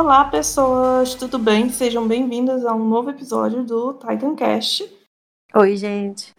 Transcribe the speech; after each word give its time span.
Olá, 0.00 0.24
pessoas, 0.26 1.16
tudo 1.16 1.40
bem? 1.40 1.70
Sejam 1.70 2.06
bem-vindas 2.06 2.64
a 2.64 2.72
um 2.72 2.88
novo 2.88 3.10
episódio 3.10 3.64
do 3.64 3.94
Titancast. 3.94 4.88
Oi, 5.52 5.76
gente. 5.76 6.32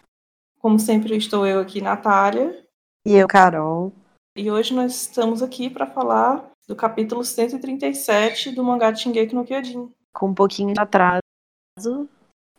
Como 0.62 0.80
sempre, 0.80 1.18
estou 1.18 1.46
eu 1.46 1.60
aqui, 1.60 1.82
Natália. 1.82 2.66
E 3.06 3.16
eu, 3.16 3.28
Carol. 3.28 3.92
E 4.34 4.50
hoje 4.50 4.74
nós 4.74 4.96
estamos 5.02 5.44
aqui 5.44 5.70
para 5.70 5.86
falar 5.86 6.50
do 6.70 6.74
capítulo 6.74 7.22
137 7.22 8.52
do 8.52 8.64
mangá 8.64 8.92
de 8.92 9.02
Shingeki 9.02 9.36
no 9.36 9.44
Kyojin. 9.44 9.92
Com 10.14 10.28
um 10.28 10.34
pouquinho 10.34 10.74
de 10.74 10.80
atraso, 10.80 11.20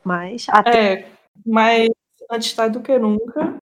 mas... 0.04 0.46
Até... 0.50 0.92
É, 0.92 1.12
mas 1.46 1.88
antes 2.30 2.52
tarde 2.52 2.78
do 2.78 2.84
que 2.84 2.98
nunca. 2.98 3.56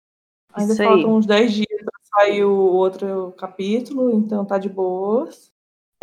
Ainda 0.53 0.71
Isso 0.71 0.81
faltam 0.81 1.09
aí. 1.09 1.13
uns 1.17 1.25
10 1.25 1.51
dias 1.51 1.83
para 1.83 2.23
sair 2.23 2.45
o 2.45 2.55
outro 2.55 3.33
capítulo, 3.37 4.09
então 4.15 4.45
tá 4.45 4.57
de 4.57 4.69
boas. 4.69 5.53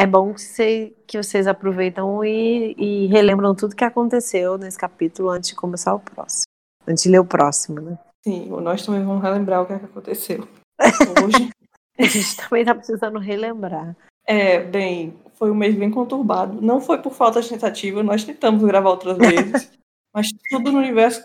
É 0.03 0.07
bom 0.07 0.35
que, 0.35 0.41
cê- 0.41 0.93
que 1.07 1.17
vocês 1.17 1.47
aproveitam 1.47 2.25
e, 2.25 2.75
e 2.77 3.07
relembram 3.07 3.55
tudo 3.55 3.77
que 3.77 3.85
aconteceu 3.85 4.59
nesse 4.59 4.77
capítulo 4.77 5.31
antes 5.31 5.51
de 5.51 5.55
começar 5.55 5.95
o 5.95 6.01
próximo. 6.01 6.43
Antes 6.89 7.05
de 7.05 7.09
ler 7.09 7.21
o 7.21 7.25
próximo, 7.25 7.81
né? 7.81 7.97
Sim, 8.25 8.49
nós 8.49 8.85
também 8.85 9.05
vamos 9.05 9.23
relembrar 9.23 9.63
o 9.63 9.67
que, 9.67 9.75
é 9.75 9.79
que 9.79 9.85
aconteceu 9.85 10.41
hoje. 11.25 11.51
A 11.97 12.03
gente 12.03 12.37
também 12.37 12.65
tá 12.65 12.75
precisando 12.75 13.21
relembrar. 13.21 13.97
É, 14.27 14.59
bem, 14.65 15.15
foi 15.35 15.53
um 15.53 15.55
mês 15.55 15.77
bem 15.77 15.89
conturbado. 15.89 16.61
Não 16.61 16.81
foi 16.81 16.99
por 16.99 17.13
falta 17.13 17.41
de 17.41 17.49
tentativa, 17.49 18.03
nós 18.03 18.25
tentamos 18.25 18.61
gravar 18.65 18.91
outras 18.91 19.17
vezes, 19.17 19.71
mas 20.13 20.31
tudo 20.51 20.73
no 20.73 20.79
universo 20.79 21.25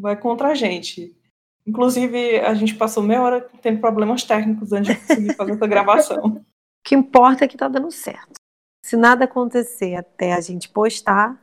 vai 0.00 0.16
contra 0.16 0.48
a 0.48 0.54
gente. 0.56 1.16
Inclusive, 1.64 2.40
a 2.40 2.54
gente 2.54 2.74
passou 2.74 3.04
meia 3.04 3.22
hora 3.22 3.48
tendo 3.62 3.78
problemas 3.78 4.24
técnicos 4.24 4.72
antes 4.72 4.96
de 4.96 5.00
conseguir 5.00 5.36
fazer 5.36 5.52
essa 5.52 5.66
gravação. 5.68 6.44
Que 6.88 6.94
importa 6.94 7.44
é 7.44 7.48
que 7.48 7.58
tá 7.58 7.68
dando 7.68 7.90
certo. 7.90 8.40
Se 8.82 8.96
nada 8.96 9.26
acontecer 9.26 9.94
até 9.94 10.32
a 10.32 10.40
gente 10.40 10.70
postar, 10.70 11.38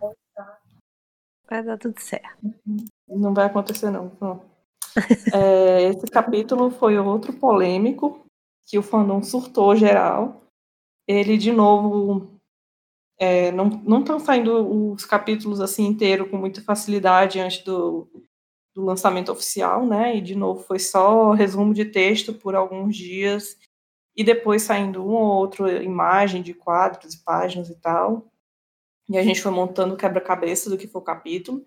vai 1.48 1.62
dar 1.62 1.78
tudo 1.78 2.00
certo. 2.00 2.52
Não 3.08 3.32
vai 3.32 3.46
acontecer, 3.46 3.92
não. 3.92 4.12
Não. 4.20 4.42
É, 5.36 5.84
esse 5.84 6.08
capítulo 6.08 6.72
foi 6.72 6.98
outro 6.98 7.32
polêmico, 7.34 8.26
que 8.66 8.80
o 8.80 8.82
fandom 8.82 9.22
surtou 9.22 9.76
geral. 9.76 10.42
Ele, 11.08 11.38
de 11.38 11.52
novo, 11.52 12.40
é, 13.20 13.52
não 13.52 14.00
estão 14.00 14.20
saindo 14.20 14.94
os 14.94 15.06
capítulos 15.06 15.62
assim 15.62 15.86
inteiro 15.86 16.28
com 16.28 16.38
muita 16.38 16.62
facilidade 16.62 17.40
antes 17.40 17.64
do, 17.64 18.08
do 18.74 18.84
lançamento 18.84 19.32
oficial, 19.32 19.86
né? 19.86 20.18
E, 20.18 20.22
de 20.22 20.34
novo, 20.34 20.64
foi 20.64 20.80
só 20.80 21.34
resumo 21.34 21.72
de 21.72 21.86
texto 21.86 22.34
por 22.34 22.56
alguns 22.56 22.96
dias, 22.96 23.59
e 24.16 24.24
depois 24.24 24.62
saindo 24.62 25.04
um 25.04 25.14
ou 25.14 25.36
outro 25.36 25.68
imagem 25.82 26.42
de 26.42 26.54
quadros 26.54 27.14
e 27.14 27.24
páginas 27.24 27.70
e 27.70 27.76
tal. 27.76 28.32
E 29.10 29.18
a 29.18 29.24
gente 29.24 29.42
foi 29.42 29.52
montando 29.52 29.98
quebra-cabeça 29.98 30.70
do 30.70 30.78
que 30.78 30.88
foi 30.88 31.02
o 31.02 31.06
capítulo. 31.06 31.64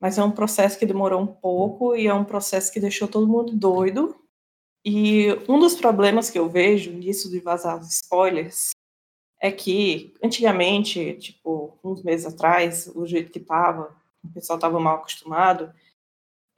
Mas 0.00 0.16
é 0.16 0.22
um 0.22 0.30
processo 0.30 0.78
que 0.78 0.86
demorou 0.86 1.20
um 1.20 1.26
pouco 1.26 1.96
e 1.96 2.06
é 2.06 2.14
um 2.14 2.24
processo 2.24 2.72
que 2.72 2.78
deixou 2.78 3.08
todo 3.08 3.26
mundo 3.26 3.52
doido. 3.56 4.14
E 4.84 5.26
um 5.48 5.58
dos 5.58 5.74
problemas 5.74 6.30
que 6.30 6.38
eu 6.38 6.48
vejo 6.48 6.92
nisso 6.92 7.28
de 7.28 7.40
vazar 7.40 7.80
os 7.80 7.88
spoilers 7.94 8.70
é 9.40 9.50
que 9.50 10.14
antigamente, 10.22 11.14
tipo, 11.14 11.78
uns 11.82 12.02
meses 12.02 12.26
atrás, 12.26 12.90
o 12.94 13.04
jeito 13.06 13.32
que 13.32 13.40
tava, 13.40 13.94
o 14.22 14.32
pessoal 14.32 14.58
tava 14.58 14.78
mal 14.78 14.96
acostumado, 14.96 15.72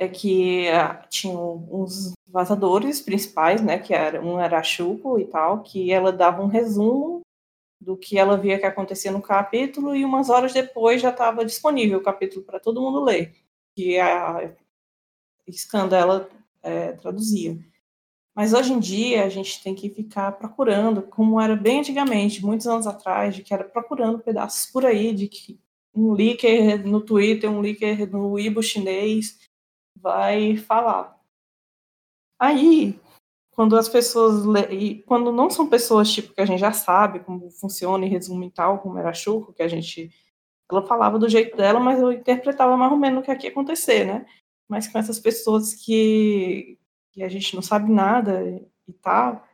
é 0.00 0.08
que 0.08 0.66
ah, 0.70 0.94
tinham 1.10 1.68
uns 1.70 2.14
vazadores 2.26 3.02
principais, 3.02 3.60
né, 3.60 3.78
que 3.78 3.92
era 3.92 4.18
um 4.24 4.40
era 4.40 4.58
a 4.58 4.62
Shuko 4.62 5.18
e 5.18 5.26
tal, 5.26 5.62
que 5.62 5.92
ela 5.92 6.10
dava 6.10 6.42
um 6.42 6.46
resumo 6.46 7.20
do 7.78 7.98
que 7.98 8.18
ela 8.18 8.38
via 8.38 8.58
que 8.58 8.64
acontecia 8.64 9.12
no 9.12 9.20
capítulo 9.20 9.94
e 9.94 10.02
umas 10.02 10.30
horas 10.30 10.54
depois 10.54 11.02
já 11.02 11.10
estava 11.10 11.44
disponível 11.44 11.98
o 11.98 12.02
capítulo 12.02 12.42
para 12.42 12.58
todo 12.58 12.80
mundo 12.80 13.04
ler, 13.04 13.34
que 13.76 13.98
a 13.98 14.50
Scandela 15.52 16.30
é, 16.62 16.92
traduzia. 16.92 17.58
Mas 18.34 18.54
hoje 18.54 18.72
em 18.72 18.80
dia 18.80 19.24
a 19.26 19.28
gente 19.28 19.62
tem 19.62 19.74
que 19.74 19.90
ficar 19.90 20.32
procurando, 20.32 21.02
como 21.02 21.38
era 21.38 21.54
bem 21.54 21.80
antigamente, 21.80 22.42
muitos 22.42 22.66
anos 22.66 22.86
atrás, 22.86 23.36
de 23.36 23.42
que 23.42 23.52
era 23.52 23.64
procurando 23.64 24.18
pedaços 24.18 24.70
por 24.70 24.86
aí, 24.86 25.12
de 25.12 25.28
que 25.28 25.60
um 25.94 26.12
leaker 26.12 26.86
no 26.86 27.02
Twitter, 27.02 27.50
um 27.50 27.60
leaker 27.60 28.10
no 28.10 28.32
Weibo 28.32 28.62
chinês 28.62 29.49
vai 30.00 30.56
falar. 30.56 31.18
Aí, 32.38 32.98
quando 33.50 33.76
as 33.76 33.88
pessoas 33.88 34.44
e 34.70 35.02
quando 35.06 35.30
não 35.30 35.50
são 35.50 35.68
pessoas 35.68 36.10
tipo 36.10 36.32
que 36.32 36.40
a 36.40 36.46
gente 36.46 36.60
já 36.60 36.72
sabe 36.72 37.20
como 37.20 37.50
funciona 37.50 38.04
e 38.06 38.08
resumo 38.08 38.44
e 38.44 38.50
tal, 38.50 38.78
como 38.78 38.98
era 38.98 39.10
a 39.10 39.14
Chuco, 39.14 39.52
que 39.52 39.62
a 39.62 39.68
gente 39.68 40.10
ela 40.70 40.86
falava 40.86 41.18
do 41.18 41.28
jeito 41.28 41.56
dela, 41.56 41.80
mas 41.80 41.98
eu 42.00 42.12
interpretava 42.12 42.76
mais 42.76 42.92
ou 42.92 42.96
menos 42.98 43.20
o 43.20 43.22
que 43.24 43.30
aqui 43.30 43.46
ia 43.46 43.50
acontecer, 43.50 44.04
né? 44.04 44.24
Mas 44.68 44.86
com 44.86 44.98
essas 44.98 45.18
pessoas 45.18 45.74
que, 45.74 46.78
que 47.12 47.24
a 47.24 47.28
gente 47.28 47.56
não 47.56 47.62
sabe 47.62 47.90
nada 47.90 48.40
e 48.86 48.92
tal, 49.02 49.44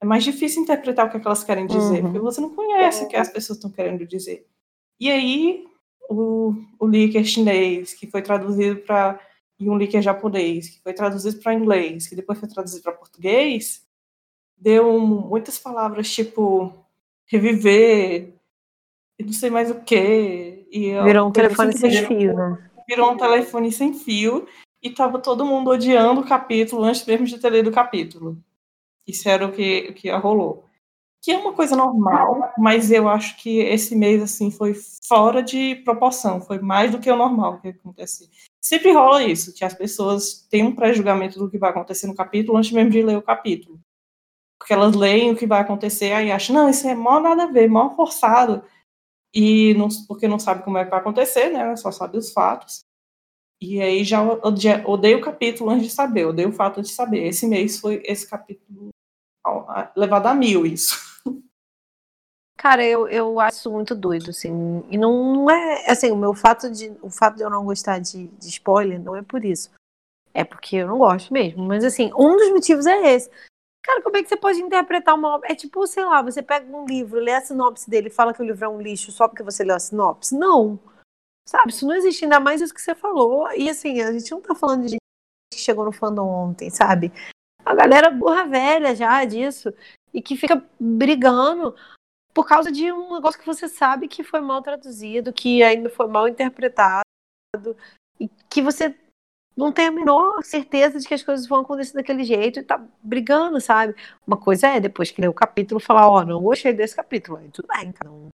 é 0.00 0.06
mais 0.06 0.24
difícil 0.24 0.62
interpretar 0.62 1.06
o 1.06 1.10
que, 1.10 1.18
é 1.18 1.20
que 1.20 1.26
elas 1.26 1.44
querem 1.44 1.66
dizer, 1.66 1.96
Uhum. 1.98 2.02
porque 2.04 2.18
você 2.18 2.40
não 2.40 2.54
conhece 2.54 3.04
o 3.04 3.08
que 3.08 3.16
as 3.16 3.28
pessoas 3.28 3.58
estão 3.58 3.70
querendo 3.70 4.06
dizer. 4.06 4.46
E 4.98 5.10
aí, 5.10 5.66
o, 6.08 6.54
o 6.78 6.86
leaker 6.86 7.24
chinês, 7.24 7.92
que 7.92 8.06
foi 8.06 8.22
traduzido 8.22 8.80
para. 8.80 9.20
E 9.58 9.68
um 9.68 9.74
leaker 9.74 10.02
japonês, 10.02 10.68
que 10.68 10.82
foi 10.82 10.92
traduzido 10.92 11.40
para 11.40 11.54
inglês, 11.54 12.06
que 12.08 12.16
depois 12.16 12.38
foi 12.38 12.48
traduzido 12.48 12.82
para 12.82 12.92
português, 12.92 13.86
deu 14.56 14.98
muitas 15.00 15.58
palavras 15.58 16.10
tipo 16.12 16.72
reviver, 17.26 18.34
e 19.18 19.24
não 19.24 19.32
sei 19.32 19.50
mais 19.50 19.70
o 19.70 19.80
quê. 19.80 20.66
E 20.70 20.90
Virou 21.02 21.28
um 21.28 21.32
telefone 21.32 21.72
sem 21.72 21.90
deixou- 21.90 22.08
fio, 22.08 22.34
né? 22.34 22.70
virou 22.88 23.12
um 23.12 23.16
telefone 23.16 23.72
sem 23.72 23.94
fio 23.94 24.46
e 24.82 24.90
tava 24.90 25.18
todo 25.18 25.46
mundo 25.46 25.70
odiando 25.70 26.20
o 26.20 26.26
capítulo 26.26 26.84
antes 26.84 27.06
mesmo 27.06 27.24
de 27.26 27.38
ter 27.38 27.50
lido 27.50 27.70
o 27.70 27.72
capítulo. 27.72 28.36
Isso 29.06 29.28
era 29.28 29.46
o 29.46 29.52
que, 29.52 29.88
o 29.90 29.94
que 29.94 30.10
rolou. 30.10 30.64
Que 31.22 31.32
é 31.32 31.38
uma 31.38 31.54
coisa 31.54 31.74
normal, 31.74 32.52
mas 32.58 32.90
eu 32.90 33.08
acho 33.08 33.36
que 33.38 33.60
esse 33.60 33.96
mês 33.96 34.22
assim 34.22 34.50
foi 34.50 34.74
fora 35.08 35.42
de 35.42 35.76
proporção, 35.76 36.40
foi 36.40 36.58
mais 36.58 36.90
do 36.90 36.98
que 36.98 37.10
o 37.10 37.16
normal 37.16 37.60
que 37.60 37.68
acontece. 37.68 38.28
Sempre 38.64 38.92
rola 38.92 39.22
isso, 39.22 39.52
que 39.52 39.62
as 39.62 39.74
pessoas 39.74 40.46
têm 40.48 40.64
um 40.64 40.74
pré-julgamento 40.74 41.38
do 41.38 41.50
que 41.50 41.58
vai 41.58 41.68
acontecer 41.68 42.06
no 42.06 42.14
capítulo 42.14 42.56
antes 42.56 42.72
mesmo 42.72 42.90
de 42.90 43.02
ler 43.02 43.18
o 43.18 43.22
capítulo. 43.22 43.78
Porque 44.58 44.72
elas 44.72 44.96
leem 44.96 45.32
o 45.32 45.36
que 45.36 45.46
vai 45.46 45.60
acontecer 45.60 46.12
aí 46.12 46.32
acham, 46.32 46.56
não, 46.56 46.70
isso 46.70 46.88
é 46.88 46.94
mó 46.94 47.20
nada 47.20 47.44
a 47.44 47.52
ver, 47.52 47.68
mó 47.68 47.90
forçado 47.90 48.64
e 49.34 49.74
não, 49.74 49.88
porque 50.08 50.26
não 50.26 50.38
sabe 50.38 50.62
como 50.64 50.78
é 50.78 50.84
que 50.84 50.90
vai 50.90 51.00
acontecer, 51.00 51.50
né? 51.50 51.76
Só 51.76 51.92
sabe 51.92 52.16
os 52.16 52.32
fatos. 52.32 52.84
E 53.60 53.82
aí 53.82 54.02
já 54.04 54.22
ode- 54.22 54.68
odeio 54.86 55.18
o 55.18 55.22
capítulo 55.22 55.70
antes 55.70 55.86
de 55.88 55.92
saber, 55.92 56.26
odeio 56.26 56.48
o 56.48 56.52
fato 56.52 56.80
de 56.80 56.88
saber. 56.88 57.26
Esse 57.26 57.46
mês 57.46 57.78
foi 57.78 58.02
esse 58.06 58.28
capítulo 58.28 58.88
levado 59.94 60.26
a 60.26 60.34
mil, 60.34 60.64
isso. 60.64 61.13
Cara, 62.64 62.82
eu, 62.82 63.06
eu 63.08 63.38
acho 63.40 63.70
muito 63.70 63.94
doido, 63.94 64.30
assim. 64.30 64.82
E 64.88 64.96
não 64.96 65.50
é, 65.50 65.84
assim, 65.86 66.10
o 66.10 66.16
meu 66.16 66.32
fato 66.32 66.70
de, 66.70 66.96
o 67.02 67.10
fato 67.10 67.36
de 67.36 67.42
eu 67.42 67.50
não 67.50 67.62
gostar 67.62 67.98
de, 67.98 68.26
de 68.26 68.48
spoiler 68.48 68.98
não 68.98 69.14
é 69.14 69.20
por 69.20 69.44
isso. 69.44 69.70
É 70.32 70.44
porque 70.44 70.76
eu 70.76 70.88
não 70.88 70.96
gosto 70.96 71.30
mesmo. 71.30 71.62
Mas, 71.62 71.84
assim, 71.84 72.10
um 72.14 72.34
dos 72.34 72.48
motivos 72.48 72.86
é 72.86 73.12
esse. 73.12 73.30
Cara, 73.82 74.00
como 74.00 74.16
é 74.16 74.22
que 74.22 74.30
você 74.30 74.36
pode 74.38 74.62
interpretar 74.62 75.14
uma 75.14 75.34
obra? 75.34 75.52
É 75.52 75.54
tipo, 75.54 75.86
sei 75.86 76.06
lá, 76.06 76.22
você 76.22 76.42
pega 76.42 76.74
um 76.74 76.86
livro, 76.86 77.20
lê 77.20 77.34
a 77.34 77.42
sinopse 77.42 77.90
dele 77.90 78.08
e 78.08 78.10
fala 78.10 78.32
que 78.32 78.40
o 78.40 78.46
livro 78.46 78.64
é 78.64 78.68
um 78.68 78.80
lixo 78.80 79.12
só 79.12 79.28
porque 79.28 79.42
você 79.42 79.62
leu 79.62 79.76
a 79.76 79.78
sinopse? 79.78 80.34
Não. 80.34 80.80
Sabe, 81.46 81.70
isso 81.70 81.86
não 81.86 81.94
existe, 81.94 82.24
ainda 82.24 82.40
mais 82.40 82.62
isso 82.62 82.72
que 82.72 82.80
você 82.80 82.94
falou. 82.94 83.46
E, 83.52 83.68
assim, 83.68 84.00
a 84.00 84.10
gente 84.10 84.30
não 84.30 84.40
tá 84.40 84.54
falando 84.54 84.84
de 84.84 84.92
gente 84.92 85.02
que 85.52 85.60
chegou 85.60 85.84
no 85.84 85.92
fandom 85.92 86.26
ontem, 86.26 86.70
sabe? 86.70 87.12
A 87.62 87.74
galera 87.74 88.10
burra 88.10 88.46
velha 88.46 88.96
já 88.96 89.22
disso. 89.26 89.70
E 90.14 90.22
que 90.22 90.34
fica 90.34 90.64
brigando 90.80 91.74
por 92.34 92.46
causa 92.46 92.70
de 92.70 92.90
um 92.92 93.14
negócio 93.14 93.38
que 93.38 93.46
você 93.46 93.68
sabe 93.68 94.08
que 94.08 94.24
foi 94.24 94.40
mal 94.40 94.60
traduzido, 94.60 95.32
que 95.32 95.62
ainda 95.62 95.88
foi 95.88 96.08
mal 96.08 96.26
interpretado, 96.28 97.04
e 98.18 98.28
que 98.50 98.60
você 98.60 98.94
não 99.56 99.72
tem 99.72 99.86
a 99.86 99.92
menor 99.92 100.42
certeza 100.42 100.98
de 100.98 101.06
que 101.06 101.14
as 101.14 101.22
coisas 101.22 101.46
vão 101.46 101.60
acontecer 101.60 101.94
daquele 101.94 102.24
jeito 102.24 102.58
e 102.58 102.64
tá 102.64 102.84
brigando, 103.00 103.60
sabe? 103.60 103.94
Uma 104.26 104.36
coisa 104.36 104.66
é, 104.66 104.80
depois 104.80 105.12
que 105.12 105.20
lê 105.20 105.28
o 105.28 105.32
capítulo, 105.32 105.80
falar, 105.80 106.08
ó, 106.08 106.24
não 106.24 106.42
gostei 106.42 106.72
desse 106.72 106.96
capítulo. 106.96 107.38
Aí 107.38 107.48
tudo 107.50 107.68
bem, 107.68 107.94
um 108.06 108.28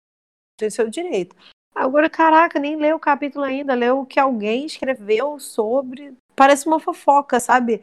tem 0.56 0.70
seu 0.70 0.88
direito. 0.88 1.34
Agora, 1.74 2.08
caraca, 2.08 2.58
nem 2.58 2.76
leu 2.76 2.96
o 2.96 3.00
capítulo 3.00 3.44
ainda, 3.44 3.74
leu 3.74 4.00
o 4.00 4.06
que 4.06 4.18
alguém 4.18 4.66
escreveu 4.66 5.38
sobre. 5.38 6.16
Parece 6.34 6.66
uma 6.66 6.80
fofoca, 6.80 7.40
sabe? 7.40 7.82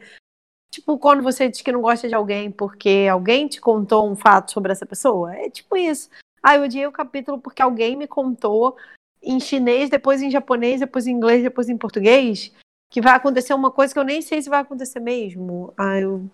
Tipo, 0.76 0.98
quando 0.98 1.22
você 1.22 1.48
diz 1.48 1.62
que 1.62 1.72
não 1.72 1.80
gosta 1.80 2.06
de 2.06 2.14
alguém 2.14 2.50
porque 2.50 3.08
alguém 3.10 3.48
te 3.48 3.58
contou 3.58 4.06
um 4.06 4.14
fato 4.14 4.52
sobre 4.52 4.70
essa 4.70 4.84
pessoa. 4.84 5.34
É 5.34 5.48
tipo 5.48 5.74
isso. 5.74 6.10
Ah, 6.42 6.56
eu 6.56 6.64
odiei 6.64 6.86
o 6.86 6.92
capítulo 6.92 7.40
porque 7.40 7.62
alguém 7.62 7.96
me 7.96 8.06
contou 8.06 8.76
em 9.22 9.40
chinês, 9.40 9.88
depois 9.88 10.20
em 10.20 10.30
japonês, 10.30 10.80
depois 10.80 11.06
em 11.06 11.12
inglês, 11.12 11.42
depois 11.42 11.70
em 11.70 11.78
português, 11.78 12.52
que 12.90 13.00
vai 13.00 13.14
acontecer 13.14 13.54
uma 13.54 13.70
coisa 13.70 13.94
que 13.94 13.98
eu 13.98 14.04
nem 14.04 14.20
sei 14.20 14.42
se 14.42 14.50
vai 14.50 14.60
acontecer 14.60 15.00
mesmo. 15.00 15.72
Ah, 15.78 15.98
eu, 15.98 16.28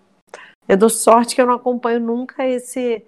eu 0.67 0.77
dou 0.77 0.91
sorte 0.91 1.37
que 1.37 1.41
eu 1.41 1.47
não 1.47 1.55
acompanho 1.55 2.01
nunca 2.01 2.45
esse 2.45 3.07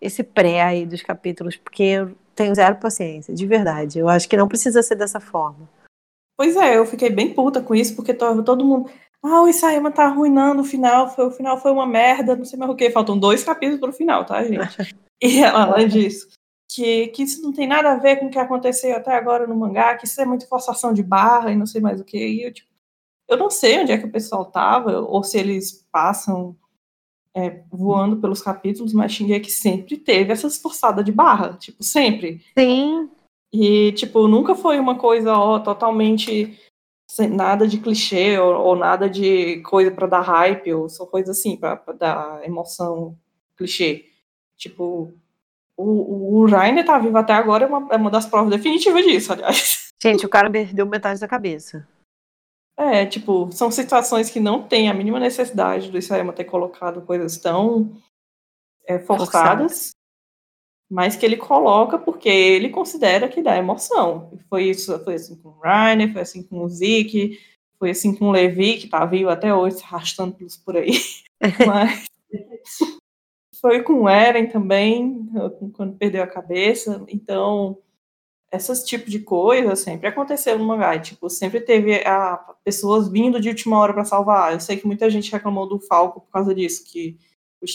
esse 0.00 0.22
pré 0.22 0.62
aí 0.62 0.86
dos 0.86 1.02
capítulos, 1.02 1.56
porque 1.56 1.82
eu, 1.82 2.16
tenho 2.32 2.54
zero 2.54 2.76
paciência, 2.76 3.34
de 3.34 3.44
verdade. 3.44 3.98
Eu 3.98 4.08
acho 4.08 4.28
que 4.28 4.36
não 4.36 4.46
precisa 4.46 4.84
ser 4.84 4.94
dessa 4.94 5.18
forma. 5.18 5.68
Pois 6.36 6.54
é, 6.54 6.76
eu 6.76 6.86
fiquei 6.86 7.10
bem 7.10 7.34
puta 7.34 7.60
com 7.60 7.74
isso, 7.74 7.96
porque 7.96 8.14
todo 8.14 8.64
mundo. 8.64 8.88
Ah, 9.28 9.42
o 9.42 9.48
Isayama 9.48 9.90
tá 9.90 10.04
arruinando 10.04 10.62
o 10.62 10.64
final, 10.64 11.08
foi, 11.08 11.26
o 11.26 11.32
final 11.32 11.58
foi 11.58 11.72
uma 11.72 11.84
merda, 11.84 12.36
não 12.36 12.44
sei 12.44 12.56
mais 12.56 12.70
o 12.70 12.76
que. 12.76 12.90
Faltam 12.90 13.18
dois 13.18 13.42
capítulos 13.42 13.80
pro 13.80 13.92
final, 13.92 14.24
tá, 14.24 14.42
gente? 14.44 14.94
E 15.18 15.42
além 15.42 15.88
disso, 15.88 16.28
que, 16.68 17.08
que 17.08 17.22
isso 17.22 17.40
não 17.40 17.50
tem 17.50 17.66
nada 17.66 17.92
a 17.92 17.96
ver 17.96 18.16
com 18.16 18.26
o 18.26 18.30
que 18.30 18.38
aconteceu 18.38 18.94
até 18.94 19.14
agora 19.14 19.46
no 19.46 19.56
mangá, 19.56 19.96
que 19.96 20.04
isso 20.04 20.20
é 20.20 20.26
muito 20.26 20.46
forçação 20.46 20.92
de 20.92 21.02
barra 21.02 21.50
e 21.50 21.56
não 21.56 21.64
sei 21.64 21.80
mais 21.80 21.98
o 21.98 22.04
que. 22.04 22.18
E 22.18 22.42
eu, 22.44 22.52
tipo, 22.52 22.68
eu 23.26 23.38
não 23.38 23.48
sei 23.48 23.80
onde 23.80 23.92
é 23.92 23.96
que 23.96 24.04
o 24.04 24.12
pessoal 24.12 24.44
tava, 24.44 25.00
ou 25.00 25.24
se 25.24 25.38
eles 25.38 25.86
passam 25.90 26.54
é, 27.34 27.62
voando 27.70 28.18
pelos 28.18 28.42
capítulos, 28.42 28.92
mas 28.92 29.12
Shingeki 29.12 29.50
sempre 29.50 29.96
teve 29.96 30.34
essas 30.34 30.58
forçadas 30.58 31.02
de 31.02 31.12
barra, 31.12 31.54
tipo, 31.54 31.82
sempre. 31.82 32.42
Sim. 32.58 33.08
E, 33.50 33.92
tipo, 33.92 34.28
nunca 34.28 34.54
foi 34.54 34.78
uma 34.78 34.98
coisa 34.98 35.32
ó, 35.34 35.58
totalmente 35.58 36.58
sem 37.16 37.30
nada 37.30 37.66
de 37.66 37.78
clichê 37.78 38.38
ou, 38.38 38.54
ou 38.54 38.76
nada 38.76 39.08
de 39.08 39.62
coisa 39.62 39.90
para 39.90 40.06
dar 40.06 40.20
hype, 40.20 40.74
ou 40.74 40.86
só 40.86 41.06
coisa 41.06 41.30
assim, 41.30 41.56
para 41.56 41.80
dar 41.98 42.44
emoção 42.44 43.16
clichê. 43.56 44.04
Tipo, 44.54 45.14
o, 45.74 46.40
o 46.42 46.46
Rainer 46.46 46.84
tá 46.84 46.98
vivo 46.98 47.16
até 47.16 47.32
agora 47.32 47.64
é 47.64 47.66
uma, 47.66 47.94
é 47.94 47.96
uma 47.96 48.10
das 48.10 48.26
provas 48.26 48.50
definitivas 48.50 49.02
disso, 49.02 49.32
aliás. 49.32 49.90
Gente, 50.02 50.26
o 50.26 50.28
cara 50.28 50.50
perdeu 50.50 50.84
metade 50.84 51.18
da 51.18 51.26
cabeça. 51.26 51.88
É, 52.76 53.06
tipo, 53.06 53.50
são 53.50 53.70
situações 53.70 54.28
que 54.28 54.38
não 54.38 54.62
tem 54.62 54.90
a 54.90 54.94
mínima 54.94 55.18
necessidade 55.18 55.90
do 55.90 55.96
Isayama 55.96 56.34
ter 56.34 56.44
colocado 56.44 57.00
coisas 57.00 57.38
tão 57.38 57.96
é, 58.86 58.98
forçadas, 58.98 59.95
mas 60.90 61.16
que 61.16 61.26
ele 61.26 61.36
coloca 61.36 61.98
porque 61.98 62.28
ele 62.28 62.70
considera 62.70 63.28
que 63.28 63.42
dá 63.42 63.56
emoção. 63.56 64.30
Foi 64.48 64.64
isso, 64.64 64.98
foi 65.04 65.14
assim 65.14 65.36
com 65.36 65.48
o 65.48 65.58
Rainer, 65.60 66.12
foi 66.12 66.22
assim 66.22 66.42
com 66.42 66.62
o 66.62 66.68
Zeke, 66.68 67.38
foi 67.78 67.90
assim 67.90 68.14
com 68.14 68.28
o 68.28 68.32
Levi, 68.32 68.78
que 68.78 68.88
tá 68.88 69.04
vivo 69.04 69.28
até 69.30 69.54
hoje, 69.54 69.78
se 69.78 69.84
arrastando 69.84 70.36
por 70.64 70.76
aí. 70.76 70.92
mas 71.66 72.06
foi 73.60 73.82
com 73.82 74.02
o 74.02 74.08
Eren 74.08 74.46
também, 74.46 75.28
quando 75.74 75.96
perdeu 75.96 76.22
a 76.22 76.26
cabeça. 76.26 77.04
Então, 77.08 77.78
esses 78.52 78.84
tipos 78.84 79.10
de 79.10 79.20
coisa 79.20 79.74
sempre 79.74 80.08
aconteceu 80.08 80.58
no 80.58 80.64
mangá. 80.64 80.98
tipo, 80.98 81.28
sempre 81.28 81.60
teve 81.60 81.96
a, 82.06 82.36
pessoas 82.64 83.08
vindo 83.08 83.40
de 83.40 83.48
última 83.48 83.78
hora 83.78 83.92
para 83.92 84.04
salvar. 84.04 84.52
Eu 84.52 84.60
sei 84.60 84.76
que 84.76 84.86
muita 84.86 85.10
gente 85.10 85.32
reclamou 85.32 85.68
do 85.68 85.80
Falco 85.80 86.20
por 86.20 86.30
causa 86.30 86.54
disso, 86.54 86.84
que 86.84 87.18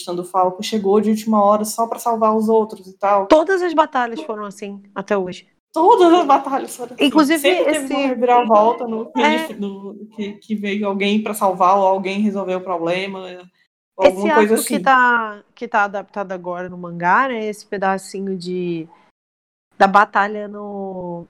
o 0.08 0.14
do 0.14 0.24
Falco 0.24 0.62
chegou 0.62 1.00
de 1.00 1.10
última 1.10 1.44
hora 1.44 1.64
só 1.64 1.86
para 1.86 1.98
salvar 1.98 2.34
os 2.36 2.48
outros 2.48 2.86
e 2.86 2.96
tal. 2.96 3.26
Todas 3.26 3.62
as 3.62 3.74
batalhas 3.74 4.20
foram 4.22 4.44
assim 4.44 4.82
até 4.94 5.16
hoje. 5.16 5.46
Todas 5.72 6.12
as 6.12 6.26
batalhas 6.26 6.76
foram 6.76 6.94
assim. 6.94 7.04
Inclusive, 7.04 7.38
sempre 7.38 7.70
esse... 7.70 7.88
teve 7.88 7.94
uma 7.94 8.08
reviravolta 8.08 8.86
no, 8.86 9.10
é... 9.16 9.52
no, 9.54 10.06
que, 10.14 10.32
que, 10.34 10.54
veio 10.54 10.86
alguém 10.86 11.22
para 11.22 11.34
salvar 11.34 11.78
ou 11.78 11.86
alguém 11.86 12.20
resolveu 12.20 12.58
o 12.58 12.62
problema. 12.62 13.26
Esse 14.00 14.30
arco 14.30 14.54
assim. 14.54 14.76
que 14.76 14.80
tá, 14.80 15.42
que 15.54 15.68
tá 15.68 15.84
adaptado 15.84 16.32
agora 16.32 16.68
no 16.68 16.76
mangá, 16.76 17.28
né? 17.28 17.46
Esse 17.46 17.64
pedacinho 17.66 18.36
de 18.36 18.88
da 19.78 19.86
batalha 19.86 20.46
no 20.46 21.26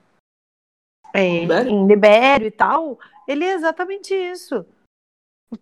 é, 1.13 1.25
em 1.25 1.87
Libério 1.87 2.47
e 2.47 2.51
tal, 2.51 2.99
ele 3.27 3.45
é 3.45 3.53
exatamente 3.53 4.13
isso. 4.13 4.65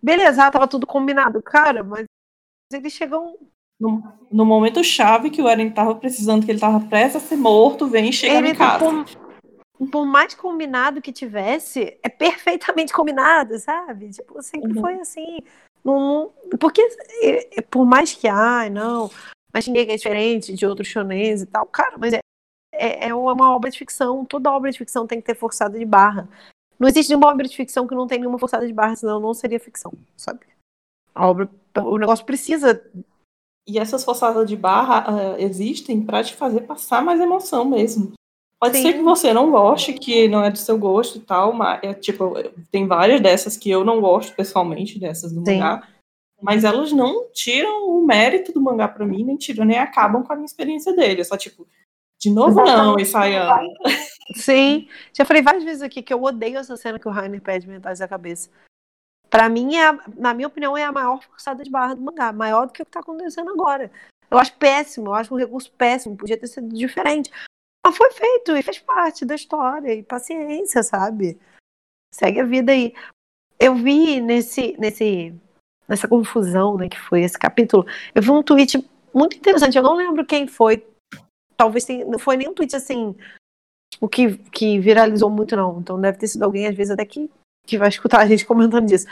Beleza, 0.01 0.49
tava 0.49 0.67
tudo 0.67 0.87
combinado, 0.87 1.41
cara, 1.41 1.83
mas 1.83 2.05
eles 2.73 2.93
chegam 2.93 3.35
no, 3.81 4.03
no 4.31 4.45
momento 4.45 4.83
chave 4.83 5.31
que 5.31 5.41
o 5.41 5.49
Eren 5.49 5.71
tava 5.71 5.95
precisando, 5.95 6.45
que 6.45 6.51
ele 6.51 6.59
tava 6.59 6.79
prestes 6.85 7.15
a 7.15 7.27
ser 7.27 7.35
morto, 7.35 7.87
vem 7.87 8.09
e 8.09 8.13
chega 8.13 8.37
ele 8.37 8.49
em 8.49 8.55
casa. 8.55 8.85
Por, 9.73 9.89
por, 9.89 10.05
mais 10.05 10.35
combinado 10.35 11.01
que 11.01 11.11
tivesse, 11.11 11.97
é 12.03 12.07
perfeitamente 12.09 12.93
combinado, 12.93 13.57
sabe? 13.57 14.11
Tipo, 14.11 14.39
sempre 14.43 14.73
uhum. 14.73 14.81
foi 14.81 14.93
assim. 14.99 15.39
Não, 15.83 16.31
porque 16.59 16.87
por 17.71 17.83
mais 17.83 18.13
que, 18.13 18.27
ai, 18.27 18.69
não, 18.69 19.09
mas 19.51 19.65
ninguém 19.65 19.89
é 19.89 19.95
diferente 19.95 20.53
de 20.53 20.63
outros 20.63 20.87
shonens 20.87 21.41
e 21.41 21.47
tal, 21.47 21.65
cara, 21.65 21.97
mas 21.97 22.13
é, 22.13 22.19
é, 22.71 23.07
é 23.07 23.15
uma 23.15 23.55
obra 23.55 23.71
de 23.71 23.79
ficção, 23.79 24.23
toda 24.23 24.51
obra 24.51 24.69
de 24.69 24.77
ficção 24.77 25.07
tem 25.07 25.19
que 25.19 25.25
ter 25.25 25.35
forçada 25.35 25.79
de 25.79 25.85
barra. 25.85 26.29
Não 26.79 26.87
existe 26.87 27.09
nenhuma 27.09 27.31
obra 27.31 27.47
de 27.47 27.55
ficção 27.55 27.87
que 27.87 27.95
não 27.95 28.05
tenha 28.05 28.19
nenhuma 28.19 28.37
forçada 28.37 28.67
de 28.67 28.73
barra, 28.73 28.95
senão 28.95 29.19
não 29.19 29.33
seria 29.33 29.59
ficção, 29.59 29.91
sabe? 30.15 30.41
A 31.15 31.27
obra, 31.27 31.49
o 31.77 31.97
negócio 31.97 32.25
precisa. 32.25 32.83
E 33.67 33.77
essas 33.77 34.03
forçadas 34.03 34.47
de 34.47 34.55
barra 34.55 35.05
uh, 35.09 35.35
existem 35.39 36.01
para 36.01 36.23
te 36.23 36.33
fazer 36.33 36.61
passar 36.61 37.03
mais 37.03 37.19
emoção 37.19 37.63
mesmo. 37.65 38.13
Pode 38.59 38.77
Sim. 38.77 38.83
ser 38.83 38.93
que 38.93 39.01
você 39.01 39.33
não 39.33 39.49
goste, 39.49 39.93
que 39.93 40.27
não 40.27 40.43
é 40.43 40.51
do 40.51 40.57
seu 40.57 40.77
gosto 40.77 41.17
e 41.17 41.21
tal, 41.21 41.51
mas 41.51 41.79
é, 41.83 41.93
tipo, 41.95 42.33
tem 42.71 42.85
várias 42.85 43.19
dessas 43.19 43.57
que 43.57 43.69
eu 43.69 43.83
não 43.83 43.99
gosto 43.99 44.35
pessoalmente, 44.35 44.99
dessas 44.99 45.31
do 45.31 45.43
Sim. 45.43 45.57
mangá. 45.57 45.87
Mas 46.39 46.63
elas 46.63 46.91
não 46.91 47.31
tiram 47.31 47.87
o 47.87 48.05
mérito 48.05 48.51
do 48.51 48.61
mangá 48.61 48.87
para 48.87 49.05
mim, 49.05 49.23
nem 49.23 49.35
tiram, 49.35 49.65
nem 49.65 49.77
acabam 49.77 50.23
com 50.23 50.31
a 50.31 50.35
minha 50.35 50.45
experiência 50.45 50.95
dele. 50.95 51.21
É 51.21 51.23
só 51.23 51.37
tipo, 51.37 51.67
de 52.19 52.29
novo 52.29 52.63
não, 52.63 52.99
ensaiando. 52.99 53.67
Sim, 54.35 54.87
já 55.11 55.25
falei 55.25 55.41
várias 55.41 55.63
vezes 55.63 55.81
aqui 55.81 56.03
que 56.03 56.13
eu 56.13 56.21
odeio 56.21 56.57
essa 56.57 56.77
cena 56.77 56.99
que 56.99 57.07
o 57.07 57.11
Rainer 57.11 57.41
pede 57.41 57.67
metade 57.67 57.99
da 57.99 58.07
cabeça. 58.07 58.49
Para 59.31 59.47
mim, 59.47 59.77
é 59.77 59.93
na 60.17 60.33
minha 60.33 60.49
opinião, 60.49 60.77
é 60.77 60.83
a 60.83 60.91
maior 60.91 61.23
forçada 61.23 61.63
de 61.63 61.71
barra 61.71 61.95
do 61.95 62.01
mangá, 62.01 62.33
maior 62.33 62.67
do 62.67 62.73
que 62.73 62.83
o 62.83 62.85
que 62.85 62.91
tá 62.91 62.99
acontecendo 62.99 63.49
agora. 63.49 63.89
Eu 64.29 64.37
acho 64.37 64.53
péssimo, 64.57 65.07
eu 65.07 65.13
acho 65.13 65.33
um 65.33 65.37
recurso 65.37 65.71
péssimo, 65.71 66.17
podia 66.17 66.37
ter 66.37 66.47
sido 66.47 66.67
diferente. 66.75 67.31
Mas 67.85 67.95
foi 67.95 68.11
feito 68.11 68.55
e 68.55 68.61
fez 68.61 68.79
parte 68.79 69.23
da 69.23 69.33
história, 69.33 69.93
e 69.93 70.03
paciência, 70.03 70.83
sabe? 70.83 71.39
Segue 72.13 72.41
a 72.41 72.45
vida 72.45 72.73
aí. 72.73 72.93
Eu 73.57 73.73
vi 73.75 74.19
nesse, 74.19 74.75
nesse, 74.77 75.33
nessa 75.87 76.09
confusão 76.09 76.77
né, 76.77 76.89
que 76.89 76.99
foi 76.99 77.21
esse 77.21 77.39
capítulo, 77.39 77.85
eu 78.13 78.21
vi 78.21 78.31
um 78.31 78.43
tweet 78.43 78.85
muito 79.13 79.37
interessante, 79.37 79.77
eu 79.77 79.83
não 79.83 79.95
lembro 79.95 80.25
quem 80.25 80.45
foi, 80.45 80.85
talvez 81.55 81.87
não 82.05 82.19
foi 82.19 82.35
nem 82.35 82.49
um 82.49 82.53
tweet 82.53 82.75
assim, 82.75 83.15
tipo, 83.89 84.09
que, 84.09 84.37
que 84.49 84.79
viralizou 84.79 85.29
muito, 85.29 85.55
não. 85.55 85.79
Então 85.79 85.99
deve 85.99 86.17
ter 86.17 86.27
sido 86.27 86.43
alguém, 86.43 86.67
às 86.67 86.75
vezes, 86.75 86.91
até 86.91 87.05
que, 87.05 87.29
que 87.65 87.77
vai 87.77 87.89
escutar 87.89 88.21
a 88.21 88.25
gente 88.25 88.45
comentando 88.45 88.87
disso. 88.87 89.07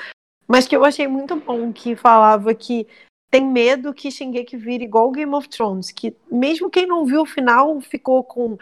Mas 0.48 0.68
que 0.68 0.76
eu 0.76 0.84
achei 0.84 1.08
muito 1.08 1.36
bom, 1.36 1.72
que 1.72 1.96
falava 1.96 2.54
que 2.56 2.88
tem 3.30 3.46
medo 3.46 3.94
que 3.94 4.12
Shingeki 4.12 4.58
vire 4.58 4.84
igual 4.84 5.12
Game 5.12 5.34
of 5.34 5.48
Thrones, 5.48 5.92
que 5.92 6.16
mesmo 6.32 6.70
quem 6.70 6.88
não 6.88 7.06
viu 7.06 7.22
o 7.22 7.26
final 7.26 7.80
ficou 7.80 8.24
com 8.24 8.58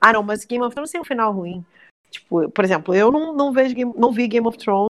ah 0.00 0.12
não, 0.12 0.22
mas 0.22 0.44
Game 0.44 0.62
of 0.62 0.74
Thrones 0.74 0.90
tem 0.90 1.00
um 1.00 1.04
final 1.04 1.32
ruim. 1.32 1.64
Tipo, 2.10 2.50
por 2.50 2.64
exemplo, 2.64 2.94
eu 2.94 3.10
não, 3.10 3.32
não 3.34 3.52
vejo 3.52 3.74
Game, 3.74 3.92
não 3.96 4.12
vi 4.12 4.28
Game 4.28 4.46
of 4.46 4.58
Thrones, 4.58 4.88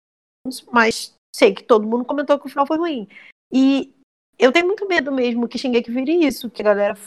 mas 0.71 1.15
sei 1.35 1.53
que 1.53 1.63
todo 1.63 1.87
mundo 1.87 2.05
comentou 2.05 2.37
que 2.39 2.45
o 2.45 2.49
final 2.49 2.67
foi 2.67 2.77
ruim. 2.77 3.07
E 3.51 3.91
eu 4.37 4.51
tenho 4.51 4.67
muito 4.67 4.87
medo 4.87 5.11
mesmo 5.11 5.47
que 5.47 5.57
Shingeki 5.57 5.91
vire 5.91 6.25
isso, 6.25 6.49
que 6.49 6.61
a 6.61 6.65
galera 6.65 6.97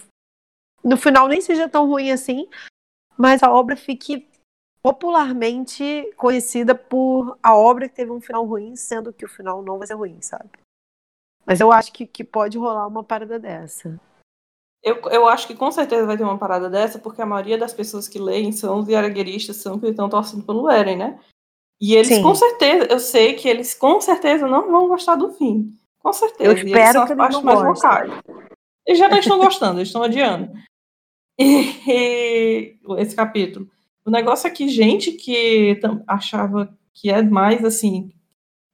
no 0.82 0.96
final 0.96 1.28
nem 1.28 1.40
seja 1.40 1.68
tão 1.68 1.86
ruim 1.86 2.10
assim, 2.10 2.48
mas 3.16 3.42
a 3.42 3.52
obra 3.52 3.76
fique 3.76 4.26
popularmente 4.82 6.12
conhecida 6.16 6.74
por 6.74 7.38
a 7.42 7.56
obra 7.56 7.88
que 7.88 7.94
teve 7.94 8.10
um 8.10 8.20
final 8.20 8.44
ruim, 8.44 8.74
sendo 8.74 9.12
que 9.12 9.24
o 9.24 9.28
final 9.28 9.62
não 9.62 9.78
vai 9.78 9.86
ser 9.86 9.94
ruim, 9.94 10.20
sabe? 10.20 10.50
Mas 11.46 11.60
eu 11.60 11.72
acho 11.72 11.92
que, 11.92 12.06
que 12.06 12.24
pode 12.24 12.58
rolar 12.58 12.86
uma 12.86 13.04
parada 13.04 13.38
dessa. 13.38 14.00
Eu, 14.82 14.96
eu 15.10 15.28
acho 15.28 15.46
que 15.46 15.54
com 15.54 15.70
certeza 15.70 16.04
vai 16.04 16.16
ter 16.16 16.24
uma 16.24 16.38
parada 16.38 16.68
dessa, 16.68 16.98
porque 16.98 17.22
a 17.22 17.26
maioria 17.26 17.56
das 17.56 17.72
pessoas 17.72 18.08
que 18.08 18.18
leem 18.18 18.50
são 18.50 18.80
os 18.80 18.86
diaragueristas, 18.86 19.56
são 19.56 19.78
que 19.78 19.86
estão 19.86 20.08
torcendo 20.08 20.44
pelo 20.44 20.68
Eren, 20.68 20.96
né? 20.96 21.20
E 21.80 21.94
eles 21.94 22.08
Sim. 22.08 22.22
com 22.22 22.34
certeza, 22.34 22.86
eu 22.90 22.98
sei 22.98 23.34
que 23.34 23.48
eles 23.48 23.74
com 23.74 24.00
certeza 24.00 24.46
não 24.46 24.70
vão 24.70 24.88
gostar 24.88 25.14
do 25.14 25.32
fim. 25.32 25.72
Com 26.00 26.12
certeza. 26.12 26.50
Eu 26.50 26.56
espero 26.56 26.74
eles 26.74 26.92
são 26.92 27.06
que 27.06 27.12
eles 27.12 27.32
não 27.32 27.42
mais 27.42 27.60
vocais. 27.60 28.12
Eles 28.84 28.98
já 28.98 29.08
não 29.08 29.18
estão 29.18 29.38
gostando, 29.38 29.78
eles 29.78 29.88
estão 29.88 30.02
adiando. 30.02 30.52
E, 31.38 32.78
esse 32.98 33.16
capítulo. 33.16 33.66
O 34.04 34.10
negócio 34.10 34.46
é 34.46 34.50
que 34.50 34.68
gente 34.68 35.12
que 35.12 35.80
achava 36.06 36.76
que 36.92 37.10
é 37.10 37.22
mais 37.22 37.64
assim 37.64 38.12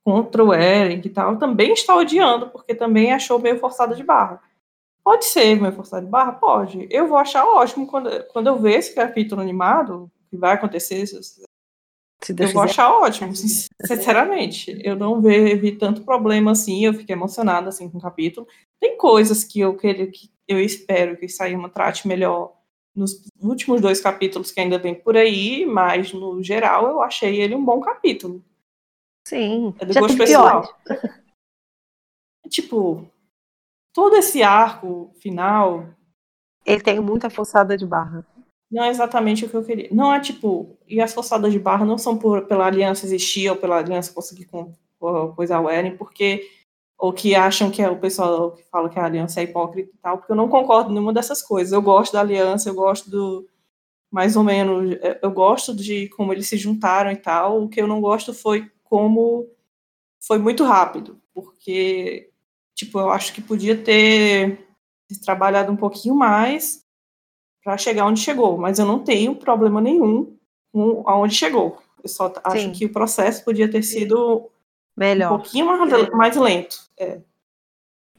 contra 0.04 0.42
o 0.42 0.54
Eren 0.54 1.02
e 1.04 1.10
tal, 1.10 1.36
também 1.36 1.72
está 1.72 1.94
odiando, 1.94 2.48
porque 2.48 2.74
também 2.74 3.12
achou 3.12 3.38
meio 3.38 3.58
forçada 3.58 3.94
de 3.94 4.02
barra. 4.02 4.40
Pode 5.04 5.26
ser 5.26 5.60
meio 5.60 5.72
forçada 5.72 6.04
de 6.04 6.10
barra? 6.10 6.32
Pode. 6.32 6.88
Eu 6.90 7.06
vou 7.06 7.18
achar 7.18 7.44
ótimo 7.44 7.86
quando, 7.86 8.24
quando 8.28 8.46
eu 8.46 8.58
ver 8.58 8.78
esse 8.78 8.94
capítulo 8.94 9.42
animado, 9.42 10.10
que 10.30 10.36
vai 10.36 10.54
acontecer, 10.54 11.06
se, 11.06 11.42
eu 12.36 12.48
vou 12.52 12.62
achar 12.62 12.90
ótimo, 12.90 13.32
sinceramente. 13.34 14.76
Eu 14.82 14.96
não 14.96 15.20
vi, 15.20 15.54
vi, 15.54 15.72
tanto 15.72 16.02
problema 16.02 16.50
assim, 16.50 16.84
eu 16.84 16.92
fiquei 16.92 17.14
emocionada 17.14 17.68
assim 17.68 17.88
com 17.88 17.98
o 17.98 18.00
capítulo. 18.00 18.46
Tem 18.80 18.96
coisas 18.96 19.44
que 19.44 19.60
eu 19.60 19.76
queria 19.76 20.06
que 20.10 20.30
eu 20.46 20.60
espero 20.60 21.16
que 21.16 21.26
uma 21.54 21.68
trate 21.68 22.08
melhor 22.08 22.54
nos 22.98 23.22
últimos 23.40 23.80
dois 23.80 24.00
capítulos 24.00 24.50
que 24.50 24.60
ainda 24.60 24.78
vem 24.78 24.94
por 24.94 25.16
aí, 25.16 25.64
mas 25.64 26.12
no 26.12 26.42
geral 26.42 26.88
eu 26.88 27.00
achei 27.00 27.40
ele 27.40 27.54
um 27.54 27.64
bom 27.64 27.80
capítulo. 27.80 28.44
Sim. 29.26 29.74
É 29.78 29.84
do 29.84 29.94
gosto 29.94 30.18
pessoal. 30.18 30.76
tipo, 32.50 33.06
todo 33.94 34.16
esse 34.16 34.42
arco 34.42 35.12
final. 35.20 35.86
Ele 36.66 36.82
tem 36.82 36.98
muita 37.00 37.30
forçada 37.30 37.76
de 37.76 37.86
barra. 37.86 38.26
não 38.70 38.84
é 38.84 38.88
exatamente 38.88 39.44
o 39.44 39.48
que 39.48 39.54
eu 39.54 39.64
queria. 39.64 39.88
Não 39.92 40.12
é 40.12 40.20
tipo, 40.20 40.76
e 40.86 41.00
as 41.00 41.14
forçadas 41.14 41.52
de 41.52 41.58
barra 41.58 41.84
não 41.84 41.96
são 41.96 42.18
por, 42.18 42.46
pela 42.46 42.66
aliança 42.66 43.06
existir 43.06 43.48
ou 43.48 43.56
pela 43.56 43.78
aliança 43.78 44.12
conseguir 44.12 44.46
com, 44.46 44.74
coisa 45.36 45.60
o 45.60 45.70
Eren, 45.70 45.96
porque 45.96 46.50
ou 46.98 47.12
que 47.12 47.34
acham 47.34 47.70
que 47.70 47.80
é 47.80 47.88
o 47.88 47.98
pessoal 47.98 48.50
que 48.50 48.64
fala 48.64 48.88
que 48.88 48.98
a 48.98 49.04
aliança 49.04 49.40
é 49.40 49.44
hipócrita 49.44 49.90
e 49.94 49.98
tal, 49.98 50.18
porque 50.18 50.32
eu 50.32 50.36
não 50.36 50.48
concordo 50.48 50.90
em 50.90 50.94
nenhuma 50.94 51.12
dessas 51.12 51.40
coisas. 51.40 51.72
Eu 51.72 51.80
gosto 51.80 52.12
da 52.12 52.20
aliança, 52.20 52.68
eu 52.68 52.74
gosto 52.74 53.08
do 53.08 53.48
mais 54.10 54.36
ou 54.36 54.42
menos, 54.42 54.98
eu 55.22 55.30
gosto 55.30 55.74
de 55.74 56.08
como 56.08 56.32
eles 56.32 56.48
se 56.48 56.56
juntaram 56.56 57.12
e 57.12 57.16
tal. 57.16 57.62
O 57.62 57.68
que 57.68 57.80
eu 57.80 57.86
não 57.86 58.00
gosto 58.00 58.34
foi 58.34 58.68
como 58.82 59.46
foi 60.20 60.38
muito 60.38 60.64
rápido, 60.64 61.20
porque 61.32 62.30
tipo, 62.74 62.98
eu 62.98 63.10
acho 63.10 63.32
que 63.32 63.40
podia 63.40 63.76
ter 63.76 64.66
trabalhado 65.24 65.70
um 65.70 65.76
pouquinho 65.76 66.14
mais 66.14 66.84
para 67.62 67.78
chegar 67.78 68.06
onde 68.06 68.20
chegou, 68.20 68.58
mas 68.58 68.78
eu 68.78 68.86
não 68.86 68.98
tenho 68.98 69.34
problema 69.36 69.80
nenhum 69.80 70.36
com 70.72 71.02
aonde 71.06 71.34
chegou. 71.34 71.78
Eu 72.02 72.08
só 72.08 72.32
acho 72.44 72.62
Sim. 72.62 72.72
que 72.72 72.86
o 72.86 72.92
processo 72.92 73.44
podia 73.44 73.70
ter 73.70 73.82
sido 73.82 74.50
melhor, 74.98 75.32
um 75.32 75.36
pouquinho 75.36 75.66
mais, 75.66 76.10
mais 76.10 76.36
lento. 76.36 76.76
É. 76.98 77.20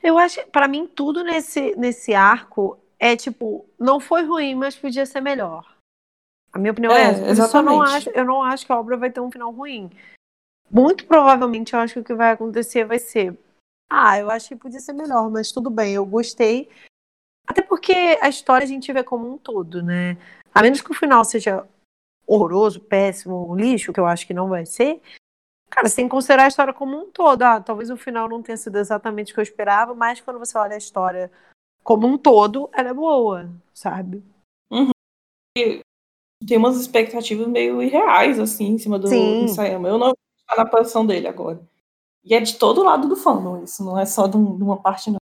Eu 0.02 0.18
acho, 0.18 0.46
para 0.48 0.68
mim, 0.68 0.88
tudo 0.88 1.24
nesse 1.24 1.76
nesse 1.76 2.14
arco 2.14 2.80
é 2.98 3.16
tipo, 3.16 3.70
não 3.78 4.00
foi 4.00 4.24
ruim, 4.24 4.56
mas 4.56 4.76
podia 4.76 5.06
ser 5.06 5.22
melhor. 5.22 5.66
A 6.52 6.58
minha 6.58 6.72
opinião 6.72 6.94
é, 6.94 7.02
é 7.02 7.04
essa. 7.10 7.28
Exatamente. 7.28 7.72
Eu 7.72 7.78
não, 7.78 7.82
acho, 7.82 8.10
eu 8.10 8.26
não 8.26 8.44
acho 8.44 8.66
que 8.66 8.72
a 8.72 8.80
obra 8.80 8.98
vai 8.98 9.12
ter 9.12 9.20
um 9.20 9.32
final 9.32 9.52
ruim. 9.52 9.90
Muito 10.72 11.06
provavelmente 11.06 11.74
eu 11.74 11.80
acho 11.80 11.96
que 11.96 12.00
o 12.00 12.04
que 12.04 12.14
vai 12.14 12.32
acontecer 12.32 12.86
vai 12.86 13.00
ser. 13.00 13.38
Ah, 13.90 14.20
eu 14.20 14.30
acho 14.30 14.50
que 14.50 14.56
podia 14.56 14.80
ser 14.80 14.94
melhor, 14.94 15.30
mas 15.30 15.52
tudo 15.52 15.70
bem, 15.70 15.94
eu 15.94 16.06
gostei. 16.06 16.70
Até 17.48 17.62
porque 17.62 18.18
a 18.22 18.30
história 18.30 18.64
a 18.64 18.68
gente 18.68 18.94
vê 18.94 19.04
como 19.04 19.32
um 19.32 19.38
todo, 19.38 19.82
né? 19.82 20.16
A 20.54 20.62
menos 20.62 20.82
que 20.82 20.92
o 20.92 20.96
final 20.96 21.26
seja 21.26 21.68
horroroso, 22.28 22.80
péssimo, 22.80 23.56
lixo, 23.56 23.92
que 23.92 24.00
eu 24.00 24.06
acho 24.06 24.28
que 24.28 24.34
não 24.34 24.48
vai 24.48 24.66
ser. 24.66 25.02
Cara, 25.70 25.88
você 25.88 25.98
tem 25.98 26.06
que 26.06 26.12
considerar 26.12 26.46
a 26.46 26.48
história 26.48 26.74
como 26.74 26.98
um 26.98 27.12
todo. 27.12 27.44
Ah, 27.44 27.62
talvez 27.62 27.90
o 27.90 27.98
final 27.98 28.28
não 28.28 28.42
tenha 28.42 28.58
sido 28.58 28.78
exatamente 28.78 29.32
o 29.32 29.36
que 29.36 29.40
eu 29.40 29.44
esperava, 29.44 29.94
mas 29.94 30.20
quando 30.20 30.40
você 30.40 30.58
olha 30.58 30.76
a 30.76 30.78
história 30.78 31.32
como 31.84 32.08
um 32.08 32.18
todo, 32.18 32.70
ela 32.74 32.90
é 32.90 32.94
boa, 32.94 33.50
sabe? 33.74 34.24
Uhum. 34.72 34.92
Tem 35.56 36.58
umas 36.58 36.80
expectativas 36.80 37.48
meio 37.48 37.82
irreais, 37.82 38.40
assim, 38.40 38.68
em 38.68 38.78
cima 38.78 38.98
do 38.98 39.08
Sim. 39.08 39.46
Eu 39.68 39.98
não 39.98 40.14
estou 40.14 40.58
na 40.58 40.66
posição 40.66 41.06
dele 41.06 41.28
agora. 41.28 41.62
E 42.24 42.34
é 42.34 42.40
de 42.42 42.58
todo 42.58 42.84
lado 42.84 43.08
do 43.08 43.16
fandom, 43.16 43.64
isso 43.64 43.84
não 43.84 43.98
é 43.98 44.06
só 44.06 44.28
de, 44.28 44.38
uma 44.38 44.82
parte, 44.82 45.10
não 45.10 45.20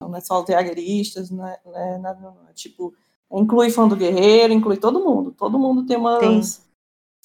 não 0.00 0.16
é 0.16 0.20
só 0.20 0.40
os 0.40 0.46
diagueristas, 0.46 1.30
não 1.30 1.46
é, 1.46 1.60
não 1.64 1.76
é 1.76 1.98
nada, 1.98 2.20
não. 2.20 2.48
É, 2.48 2.52
tipo, 2.52 2.94
inclui 3.30 3.70
fã 3.70 3.86
do 3.86 3.96
Guerreiro, 3.96 4.52
inclui 4.52 4.76
todo 4.76 5.04
mundo. 5.04 5.32
Todo 5.32 5.58
mundo 5.58 5.86
tem 5.86 5.96
uma 5.96 6.18
expectativa. 6.18 6.72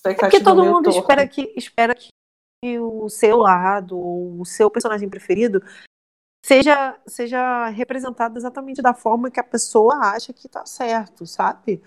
É 0.08 0.13
porque 0.13 0.44
todo 0.44 0.63
mundo 0.63 0.89
espera 0.89 1.27
que, 1.27 1.53
espera 1.55 1.96
que 1.96 2.10
o 2.64 3.10
seu 3.10 3.38
lado, 3.38 3.98
ou 3.98 4.42
o 4.42 4.46
seu 4.46 4.70
personagem 4.70 5.10
preferido, 5.10 5.62
seja, 6.46 7.00
seja 7.08 7.68
representado 7.70 8.38
exatamente 8.38 8.82
da 8.82 8.94
forma 8.94 9.32
que 9.32 9.40
a 9.40 9.44
pessoa 9.44 9.96
acha 9.96 10.34
que 10.34 10.48
tá 10.48 10.66
certo, 10.66 11.26
sabe? 11.26 11.84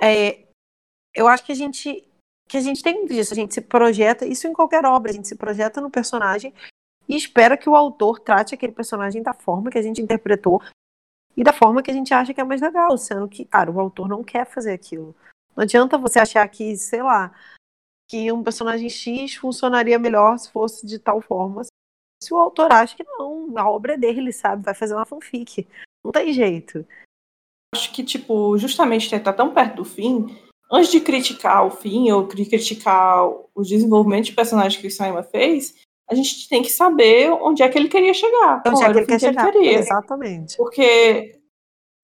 É, 0.00 0.46
eu 1.14 1.26
acho 1.28 1.44
que 1.44 1.52
a 1.52 1.56
gente 1.56 2.02
que 2.48 2.56
a 2.56 2.60
gente 2.60 2.80
tem 2.80 3.04
disso, 3.06 3.32
a 3.32 3.36
gente 3.36 3.54
se 3.54 3.60
projeta, 3.60 4.24
isso 4.24 4.46
em 4.46 4.52
qualquer 4.52 4.84
obra, 4.84 5.10
a 5.10 5.14
gente 5.14 5.26
se 5.26 5.34
projeta 5.34 5.80
no 5.80 5.90
personagem 5.90 6.54
e 7.08 7.16
espera 7.16 7.56
que 7.56 7.68
o 7.68 7.74
autor 7.74 8.20
trate 8.20 8.54
aquele 8.54 8.72
personagem 8.72 9.22
da 9.22 9.32
forma 9.32 9.70
que 9.70 9.78
a 9.78 9.82
gente 9.82 10.00
interpretou 10.00 10.62
e 11.36 11.42
da 11.42 11.52
forma 11.52 11.82
que 11.82 11.90
a 11.90 11.94
gente 11.94 12.14
acha 12.14 12.32
que 12.32 12.40
é 12.40 12.44
mais 12.44 12.60
legal, 12.60 12.96
sendo 12.96 13.28
que, 13.28 13.44
cara, 13.44 13.70
o 13.70 13.80
autor 13.80 14.08
não 14.08 14.22
quer 14.24 14.46
fazer 14.46 14.72
aquilo. 14.72 15.14
Não 15.56 15.64
adianta 15.64 15.98
você 15.98 16.18
achar 16.18 16.48
que, 16.48 16.76
sei 16.76 17.02
lá, 17.02 17.32
que 18.08 18.30
um 18.32 18.42
personagem 18.42 18.88
X 18.88 19.34
funcionaria 19.34 19.98
melhor 19.98 20.38
se 20.38 20.50
fosse 20.50 20.86
de 20.86 20.98
tal 20.98 21.20
forma. 21.20 21.62
Se 22.22 22.32
o 22.32 22.38
autor 22.38 22.72
acha 22.72 22.96
que 22.96 23.04
não, 23.04 23.52
a 23.56 23.68
obra 23.68 23.94
é 23.94 23.98
dele, 23.98 24.32
sabe? 24.32 24.64
Vai 24.64 24.74
fazer 24.74 24.94
uma 24.94 25.04
fanfic. 25.04 25.66
Não 26.04 26.12
tem 26.12 26.32
jeito. 26.32 26.86
Acho 27.74 27.92
que, 27.92 28.04
tipo, 28.04 28.56
justamente 28.56 29.14
estar 29.14 29.32
tão 29.32 29.52
perto 29.52 29.76
do 29.76 29.84
fim, 29.84 30.36
antes 30.70 30.90
de 30.90 31.00
criticar 31.00 31.66
o 31.66 31.70
fim 31.70 32.10
ou 32.10 32.26
criticar 32.26 33.28
o 33.54 33.62
desenvolvimento 33.62 34.26
de 34.26 34.32
personagem 34.32 34.80
que 34.80 34.86
o 34.86 34.90
Simon 34.90 35.22
fez, 35.22 35.74
a 36.08 36.14
gente 36.14 36.48
tem 36.48 36.62
que 36.62 36.70
saber 36.70 37.30
onde 37.30 37.62
é 37.62 37.68
que 37.68 37.76
ele 37.76 37.88
queria 37.88 38.14
chegar. 38.14 38.62
Onde 38.66 38.82
é 38.82 38.92
que 38.92 38.98
ele 38.98 39.06
quer 39.06 39.20
chegar. 39.20 39.54
Ele 39.54 39.68
Exatamente. 39.68 40.56
Porque, 40.56 41.38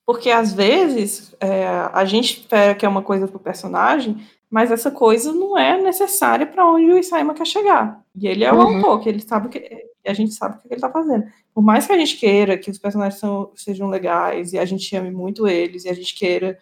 porque 0.04 0.30
às 0.30 0.52
vezes 0.52 1.34
é, 1.40 1.66
a 1.92 2.04
gente 2.04 2.40
espera 2.40 2.74
que 2.74 2.84
é 2.84 2.88
uma 2.88 3.02
coisa 3.02 3.28
pro 3.28 3.38
personagem, 3.38 4.26
mas 4.52 4.70
essa 4.70 4.90
coisa 4.90 5.32
não 5.32 5.56
é 5.56 5.80
necessária 5.80 6.46
para 6.46 6.70
onde 6.70 6.84
o 6.92 6.98
Isaima 6.98 7.32
quer 7.32 7.46
chegar. 7.46 8.04
E 8.14 8.26
ele 8.26 8.44
é 8.44 8.52
o 8.52 8.56
uhum. 8.56 8.76
autor, 8.76 9.00
que 9.00 9.08
ele 9.08 9.20
sabe 9.20 9.48
que 9.48 9.86
a 10.06 10.12
gente 10.12 10.34
sabe 10.34 10.56
o 10.56 10.60
que 10.60 10.68
ele 10.68 10.74
está 10.74 10.90
fazendo. 10.90 11.24
Por 11.54 11.62
mais 11.62 11.86
que 11.86 11.92
a 11.92 11.96
gente 11.96 12.18
queira 12.18 12.58
que 12.58 12.70
os 12.70 12.76
personagens 12.76 13.18
são, 13.18 13.50
sejam 13.56 13.88
legais 13.88 14.52
e 14.52 14.58
a 14.58 14.64
gente 14.66 14.94
ame 14.94 15.10
muito 15.10 15.48
eles 15.48 15.86
e 15.86 15.88
a 15.88 15.94
gente 15.94 16.14
queira 16.14 16.58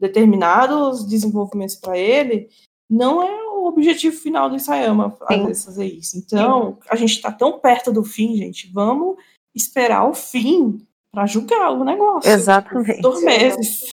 determinados 0.00 1.06
desenvolvimentos 1.06 1.76
para 1.76 1.98
ele, 1.98 2.48
não 2.88 3.22
é 3.22 3.44
o 3.50 3.66
objetivo 3.66 4.16
final 4.16 4.48
do 4.48 4.56
Isayama 4.56 5.10
fazer 5.10 5.84
isso. 5.84 6.16
Então, 6.16 6.78
a 6.88 6.96
gente 6.96 7.12
está 7.12 7.30
tão 7.30 7.58
perto 7.58 7.92
do 7.92 8.02
fim, 8.02 8.36
gente, 8.36 8.72
vamos 8.72 9.16
esperar 9.54 10.08
o 10.08 10.14
fim 10.14 10.82
para 11.12 11.26
julgar 11.26 11.72
o 11.72 11.84
negócio. 11.84 12.30
Exatamente. 12.30 13.02
Dois 13.02 13.22
meses. 13.22 13.88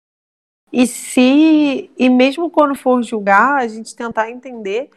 E 0.72 0.86
se 0.86 1.92
e 1.98 2.10
mesmo 2.10 2.50
quando 2.50 2.76
for 2.76 3.02
julgar, 3.04 3.58
a 3.58 3.68
gente 3.68 3.96
tentar 3.96 4.30
entender 4.30 4.90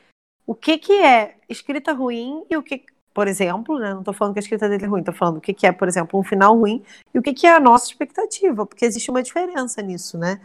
o 0.47 0.55
que 0.55 0.79
que 0.79 0.93
é 0.93 1.37
escrita 1.49 1.93
ruim 1.93 2.45
e 2.51 2.57
o 2.57 2.63
que, 2.63 2.85
por 3.15 3.27
exemplo, 3.29 3.79
né, 3.79 3.93
não 3.93 4.01
estou 4.01 4.13
falando 4.13 4.35
que 4.35 4.41
a 4.41 4.43
escrita 4.43 4.69
dele 4.69 4.85
é 4.85 4.89
ruim, 4.89 5.01
estou 5.01 5.15
falando 5.15 5.39
o 5.39 5.41
que 5.41 5.55
que 5.55 5.67
é, 5.67 5.73
por 5.73 5.89
exemplo, 5.89 6.19
um 6.19 6.25
final 6.25 6.57
ruim 6.57 6.85
e 7.15 7.19
o 7.19 7.23
que 7.23 7.33
que 7.33 7.47
é 7.47 7.55
a 7.55 7.61
nossa 7.61 7.87
expectativa, 7.87 8.67
porque 8.67 8.85
existe 8.85 9.11
uma 9.11 9.23
diferença 9.23 9.81
nisso, 9.81 10.19
né? 10.19 10.41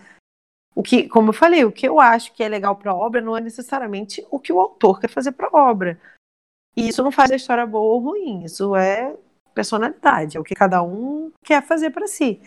O 0.75 0.83
que, 0.83 1.09
como 1.09 1.29
eu 1.29 1.33
falei, 1.33 1.65
o 1.65 1.71
que 1.71 1.87
eu 1.87 1.99
acho 1.99 2.31
que 2.33 2.43
é 2.43 2.47
legal 2.47 2.75
para 2.75 2.91
a 2.91 2.95
obra 2.95 3.19
não 3.19 3.35
é 3.35 3.41
necessariamente 3.41 4.25
o 4.29 4.39
que 4.39 4.53
o 4.53 4.59
autor 4.59 4.99
quer 4.99 5.09
fazer 5.09 5.31
para 5.31 5.49
a 5.51 5.69
obra. 5.69 5.99
E 6.75 6.87
isso 6.87 7.01
não 7.01 7.11
faz 7.11 7.31
a 7.31 7.35
história 7.35 7.65
boa 7.65 7.95
ou 7.95 7.99
ruim, 7.99 8.43
isso 8.43 8.75
é 8.75 9.15
personalidade, 9.55 10.37
é 10.37 10.39
o 10.39 10.43
que 10.43 10.53
cada 10.53 10.83
um 10.83 11.31
quer 11.43 11.65
fazer 11.65 11.89
para 11.89 12.05
si. 12.05 12.39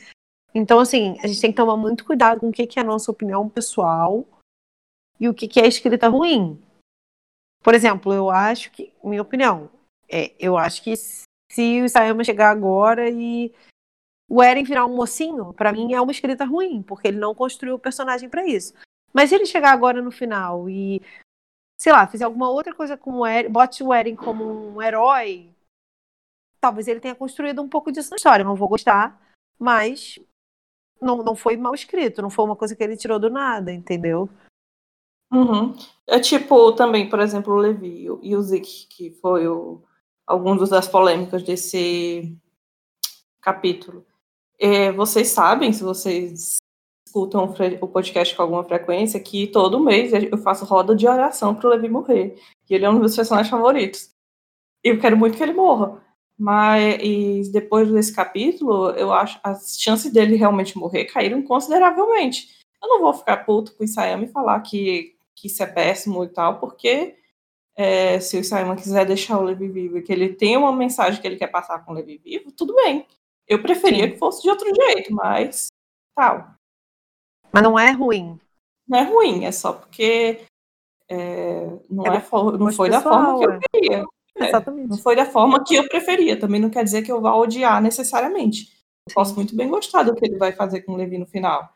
Então, 0.54 0.80
assim, 0.80 1.16
a 1.22 1.26
gente 1.26 1.40
tem 1.40 1.50
que 1.50 1.56
tomar 1.56 1.76
muito 1.76 2.04
cuidado 2.04 2.40
com 2.40 2.48
o 2.48 2.52
que, 2.52 2.66
que 2.66 2.78
é 2.78 2.82
a 2.82 2.86
nossa 2.86 3.10
opinião 3.10 3.48
pessoal 3.48 4.26
e 5.18 5.28
o 5.28 5.34
que, 5.34 5.46
que 5.46 5.60
é 5.60 5.66
escrita 5.66 6.08
ruim. 6.08 6.60
Por 7.62 7.74
exemplo, 7.74 8.12
eu 8.12 8.30
acho 8.30 8.70
que, 8.72 8.92
minha 9.04 9.22
opinião, 9.22 9.70
é, 10.08 10.32
eu 10.38 10.56
acho 10.56 10.82
que 10.82 10.94
se 10.96 11.82
o 11.82 11.88
Sayama 11.88 12.24
chegar 12.24 12.50
agora 12.50 13.08
e 13.10 13.54
o 14.28 14.42
Eren 14.42 14.64
virar 14.64 14.86
um 14.86 14.96
mocinho, 14.96 15.52
para 15.52 15.72
mim 15.72 15.92
é 15.92 16.00
uma 16.00 16.12
escrita 16.12 16.44
ruim, 16.44 16.82
porque 16.82 17.08
ele 17.08 17.18
não 17.18 17.34
construiu 17.34 17.74
o 17.74 17.78
personagem 17.78 18.28
para 18.28 18.46
isso. 18.46 18.72
Mas 19.12 19.28
se 19.28 19.34
ele 19.34 19.46
chegar 19.46 19.72
agora 19.72 20.00
no 20.00 20.10
final 20.10 20.70
e, 20.70 21.02
sei 21.78 21.92
lá, 21.92 22.06
fizer 22.06 22.24
alguma 22.24 22.48
outra 22.48 22.74
coisa 22.74 22.96
com 22.96 23.18
o 23.18 23.26
Eren, 23.26 23.50
bote 23.50 23.82
o 23.82 23.92
Eren 23.92 24.16
como 24.16 24.44
um 24.44 24.80
herói, 24.80 25.52
talvez 26.60 26.88
ele 26.88 27.00
tenha 27.00 27.14
construído 27.14 27.60
um 27.60 27.68
pouco 27.68 27.90
disso 27.90 28.10
na 28.10 28.16
história. 28.16 28.42
Eu 28.42 28.46
não 28.46 28.54
vou 28.54 28.68
gostar, 28.68 29.20
mas 29.58 30.18
não, 31.00 31.18
não 31.18 31.34
foi 31.34 31.56
mal 31.56 31.74
escrito, 31.74 32.22
não 32.22 32.30
foi 32.30 32.44
uma 32.44 32.56
coisa 32.56 32.76
que 32.76 32.82
ele 32.82 32.96
tirou 32.96 33.18
do 33.18 33.30
nada, 33.30 33.72
entendeu? 33.72 34.28
Uhum. 35.32 35.74
É 36.06 36.18
tipo 36.18 36.72
também, 36.72 37.08
por 37.08 37.20
exemplo, 37.20 37.54
o 37.54 37.58
Levi 37.58 38.06
e 38.22 38.36
o 38.36 38.42
Zik, 38.42 38.86
que 38.88 39.10
foi 39.12 39.46
o, 39.46 39.82
alguns 40.26 40.68
das 40.68 40.88
polêmicas 40.88 41.42
desse 41.42 42.36
capítulo. 43.40 44.04
É, 44.58 44.92
vocês 44.92 45.28
sabem, 45.28 45.72
se 45.72 45.82
vocês 45.82 46.58
escutam 47.06 47.52
o 47.80 47.88
podcast 47.88 48.36
com 48.36 48.42
alguma 48.42 48.64
frequência, 48.64 49.18
que 49.18 49.46
todo 49.48 49.80
mês 49.80 50.12
eu 50.12 50.38
faço 50.38 50.64
roda 50.64 50.94
de 50.94 51.08
oração 51.08 51.54
pro 51.54 51.68
Levi 51.68 51.88
morrer. 51.88 52.36
E 52.68 52.74
ele 52.74 52.84
é 52.84 52.88
um 52.88 52.92
dos 52.92 53.00
meus 53.00 53.16
personagens 53.16 53.50
favoritos. 53.50 54.10
E 54.84 54.90
eu 54.90 55.00
quero 55.00 55.16
muito 55.16 55.36
que 55.36 55.42
ele 55.42 55.52
morra. 55.52 56.00
Mas 56.40 57.50
depois 57.50 57.92
desse 57.92 58.14
capítulo, 58.14 58.88
eu 58.92 59.12
acho 59.12 59.38
as 59.44 59.78
chances 59.78 60.10
dele 60.10 60.36
realmente 60.36 60.78
morrer 60.78 61.04
caíram 61.04 61.42
consideravelmente. 61.42 62.58
Eu 62.82 62.88
não 62.88 63.00
vou 63.02 63.12
ficar 63.12 63.44
puto 63.44 63.76
com 63.76 63.82
o 63.82 63.84
Isayama 63.84 64.24
e 64.24 64.32
falar 64.32 64.58
que, 64.60 65.14
que 65.36 65.48
isso 65.48 65.62
é 65.62 65.66
péssimo 65.66 66.24
e 66.24 66.28
tal, 66.28 66.58
porque 66.58 67.14
é, 67.76 68.18
se 68.20 68.38
o 68.38 68.40
Isayama 68.40 68.74
quiser 68.74 69.04
deixar 69.04 69.38
o 69.38 69.42
Levi 69.42 69.68
vivo 69.68 69.98
e 69.98 70.02
que 70.02 70.10
ele 70.10 70.30
tem 70.30 70.56
uma 70.56 70.72
mensagem 70.72 71.20
que 71.20 71.26
ele 71.28 71.36
quer 71.36 71.48
passar 71.48 71.84
com 71.84 71.92
o 71.92 71.94
Levi 71.94 72.16
vivo, 72.16 72.50
tudo 72.50 72.74
bem. 72.74 73.06
Eu 73.46 73.60
preferia 73.60 74.04
Sim. 74.04 74.12
que 74.12 74.18
fosse 74.18 74.40
de 74.40 74.48
outro 74.48 74.66
jeito, 74.74 75.12
mas 75.12 75.66
tal. 76.16 76.54
Mas 77.52 77.62
não 77.62 77.78
é 77.78 77.90
ruim. 77.90 78.40
Não 78.88 78.98
é 78.98 79.02
ruim, 79.02 79.44
é 79.44 79.52
só 79.52 79.74
porque 79.74 80.40
é, 81.06 81.66
não, 81.90 82.06
é, 82.06 82.08
é 82.08 82.58
não 82.58 82.72
foi 82.72 82.88
pessoal, 82.88 82.88
da 82.88 83.00
forma 83.02 83.38
que 83.38 83.92
eu 83.92 84.00
é. 84.00 84.04
É, 84.36 84.48
Exatamente. 84.48 84.88
não 84.88 84.98
foi 84.98 85.16
da 85.16 85.26
forma 85.26 85.62
que 85.64 85.74
eu 85.74 85.88
preferia. 85.88 86.38
Também 86.38 86.60
não 86.60 86.70
quer 86.70 86.84
dizer 86.84 87.02
que 87.02 87.10
eu 87.10 87.20
vá 87.20 87.34
odiar 87.34 87.82
necessariamente. 87.82 88.72
Eu 89.08 89.14
posso 89.14 89.34
muito 89.34 89.54
bem 89.56 89.68
gostar 89.68 90.02
do 90.02 90.14
que 90.14 90.24
ele 90.24 90.36
vai 90.36 90.52
fazer 90.52 90.82
com 90.82 90.92
o 90.92 90.96
Levi 90.96 91.18
no 91.18 91.26
final. 91.26 91.68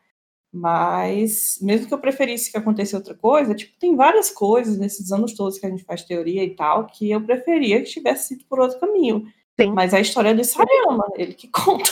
Mas, 0.57 1.57
mesmo 1.61 1.85
que 1.85 1.93
eu 1.93 1.99
preferisse 1.99 2.49
que 2.49 2.57
acontecesse 2.57 2.95
outra 2.95 3.13
coisa, 3.13 3.53
tipo, 3.53 3.77
tem 3.77 3.93
várias 3.93 4.31
coisas 4.31 4.77
nesses 4.77 5.11
anos 5.11 5.33
todos 5.33 5.59
que 5.59 5.65
a 5.65 5.69
gente 5.69 5.83
faz 5.83 6.03
teoria 6.03 6.45
e 6.45 6.55
tal, 6.55 6.85
que 6.87 7.11
eu 7.11 7.19
preferia 7.21 7.81
que 7.81 7.89
tivesse 7.89 8.29
sido 8.29 8.45
por 8.45 8.61
outro 8.61 8.79
caminho. 8.79 9.27
Sim. 9.59 9.73
Mas 9.73 9.93
a 9.93 9.99
história 9.99 10.29
é 10.29 10.33
do 10.33 10.43
Sayama, 10.45 11.05
ele 11.15 11.33
que 11.33 11.49
conta. 11.49 11.91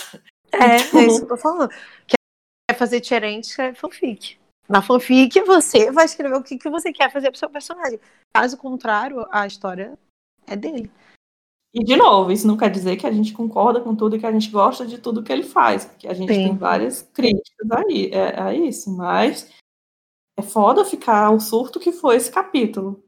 É, 0.54 0.78
então... 0.78 1.00
é 1.00 1.08
isso 1.08 1.18
que 1.18 1.24
eu 1.26 1.28
tô 1.28 1.38
falando. 1.38 1.70
Quer 2.08 2.78
fazer 2.78 3.02
diferente, 3.02 3.46
escreve 3.46 3.78
fanfic. 3.78 4.38
Na 4.70 4.82
fanfic, 4.82 5.42
você 5.42 5.92
vai 5.92 6.06
escrever 6.06 6.36
o 6.36 6.44
que, 6.44 6.58
que 6.58 6.70
você 6.70 6.94
quer 6.94 7.12
fazer 7.12 7.32
pro 7.32 7.40
seu 7.40 7.50
personagem. 7.50 8.00
Caso 8.34 8.58
contrário, 8.58 9.28
a 9.30 9.46
história 9.46 9.98
é 10.48 10.56
dele. 10.56 10.92
E, 11.74 11.84
de 11.84 11.96
novo, 11.96 12.32
isso 12.32 12.46
não 12.46 12.56
quer 12.56 12.70
dizer 12.70 12.98
que 12.98 13.08
a 13.08 13.12
gente 13.12 13.34
concorda 13.34 13.82
com 13.82 13.96
tudo 13.96 14.16
e 14.16 14.20
que 14.20 14.26
a 14.26 14.32
gente 14.32 14.52
gosta 14.52 14.86
de 14.86 15.00
tudo 15.00 15.24
que 15.24 15.34
ele 15.34 15.44
faz, 15.44 15.86
porque 15.86 16.08
a 16.08 16.14
gente 16.14 16.32
Sim. 16.32 16.44
tem 16.44 16.58
várias 16.58 17.02
críticas 17.02 17.72
aí, 17.72 18.12
é, 18.12 18.40
a 18.40 18.54
isso, 18.54 18.96
mas 18.96 19.52
é 20.38 20.44
foda 20.44 20.86
ficar 20.86 21.32
o 21.32 21.40
surto 21.40 21.80
que 21.80 21.92
foi 21.92 22.16
esse 22.16 22.32
capítulo. 22.32 23.04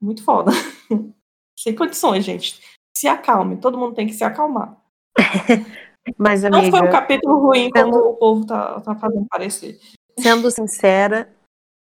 Muito 0.00 0.24
foda. 0.24 0.52
Sem 1.58 1.74
condições, 1.74 2.24
gente. 2.24 2.62
Se 2.96 3.06
acalme, 3.06 3.58
todo 3.58 3.76
mundo 3.76 3.94
tem 3.94 4.06
que 4.06 4.14
se 4.14 4.24
acalmar. 4.24 4.74
mas, 6.16 6.44
amiga, 6.44 6.62
não 6.62 6.70
foi 6.70 6.88
um 6.88 6.90
capítulo 6.90 7.38
ruim 7.40 7.68
sendo, 7.76 7.90
como 7.90 8.10
o 8.10 8.16
povo 8.16 8.46
tá, 8.46 8.80
tá 8.80 8.94
fazendo 8.94 9.26
parecer. 9.28 9.78
Sendo 10.18 10.50
sincera, 10.50 11.30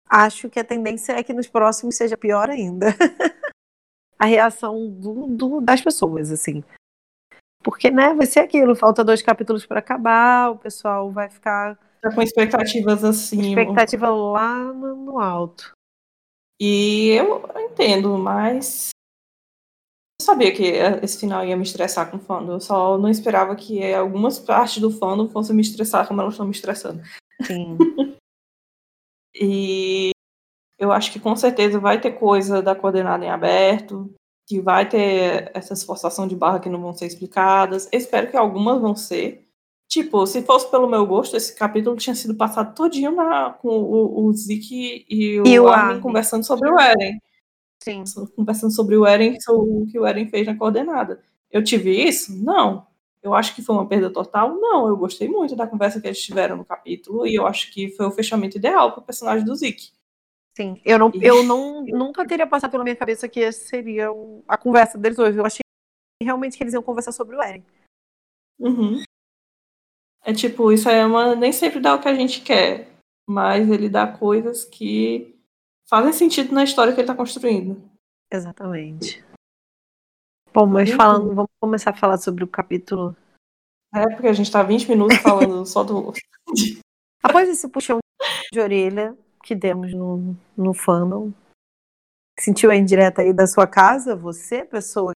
acho 0.07 0.51
que 0.51 0.61
a 0.61 0.65
tendência 0.65 1.15
é 1.15 1.23
que 1.23 1.33
nos 1.33 1.47
próximos 1.47 1.97
seja 1.97 2.17
pior 2.17 2.51
ainda. 2.51 2.89
a 4.21 4.27
reação 4.27 4.87
do, 4.91 5.27
do, 5.29 5.61
das 5.63 5.81
pessoas, 5.81 6.31
assim. 6.31 6.63
Porque, 7.63 7.91
né, 7.91 8.13
vai 8.13 8.27
ser 8.27 8.41
aquilo, 8.41 8.77
falta 8.77 9.03
dois 9.03 9.23
capítulos 9.23 9.65
para 9.65 9.79
acabar, 9.79 10.51
o 10.51 10.59
pessoal 10.59 11.11
vai 11.11 11.31
ficar. 11.31 11.79
Tá 12.03 12.15
com 12.15 12.21
expectativas 12.21 13.03
assim. 13.03 13.49
Expectativa 13.49 14.11
lá 14.11 14.73
no, 14.75 15.19
alto. 15.19 15.73
E 16.61 17.13
eu 17.13 17.43
entendo, 17.57 18.19
mas 18.19 18.91
eu 20.21 20.25
sabia 20.25 20.55
que 20.55 20.65
esse 21.03 21.19
final 21.19 21.45
ia 21.45 21.57
me 21.57 21.63
estressar 21.63 22.11
com 22.11 22.19
o 22.19 22.21
fandom. 22.21 22.53
Eu 22.53 22.61
só 22.61 22.99
não 22.99 23.09
esperava 23.09 23.57
que 23.57 23.93
algumas 23.95 24.39
partes 24.39 24.83
do 24.83 24.91
fandom 24.91 25.31
fossem 25.31 25.57
me 25.57 25.63
estressar 25.63 26.07
como 26.07 26.21
elas 26.21 26.35
estão 26.35 26.47
me 26.47 26.53
estressando. 26.53 27.03
Sim. 27.43 27.79
e 29.35 30.11
eu 30.81 30.91
acho 30.91 31.13
que 31.13 31.21
com 31.21 31.37
certeza 31.37 31.79
vai 31.79 32.01
ter 32.01 32.13
coisa 32.13 32.63
da 32.63 32.75
coordenada 32.75 33.23
em 33.23 33.29
aberto, 33.29 34.11
que 34.49 34.61
vai 34.63 34.89
ter 34.89 35.51
essas 35.55 35.85
forçação 35.85 36.27
de 36.27 36.35
barra 36.35 36.59
que 36.59 36.71
não 36.71 36.81
vão 36.81 36.95
ser 36.95 37.07
explicadas. 37.07 37.87
Espero 37.93 38.31
que 38.31 38.37
algumas 38.37 38.81
vão 38.81 38.97
ser. 38.97 39.47
Tipo, 39.87 40.27
se 40.27 40.41
fosse 40.41 40.71
pelo 40.71 40.89
meu 40.89 41.07
gosto, 41.07 41.37
esse 41.37 41.55
capítulo 41.55 41.97
tinha 41.97 42.15
sido 42.15 42.35
passado 42.35 42.75
todinho 42.75 43.13
na, 43.13 43.51
com 43.51 43.69
o, 43.69 44.25
o 44.25 44.33
Zeke 44.33 45.05
e 45.09 45.41
o, 45.41 45.47
e 45.47 45.61
o 45.61 45.69
Armin, 45.69 45.89
Armin 45.89 46.01
conversando 46.01 46.47
sobre 46.47 46.71
o 46.71 46.81
Eren. 46.81 47.21
Sim. 47.83 48.05
Conversando 48.35 48.73
sobre 48.73 48.97
o 48.97 49.07
Eren, 49.07 49.39
sobre 49.41 49.83
o 49.83 49.87
que 49.87 49.99
o 49.99 50.07
Eren 50.07 50.29
fez 50.31 50.47
na 50.47 50.57
coordenada. 50.57 51.21
Eu 51.51 51.63
tive 51.63 51.91
isso? 51.93 52.35
Não. 52.43 52.87
Eu 53.23 53.35
acho 53.35 53.55
que 53.55 53.63
foi 53.63 53.75
uma 53.75 53.87
perda 53.87 54.11
total? 54.11 54.57
Não. 54.59 54.89
Eu 54.89 54.97
gostei 54.97 55.29
muito 55.29 55.55
da 55.55 55.67
conversa 55.67 56.01
que 56.01 56.07
eles 56.07 56.23
tiveram 56.23 56.57
no 56.57 56.65
capítulo 56.65 57.27
e 57.27 57.35
eu 57.35 57.47
acho 57.47 57.71
que 57.71 57.91
foi 57.91 58.07
o 58.07 58.11
fechamento 58.11 58.57
ideal 58.57 58.93
para 58.93 59.03
o 59.03 59.05
personagem 59.05 59.45
do 59.45 59.55
Zeke. 59.55 59.91
Sim, 60.61 60.79
eu, 60.85 60.99
não, 60.99 61.11
eu 61.15 61.43
não, 61.43 61.83
nunca 61.87 62.27
teria 62.27 62.47
passado 62.47 62.71
pela 62.71 62.85
minha 62.85 62.95
cabeça 62.95 63.27
que 63.27 63.41
essa 63.43 63.67
seria 63.67 64.09
a 64.47 64.59
conversa 64.59 64.99
deles 64.99 65.19
hoje. 65.19 65.39
Eu 65.39 65.47
achei 65.47 65.63
realmente 66.23 66.55
que 66.55 66.63
eles 66.63 66.75
iam 66.75 66.83
conversar 66.83 67.13
sobre 67.13 67.35
o 67.35 67.43
Eren. 67.43 67.65
Uhum. 68.59 69.03
É 70.23 70.35
tipo, 70.35 70.71
isso 70.71 70.87
é 70.91 71.07
uma. 71.07 71.35
Nem 71.35 71.51
sempre 71.51 71.81
dá 71.81 71.95
o 71.95 72.01
que 72.03 72.09
a 72.09 72.15
gente 72.15 72.43
quer, 72.43 72.95
mas 73.27 73.71
ele 73.71 73.89
dá 73.89 74.07
coisas 74.07 74.63
que 74.63 75.35
fazem 75.89 76.13
sentido 76.13 76.53
na 76.53 76.63
história 76.63 76.93
que 76.93 77.01
ele 77.01 77.07
está 77.07 77.17
construindo. 77.17 77.83
Exatamente. 78.31 79.25
Bom, 80.53 80.67
mas 80.67 80.91
falando, 80.91 81.35
vamos 81.35 81.51
começar 81.59 81.93
a 81.93 81.97
falar 81.97 82.19
sobre 82.19 82.45
o 82.45 82.49
capítulo. 82.49 83.17
É, 83.95 84.11
porque 84.11 84.27
a 84.27 84.35
gente 84.35 84.49
está 84.49 84.63
20 84.63 84.91
minutos 84.91 85.17
falando 85.25 85.65
só 85.65 85.83
do. 85.83 86.13
Após 87.23 87.49
esse 87.49 87.67
puxão 87.67 87.99
de 88.53 88.61
orelha, 88.61 89.17
que 89.43 89.55
demos 89.55 89.93
no, 89.93 90.37
no 90.57 90.75
fandom. 90.75 91.33
Sentiu 92.39 92.71
a 92.71 92.77
indireta 92.77 93.23
aí 93.23 93.33
da 93.33 93.47
sua 93.47 93.67
casa? 93.67 94.17
Você, 94.17 94.65
pessoa 94.65 95.13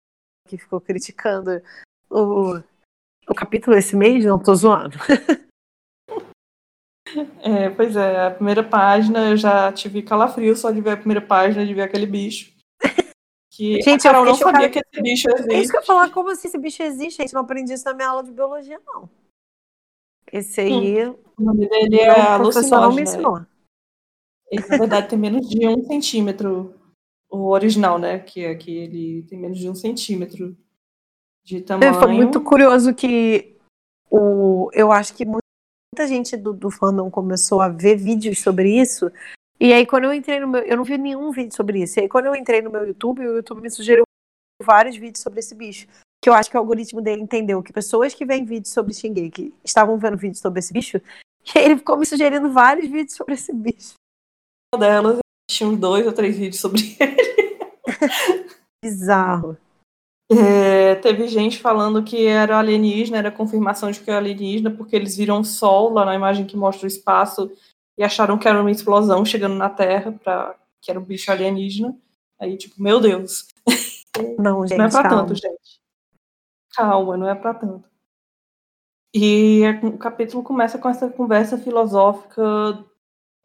que 0.47 0.57
ficou 0.57 0.81
criticando 0.81 1.61
o, 2.09 2.59
o 3.27 3.35
capítulo 3.35 3.77
esse 3.77 3.95
mês? 3.95 4.25
Não 4.25 4.41
tô 4.41 4.55
zoando. 4.55 4.97
É, 7.43 7.69
pois 7.69 7.95
é, 7.97 8.27
a 8.27 8.31
primeira 8.31 8.63
página 8.63 9.31
eu 9.31 9.35
já 9.37 9.71
tive 9.73 10.01
calafrio 10.01 10.55
só 10.55 10.71
de 10.71 10.79
ver 10.79 10.91
a 10.91 10.97
primeira 10.97 11.21
página, 11.21 11.65
de 11.65 11.73
ver 11.73 11.81
aquele 11.81 12.05
bicho. 12.05 12.53
Que 13.53 13.81
gente, 13.81 14.03
Carol 14.03 14.23
não 14.23 14.33
sabia 14.33 14.69
que 14.69 14.79
esse 14.79 15.01
bicho 15.01 15.27
existe. 15.29 15.53
É 15.53 15.59
isso 15.59 15.71
que 15.71 15.77
eu 15.77 15.81
ia 15.81 15.85
falar, 15.85 16.09
como 16.11 16.29
assim 16.29 16.47
esse 16.47 16.57
bicho 16.57 16.81
existe? 16.81 17.17
Gente, 17.21 17.33
não 17.33 17.41
aprendi 17.41 17.73
isso 17.73 17.83
na 17.83 17.93
minha 17.93 18.07
aula 18.07 18.23
de 18.23 18.31
biologia, 18.31 18.79
não. 18.85 19.09
Esse 20.31 20.61
aí. 20.61 21.05
Hum. 21.05 21.15
O 21.37 21.43
nome 21.43 21.67
dele 21.67 21.99
é 21.99 22.37
o 22.37 22.39
professor 22.39 22.79
não 22.79 22.93
me 22.93 23.01
ensinou. 23.01 23.45
Ele, 24.51 24.67
na 24.67 24.77
verdade, 24.77 25.07
tem 25.07 25.17
menos 25.17 25.47
de 25.47 25.65
um 25.65 25.85
centímetro. 25.85 26.75
O 27.29 27.47
original, 27.51 27.97
né? 27.97 28.19
Que 28.19 28.43
é 28.43 28.53
que 28.53 28.69
ele 28.69 29.23
tem 29.23 29.39
menos 29.39 29.57
de 29.57 29.69
um 29.69 29.73
centímetro 29.73 30.57
de 31.45 31.61
tamanho. 31.61 31.93
Foi 31.93 32.11
muito 32.11 32.41
curioso 32.41 32.93
que 32.93 33.55
o, 34.09 34.69
eu 34.73 34.91
acho 34.91 35.13
que 35.13 35.23
muita 35.25 36.05
gente 36.05 36.35
do, 36.35 36.51
do 36.51 36.69
fandom 36.69 37.09
começou 37.09 37.61
a 37.61 37.69
ver 37.69 37.95
vídeos 37.95 38.39
sobre 38.39 38.81
isso. 38.81 39.09
E 39.57 39.71
aí, 39.71 39.85
quando 39.85 40.03
eu 40.03 40.13
entrei 40.13 40.41
no 40.41 40.47
meu. 40.49 40.61
Eu 40.63 40.75
não 40.75 40.83
vi 40.83 40.97
nenhum 40.97 41.31
vídeo 41.31 41.55
sobre 41.55 41.81
isso. 41.81 41.99
E 41.99 42.01
aí, 42.01 42.09
quando 42.09 42.25
eu 42.25 42.35
entrei 42.35 42.61
no 42.61 42.69
meu 42.69 42.85
YouTube, 42.85 43.25
o 43.25 43.37
YouTube 43.37 43.61
me 43.61 43.69
sugeriu 43.69 44.03
vários 44.61 44.97
vídeos 44.97 45.23
sobre 45.23 45.39
esse 45.39 45.55
bicho. 45.55 45.87
Que 46.21 46.29
eu 46.29 46.33
acho 46.33 46.51
que 46.51 46.57
o 46.57 46.59
algoritmo 46.59 47.01
dele 47.01 47.21
entendeu 47.21 47.63
que 47.63 47.71
pessoas 47.71 48.13
que 48.13 48.25
veem 48.25 48.43
vídeos 48.43 48.73
sobre 48.73 48.93
Shingeki 48.93 49.53
estavam 49.63 49.97
vendo 49.97 50.17
vídeos 50.17 50.39
sobre 50.39 50.59
esse 50.59 50.73
bicho. 50.73 50.97
E 50.97 51.01
aí 51.57 51.63
ele 51.63 51.77
ficou 51.77 51.97
me 51.97 52.05
sugerindo 52.05 52.51
vários 52.51 52.91
vídeos 52.91 53.15
sobre 53.15 53.35
esse 53.35 53.53
bicho 53.53 54.00
delas, 54.77 55.19
assisti 55.49 55.65
uns 55.65 55.77
dois 55.77 56.05
ou 56.05 56.13
três 56.13 56.37
vídeos 56.37 56.61
sobre 56.61 56.81
ele. 56.99 58.47
Bizarro. 58.83 59.57
É, 60.31 60.95
teve 60.95 61.27
gente 61.27 61.59
falando 61.59 62.03
que 62.03 62.25
era 62.25 62.57
alienígena, 62.57 63.17
era 63.17 63.31
confirmação 63.31 63.91
de 63.91 63.99
que 63.99 64.09
era 64.09 64.19
alienígena, 64.19 64.71
porque 64.71 64.95
eles 64.95 65.17
viram 65.17 65.41
o 65.41 65.45
Sol 65.45 65.91
lá 65.91 66.05
na 66.05 66.15
imagem 66.15 66.45
que 66.45 66.55
mostra 66.55 66.85
o 66.85 66.87
espaço 66.87 67.51
e 67.97 68.03
acharam 68.03 68.37
que 68.37 68.47
era 68.47 68.61
uma 68.61 68.71
explosão 68.71 69.25
chegando 69.25 69.55
na 69.55 69.69
Terra, 69.69 70.13
pra, 70.23 70.55
que 70.81 70.89
era 70.89 70.99
um 70.99 71.03
bicho 71.03 71.29
alienígena. 71.29 71.97
Aí, 72.39 72.57
tipo, 72.57 72.81
meu 72.81 72.99
Deus. 73.01 73.47
Não, 74.39 74.65
gente. 74.65 74.77
Não 74.77 74.85
é 74.85 74.89
pra 74.89 75.03
calma. 75.03 75.17
tanto, 75.17 75.35
gente. 75.35 75.81
Calma, 76.73 77.17
não 77.17 77.29
é 77.29 77.35
pra 77.35 77.53
tanto. 77.53 77.91
E 79.13 79.63
o 79.83 79.97
capítulo 79.97 80.41
começa 80.41 80.77
com 80.77 80.87
essa 80.87 81.09
conversa 81.09 81.57
filosófica 81.57 82.85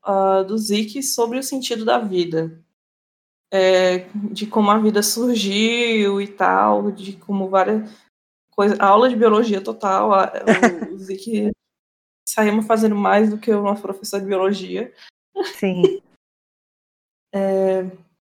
uh, 0.07 0.45
do 0.45 0.57
Zik 0.57 1.03
sobre 1.03 1.39
o 1.39 1.43
sentido 1.43 1.85
da 1.85 1.99
vida. 1.99 2.63
É, 3.53 4.09
de 4.33 4.47
como 4.47 4.71
a 4.71 4.79
vida 4.79 5.03
surgiu 5.03 6.21
e 6.21 6.29
tal, 6.29 6.91
de 6.91 7.17
como 7.17 7.49
várias 7.49 7.91
coisas. 8.51 8.79
Aula 8.81 9.09
de 9.09 9.17
biologia 9.17 9.61
total. 9.61 10.13
A, 10.15 10.33
o, 10.91 10.95
o 10.95 10.99
Zik 11.03 11.51
saímos 12.29 12.67
fazendo 12.67 12.97
mais 12.97 13.31
do 13.31 13.39
que 13.39 13.51
o 13.51 13.63
nosso 13.63 13.83
professor 13.83 14.21
de 14.21 14.27
biologia. 14.27 14.93
Sim. 15.59 16.03
É, 17.35 17.85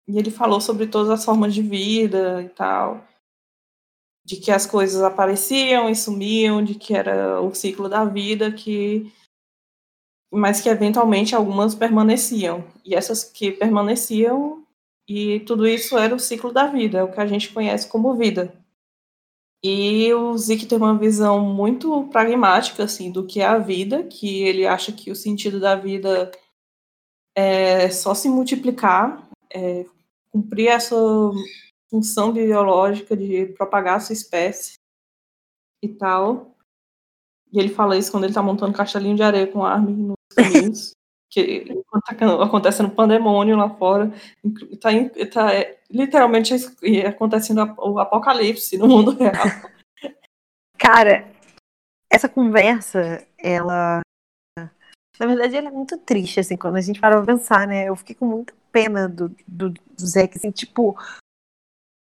e 0.09 0.19
ele 0.19 0.31
falou 0.31 0.61
sobre 0.61 0.87
todas 0.87 1.11
as 1.11 1.25
formas 1.25 1.55
de 1.55 1.63
vida 1.63 2.43
e 2.43 2.49
tal. 2.49 3.07
De 4.25 4.37
que 4.37 4.51
as 4.51 4.67
coisas 4.67 5.03
apareciam 5.03 5.89
e 5.89 5.95
sumiam, 5.95 6.63
de 6.63 6.75
que 6.75 6.95
era 6.95 7.41
o 7.41 7.55
ciclo 7.55 7.89
da 7.89 8.05
vida, 8.05 8.51
que 8.51 9.13
mas 10.33 10.61
que 10.61 10.69
eventualmente 10.69 11.35
algumas 11.35 11.75
permaneciam. 11.75 12.65
E 12.85 12.95
essas 12.95 13.25
que 13.25 13.53
permaneciam, 13.53 14.65
e 15.09 15.41
tudo 15.41 15.67
isso 15.67 15.97
era 15.97 16.15
o 16.15 16.21
ciclo 16.21 16.53
da 16.53 16.67
vida, 16.67 16.99
é 16.99 17.03
o 17.03 17.11
que 17.11 17.21
a 17.21 17.27
gente 17.27 17.53
conhece 17.53 17.89
como 17.89 18.15
vida. 18.15 18.53
E 19.63 20.13
o 20.15 20.37
Zeke 20.37 20.67
tem 20.67 20.79
uma 20.79 20.97
visão 20.97 21.41
muito 21.41 22.05
pragmática 22.09 22.85
assim 22.85 23.11
do 23.11 23.27
que 23.27 23.41
é 23.41 23.47
a 23.47 23.59
vida, 23.59 24.05
que 24.05 24.43
ele 24.43 24.67
acha 24.67 24.93
que 24.93 25.11
o 25.11 25.17
sentido 25.17 25.59
da 25.59 25.75
vida 25.75 26.31
é 27.35 27.91
só 27.91 28.15
se 28.15 28.29
multiplicar, 28.29 29.29
é 29.53 29.87
cumprir 30.31 30.69
essa 30.69 30.97
função 31.91 32.33
biológica 32.33 33.17
de 33.17 33.47
propagar 33.47 33.97
a 33.97 34.01
sua 34.01 34.13
espécie 34.13 34.79
e 35.83 35.89
tal. 35.89 36.55
E 37.53 37.59
ele 37.59 37.69
fala 37.69 37.97
isso 37.97 38.11
quando 38.11 38.25
ele 38.25 38.33
está 38.33 38.43
montando 38.43 38.77
castelinho 38.77 39.17
de 39.17 39.23
areia 39.23 39.47
com 39.47 39.65
Armin 39.65 40.16
no 40.37 40.73
que 41.31 41.67
tá 42.17 42.43
acontecendo 42.43 42.91
pandemônio 42.91 43.57
lá 43.57 43.69
fora, 43.69 44.13
está 44.71 44.91
tá, 45.33 45.55
é, 45.55 45.79
literalmente 45.91 46.55
acontecendo 47.07 47.75
o 47.79 47.99
apocalipse 47.99 48.79
no 48.79 48.89
mundo 48.89 49.11
real. 49.19 49.35
Cara, 50.79 51.31
essa 52.11 52.29
conversa, 52.29 53.27
ela 53.39 54.01
Na 55.19 55.27
verdade, 55.27 55.57
ele 55.57 55.69
é 55.69 55.71
muito 55.71 55.99
triste, 55.99 56.41
assim, 56.41 56.57
quando 56.57 56.77
a 56.77 56.81
gente 56.81 57.01
para 57.01 57.23
pensar, 57.23 57.67
né? 57.67 57.89
Eu 57.89 57.97
fiquei 57.97 58.15
com 58.15 58.27
muita 58.27 58.55
pena 58.71 59.09
do, 59.09 59.35
do, 59.47 59.71
do 59.71 60.07
Zack, 60.07 60.37
assim, 60.37 60.51
tipo. 60.51 60.97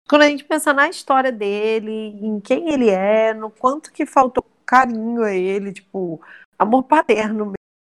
Quando 0.08 0.22
a 0.22 0.28
gente 0.28 0.44
pensa 0.44 0.72
na 0.72 0.88
história 0.88 1.30
dele, 1.30 1.90
em 1.90 2.40
quem 2.40 2.70
ele 2.72 2.88
é, 2.88 3.34
no 3.34 3.50
quanto 3.50 3.92
que 3.92 4.06
faltou 4.06 4.42
carinho 4.64 5.22
a 5.22 5.32
ele, 5.32 5.72
tipo, 5.72 6.20
amor 6.58 6.84
paterno 6.84 7.52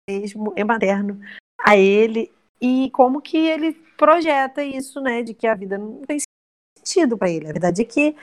mesmo, 0.09 0.53
é 0.57 0.65
materno 0.65 1.21
a 1.61 1.77
ele, 1.77 2.33
e 2.61 2.91
como 2.91 3.21
que 3.21 3.37
ele 3.37 3.73
projeta 3.97 4.65
isso, 4.65 5.01
né, 5.01 5.23
de 5.23 5.35
que 5.35 5.47
a 5.47 5.55
vida 5.55 5.77
não 5.77 6.03
tem 6.03 6.19
sentido 6.79 7.19
para 7.19 7.31
ele. 7.31 7.49
A 7.49 7.53
verdade 7.53 7.83
é 7.83 7.85
que 7.85 8.17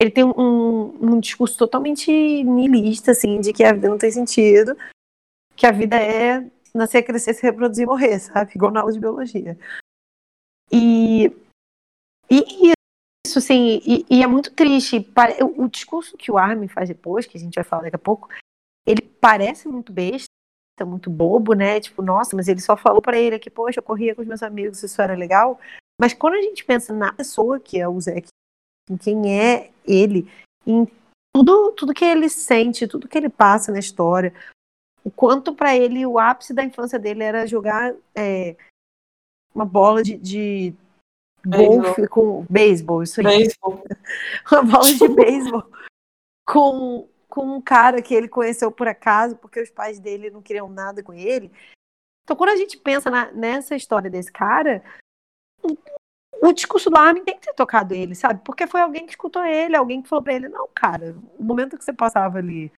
ele 0.00 0.10
tem 0.10 0.24
um, 0.24 1.14
um 1.14 1.20
discurso 1.20 1.56
totalmente 1.56 2.10
niilista, 2.10 3.12
assim, 3.12 3.40
de 3.40 3.52
que 3.52 3.64
a 3.64 3.72
vida 3.72 3.88
não 3.88 3.98
tem 3.98 4.10
sentido, 4.10 4.76
que 5.56 5.66
a 5.66 5.72
vida 5.72 5.96
é 5.96 6.44
nascer, 6.74 7.02
crescer, 7.02 7.34
se 7.34 7.42
reproduzir 7.42 7.84
e 7.84 7.86
morrer, 7.86 8.18
sabe? 8.18 8.52
Igual 8.54 8.72
na 8.72 8.80
aula 8.80 8.92
de 8.92 9.00
biologia. 9.00 9.56
E, 10.70 11.26
e 12.30 12.72
isso, 13.26 13.38
assim, 13.38 13.80
e, 13.86 14.04
e, 14.10 14.22
é 14.22 14.26
muito 14.26 14.52
triste. 14.52 15.06
O, 15.56 15.68
discurso 15.68 16.16
que 16.16 16.32
o 16.32 16.38
Armin 16.38 16.68
faz 16.68 16.88
depois, 16.88 17.26
que 17.26 17.36
a 17.36 17.40
gente 17.40 17.54
vai 17.54 17.64
falar 17.64 17.82
daqui 17.82 17.96
a 17.96 17.98
pouco, 17.98 18.28
ele 18.86 19.02
parece 19.02 19.68
muito 19.68 19.92
besta, 19.92 20.26
muito 20.84 21.10
bobo, 21.10 21.54
né? 21.54 21.80
Tipo, 21.80 22.02
nossa, 22.02 22.36
mas 22.36 22.48
ele 22.48 22.60
só 22.60 22.76
falou 22.76 23.02
para 23.02 23.18
ele 23.18 23.38
que, 23.38 23.50
poxa, 23.50 23.80
eu 23.80 23.82
corria 23.82 24.14
com 24.14 24.22
os 24.22 24.28
meus 24.28 24.42
amigos, 24.42 24.82
isso 24.82 25.00
era 25.00 25.14
legal. 25.14 25.58
Mas 26.00 26.12
quando 26.12 26.34
a 26.34 26.42
gente 26.42 26.64
pensa 26.64 26.92
na 26.92 27.12
pessoa 27.12 27.60
que 27.60 27.78
é 27.78 27.88
o 27.88 28.00
Zé, 28.00 28.22
em 28.90 28.96
quem 28.96 29.38
é 29.38 29.70
ele, 29.86 30.30
em 30.66 30.86
tudo, 31.34 31.72
tudo 31.72 31.94
que 31.94 32.04
ele 32.04 32.28
sente, 32.28 32.86
tudo 32.86 33.08
que 33.08 33.16
ele 33.16 33.28
passa 33.28 33.72
na 33.72 33.78
história, 33.78 34.34
o 35.04 35.10
quanto 35.10 35.54
para 35.54 35.76
ele 35.76 36.04
o 36.06 36.18
ápice 36.18 36.54
da 36.54 36.64
infância 36.64 36.98
dele 36.98 37.22
era 37.22 37.46
jogar 37.46 37.94
é, 38.14 38.56
uma 39.54 39.64
bola 39.64 40.02
de, 40.02 40.16
de 40.16 40.74
golfe 41.44 42.06
com 42.08 42.46
beisebol, 42.48 43.02
isso 43.02 43.20
aí. 43.20 43.26
Beisebol. 43.26 43.84
uma 44.50 44.62
bola 44.62 44.94
de 44.94 45.08
beisebol 45.08 45.64
com, 46.44 47.08
com 47.32 47.56
um 47.56 47.62
cara 47.62 48.02
que 48.02 48.12
ele 48.12 48.28
conheceu 48.28 48.70
por 48.70 48.86
acaso, 48.86 49.38
porque 49.38 49.58
os 49.58 49.70
pais 49.70 49.98
dele 49.98 50.28
não 50.28 50.42
queriam 50.42 50.68
nada 50.68 51.02
com 51.02 51.14
ele. 51.14 51.50
Então, 52.22 52.36
quando 52.36 52.50
a 52.50 52.56
gente 52.56 52.76
pensa 52.76 53.10
na, 53.10 53.32
nessa 53.32 53.74
história 53.74 54.10
desse 54.10 54.30
cara, 54.30 54.84
o 56.42 56.52
discurso 56.52 56.90
do 56.90 56.98
Armin 56.98 57.24
tem 57.24 57.34
que 57.38 57.46
ter 57.46 57.54
tocado 57.54 57.94
ele, 57.94 58.14
sabe? 58.14 58.42
Porque 58.44 58.66
foi 58.66 58.82
alguém 58.82 59.06
que 59.06 59.12
escutou 59.12 59.42
ele, 59.46 59.74
alguém 59.74 60.02
que 60.02 60.10
falou 60.10 60.22
pra 60.22 60.34
ele, 60.34 60.46
não, 60.50 60.68
cara, 60.74 61.16
o 61.38 61.42
momento 61.42 61.78
que 61.78 61.82
você 61.82 61.92
passava 61.94 62.36
ali 62.36 62.70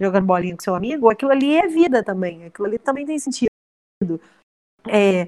jogando 0.00 0.24
bolinha 0.24 0.56
com 0.56 0.62
seu 0.62 0.74
amigo, 0.74 1.10
aquilo 1.10 1.30
ali 1.30 1.54
é 1.54 1.68
vida 1.68 2.02
também, 2.02 2.46
aquilo 2.46 2.66
ali 2.66 2.78
também 2.78 3.04
tem 3.04 3.18
sentido. 3.18 3.50
É, 4.88 5.26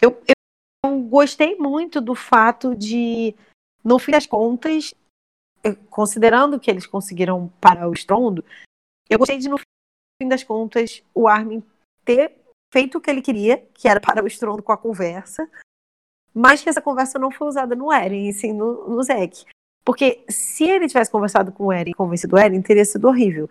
eu, 0.00 0.18
eu 0.82 0.98
gostei 1.02 1.56
muito 1.56 2.00
do 2.00 2.14
fato 2.14 2.74
de, 2.74 3.34
no 3.84 3.98
fim 3.98 4.12
das 4.12 4.24
contas, 4.24 4.94
considerando 5.90 6.58
que 6.58 6.70
eles 6.70 6.86
conseguiram 6.86 7.48
parar 7.60 7.88
o 7.88 7.92
estrondo, 7.92 8.44
eu 9.08 9.18
gostei 9.18 9.38
de, 9.38 9.48
no 9.48 9.58
fim 9.58 10.28
das 10.28 10.42
contas, 10.42 11.02
o 11.14 11.28
Armin 11.28 11.62
ter 12.04 12.34
feito 12.72 12.98
o 12.98 13.00
que 13.00 13.10
ele 13.10 13.22
queria, 13.22 13.58
que 13.74 13.86
era 13.86 14.00
parar 14.00 14.24
o 14.24 14.26
estrondo 14.26 14.62
com 14.62 14.72
a 14.72 14.78
conversa, 14.78 15.48
mas 16.34 16.62
que 16.62 16.68
essa 16.68 16.80
conversa 16.80 17.18
não 17.18 17.30
foi 17.30 17.48
usada 17.48 17.76
no 17.76 17.92
Eren, 17.92 18.28
e 18.28 18.32
sim 18.32 18.52
no, 18.52 18.88
no. 18.88 19.02
Porque 19.84 20.24
se 20.28 20.64
ele 20.64 20.88
tivesse 20.88 21.10
conversado 21.10 21.52
com 21.52 21.66
o 21.66 21.72
Eren, 21.72 21.92
convencido 21.92 22.36
o 22.36 22.38
Eren, 22.38 22.62
teria 22.62 22.84
sido 22.84 23.08
horrível. 23.08 23.48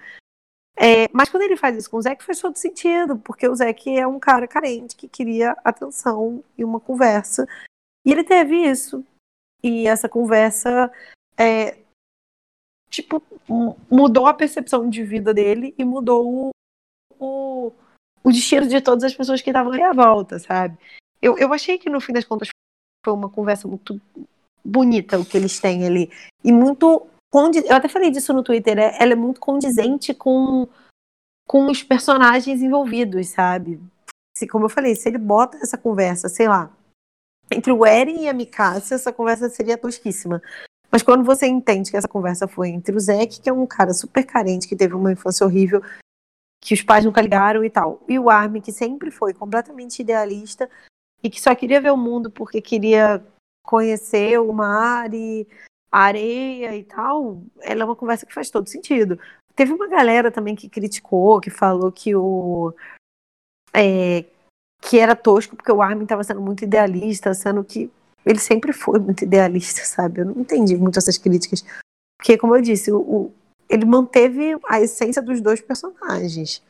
É, 0.76 1.08
mas 1.14 1.30
quando 1.30 1.44
ele 1.44 1.58
faz 1.58 1.78
isso 1.78 1.90
com 1.90 1.98
o 1.98 2.02
Zeke, 2.02 2.24
faz 2.24 2.40
todo 2.40 2.56
sentido, 2.58 3.18
porque 3.20 3.48
o 3.48 3.56
Zeke 3.56 3.98
é 3.98 4.08
um 4.08 4.20
cara 4.20 4.48
carente 4.48 4.96
que 4.96 5.08
queria 5.08 5.56
atenção 5.64 6.44
e 6.58 6.64
uma 6.64 6.80
conversa. 6.80 7.48
E 8.06 8.12
ele 8.12 8.24
teve 8.24 8.56
isso. 8.56 9.06
E 9.62 9.88
essa 9.88 10.10
conversa, 10.10 10.92
é, 11.38 11.78
tipo, 12.92 13.24
mudou 13.90 14.28
a 14.28 14.34
percepção 14.34 14.90
de 14.90 15.04
vida 15.04 15.34
dele 15.34 15.74
e 15.78 15.86
mudou 15.86 16.28
o, 16.28 16.50
o, 17.18 17.72
o 18.24 18.32
destino 18.32 18.68
de 18.68 18.82
todas 18.82 19.06
as 19.06 19.16
pessoas 19.16 19.42
que 19.42 19.50
estavam 19.50 19.72
ali 19.72 19.82
à 19.82 19.94
volta, 19.94 20.38
sabe? 20.38 20.78
Eu, 21.22 21.38
eu 21.38 21.54
achei 21.54 21.78
que 21.78 21.90
no 21.90 22.02
fim 22.02 22.12
das 22.12 22.26
contas 22.26 22.50
foi 23.04 23.14
uma 23.14 23.30
conversa 23.30 23.68
muito 23.68 24.00
bonita 24.64 25.18
o 25.18 25.26
que 25.26 25.38
eles 25.38 25.60
têm 25.60 25.86
ali. 25.86 26.12
E 26.44 26.52
muito 26.52 27.08
eu 27.34 27.76
até 27.76 27.88
falei 27.88 28.12
disso 28.12 28.34
no 28.34 28.44
Twitter, 28.44 28.78
é, 28.78 29.02
ela 29.02 29.14
é 29.14 29.16
muito 29.16 29.40
condizente 29.40 30.14
com, 30.14 30.68
com 31.48 31.72
os 31.72 31.82
personagens 31.82 32.62
envolvidos, 32.62 33.30
sabe? 33.30 33.82
Se, 34.36 34.46
como 34.46 34.66
eu 34.66 34.70
falei, 34.70 34.96
se 34.96 35.08
ele 35.08 35.18
bota 35.18 35.58
essa 35.58 35.78
conversa, 35.78 36.28
sei 36.28 36.50
lá, 36.50 36.70
entre 37.50 37.72
o 37.72 37.86
Eren 37.86 38.24
e 38.24 38.30
a 38.30 38.34
Mikasa, 38.34 38.96
essa 38.96 39.14
conversa 39.14 39.48
seria 39.48 39.78
tosquíssima. 39.78 40.42
Mas 40.92 41.02
quando 41.02 41.24
você 41.24 41.48
entende 41.48 41.90
que 41.90 41.98
essa 41.98 42.08
conversa 42.08 42.48
foi 42.48 42.70
entre 42.70 42.96
o 42.96 43.00
Zack, 43.00 43.40
que 43.40 43.50
é 43.50 43.54
um 43.54 43.66
cara 43.66 43.94
super 43.94 44.26
carente, 44.26 44.68
que 44.68 44.76
teve 44.76 44.94
uma 44.94 45.12
infância 45.12 45.46
horrível, 45.46 45.82
que 46.62 46.74
os 46.74 46.82
pais 46.82 47.06
nunca 47.06 47.22
ligaram 47.22 47.64
e 47.64 47.70
tal, 47.70 48.04
e 48.08 48.20
o 48.20 48.30
Armin, 48.30 48.62
que 48.62 48.72
sempre 48.72 49.10
foi 49.10 49.34
completamente 49.34 50.02
idealista 50.02 50.70
e 51.24 51.30
que 51.30 51.42
só 51.42 51.56
queria 51.56 51.82
ver 51.82 51.92
o 51.92 51.98
mundo 51.98 52.30
porque 52.30 52.62
queria 52.62 53.24
conhecer 53.64 54.40
o 54.40 54.52
mar 54.52 55.14
e 55.14 55.48
areia 55.92 56.76
e 56.76 56.84
tal, 56.84 57.42
ela 57.62 57.82
é 57.82 57.86
uma 57.86 57.96
conversa 57.96 58.26
que 58.26 58.34
faz 58.34 58.50
todo 58.50 58.70
sentido. 58.70 59.20
Teve 59.56 59.74
uma 59.74 59.88
galera 59.88 60.32
também 60.32 60.56
que 60.56 60.70
criticou, 60.70 61.42
que 61.42 61.50
falou 61.50 61.92
que 61.92 62.16
o. 62.16 62.74
É, 63.74 64.26
que 64.82 64.98
era 65.00 65.16
tosco 65.16 65.56
porque 65.56 65.72
o 65.72 65.82
Armin 65.82 66.04
estava 66.04 66.24
sendo 66.24 66.42
muito 66.42 66.64
idealista, 66.64 67.34
sendo 67.34 67.64
que 67.64 67.92
ele 68.26 68.40
sempre 68.40 68.74
foi 68.74 69.00
muito 69.00 69.24
idealista, 69.24 69.84
sabe? 69.84 70.22
Eu 70.22 70.26
não 70.26 70.42
entendi 70.42 70.76
muito 70.76 70.98
essas 71.00 71.18
críticas. 71.18 71.64
Porque, 72.18 72.38
como 72.38 72.56
eu 72.56 72.62
disse, 72.62 72.92
o, 72.92 73.00
o 73.00 73.34
ele 73.70 73.86
manteve 73.86 74.58
a 74.68 74.82
essência 74.82 75.22
dos 75.22 75.40
dois 75.40 75.62
personagens. 75.62 76.62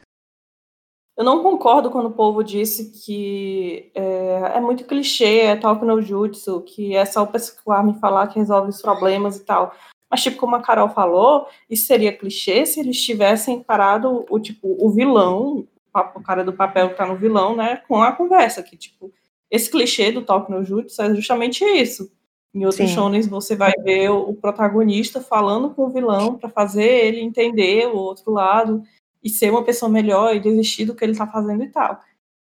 Eu 1.18 1.26
não 1.26 1.44
concordo 1.44 1.90
quando 1.90 2.08
o 2.08 2.14
povo 2.14 2.44
disse 2.44 2.92
que 3.04 3.92
é, 3.94 4.54
é 4.56 4.62
muito 4.62 4.86
clichê, 4.86 5.42
é 5.42 5.56
tal 5.56 5.76
no 5.84 6.02
jutsu, 6.02 6.62
que 6.62 6.96
é 6.96 7.04
só 7.06 7.30
o 7.66 7.72
Armin 7.72 8.00
falar 8.00 8.28
que 8.28 8.40
resolve 8.40 8.70
os 8.70 8.82
problemas 8.82 9.38
e 9.38 9.44
tal. 9.44 9.76
Mas, 10.10 10.24
tipo, 10.24 10.38
como 10.38 10.56
a 10.56 10.62
Carol 10.62 10.90
falou, 10.90 11.48
isso 11.70 11.88
seria 11.88 12.16
clichê 12.16 12.66
se 12.66 12.80
eles 12.80 13.02
tivessem 13.02 13.64
parado 13.64 14.26
o, 14.30 14.40
tipo, 14.40 14.76
o 14.80 14.90
vilão, 14.90 15.68
o 15.94 16.22
cara 16.22 16.44
do 16.44 16.54
papel 16.54 16.90
que 16.90 16.96
tá 16.96 17.06
no 17.06 17.16
vilão, 17.16 17.56
né, 17.56 17.78
com 17.88 18.02
a 18.02 18.12
conversa, 18.12 18.62
que, 18.62 18.78
tipo, 18.78 19.12
esse 19.52 19.70
clichê 19.70 20.12
do 20.12 20.22
Talk 20.22 20.50
no 20.50 20.64
Jutsu 20.64 21.02
é 21.02 21.14
justamente 21.14 21.66
isso. 21.66 22.10
Em 22.54 22.66
outros 22.66 22.90
shonens 22.90 23.28
você 23.28 23.56
vai 23.56 23.72
ver 23.84 24.10
o 24.10 24.34
protagonista 24.34 25.22
falando 25.22 25.70
com 25.70 25.84
o 25.84 25.90
vilão 25.90 26.38
para 26.38 26.50
fazer 26.50 27.06
ele 27.06 27.22
entender 27.22 27.88
o 27.88 27.98
outro 27.98 28.32
lado 28.32 28.82
e 29.24 29.30
ser 29.30 29.52
uma 29.52 29.64
pessoa 29.64 29.90
melhor 29.90 30.36
e 30.36 30.40
desistir 30.40 30.86
do 30.86 30.96
que 30.96 31.04
ele 31.04 31.12
está 31.12 31.28
fazendo 31.28 31.64
e 31.64 31.70
tal. 31.70 32.00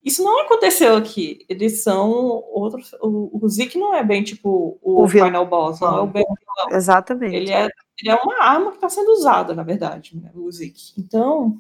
Isso 0.04 0.24
não 0.24 0.44
aconteceu 0.46 0.96
aqui. 0.96 1.44
Eles 1.50 1.82
são 1.82 2.12
outros. 2.52 2.94
O, 3.02 3.40
o 3.42 3.50
Zeke 3.50 3.80
não 3.80 3.96
é 3.96 4.04
bem 4.04 4.24
tipo 4.24 4.78
o, 4.82 5.04
o 5.04 5.08
final 5.08 5.48
boss, 5.48 5.80
não, 5.80 5.92
não 5.92 5.98
é 5.98 6.02
o 6.02 6.08
bem 6.08 6.24
vilão. 6.24 6.78
Exatamente. 6.78 7.36
Ele 7.36 7.52
é, 7.52 7.68
ele 8.00 8.12
é 8.12 8.16
uma 8.16 8.44
arma 8.44 8.70
que 8.70 8.78
está 8.78 8.90
sendo 8.90 9.12
usada, 9.12 9.56
na 9.56 9.64
verdade, 9.64 10.16
né, 10.16 10.30
o 10.36 10.52
Zeke. 10.52 10.94
Então. 10.98 11.58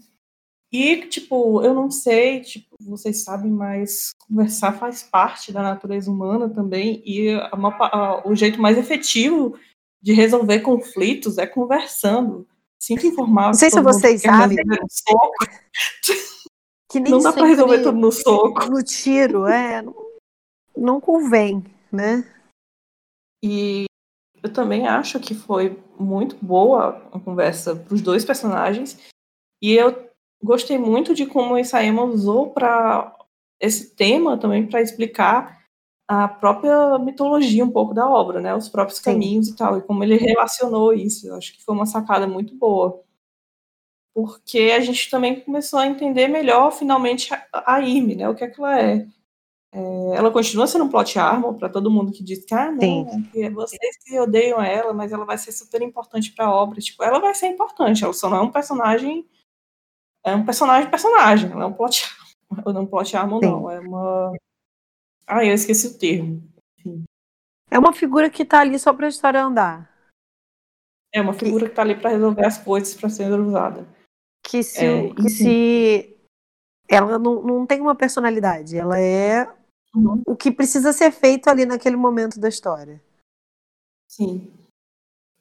E, 0.75 1.07
tipo, 1.07 1.61
eu 1.61 1.73
não 1.73 1.89
sei, 1.89 2.41
tipo, 2.41 2.75
vocês 2.81 3.23
sabem, 3.23 3.49
mas 3.49 4.11
conversar 4.27 4.73
faz 4.73 5.01
parte 5.03 5.49
da 5.49 5.63
natureza 5.63 6.11
humana 6.11 6.49
também, 6.49 7.01
e 7.05 7.33
uma, 7.53 7.69
a, 7.79 8.27
o 8.27 8.35
jeito 8.35 8.61
mais 8.61 8.77
efetivo 8.77 9.57
de 10.01 10.11
resolver 10.11 10.59
conflitos 10.59 11.37
é 11.37 11.47
conversando. 11.47 12.45
Sinto 12.77 13.07
informar. 13.07 13.45
Não 13.45 13.53
sei 13.53 13.71
se 13.71 13.79
vocês 13.79 14.21
sabem. 14.21 14.57
Que 16.91 16.99
nem 16.99 17.11
não 17.11 17.19
dá 17.19 17.33
para 17.33 17.47
resolver 17.47 17.81
tudo 17.81 17.97
no 17.97 18.11
soco. 18.11 18.69
No 18.69 18.83
tiro, 18.83 19.47
é. 19.47 19.81
Não, 19.81 19.95
não 20.77 21.01
convém, 21.01 21.63
né? 21.91 22.23
E 23.43 23.85
eu 24.41 24.53
também 24.53 24.87
acho 24.87 25.19
que 25.19 25.33
foi 25.33 25.77
muito 25.99 26.37
boa 26.41 27.01
a 27.11 27.19
conversa 27.19 27.75
para 27.75 27.93
os 27.93 28.01
dois 28.01 28.23
personagens. 28.23 28.97
E 29.61 29.73
eu 29.73 30.05
gostei 30.45 30.77
muito 30.77 31.13
de 31.13 31.25
como 31.25 31.55
o 31.55 31.59
Isayama 31.59 32.03
usou 32.03 32.51
para 32.51 33.13
esse 33.59 33.95
tema 33.95 34.37
também 34.37 34.65
para 34.65 34.81
explicar 34.81 35.65
a 36.07 36.27
própria 36.27 36.99
mitologia 36.99 37.65
um 37.65 37.71
pouco 37.71 37.93
da 37.93 38.07
obra, 38.07 38.39
né? 38.39 38.55
Os 38.55 38.69
próprios 38.69 38.99
Sim. 38.99 39.05
caminhos 39.05 39.47
e 39.47 39.55
tal, 39.55 39.77
e 39.77 39.81
como 39.81 40.03
ele 40.03 40.17
relacionou 40.17 40.93
isso. 40.93 41.27
Eu 41.27 41.35
acho 41.35 41.53
que 41.53 41.63
foi 41.63 41.73
uma 41.73 41.85
sacada 41.85 42.27
muito 42.27 42.55
boa. 42.55 43.01
Porque 44.13 44.71
a 44.75 44.79
gente 44.79 45.09
também 45.09 45.41
começou 45.41 45.79
a 45.79 45.87
entender 45.87 46.27
melhor, 46.27 46.71
finalmente, 46.71 47.33
a, 47.51 47.81
Irme, 47.81 48.15
né? 48.15 48.29
O 48.29 48.35
que 48.35 48.43
é 48.45 48.47
que 48.47 48.61
ela 48.61 48.79
é. 48.79 49.07
é 49.73 50.15
ela 50.15 50.31
continua 50.31 50.67
sendo 50.67 50.85
um 50.85 50.89
plot 50.89 51.19
armor 51.19 51.55
para 51.55 51.67
todo 51.67 51.91
mundo 51.91 52.13
que 52.13 52.23
diz 52.23 52.45
que, 52.45 52.53
ah, 52.53 52.71
não, 52.71 53.25
é 53.35 53.49
vocês 53.49 53.97
que 54.05 54.17
odeiam 54.17 54.61
ela, 54.61 54.93
mas 54.93 55.11
ela 55.11 55.25
vai 55.25 55.37
ser 55.37 55.51
super 55.51 55.81
importante 55.81 56.31
para 56.31 56.45
a 56.45 56.53
obra. 56.53 56.79
Tipo, 56.79 57.03
ela 57.03 57.19
vai 57.19 57.33
ser 57.33 57.47
importante, 57.47 58.03
ela 58.03 58.13
só 58.13 58.29
não 58.29 58.37
é 58.37 58.41
um 58.41 58.51
personagem. 58.51 59.27
É 60.25 60.33
um 60.33 60.43
personagem 60.43 60.89
personagem, 60.89 61.51
ela 61.51 61.65
é 61.65 61.67
um 61.67 61.73
plot 61.73 62.03
armor. 62.49 62.73
Não 62.73 62.87
plot 62.87 63.15
armor, 63.15 63.41
não. 63.41 63.69
É 63.69 63.79
uma. 63.79 64.33
Ah, 65.27 65.45
eu 65.45 65.53
esqueci 65.53 65.87
o 65.87 65.97
termo. 65.99 66.41
É 67.69 67.77
uma 67.77 67.93
figura 67.93 68.27
que 68.29 68.43
tá 68.43 68.61
ali 68.61 68.79
só 68.79 68.91
pra 68.91 69.07
história 69.07 69.43
andar. 69.43 69.87
É 71.13 71.21
uma 71.21 71.33
figura 71.33 71.65
que, 71.65 71.69
que 71.69 71.75
tá 71.75 71.83
ali 71.83 71.95
para 71.95 72.09
resolver 72.09 72.43
as 72.43 72.57
coisas 72.57 72.95
para 72.95 73.09
ser 73.09 73.31
usada. 73.39 73.87
Que 74.43 74.63
se, 74.63 74.83
é, 74.83 75.13
que 75.13 75.29
se 75.29 76.17
ela 76.89 77.19
não, 77.19 77.43
não 77.43 77.65
tem 77.65 77.79
uma 77.79 77.95
personalidade, 77.95 78.77
ela 78.77 78.99
é 78.99 79.47
uhum. 79.93 80.23
o 80.25 80.35
que 80.35 80.51
precisa 80.51 80.91
ser 80.91 81.11
feito 81.11 81.49
ali 81.49 81.65
naquele 81.65 81.95
momento 81.95 82.39
da 82.39 82.49
história. 82.49 83.01
Sim. 84.07 84.51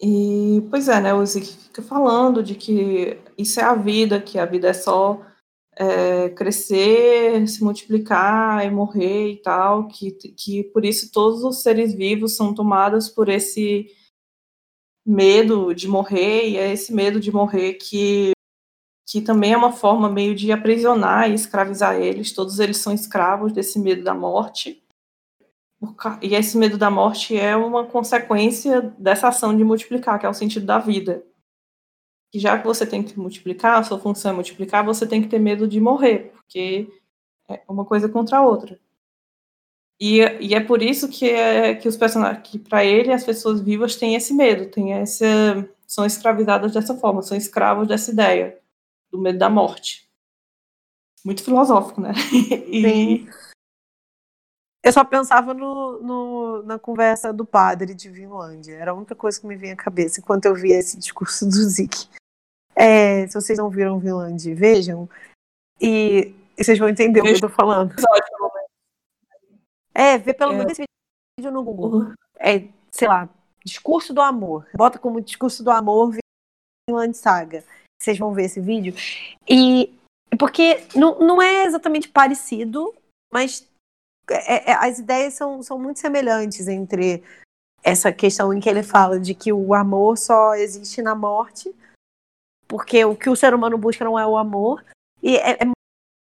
E, 0.00 0.66
pois 0.70 0.88
é, 0.88 1.00
né, 1.00 1.14
o 1.14 1.24
Zeke 1.24 1.46
fica 1.46 1.82
falando 1.82 2.42
de 2.42 2.54
que 2.54 3.18
isso 3.38 3.60
é 3.60 3.62
a 3.62 3.74
vida, 3.74 4.20
que 4.20 4.38
a 4.38 4.46
vida 4.46 4.68
é 4.68 4.72
só 4.72 5.20
é, 5.76 6.28
crescer, 6.30 7.46
se 7.48 7.62
multiplicar 7.62 8.64
e 8.64 8.70
morrer 8.70 9.32
e 9.32 9.36
tal, 9.36 9.88
que, 9.88 10.10
que 10.12 10.64
por 10.64 10.84
isso 10.84 11.10
todos 11.12 11.42
os 11.44 11.62
seres 11.62 11.94
vivos 11.94 12.36
são 12.36 12.54
tomados 12.54 13.08
por 13.08 13.28
esse 13.28 13.86
medo 15.06 15.74
de 15.74 15.86
morrer, 15.86 16.48
e 16.48 16.56
é 16.56 16.72
esse 16.72 16.92
medo 16.92 17.20
de 17.20 17.30
morrer 17.30 17.74
que, 17.74 18.32
que 19.06 19.20
também 19.20 19.52
é 19.52 19.56
uma 19.56 19.72
forma 19.72 20.08
meio 20.08 20.34
de 20.34 20.50
aprisionar 20.50 21.30
e 21.30 21.34
escravizar 21.34 21.96
eles, 21.96 22.32
todos 22.32 22.58
eles 22.58 22.78
são 22.78 22.92
escravos 22.92 23.52
desse 23.52 23.78
medo 23.78 24.02
da 24.02 24.14
morte, 24.14 24.82
e 26.22 26.34
esse 26.34 26.56
medo 26.56 26.78
da 26.78 26.90
morte 26.90 27.36
é 27.36 27.56
uma 27.56 27.84
consequência 27.84 28.80
dessa 28.98 29.28
ação 29.28 29.56
de 29.56 29.64
multiplicar, 29.64 30.18
que 30.18 30.26
é 30.26 30.28
o 30.28 30.34
sentido 30.34 30.66
da 30.66 30.78
vida. 30.78 31.24
Que 32.32 32.38
já 32.38 32.58
que 32.58 32.66
você 32.66 32.86
tem 32.86 33.02
que 33.02 33.18
multiplicar, 33.18 33.78
a 33.78 33.82
sua 33.82 33.98
função 33.98 34.32
é 34.32 34.34
multiplicar, 34.34 34.84
você 34.84 35.06
tem 35.06 35.22
que 35.22 35.28
ter 35.28 35.38
medo 35.38 35.68
de 35.68 35.80
morrer, 35.80 36.32
porque 36.34 36.88
é 37.48 37.62
uma 37.68 37.84
coisa 37.84 38.08
contra 38.08 38.38
a 38.38 38.46
outra. 38.46 38.78
E, 40.00 40.18
e 40.40 40.54
é 40.54 40.60
por 40.60 40.82
isso 40.82 41.08
que, 41.08 41.28
é, 41.30 41.74
que 41.74 41.88
os 41.88 41.96
personagens, 41.96 42.46
que 42.48 42.58
para 42.58 42.84
ele 42.84 43.12
as 43.12 43.24
pessoas 43.24 43.60
vivas 43.60 43.96
têm 43.96 44.14
esse 44.14 44.34
medo, 44.34 44.70
têm 44.70 44.92
esse, 44.92 45.24
são 45.86 46.04
escravizadas 46.04 46.72
dessa 46.72 46.94
forma, 46.96 47.22
são 47.22 47.36
escravos 47.36 47.86
dessa 47.86 48.10
ideia 48.10 48.58
do 49.10 49.18
medo 49.18 49.38
da 49.38 49.48
morte. 49.48 50.08
Muito 51.24 51.42
filosófico, 51.42 52.00
né? 52.00 52.12
E... 52.66 52.82
Sim. 52.82 53.28
Eu 54.84 54.92
só 54.92 55.02
pensava 55.02 55.54
no, 55.54 55.98
no, 56.02 56.62
na 56.64 56.78
conversa 56.78 57.32
do 57.32 57.46
padre 57.46 57.94
de 57.94 58.10
Vinlândia. 58.10 58.74
Era 58.74 58.90
a 58.90 58.94
única 58.94 59.14
coisa 59.14 59.40
que 59.40 59.46
me 59.46 59.56
vinha 59.56 59.72
à 59.72 59.76
cabeça 59.76 60.20
enquanto 60.20 60.44
eu 60.44 60.54
via 60.54 60.78
esse 60.78 60.98
discurso 60.98 61.46
do 61.46 61.54
Zik. 61.54 62.06
É, 62.76 63.26
se 63.26 63.32
vocês 63.32 63.58
não 63.58 63.70
viram 63.70 63.98
Vinlândia, 63.98 64.54
vejam. 64.54 65.08
E, 65.80 66.34
e, 66.58 66.62
vocês 66.62 66.78
vão 66.78 66.90
entender 66.90 67.20
o 67.20 67.22
que 67.22 67.30
eu 67.30 67.40
tô 67.40 67.48
falando. 67.48 67.94
É, 69.94 70.18
vê 70.18 70.34
pelo 70.34 70.52
é. 70.52 70.56
menos 70.58 70.72
esse 70.72 70.82
vídeo 71.38 71.50
no 71.50 71.62
Google. 71.64 72.12
É, 72.38 72.68
sei 72.90 73.08
lá, 73.08 73.26
discurso 73.64 74.12
do 74.12 74.20
amor. 74.20 74.68
Bota 74.76 74.98
como 74.98 75.18
discurso 75.18 75.64
do 75.64 75.70
amor 75.70 76.14
Vinland 76.86 77.16
Saga. 77.16 77.64
Vocês 77.98 78.18
vão 78.18 78.34
ver 78.34 78.44
esse 78.44 78.60
vídeo. 78.60 78.94
E 79.48 79.98
porque 80.38 80.86
não, 80.94 81.18
não 81.20 81.40
é 81.40 81.64
exatamente 81.64 82.08
parecido, 82.08 82.92
mas 83.32 83.66
é, 84.30 84.70
é, 84.70 84.74
as 84.74 84.98
ideias 84.98 85.34
são, 85.34 85.62
são 85.62 85.78
muito 85.78 86.00
semelhantes 86.00 86.68
entre 86.68 87.22
essa 87.82 88.12
questão 88.12 88.52
em 88.52 88.60
que 88.60 88.68
ele 88.68 88.82
fala 88.82 89.20
de 89.20 89.34
que 89.34 89.52
o 89.52 89.74
amor 89.74 90.16
só 90.16 90.54
existe 90.54 91.02
na 91.02 91.14
morte, 91.14 91.74
porque 92.66 93.04
o 93.04 93.14
que 93.14 93.28
o 93.28 93.36
ser 93.36 93.54
humano 93.54 93.76
busca 93.76 94.04
não 94.04 94.18
é 94.18 94.26
o 94.26 94.36
amor. 94.36 94.82
E 95.22 95.36
é, 95.36 95.62
é 95.62 95.66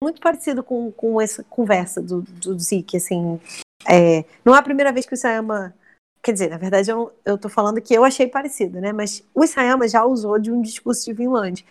muito 0.02 0.20
parecido 0.20 0.62
com, 0.62 0.90
com 0.90 1.20
essa 1.20 1.44
conversa 1.44 2.02
do, 2.02 2.22
do 2.22 2.58
Zeke, 2.58 2.96
assim. 2.96 3.40
É, 3.88 4.24
não 4.44 4.54
é 4.54 4.58
a 4.58 4.62
primeira 4.62 4.92
vez 4.92 5.06
que 5.06 5.14
o 5.14 5.16
Isayama. 5.16 5.74
Quer 6.20 6.32
dizer, 6.32 6.50
na 6.50 6.56
verdade, 6.56 6.88
eu, 6.88 7.12
eu 7.24 7.36
tô 7.36 7.48
falando 7.48 7.80
que 7.80 7.92
eu 7.92 8.04
achei 8.04 8.28
parecido, 8.28 8.80
né? 8.80 8.92
Mas 8.92 9.24
o 9.34 9.42
Isayama 9.42 9.88
já 9.88 10.04
usou 10.04 10.38
de 10.38 10.52
um 10.52 10.62
discurso 10.62 11.04
de 11.04 11.12
Vinland, 11.12 11.64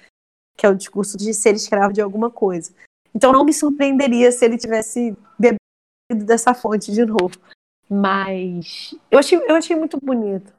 que 0.57 0.65
é 0.65 0.69
o 0.69 0.75
discurso 0.75 1.17
de 1.17 1.33
ser 1.33 1.55
escravo 1.55 1.93
de 1.93 2.01
alguma 2.01 2.29
coisa. 2.29 2.73
Então 3.13 3.31
não 3.31 3.45
me 3.45 3.53
surpreenderia 3.53 4.31
se 4.31 4.43
ele 4.43 4.57
tivesse 4.57 5.15
bebido 6.11 6.25
dessa 6.25 6.53
fonte 6.53 6.91
de 6.91 7.05
novo. 7.05 7.37
Mas 7.89 8.95
eu 9.09 9.19
achei, 9.19 9.37
eu 9.37 9.55
achei 9.55 9.75
muito 9.75 9.99
bonito. 10.01 10.53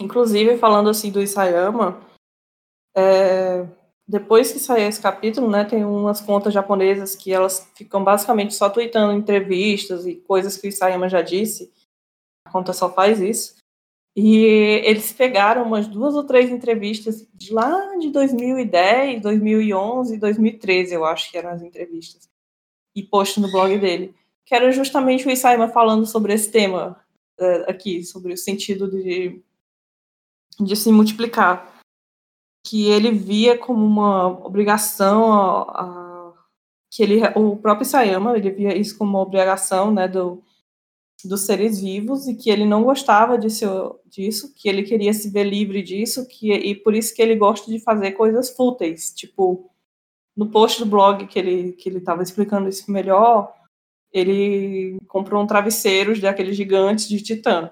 Inclusive, 0.00 0.58
falando 0.58 0.90
assim 0.90 1.10
do 1.10 1.22
Isayama, 1.22 2.00
é, 2.94 3.66
depois 4.06 4.52
que 4.52 4.58
sair 4.58 4.82
esse 4.82 5.00
capítulo, 5.00 5.50
né, 5.50 5.64
tem 5.64 5.84
umas 5.84 6.20
contas 6.20 6.52
japonesas 6.52 7.14
que 7.14 7.32
elas 7.32 7.70
ficam 7.74 8.04
basicamente 8.04 8.54
só 8.54 8.68
tweetando 8.68 9.12
entrevistas 9.12 10.06
e 10.06 10.16
coisas 10.16 10.56
que 10.56 10.66
o 10.66 10.68
Isayama 10.68 11.08
já 11.08 11.22
disse. 11.22 11.72
A 12.46 12.50
conta 12.50 12.72
só 12.72 12.92
faz 12.92 13.20
isso. 13.20 13.56
E 14.16 14.80
eles 14.84 15.12
pegaram 15.12 15.64
umas 15.64 15.86
duas 15.86 16.14
ou 16.14 16.24
três 16.24 16.48
entrevistas 16.50 17.26
de 17.34 17.52
lá 17.52 17.96
de 17.96 18.10
2010, 18.10 19.20
2011, 19.20 20.16
2013, 20.16 20.94
eu 20.94 21.04
acho 21.04 21.30
que 21.30 21.36
eram 21.36 21.50
as 21.50 21.62
entrevistas. 21.62 22.26
E 22.94 23.02
postam 23.02 23.42
no 23.42 23.52
blog 23.52 23.76
dele. 23.78 24.14
Que 24.46 24.54
era 24.54 24.72
justamente 24.72 25.26
o 25.26 25.30
Isayama 25.30 25.68
falando 25.68 26.06
sobre 26.06 26.32
esse 26.32 26.50
tema 26.50 26.98
uh, 27.38 27.70
aqui, 27.70 28.02
sobre 28.04 28.32
o 28.32 28.38
sentido 28.38 28.90
de, 28.90 29.42
de 30.58 30.76
se 30.76 30.90
multiplicar. 30.90 31.74
Que 32.64 32.88
ele 32.88 33.10
via 33.10 33.58
como 33.58 33.84
uma 33.84 34.26
obrigação 34.46 35.32
a, 35.32 35.62
a, 35.62 36.16
que 36.90 37.02
ele 37.02 37.20
o 37.34 37.56
próprio 37.56 37.86
Sayama 37.86 38.36
ele 38.36 38.50
via 38.50 38.76
isso 38.76 38.96
como 38.96 39.10
uma 39.10 39.20
obrigação 39.20 39.92
né 39.92 40.08
do 40.08 40.42
dos 41.24 41.42
seres 41.42 41.80
vivos 41.80 42.26
e 42.26 42.34
que 42.34 42.50
ele 42.50 42.64
não 42.64 42.84
gostava 42.84 43.38
disso, 43.38 43.98
disso 44.04 44.54
que 44.54 44.68
ele 44.68 44.82
queria 44.82 45.12
se 45.12 45.30
ver 45.30 45.44
livre 45.44 45.82
disso 45.82 46.26
que 46.26 46.52
e 46.52 46.74
por 46.74 46.94
isso 46.94 47.14
que 47.14 47.22
ele 47.22 47.36
gosta 47.36 47.70
de 47.70 47.80
fazer 47.80 48.12
coisas 48.12 48.50
fúteis 48.50 49.12
tipo 49.12 49.70
no 50.36 50.50
post 50.50 50.78
do 50.78 50.86
blog 50.86 51.26
que 51.26 51.38
ele 51.38 51.72
que 51.72 51.88
ele 51.88 51.98
estava 51.98 52.22
explicando 52.22 52.68
isso 52.68 52.90
melhor 52.90 53.54
ele 54.18 54.98
comprou 55.08 55.42
um 55.42 55.46
travesseiro 55.46 56.18
daqueles 56.20 56.56
gigantes 56.56 57.08
de 57.08 57.22
titã 57.22 57.70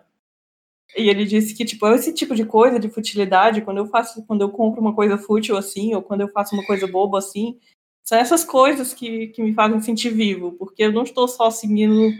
e 0.96 1.08
ele 1.08 1.24
disse 1.24 1.54
que, 1.54 1.64
tipo, 1.64 1.86
esse 1.88 2.12
tipo 2.12 2.34
de 2.34 2.44
coisa, 2.44 2.78
de 2.78 2.88
futilidade, 2.88 3.62
quando 3.62 3.78
eu 3.78 3.86
faço, 3.86 4.24
quando 4.26 4.42
eu 4.42 4.50
compro 4.50 4.80
uma 4.80 4.94
coisa 4.94 5.18
fútil 5.18 5.56
assim, 5.56 5.94
ou 5.94 6.02
quando 6.02 6.20
eu 6.20 6.28
faço 6.28 6.54
uma 6.54 6.64
coisa 6.64 6.86
boba 6.86 7.18
assim, 7.18 7.58
são 8.04 8.18
essas 8.18 8.44
coisas 8.44 8.94
que, 8.94 9.28
que 9.28 9.42
me 9.42 9.52
fazem 9.54 9.80
sentir 9.80 10.10
vivo, 10.10 10.52
porque 10.52 10.84
eu 10.84 10.92
não 10.92 11.02
estou 11.02 11.26
só 11.26 11.50
seguindo 11.50 12.12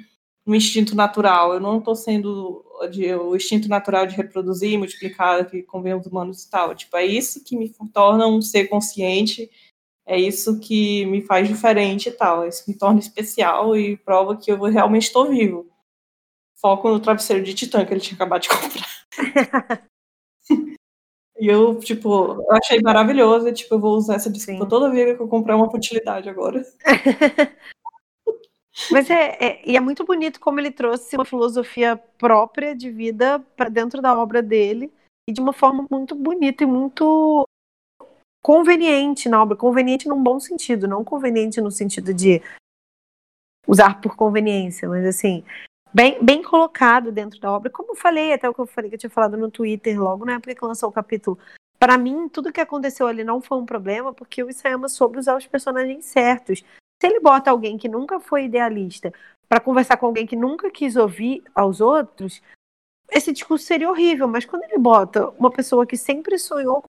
um 0.47 0.55
instinto 0.55 0.97
natural, 0.97 1.55
eu 1.55 1.61
não 1.61 1.79
estou 1.79 1.95
sendo 1.95 2.65
de, 2.91 3.15
o 3.15 3.37
instinto 3.37 3.69
natural 3.69 4.07
de 4.07 4.17
reproduzir, 4.17 4.79
multiplicar, 4.79 5.49
que 5.49 5.63
convém 5.63 5.95
os 5.95 6.07
humanos 6.07 6.43
e 6.43 6.51
tal. 6.51 6.75
Tipo, 6.75 6.97
é 6.97 7.07
isso 7.07 7.45
que 7.45 7.57
me 7.57 7.73
torna 7.93 8.27
um 8.27 8.43
ser 8.43 8.67
consciente, 8.69 9.51
é 10.07 10.19
isso 10.19 10.61
que 10.61 11.07
me 11.07 11.23
faz 11.23 11.49
diferente 11.49 12.09
e 12.09 12.13
tal, 12.13 12.47
isso 12.47 12.65
me 12.69 12.75
torna 12.75 13.01
especial 13.01 13.77
e 13.77 13.97
prova 13.97 14.37
que 14.37 14.51
eu 14.51 14.61
realmente 14.63 15.05
estou 15.05 15.29
vivo 15.29 15.75
foco 16.65 16.89
no 16.89 16.99
travesseiro 16.99 17.45
de 17.45 17.53
titã 17.53 17.85
que 17.85 17.93
ele 17.93 18.01
tinha 18.01 18.15
acabado 18.15 18.41
de 18.41 18.49
comprar. 18.49 19.87
e 21.39 21.47
eu, 21.47 21.79
tipo, 21.79 22.09
eu 22.09 22.53
achei 22.53 22.81
maravilhoso. 22.81 23.47
E, 23.47 23.53
tipo, 23.53 23.75
eu 23.75 23.79
vou 23.79 23.95
usar 23.99 24.15
essa 24.15 24.31
desculpa 24.31 24.65
Sim. 24.65 24.69
toda 24.71 24.91
vez 24.91 25.15
que 25.15 25.23
eu 25.23 25.29
comprar 25.29 25.57
uma 25.57 25.71
futilidade 25.71 26.27
agora. 26.27 26.65
Mas 28.91 29.11
é, 29.11 29.37
é, 29.39 29.71
e 29.71 29.77
é 29.77 29.81
muito 29.81 30.05
bonito 30.05 30.41
como 30.41 30.59
ele 30.59 30.71
trouxe 30.71 31.17
uma 31.17 31.25
filosofia 31.27 31.97
própria 31.97 32.75
de 32.75 32.91
vida 32.91 33.39
para 33.55 33.69
dentro 33.69 34.01
da 34.01 34.19
obra 34.19 34.43
dele 34.43 34.91
e 35.29 35.33
de 35.33 35.41
uma 35.41 35.53
forma 35.53 35.87
muito 35.91 36.15
bonita 36.15 36.65
e 36.65 36.67
muito 36.67 37.47
conveniente 38.45 39.27
na 39.27 39.43
obra, 39.43 39.57
conveniente 39.57 40.07
num 40.07 40.23
bom 40.23 40.39
sentido, 40.39 40.87
não 40.87 41.03
conveniente 41.03 41.63
no 41.63 41.71
sentido 41.71 42.13
de 42.13 42.43
usar 43.67 44.03
por 44.03 44.15
conveniência, 44.17 44.87
mas 44.87 45.03
assim, 45.07 45.43
bem, 45.95 46.23
bem 46.23 46.43
colocado 46.43 47.11
dentro 47.11 47.41
da 47.41 47.51
obra. 47.51 47.71
Como 47.71 47.93
eu 47.93 47.97
falei, 47.97 48.35
até 48.35 48.47
o 48.47 48.53
que 48.53 48.61
eu 48.61 48.67
falei 48.67 48.91
que 48.91 48.97
eu 48.97 49.01
tinha 49.01 49.09
falado 49.09 49.39
no 49.39 49.51
Twitter 49.51 49.99
logo 49.99 50.27
na 50.27 50.35
época 50.35 50.55
que 50.55 50.63
lançou 50.63 50.91
o 50.91 50.93
capítulo. 50.93 51.39
Para 51.79 51.97
mim, 51.97 52.29
tudo 52.29 52.53
que 52.53 52.61
aconteceu 52.61 53.07
ali 53.07 53.25
não 53.25 53.41
foi 53.41 53.57
um 53.57 53.65
problema, 53.65 54.13
porque 54.13 54.45
o 54.45 54.51
Isayama 54.51 54.91
soube 54.91 55.19
usar 55.19 55.39
os 55.39 55.47
personagens 55.47 56.05
certos. 56.05 56.63
Se 57.01 57.07
ele 57.07 57.21
bota 57.21 57.51
alguém 57.51 57.79
que 57.79 57.89
nunca 57.89 58.21
foi 58.21 58.45
idealista 58.45 59.11
para 59.49 59.59
conversar 59.59 59.97
com 59.97 60.05
alguém 60.05 60.27
que 60.27 60.37
nunca 60.37 60.71
quis 60.71 60.97
ouvir 60.97 61.43
aos 61.55 61.81
outros, 61.81 62.43
esse 63.11 63.33
discurso 63.33 63.65
seria 63.65 63.89
horrível. 63.89 64.29
Mas 64.29 64.45
quando 64.45 64.65
ele 64.65 64.77
bota 64.77 65.31
uma 65.31 65.51
pessoa 65.51 65.87
que 65.87 65.97
sempre 65.97 66.39
sonhou 66.39 66.85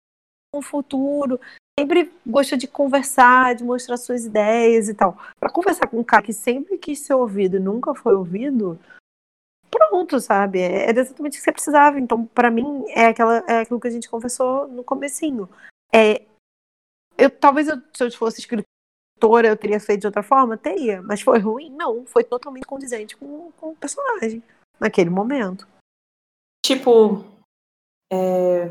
com 0.56 0.60
o 0.60 0.62
futuro, 0.62 1.40
sempre 1.78 2.14
gosta 2.26 2.56
de 2.56 2.68
conversar, 2.68 3.56
de 3.56 3.64
mostrar 3.64 3.98
suas 3.98 4.24
ideias 4.24 4.88
e 4.88 4.94
tal, 4.94 5.18
para 5.38 5.52
conversar 5.52 5.88
com 5.88 6.00
um 6.00 6.04
cara 6.04 6.24
que 6.24 6.32
sempre 6.32 6.78
quis 6.78 7.00
ser 7.00 7.14
ouvido 7.14 7.58
e 7.58 7.60
nunca 7.60 7.94
foi 7.94 8.16
ouvido, 8.16 8.80
pronto, 9.70 10.20
sabe? 10.22 10.60
É, 10.60 10.90
exatamente 10.90 11.34
o 11.34 11.38
que 11.38 11.44
você 11.44 11.52
precisava. 11.52 12.00
Então, 12.00 12.26
para 12.28 12.50
mim, 12.50 12.86
é, 12.88 13.08
aquela, 13.08 13.44
é 13.48 13.60
aquilo 13.60 13.80
que 13.80 13.88
a 13.88 13.92
gente 13.92 14.10
conversou 14.10 14.68
no 14.70 14.84
comecinho. 14.84 15.50
É, 15.94 16.22
eu, 17.18 17.30
talvez 17.30 17.68
eu, 17.68 17.82
se 17.94 18.04
eu 18.04 18.12
fosse 18.12 18.40
escritora 18.40 18.66
eu 19.48 19.58
teria 19.58 19.80
feito 19.80 20.02
de 20.02 20.08
outra 20.08 20.24
forma? 20.24 20.58
Teria. 20.58 21.02
Mas 21.02 21.22
foi 21.22 21.40
ruim? 21.40 21.70
Não. 21.70 22.06
Foi 22.06 22.24
totalmente 22.24 22.66
condizente 22.66 23.16
com, 23.18 23.52
com 23.54 23.72
o 23.72 23.76
personagem 23.76 24.44
naquele 24.80 25.10
momento. 25.10 25.68
Tipo, 26.66 27.24
é, 28.12 28.70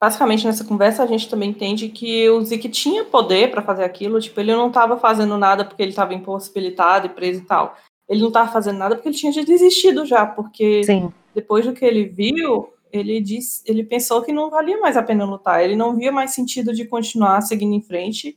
basicamente 0.00 0.46
nessa 0.46 0.64
conversa 0.64 1.02
a 1.02 1.06
gente 1.06 1.28
também 1.28 1.50
entende 1.50 1.88
que 1.88 2.28
o 2.30 2.42
Zeke 2.42 2.68
tinha 2.68 3.04
poder 3.04 3.50
para 3.50 3.60
fazer 3.60 3.84
aquilo, 3.84 4.20
tipo, 4.20 4.40
ele 4.40 4.54
não 4.54 4.68
estava 4.68 4.96
fazendo 4.96 5.36
nada 5.36 5.64
porque 5.64 5.82
ele 5.82 5.90
estava 5.90 6.14
impossibilitado 6.14 7.06
e 7.06 7.10
preso 7.10 7.40
e 7.40 7.44
tal. 7.44 7.76
Ele 8.08 8.20
não 8.20 8.28
estava 8.28 8.50
fazendo 8.50 8.78
nada 8.78 8.96
porque 8.96 9.08
ele 9.08 9.16
tinha 9.16 9.32
desistido 9.44 10.06
já, 10.06 10.24
porque 10.24 10.82
Sim. 10.82 11.12
depois 11.34 11.66
do 11.66 11.74
que 11.74 11.84
ele 11.84 12.06
viu, 12.06 12.72
ele 12.90 13.20
disse, 13.20 13.62
ele 13.66 13.84
pensou 13.84 14.22
que 14.22 14.32
não 14.32 14.50
valia 14.50 14.80
mais 14.80 14.96
a 14.96 15.02
pena 15.02 15.24
lutar, 15.24 15.62
ele 15.62 15.76
não 15.76 15.94
via 15.94 16.10
mais 16.10 16.32
sentido 16.32 16.74
de 16.74 16.86
continuar 16.86 17.42
seguindo 17.42 17.74
em 17.74 17.82
frente. 17.82 18.36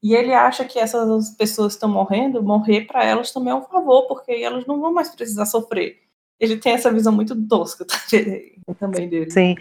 E 0.00 0.14
ele 0.14 0.32
acha 0.32 0.64
que 0.64 0.78
essas 0.78 1.30
pessoas 1.30 1.72
estão 1.72 1.88
morrendo, 1.88 2.40
morrer 2.40 2.82
para 2.82 3.04
elas 3.04 3.32
também 3.32 3.52
é 3.52 3.56
um 3.56 3.62
favor, 3.62 4.06
porque 4.06 4.30
elas 4.30 4.64
não 4.64 4.80
vão 4.80 4.92
mais 4.92 5.08
precisar 5.08 5.46
sofrer. 5.46 5.98
Ele 6.38 6.56
tem 6.56 6.74
essa 6.74 6.92
visão 6.92 7.12
muito 7.12 7.34
tosca 7.48 7.84
também 8.78 9.08
dele. 9.08 9.30
Sim. 9.30 9.56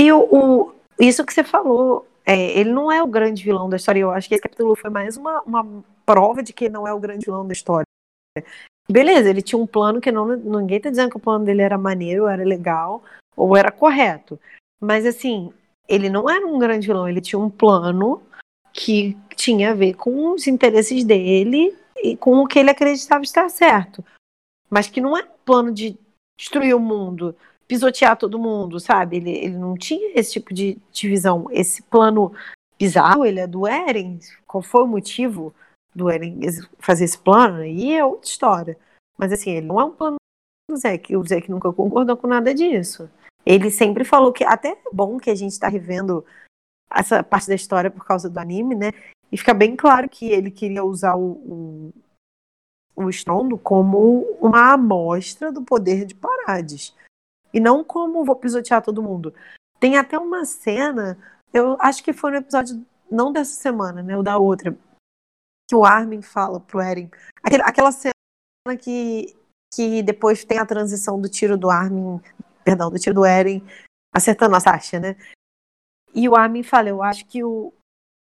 E 0.00 0.10
o, 0.10 0.20
o, 0.20 0.74
isso 0.98 1.26
que 1.26 1.34
você 1.34 1.44
falou, 1.44 2.08
é, 2.24 2.58
ele 2.58 2.72
não 2.72 2.90
é 2.90 3.02
o 3.02 3.06
grande 3.06 3.44
vilão 3.44 3.68
da 3.68 3.76
história. 3.76 4.00
Eu 4.00 4.10
acho 4.10 4.26
que 4.26 4.34
esse 4.34 4.42
capítulo 4.42 4.74
foi 4.74 4.88
mais 4.88 5.18
uma, 5.18 5.42
uma 5.42 5.84
prova 6.06 6.42
de 6.42 6.54
que 6.54 6.70
não 6.70 6.88
é 6.88 6.92
o 6.94 6.98
grande 6.98 7.26
vilão 7.26 7.46
da 7.46 7.52
história. 7.52 7.84
Beleza, 8.90 9.28
ele 9.28 9.42
tinha 9.42 9.58
um 9.58 9.66
plano 9.66 10.00
que 10.00 10.10
não, 10.10 10.26
ninguém 10.26 10.80
tá 10.80 10.88
dizendo 10.88 11.10
que 11.10 11.18
o 11.18 11.20
plano 11.20 11.44
dele 11.44 11.60
era 11.60 11.76
maneiro, 11.76 12.26
era 12.26 12.42
legal, 12.42 13.04
ou 13.36 13.54
era 13.54 13.70
correto. 13.70 14.40
Mas 14.80 15.04
assim, 15.04 15.52
ele 15.86 16.08
não 16.08 16.30
era 16.30 16.46
um 16.46 16.58
grande 16.58 16.86
vilão, 16.86 17.06
ele 17.06 17.20
tinha 17.20 17.38
um 17.38 17.50
plano 17.50 18.22
que 18.72 19.18
tinha 19.36 19.72
a 19.72 19.74
ver 19.74 19.94
com 19.94 20.32
os 20.32 20.46
interesses 20.46 21.04
dele 21.04 21.76
e 22.02 22.16
com 22.16 22.38
o 22.38 22.46
que 22.46 22.58
ele 22.58 22.70
acreditava 22.70 23.22
estar 23.22 23.50
certo. 23.50 24.02
Mas 24.70 24.88
que 24.88 25.00
não 25.00 25.14
é 25.14 25.24
um 25.24 25.44
plano 25.44 25.70
de 25.70 25.98
destruir 26.38 26.74
o 26.74 26.80
mundo, 26.80 27.36
pisotear 27.70 28.16
todo 28.16 28.36
mundo, 28.36 28.80
sabe? 28.80 29.18
Ele, 29.18 29.30
ele 29.30 29.56
não 29.56 29.76
tinha 29.76 30.10
esse 30.18 30.32
tipo 30.32 30.52
de 30.52 30.76
divisão. 30.90 31.46
Esse 31.52 31.80
plano 31.84 32.34
bizarro, 32.76 33.24
ele 33.24 33.38
é 33.38 33.46
do 33.46 33.64
Eren. 33.64 34.18
Qual 34.44 34.60
foi 34.60 34.82
o 34.82 34.88
motivo 34.88 35.54
do 35.94 36.10
Eren 36.10 36.40
fazer 36.80 37.04
esse 37.04 37.16
plano? 37.16 37.64
E 37.64 37.92
é 37.92 38.04
outra 38.04 38.28
história. 38.28 38.76
Mas 39.16 39.30
assim, 39.32 39.52
ele 39.52 39.68
não 39.68 39.80
é 39.80 39.84
um 39.84 39.92
plano 39.92 40.16
do 40.68 40.76
Zeke. 40.76 41.16
O 41.16 41.24
Zeke 41.24 41.48
nunca 41.48 41.72
concordou 41.72 42.16
com 42.16 42.26
nada 42.26 42.52
disso. 42.52 43.08
Ele 43.46 43.70
sempre 43.70 44.02
falou 44.02 44.32
que 44.32 44.42
até 44.42 44.70
é 44.70 44.78
bom 44.92 45.18
que 45.18 45.30
a 45.30 45.34
gente 45.36 45.52
está 45.52 45.68
revendo 45.68 46.24
essa 46.92 47.22
parte 47.22 47.46
da 47.46 47.54
história 47.54 47.88
por 47.88 48.04
causa 48.04 48.28
do 48.28 48.36
anime, 48.40 48.74
né? 48.74 48.90
E 49.30 49.38
fica 49.38 49.54
bem 49.54 49.76
claro 49.76 50.08
que 50.08 50.26
ele 50.26 50.50
queria 50.50 50.82
usar 50.82 51.14
o, 51.14 51.30
o, 51.30 51.92
o 52.96 53.08
Estrondo 53.08 53.56
como 53.56 54.22
uma 54.40 54.72
amostra 54.72 55.52
do 55.52 55.62
poder 55.62 56.04
de 56.04 56.16
Parades. 56.16 56.98
E 57.52 57.60
não 57.60 57.82
como 57.82 58.24
vou 58.24 58.36
pisotear 58.36 58.82
todo 58.82 59.02
mundo. 59.02 59.34
Tem 59.78 59.96
até 59.96 60.18
uma 60.18 60.44
cena, 60.44 61.18
eu 61.52 61.76
acho 61.80 62.02
que 62.02 62.12
foi 62.12 62.30
no 62.30 62.36
episódio, 62.36 62.84
não 63.10 63.32
dessa 63.32 63.54
semana, 63.54 64.02
né? 64.02 64.16
O 64.16 64.22
da 64.22 64.38
outra. 64.38 64.76
Que 65.68 65.74
o 65.74 65.84
Armin 65.84 66.22
fala 66.22 66.60
pro 66.60 66.80
Eren. 66.80 67.10
Aquela, 67.42 67.64
aquela 67.64 67.92
cena 67.92 68.14
que, 68.78 69.36
que 69.72 70.02
depois 70.02 70.44
tem 70.44 70.58
a 70.58 70.66
transição 70.66 71.20
do 71.20 71.28
tiro 71.28 71.56
do 71.56 71.70
Armin, 71.70 72.20
perdão, 72.64 72.90
do 72.90 72.98
tiro 72.98 73.14
do 73.14 73.24
Eren 73.24 73.62
acertando 74.12 74.56
a 74.56 74.60
Sasha, 74.60 74.98
né? 74.98 75.16
E 76.12 76.28
o 76.28 76.34
Armin 76.34 76.62
fala, 76.62 76.88
eu 76.88 77.02
acho 77.02 77.24
que 77.26 77.44
o, 77.44 77.72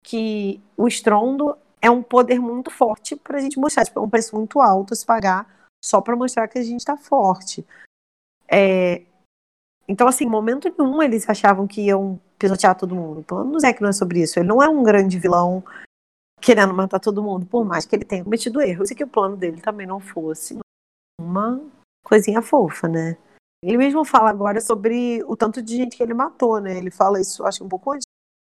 que 0.05 0.62
o 0.77 0.87
estrondo 0.87 1.57
é 1.81 1.90
um 1.90 2.03
poder 2.03 2.38
muito 2.38 2.70
forte 2.70 3.16
para 3.16 3.38
a 3.38 3.40
gente 3.40 3.59
mostrar, 3.59 3.85
tipo, 3.85 3.98
é 3.98 4.03
um 4.03 4.11
preço 4.11 4.37
muito 4.37 4.61
alto 4.61 4.94
se 4.94 5.05
pagar 5.05 5.68
só 5.85 6.01
para 6.01 6.14
mostrar 6.14 6.46
que 6.48 6.59
a 6.59 6.62
gente 6.62 6.81
está 6.81 6.96
forte. 6.96 7.66
É, 8.53 9.03
então, 9.88 10.07
assim, 10.07 10.25
em 10.25 10.29
momento 10.29 10.73
nenhum 10.79 11.03
eles 11.03 11.29
achavam 11.29 11.67
que 11.67 11.83
iam 11.83 12.21
pisotear 12.38 12.77
todo 12.77 12.95
mundo. 12.95 13.23
Pelo 13.23 13.45
menos 13.45 13.65
é 13.65 13.73
que 13.73 13.83
não 13.83 13.88
é 13.88 13.93
sobre 13.93 14.21
isso. 14.21 14.38
Ele 14.38 14.49
não 14.49 14.62
é 14.62 14.69
um 14.69 14.83
grande 14.83 15.19
vilão 15.19 15.65
querendo 16.41 16.75
matar 16.75 16.99
todo 16.99 17.23
mundo, 17.23 17.47
por 17.47 17.65
mais 17.65 17.87
que 17.87 17.95
ele 17.95 18.05
tenha 18.05 18.25
cometido 18.25 18.61
erros 18.61 18.91
e 18.91 18.95
que 18.95 19.05
o 19.05 19.09
plano 19.09 19.37
dele 19.37 19.61
também 19.61 19.87
não 19.87 20.01
fosse 20.01 20.59
uma 21.21 21.61
coisinha 22.05 22.43
fofa, 22.43 22.88
né? 22.88 23.17
Ele 23.62 23.77
mesmo 23.77 24.05
fala 24.05 24.29
agora 24.29 24.61
sobre 24.61 25.23
o 25.25 25.37
tanto 25.37 25.62
de 25.62 25.77
gente 25.77 25.97
que 25.97 26.03
ele 26.03 26.15
matou, 26.15 26.61
né? 26.61 26.77
Ele 26.77 26.91
fala 26.91 27.21
isso, 27.21 27.45
acho 27.47 27.59
que 27.59 27.65
um 27.65 27.69
pouco 27.69 27.93
antes 27.93 28.07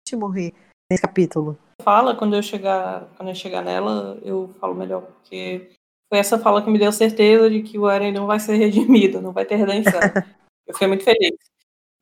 de 0.08 0.14
morrer 0.16 0.54
nesse 0.88 1.02
capítulo. 1.02 1.58
Fala 1.82 2.14
quando 2.14 2.36
eu 2.36 2.42
chegar, 2.42 3.08
quando 3.16 3.30
eu 3.30 3.34
chegar 3.34 3.62
nela, 3.62 4.20
eu 4.22 4.54
falo 4.60 4.74
melhor, 4.74 5.02
porque 5.02 5.72
foi 6.10 6.18
essa 6.18 6.38
fala 6.38 6.60
que 6.60 6.68
me 6.68 6.78
deu 6.78 6.90
certeza 6.90 7.48
de 7.48 7.62
que 7.62 7.78
o 7.78 7.88
Eren 7.88 8.12
não 8.12 8.26
vai 8.26 8.40
ser 8.40 8.56
redimido, 8.56 9.22
não 9.22 9.32
vai 9.32 9.44
ter 9.46 9.54
redenção. 9.54 10.00
eu 10.66 10.74
fiquei 10.74 10.88
muito 10.88 11.04
feliz. 11.04 11.36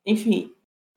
Enfim, 0.07 0.51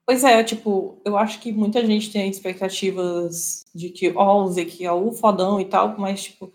pois 0.06 0.24
é, 0.24 0.41
tipo, 0.43 1.02
eu 1.04 1.17
acho 1.17 1.41
que 1.41 1.52
muita 1.52 1.86
gente 1.86 2.10
tem 2.10 2.30
expectativas 2.30 3.65
de 3.76 3.89
que, 3.89 4.13
ó, 4.15 4.45
oh, 4.45 4.54
que 4.54 4.86
é 4.86 4.91
o 4.91 5.12
fodão 5.12 5.60
e 5.60 5.65
tal, 5.65 5.97
mas, 6.00 6.24
tipo, 6.24 6.54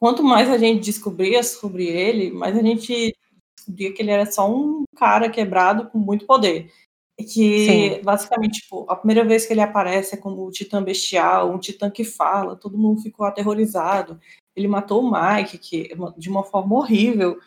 quanto 0.00 0.24
mais 0.24 0.48
a 0.48 0.56
gente 0.56 0.82
descobria 0.82 1.42
sobre 1.42 1.86
ele, 1.86 2.30
mais 2.30 2.56
a 2.56 2.62
gente 2.62 3.14
descobria 3.54 3.92
que 3.92 4.00
ele 4.00 4.10
era 4.10 4.24
só 4.24 4.50
um 4.50 4.84
cara 4.96 5.28
quebrado 5.28 5.90
com 5.90 5.98
muito 5.98 6.24
poder. 6.24 6.72
E 7.18 7.24
que, 7.24 7.66
Sim. 7.66 8.02
basicamente, 8.02 8.62
tipo, 8.62 8.86
a 8.88 8.96
primeira 8.96 9.22
vez 9.26 9.44
que 9.44 9.52
ele 9.52 9.60
aparece 9.60 10.14
é 10.14 10.18
como 10.18 10.46
o 10.46 10.50
titã 10.50 10.82
bestial, 10.82 11.52
um 11.52 11.58
titã 11.58 11.90
que 11.90 12.02
fala, 12.02 12.56
todo 12.56 12.78
mundo 12.78 13.02
ficou 13.02 13.26
aterrorizado 13.26 14.18
ele 14.54 14.68
matou 14.68 15.02
o 15.02 15.10
Mike, 15.10 15.58
que 15.58 15.90
de 16.16 16.28
uma 16.28 16.44
forma 16.44 16.76
horrível, 16.76 17.38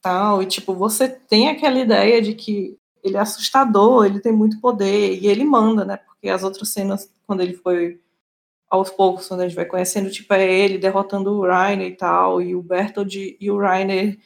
tal, 0.00 0.42
e 0.42 0.46
tipo, 0.46 0.74
você 0.74 1.08
tem 1.08 1.48
aquela 1.48 1.78
ideia 1.78 2.20
de 2.20 2.34
que 2.34 2.78
ele 3.02 3.16
é 3.16 3.20
assustador, 3.20 4.06
ele 4.06 4.20
tem 4.20 4.32
muito 4.32 4.60
poder, 4.60 5.18
e 5.18 5.26
ele 5.26 5.44
manda, 5.44 5.84
né, 5.84 5.96
porque 5.96 6.28
as 6.28 6.42
outras 6.42 6.70
cenas, 6.70 7.12
quando 7.26 7.40
ele 7.40 7.54
foi 7.54 8.00
aos 8.70 8.90
poucos, 8.90 9.28
quando 9.28 9.40
a 9.40 9.48
gente 9.48 9.56
vai 9.56 9.64
conhecendo, 9.64 10.10
tipo, 10.10 10.32
é 10.34 10.44
ele 10.44 10.78
derrotando 10.78 11.32
o 11.32 11.46
Rainer 11.46 11.88
e 11.88 11.96
tal, 11.96 12.42
e 12.42 12.54
o 12.54 12.62
Bertold 12.62 13.36
e 13.40 13.50
o 13.50 13.58
Rainer 13.58 14.18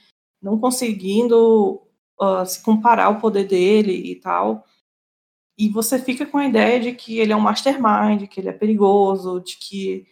não 0.42 0.58
conseguindo 0.58 1.80
uh, 2.20 2.44
se 2.44 2.62
comparar 2.62 3.04
ao 3.04 3.20
poder 3.20 3.46
dele 3.46 3.92
e 3.92 4.16
tal, 4.16 4.64
e 5.56 5.68
você 5.68 5.98
fica 5.98 6.26
com 6.26 6.38
a 6.38 6.46
ideia 6.46 6.80
de 6.80 6.92
que 6.92 7.18
ele 7.18 7.32
é 7.32 7.36
um 7.36 7.40
mastermind, 7.40 8.26
que 8.26 8.40
ele 8.40 8.48
é 8.48 8.52
perigoso, 8.52 9.40
de 9.40 9.56
que 9.58 10.06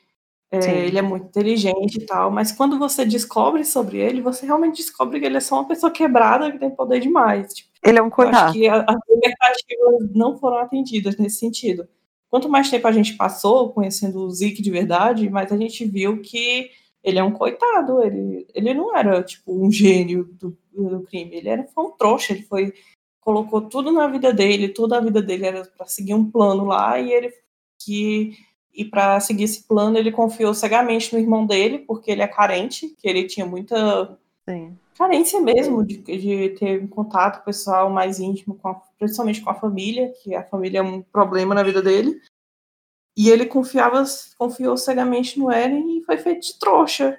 é, 0.52 0.86
ele 0.86 0.98
é 0.98 1.02
muito 1.02 1.26
inteligente 1.26 1.98
e 1.98 2.06
tal, 2.06 2.30
mas 2.30 2.50
quando 2.50 2.76
você 2.76 3.04
descobre 3.04 3.64
sobre 3.64 3.98
ele, 3.98 4.20
você 4.20 4.44
realmente 4.44 4.78
descobre 4.78 5.20
que 5.20 5.26
ele 5.26 5.36
é 5.36 5.40
só 5.40 5.56
uma 5.56 5.68
pessoa 5.68 5.92
quebrada 5.92 6.50
que 6.50 6.58
tem 6.58 6.70
poder 6.70 6.98
demais. 6.98 7.54
Tipo, 7.54 7.70
ele 7.84 7.98
é 7.98 8.02
um 8.02 8.10
coitado. 8.10 8.50
Acho 8.50 8.52
que 8.54 8.68
as 8.68 8.96
expectativas 9.08 10.10
não 10.12 10.36
foram 10.36 10.58
atendidas 10.58 11.16
nesse 11.16 11.38
sentido. 11.38 11.86
Quanto 12.28 12.48
mais 12.48 12.68
tempo 12.68 12.86
a 12.88 12.92
gente 12.92 13.14
passou 13.14 13.72
conhecendo 13.72 14.20
o 14.20 14.30
Zeke 14.30 14.60
de 14.60 14.70
verdade, 14.70 15.30
mais 15.30 15.52
a 15.52 15.56
gente 15.56 15.84
viu 15.84 16.20
que 16.20 16.70
ele 17.02 17.18
é 17.18 17.22
um 17.22 17.32
coitado. 17.32 18.02
Ele, 18.02 18.46
ele 18.52 18.74
não 18.74 18.96
era 18.96 19.22
tipo 19.22 19.52
um 19.52 19.70
gênio 19.70 20.24
do, 20.32 20.56
do 20.72 21.02
crime. 21.02 21.36
Ele 21.36 21.48
era 21.48 21.66
foi 21.72 21.84
um 21.84 21.90
trouxa. 21.92 22.32
Ele 22.32 22.42
foi 22.42 22.72
colocou 23.20 23.62
tudo 23.62 23.92
na 23.92 24.08
vida 24.08 24.32
dele. 24.32 24.68
Toda 24.68 24.98
a 24.98 25.00
vida 25.00 25.22
dele 25.22 25.46
era 25.46 25.64
para 25.76 25.86
seguir 25.86 26.14
um 26.14 26.28
plano 26.28 26.64
lá 26.64 26.98
e 26.98 27.12
ele 27.12 27.32
que 27.82 28.36
e 28.72 28.84
para 28.84 29.18
seguir 29.20 29.44
esse 29.44 29.64
plano, 29.64 29.98
ele 29.98 30.12
confiou 30.12 30.54
cegamente 30.54 31.12
no 31.12 31.20
irmão 31.20 31.44
dele, 31.44 31.80
porque 31.80 32.10
ele 32.10 32.22
é 32.22 32.28
carente, 32.28 32.88
que 32.98 33.08
ele 33.08 33.26
tinha 33.26 33.44
muita 33.44 34.18
Sim. 34.48 34.76
carência 34.96 35.40
mesmo 35.40 35.84
de, 35.84 35.98
de, 35.98 36.50
ter 36.50 36.82
um 36.82 36.86
contato 36.86 37.44
pessoal 37.44 37.90
mais 37.90 38.20
íntimo, 38.20 38.54
com 38.54 38.68
a, 38.68 38.74
principalmente 38.98 39.40
com 39.40 39.50
a 39.50 39.54
família, 39.54 40.12
que 40.22 40.34
a 40.34 40.44
família 40.44 40.78
é 40.78 40.82
um 40.82 41.02
problema 41.02 41.54
na 41.54 41.62
vida 41.62 41.82
dele. 41.82 42.20
E 43.16 43.28
ele 43.28 43.44
confiava, 43.44 44.04
confiou 44.38 44.76
cegamente 44.76 45.38
no 45.38 45.50
Eren 45.50 45.98
e 45.98 46.04
foi 46.04 46.16
feito 46.16 46.46
de 46.46 46.58
trouxa. 46.58 47.18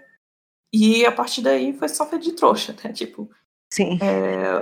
E 0.74 1.06
a 1.06 1.12
partir 1.12 1.42
daí 1.42 1.74
foi 1.74 1.90
só 1.90 2.06
feito 2.08 2.24
de 2.24 2.32
trouxa, 2.32 2.74
né? 2.84 2.94
Tipo, 2.94 3.30
Sim. 3.74 3.98
É, 4.02 4.62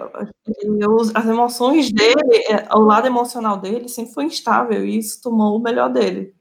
as 1.16 1.26
emoções 1.26 1.92
dele, 1.92 2.44
é, 2.48 2.76
o 2.76 2.82
lado 2.82 3.08
emocional 3.08 3.58
dele 3.58 3.90
sempre 3.90 4.14
foi 4.14 4.26
instável 4.26 4.86
e 4.86 4.98
isso 4.98 5.22
tomou 5.22 5.56
o 5.56 5.62
melhor 5.62 5.92
dele. 5.92 6.36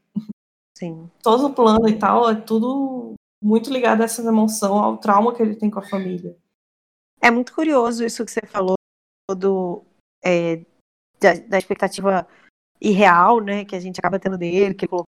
Sim. 0.79 1.11
Todo 1.20 1.49
o 1.49 1.53
plano 1.53 1.89
e 1.89 1.99
tal 1.99 2.31
é 2.31 2.37
tudo 2.37 3.14
muito 3.43 3.68
ligado 3.68 4.01
a 4.01 4.05
essa 4.05 4.22
emoção, 4.22 4.79
ao 4.79 4.97
trauma 4.97 5.35
que 5.35 5.43
ele 5.43 5.57
tem 5.57 5.68
com 5.68 5.81
a 5.81 5.89
família. 5.89 6.37
É 7.20 7.33
muito 7.33 7.53
curioso 7.53 8.05
isso 8.05 8.24
que 8.24 8.31
você 8.31 8.47
falou 8.47 8.76
do, 9.37 9.83
é, 10.24 10.59
da, 11.18 11.35
da, 11.49 11.59
expectativa 11.59 12.29
irreal, 12.81 13.41
né, 13.41 13.64
que 13.64 13.74
a 13.74 13.81
gente 13.81 13.99
acaba 13.99 14.20
tendo 14.20 14.39
dele, 14.39 14.72
que 14.72 14.85
ele 14.85 14.95
é 14.95 15.03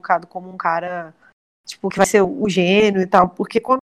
colocado 0.00 0.26
como 0.26 0.48
um 0.48 0.56
cara, 0.56 1.14
tipo, 1.66 1.90
que 1.90 1.98
vai 1.98 2.06
ser 2.06 2.22
o 2.22 2.48
gênio 2.48 3.02
e 3.02 3.06
tal, 3.06 3.28
porque 3.28 3.60
quando, 3.60 3.80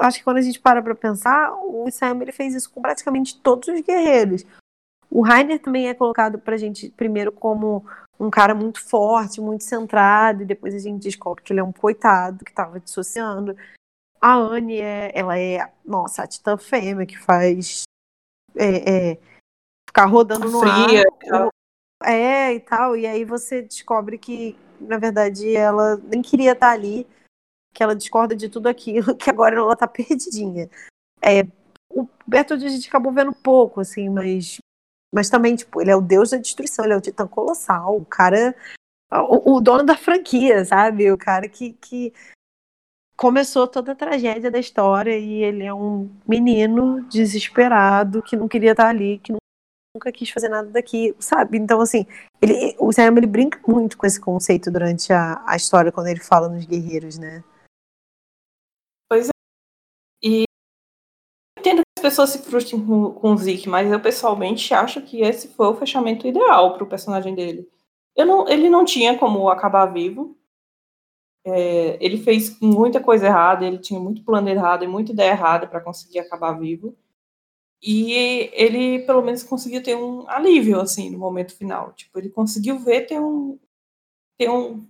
acho 0.00 0.18
que 0.18 0.24
quando 0.24 0.38
a 0.38 0.42
gente 0.42 0.58
para 0.58 0.82
pra 0.82 0.94
pensar, 0.94 1.52
o 1.52 1.88
Sam, 1.88 2.20
ele 2.20 2.32
fez 2.32 2.52
isso 2.52 2.68
com 2.68 2.82
praticamente 2.82 3.40
todos 3.40 3.68
os 3.68 3.80
guerreiros. 3.80 4.44
O 5.08 5.22
Rainer 5.22 5.62
também 5.62 5.88
é 5.88 5.94
colocado 5.94 6.36
pra 6.36 6.56
gente 6.56 6.90
primeiro 6.90 7.30
como 7.30 7.86
um 8.18 8.30
cara 8.30 8.54
muito 8.54 8.80
forte, 8.80 9.40
muito 9.40 9.64
centrado, 9.64 10.42
e 10.42 10.46
depois 10.46 10.74
a 10.74 10.78
gente 10.78 11.02
descobre 11.02 11.42
que 11.42 11.52
ele 11.52 11.60
é 11.60 11.64
um 11.64 11.72
coitado 11.72 12.44
que 12.44 12.50
estava 12.50 12.80
dissociando. 12.80 13.56
A 14.20 14.34
Anne, 14.34 14.80
é, 14.80 15.12
ela 15.14 15.38
é, 15.38 15.70
nossa, 15.84 16.22
a 16.22 16.26
titã 16.26 16.58
fêmea 16.58 17.06
que 17.06 17.16
faz 17.16 17.82
é, 18.56 19.12
é, 19.12 19.18
ficar 19.88 20.06
rodando 20.06 20.50
no 20.50 20.60
Fria, 20.60 21.04
ar. 21.30 21.48
É, 22.04 22.54
e 22.54 22.60
tal, 22.60 22.96
e 22.96 23.06
aí 23.06 23.24
você 23.24 23.62
descobre 23.62 24.18
que, 24.18 24.56
na 24.80 24.98
verdade, 24.98 25.54
ela 25.54 25.96
nem 25.96 26.22
queria 26.22 26.52
estar 26.52 26.70
ali, 26.70 27.06
que 27.72 27.82
ela 27.82 27.94
discorda 27.94 28.34
de 28.34 28.48
tudo 28.48 28.68
aquilo, 28.68 29.14
que 29.16 29.30
agora 29.30 29.56
ela 29.56 29.76
tá 29.76 29.86
perdidinha. 29.86 30.68
É, 31.22 31.46
o 31.90 32.08
Bertold 32.26 32.64
a 32.64 32.68
gente 32.68 32.88
acabou 32.88 33.12
vendo 33.12 33.32
pouco, 33.32 33.80
assim, 33.80 34.08
mas 34.08 34.58
mas 35.12 35.30
também, 35.30 35.56
tipo, 35.56 35.80
ele 35.80 35.90
é 35.90 35.96
o 35.96 36.00
deus 36.00 36.30
da 36.30 36.36
destruição, 36.36 36.84
ele 36.84 36.94
é 36.94 36.96
o 36.96 37.00
titã 37.00 37.26
colossal, 37.26 37.96
o 37.96 38.04
cara. 38.04 38.54
O, 39.10 39.54
o 39.56 39.60
dono 39.60 39.84
da 39.84 39.96
franquia, 39.96 40.62
sabe? 40.66 41.10
O 41.10 41.16
cara 41.16 41.48
que, 41.48 41.72
que 41.72 42.12
começou 43.16 43.66
toda 43.66 43.92
a 43.92 43.96
tragédia 43.96 44.50
da 44.50 44.58
história 44.58 45.18
e 45.18 45.42
ele 45.42 45.64
é 45.64 45.72
um 45.72 46.10
menino 46.26 47.02
desesperado 47.08 48.22
que 48.22 48.36
não 48.36 48.46
queria 48.46 48.72
estar 48.72 48.88
ali, 48.88 49.18
que 49.18 49.32
nunca 49.94 50.12
quis 50.12 50.30
fazer 50.30 50.48
nada 50.48 50.68
daqui, 50.68 51.14
sabe? 51.18 51.58
Então, 51.58 51.80
assim, 51.80 52.06
ele, 52.40 52.76
o 52.78 52.92
Sam 52.92 53.16
ele 53.16 53.26
brinca 53.26 53.60
muito 53.66 53.98
com 53.98 54.06
esse 54.06 54.20
conceito 54.20 54.70
durante 54.70 55.12
a, 55.12 55.42
a 55.46 55.56
história, 55.56 55.90
quando 55.90 56.06
ele 56.06 56.20
fala 56.20 56.48
nos 56.48 56.64
guerreiros, 56.64 57.18
né? 57.18 57.42
Pois 59.08 59.26
é. 59.26 59.30
E 60.22 60.47
as 61.98 62.02
pessoas 62.02 62.30
se 62.30 62.38
frustrem 62.38 62.84
com, 62.84 63.12
com 63.12 63.32
o 63.32 63.36
Zeke, 63.36 63.68
mas 63.68 63.90
eu 63.90 64.00
pessoalmente 64.00 64.72
acho 64.72 65.02
que 65.02 65.20
esse 65.22 65.48
foi 65.48 65.66
o 65.66 65.74
fechamento 65.74 66.26
ideal 66.26 66.74
para 66.74 66.84
o 66.84 66.88
personagem 66.88 67.34
dele. 67.34 67.68
Não, 68.16 68.48
ele 68.48 68.68
não 68.68 68.84
tinha 68.84 69.16
como 69.16 69.48
acabar 69.48 69.86
vivo. 69.86 70.36
É, 71.44 71.96
ele 72.00 72.18
fez 72.18 72.58
muita 72.60 73.00
coisa 73.00 73.26
errada, 73.26 73.64
ele 73.64 73.78
tinha 73.78 73.98
muito 73.98 74.24
plano 74.24 74.48
errado 74.48 74.84
e 74.84 74.88
muita 74.88 75.12
ideia 75.12 75.30
errada 75.30 75.66
para 75.66 75.80
conseguir 75.80 76.18
acabar 76.18 76.52
vivo. 76.52 76.96
E 77.80 78.12
ele, 78.52 79.00
pelo 79.00 79.22
menos, 79.22 79.44
conseguiu 79.44 79.82
ter 79.82 79.96
um 79.96 80.28
alívio, 80.28 80.80
assim, 80.80 81.10
no 81.10 81.18
momento 81.18 81.56
final. 81.56 81.92
Tipo, 81.92 82.18
ele 82.18 82.28
conseguiu 82.28 82.78
ver 82.78 83.06
ter 83.06 83.20
um, 83.20 83.58
ter 84.36 84.50
um, 84.50 84.86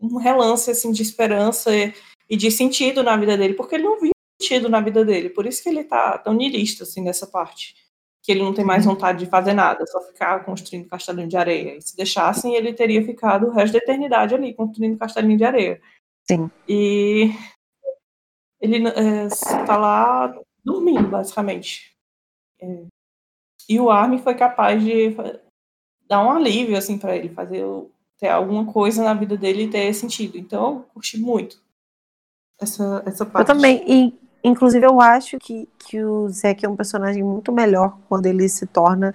um 0.00 0.16
relance, 0.16 0.70
assim, 0.70 0.90
de 0.90 1.02
esperança 1.02 1.74
e, 1.74 1.94
e 2.28 2.36
de 2.36 2.50
sentido 2.50 3.02
na 3.02 3.16
vida 3.16 3.36
dele, 3.36 3.54
porque 3.54 3.76
ele 3.76 3.84
não 3.84 4.00
via 4.00 4.13
sentido 4.44 4.68
na 4.68 4.80
vida 4.80 5.04
dele. 5.04 5.30
Por 5.30 5.46
isso 5.46 5.62
que 5.62 5.68
ele 5.68 5.84
tá 5.84 6.18
tão 6.18 6.34
nilista, 6.34 6.84
assim, 6.84 7.02
nessa 7.02 7.26
parte. 7.26 7.74
Que 8.22 8.32
ele 8.32 8.42
não 8.42 8.54
tem 8.54 8.64
mais 8.64 8.86
uhum. 8.86 8.92
vontade 8.92 9.18
de 9.24 9.30
fazer 9.30 9.52
nada, 9.52 9.86
só 9.86 10.00
ficar 10.00 10.44
construindo 10.44 10.88
castelinho 10.88 11.28
de 11.28 11.36
areia. 11.36 11.76
E 11.76 11.82
se 11.82 11.96
deixassem, 11.96 12.54
ele 12.54 12.72
teria 12.72 13.04
ficado 13.04 13.46
o 13.46 13.50
resto 13.50 13.72
da 13.72 13.78
eternidade 13.78 14.34
ali, 14.34 14.54
construindo 14.54 14.98
castelinho 14.98 15.36
de 15.36 15.44
areia. 15.44 15.80
Sim. 16.28 16.50
E 16.68 17.30
ele 18.60 18.88
é, 18.88 19.28
tá 19.66 19.76
lá 19.76 20.34
dormindo, 20.64 21.08
basicamente. 21.08 21.94
É, 22.60 22.84
e 23.68 23.80
o 23.80 23.90
Armin 23.90 24.18
foi 24.18 24.34
capaz 24.34 24.82
de 24.82 25.14
dar 26.06 26.24
um 26.24 26.30
alívio, 26.30 26.76
assim, 26.76 26.98
para 26.98 27.16
ele, 27.16 27.28
fazer 27.28 27.64
ter 28.18 28.28
alguma 28.28 28.70
coisa 28.72 29.02
na 29.02 29.14
vida 29.14 29.36
dele 29.36 29.68
ter 29.68 29.92
sentido. 29.92 30.38
Então, 30.38 30.76
eu 30.76 30.82
curti 30.94 31.18
muito 31.18 31.62
essa, 32.60 33.02
essa 33.06 33.26
parte. 33.26 33.50
Eu 33.50 33.54
também. 33.54 33.84
E 33.86 34.23
Inclusive, 34.44 34.84
eu 34.84 35.00
acho 35.00 35.38
que, 35.38 35.66
que 35.78 36.04
o 36.04 36.28
Zack 36.28 36.66
é 36.66 36.68
um 36.68 36.76
personagem 36.76 37.22
muito 37.22 37.50
melhor 37.50 37.98
quando 38.08 38.26
ele 38.26 38.46
se 38.46 38.66
torna 38.66 39.14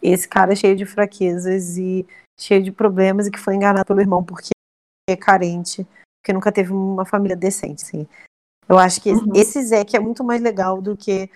esse 0.00 0.28
cara 0.28 0.54
cheio 0.54 0.76
de 0.76 0.86
fraquezas 0.86 1.76
e 1.76 2.06
cheio 2.38 2.62
de 2.62 2.70
problemas 2.70 3.26
e 3.26 3.30
que 3.30 3.40
foi 3.40 3.56
enganado 3.56 3.84
pelo 3.84 4.00
irmão 4.00 4.22
porque 4.22 4.50
é 5.08 5.16
carente, 5.16 5.84
porque 6.20 6.32
nunca 6.32 6.52
teve 6.52 6.72
uma 6.72 7.04
família 7.04 7.36
decente, 7.36 7.84
assim. 7.84 8.08
Eu 8.68 8.78
acho 8.78 9.00
que 9.00 9.10
uhum. 9.10 9.32
esse 9.34 9.60
Zack 9.64 9.96
é 9.96 10.00
muito 10.00 10.22
mais 10.22 10.40
legal 10.40 10.80
do 10.80 10.96
que 10.96 11.28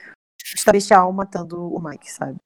o 0.54 0.60
Celestial 0.60 1.12
matando 1.12 1.74
o 1.74 1.82
Mike, 1.82 2.10
sabe? 2.10 2.38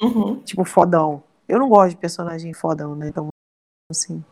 Uhum. 0.00 0.42
Tipo, 0.42 0.64
fodão. 0.64 1.22
Eu 1.48 1.60
não 1.60 1.68
gosto 1.68 1.90
de 1.90 1.96
personagem 1.96 2.52
fodão, 2.52 2.96
né? 2.96 3.08
Então, 3.08 3.28
assim. 3.90 4.24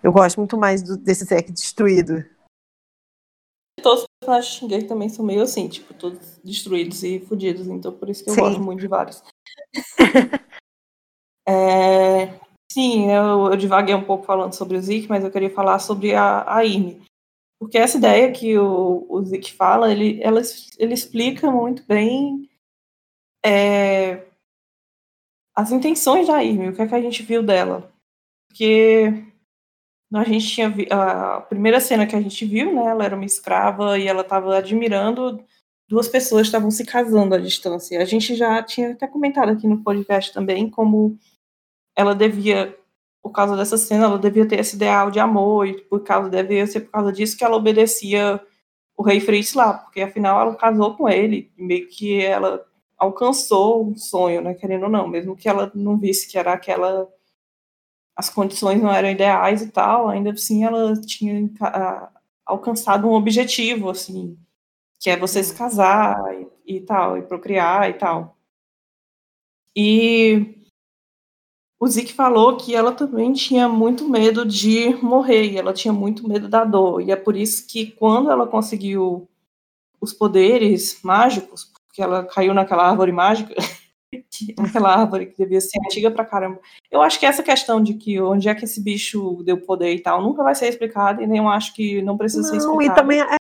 Eu 0.00 0.12
gosto 0.12 0.36
muito 0.36 0.56
mais 0.56 0.82
do, 0.82 0.96
desse 0.96 1.24
Zack 1.24 1.50
destruído. 1.50 2.24
Todos 3.82 4.02
os 4.02 4.06
personagens 4.20 4.52
de 4.52 4.58
Shingeki 4.58 4.88
também 4.88 5.08
são 5.08 5.24
meio 5.24 5.42
assim, 5.42 5.68
tipo, 5.68 5.94
todos 5.94 6.38
destruídos 6.44 7.02
e 7.02 7.20
fodidos, 7.20 7.66
então 7.68 7.92
por 7.92 8.08
isso 8.08 8.24
que 8.24 8.30
eu 8.30 8.34
sim. 8.34 8.40
gosto 8.40 8.60
muito 8.60 8.80
de 8.80 8.88
vários. 8.88 9.22
é, 11.48 12.38
sim, 12.70 13.10
eu, 13.10 13.50
eu 13.50 13.56
divaguei 13.56 13.94
um 13.94 14.04
pouco 14.04 14.24
falando 14.24 14.54
sobre 14.54 14.76
o 14.76 14.82
Zeke, 14.82 15.08
mas 15.08 15.24
eu 15.24 15.30
queria 15.30 15.50
falar 15.50 15.78
sobre 15.78 16.14
a, 16.14 16.42
a. 16.42 16.60
Porque 17.60 17.78
essa 17.78 17.98
ideia 17.98 18.32
que 18.32 18.56
o, 18.58 19.06
o 19.08 19.24
Zeke 19.24 19.52
fala, 19.52 19.90
ele, 19.90 20.22
ela, 20.22 20.40
ele 20.78 20.94
explica 20.94 21.50
muito 21.50 21.84
bem 21.86 22.48
é, 23.44 24.26
as 25.56 25.72
intenções 25.72 26.28
da 26.28 26.38
Amy, 26.38 26.68
o 26.68 26.72
que 26.72 26.82
é 26.82 26.86
que 26.86 26.94
a 26.94 27.00
gente 27.00 27.22
viu 27.22 27.42
dela. 27.42 27.92
Porque 28.48 29.27
a 30.14 30.24
gente 30.24 30.48
tinha 30.48 30.74
a 30.90 31.40
primeira 31.42 31.80
cena 31.80 32.06
que 32.06 32.16
a 32.16 32.20
gente 32.20 32.44
viu, 32.46 32.74
né? 32.74 32.86
Ela 32.86 33.04
era 33.04 33.14
uma 33.16 33.24
escrava 33.24 33.98
e 33.98 34.06
ela 34.06 34.22
estava 34.22 34.56
admirando 34.56 35.44
duas 35.88 36.06
pessoas 36.06 36.46
estavam 36.46 36.70
se 36.70 36.84
casando 36.84 37.34
à 37.34 37.38
distância. 37.38 38.00
A 38.00 38.04
gente 38.04 38.36
já 38.36 38.62
tinha 38.62 38.92
até 38.92 39.06
comentado 39.06 39.50
aqui 39.50 39.66
no 39.66 39.82
podcast 39.82 40.32
também 40.32 40.68
como 40.70 41.18
ela 41.96 42.14
devia, 42.14 42.76
por 43.22 43.32
causa 43.32 43.56
dessa 43.56 43.78
cena, 43.78 44.04
ela 44.04 44.18
devia 44.18 44.46
ter 44.46 44.60
esse 44.60 44.76
ideal 44.76 45.10
de 45.10 45.18
amor 45.18 45.66
e 45.66 45.80
por 45.82 46.04
causa 46.04 46.28
devia 46.28 46.66
ser 46.66 46.80
por 46.80 46.92
causa 46.92 47.12
disso 47.12 47.36
que 47.36 47.44
ela 47.44 47.56
obedecia 47.56 48.40
o 48.96 49.02
rei 49.02 49.20
Fritz 49.20 49.54
lá, 49.54 49.74
porque 49.74 50.00
afinal 50.02 50.40
ela 50.40 50.56
casou 50.56 50.94
com 50.96 51.08
ele, 51.08 51.50
meio 51.56 51.88
que 51.88 52.20
ela 52.22 52.64
alcançou 52.98 53.88
um 53.88 53.96
sonho, 53.96 54.40
né, 54.40 54.54
querendo 54.54 54.84
ou 54.84 54.90
não, 54.90 55.06
mesmo 55.08 55.36
que 55.36 55.48
ela 55.48 55.70
não 55.74 55.96
visse 55.96 56.28
que 56.28 56.36
era 56.36 56.52
aquela 56.52 57.08
as 58.18 58.28
condições 58.28 58.82
não 58.82 58.92
eram 58.92 59.08
ideais 59.08 59.62
e 59.62 59.70
tal, 59.70 60.08
ainda 60.08 60.32
assim 60.32 60.64
ela 60.64 61.00
tinha 61.02 61.48
alcançado 62.44 63.06
um 63.06 63.12
objetivo, 63.12 63.88
assim, 63.90 64.36
que 64.98 65.08
é 65.08 65.16
você 65.16 65.42
se 65.44 65.54
casar 65.54 66.18
e, 66.66 66.78
e 66.78 66.80
tal, 66.80 67.16
e 67.16 67.22
procriar 67.22 67.88
e 67.88 67.94
tal. 67.94 68.36
E 69.76 70.56
o 71.78 71.86
Zic 71.86 72.12
falou 72.12 72.56
que 72.56 72.74
ela 72.74 72.90
também 72.90 73.32
tinha 73.32 73.68
muito 73.68 74.08
medo 74.08 74.44
de 74.44 74.96
morrer, 74.96 75.52
e 75.52 75.56
ela 75.56 75.72
tinha 75.72 75.92
muito 75.92 76.26
medo 76.28 76.48
da 76.48 76.64
dor, 76.64 77.00
e 77.00 77.12
é 77.12 77.16
por 77.16 77.36
isso 77.36 77.68
que 77.68 77.92
quando 77.92 78.32
ela 78.32 78.48
conseguiu 78.48 79.28
os 80.00 80.12
poderes 80.12 81.00
mágicos, 81.04 81.72
porque 81.86 82.02
ela 82.02 82.24
caiu 82.24 82.52
naquela 82.52 82.88
árvore 82.88 83.12
mágica, 83.12 83.54
aquela 84.58 84.94
árvore 84.94 85.26
que 85.26 85.36
devia 85.36 85.60
ser 85.60 85.78
antiga 85.84 86.10
pra 86.10 86.24
caramba. 86.24 86.60
Eu 86.90 87.02
acho 87.02 87.18
que 87.18 87.26
essa 87.26 87.42
questão 87.42 87.82
de 87.82 87.94
que 87.94 88.20
onde 88.20 88.48
é 88.48 88.54
que 88.54 88.64
esse 88.64 88.80
bicho 88.82 89.42
deu 89.44 89.60
poder 89.60 89.94
e 89.94 90.00
tal 90.00 90.22
nunca 90.22 90.42
vai 90.42 90.54
ser 90.54 90.68
explicada 90.68 91.22
e 91.22 91.26
nem 91.26 91.38
eu 91.38 91.48
acho 91.48 91.74
que 91.74 92.00
não 92.02 92.16
precisa 92.16 92.42
não, 92.42 92.48
ser 92.48 92.56
explicada. 92.56 92.92
E 92.92 92.94
também 92.94 93.20
é, 93.20 93.36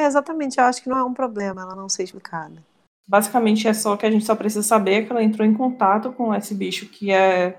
é, 0.00 0.04
exatamente, 0.04 0.58
eu 0.58 0.64
acho 0.64 0.82
que 0.82 0.88
não 0.88 0.98
é 0.98 1.04
um 1.04 1.14
problema 1.14 1.62
ela 1.62 1.76
não 1.76 1.88
ser 1.88 2.04
explicada. 2.04 2.62
Basicamente 3.06 3.66
é 3.66 3.72
só 3.72 3.96
que 3.96 4.04
a 4.04 4.10
gente 4.10 4.24
só 4.24 4.34
precisa 4.34 4.62
saber 4.62 5.06
que 5.06 5.12
ela 5.12 5.22
entrou 5.22 5.46
em 5.46 5.54
contato 5.54 6.12
com 6.12 6.34
esse 6.34 6.54
bicho 6.54 6.88
que 6.88 7.10
é 7.10 7.58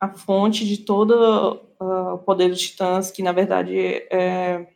a 0.00 0.08
fonte 0.08 0.66
de 0.66 0.78
todo 0.78 1.62
uh, 1.80 2.14
o 2.14 2.18
poder 2.18 2.48
dos 2.48 2.60
titãs, 2.60 3.10
que 3.10 3.22
na 3.22 3.32
verdade 3.32 3.78
é, 3.78 4.66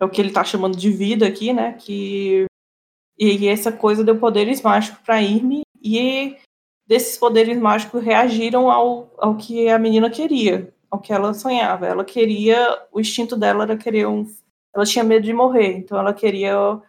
é 0.00 0.04
o 0.04 0.10
que 0.10 0.20
ele 0.20 0.28
está 0.28 0.44
chamando 0.44 0.76
de 0.76 0.90
vida 0.90 1.26
aqui, 1.26 1.52
né? 1.52 1.74
Que 1.74 2.46
e 3.18 3.46
essa 3.46 3.70
coisa 3.70 4.02
deu 4.02 4.18
poderes 4.18 4.60
mágicos 4.62 4.98
para 5.00 5.22
Irme 5.22 5.61
e 5.82 6.36
desses 6.86 7.16
poderes 7.16 7.58
mágicos 7.58 8.02
reagiram 8.02 8.70
ao, 8.70 9.12
ao 9.18 9.36
que 9.36 9.68
a 9.68 9.78
menina 9.78 10.10
queria, 10.10 10.72
ao 10.90 11.00
que 11.00 11.12
ela 11.12 11.34
sonhava. 11.34 11.86
Ela 11.86 12.04
queria, 12.04 12.86
o 12.92 13.00
instinto 13.00 13.36
dela 13.36 13.64
era 13.64 13.76
querer 13.76 14.06
um. 14.06 14.26
Ela 14.74 14.84
tinha 14.84 15.04
medo 15.04 15.24
de 15.24 15.32
morrer, 15.32 15.76
então 15.76 15.98
ela 15.98 16.14
queria 16.14 16.80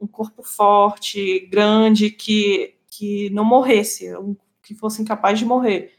um 0.00 0.06
corpo 0.06 0.42
forte, 0.42 1.40
grande, 1.46 2.10
que, 2.10 2.74
que 2.88 3.30
não 3.30 3.44
morresse, 3.44 4.10
que 4.62 4.74
fosse 4.74 5.00
incapaz 5.02 5.38
de 5.38 5.44
morrer. 5.44 5.94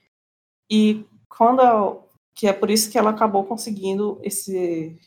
E 0.70 1.06
quando. 1.30 2.04
que 2.34 2.48
é 2.48 2.54
por 2.54 2.70
isso 2.70 2.92
que 2.92 2.98
ela 2.98 3.12
acabou 3.12 3.46
conseguindo 3.46 4.20
esse 4.24 4.98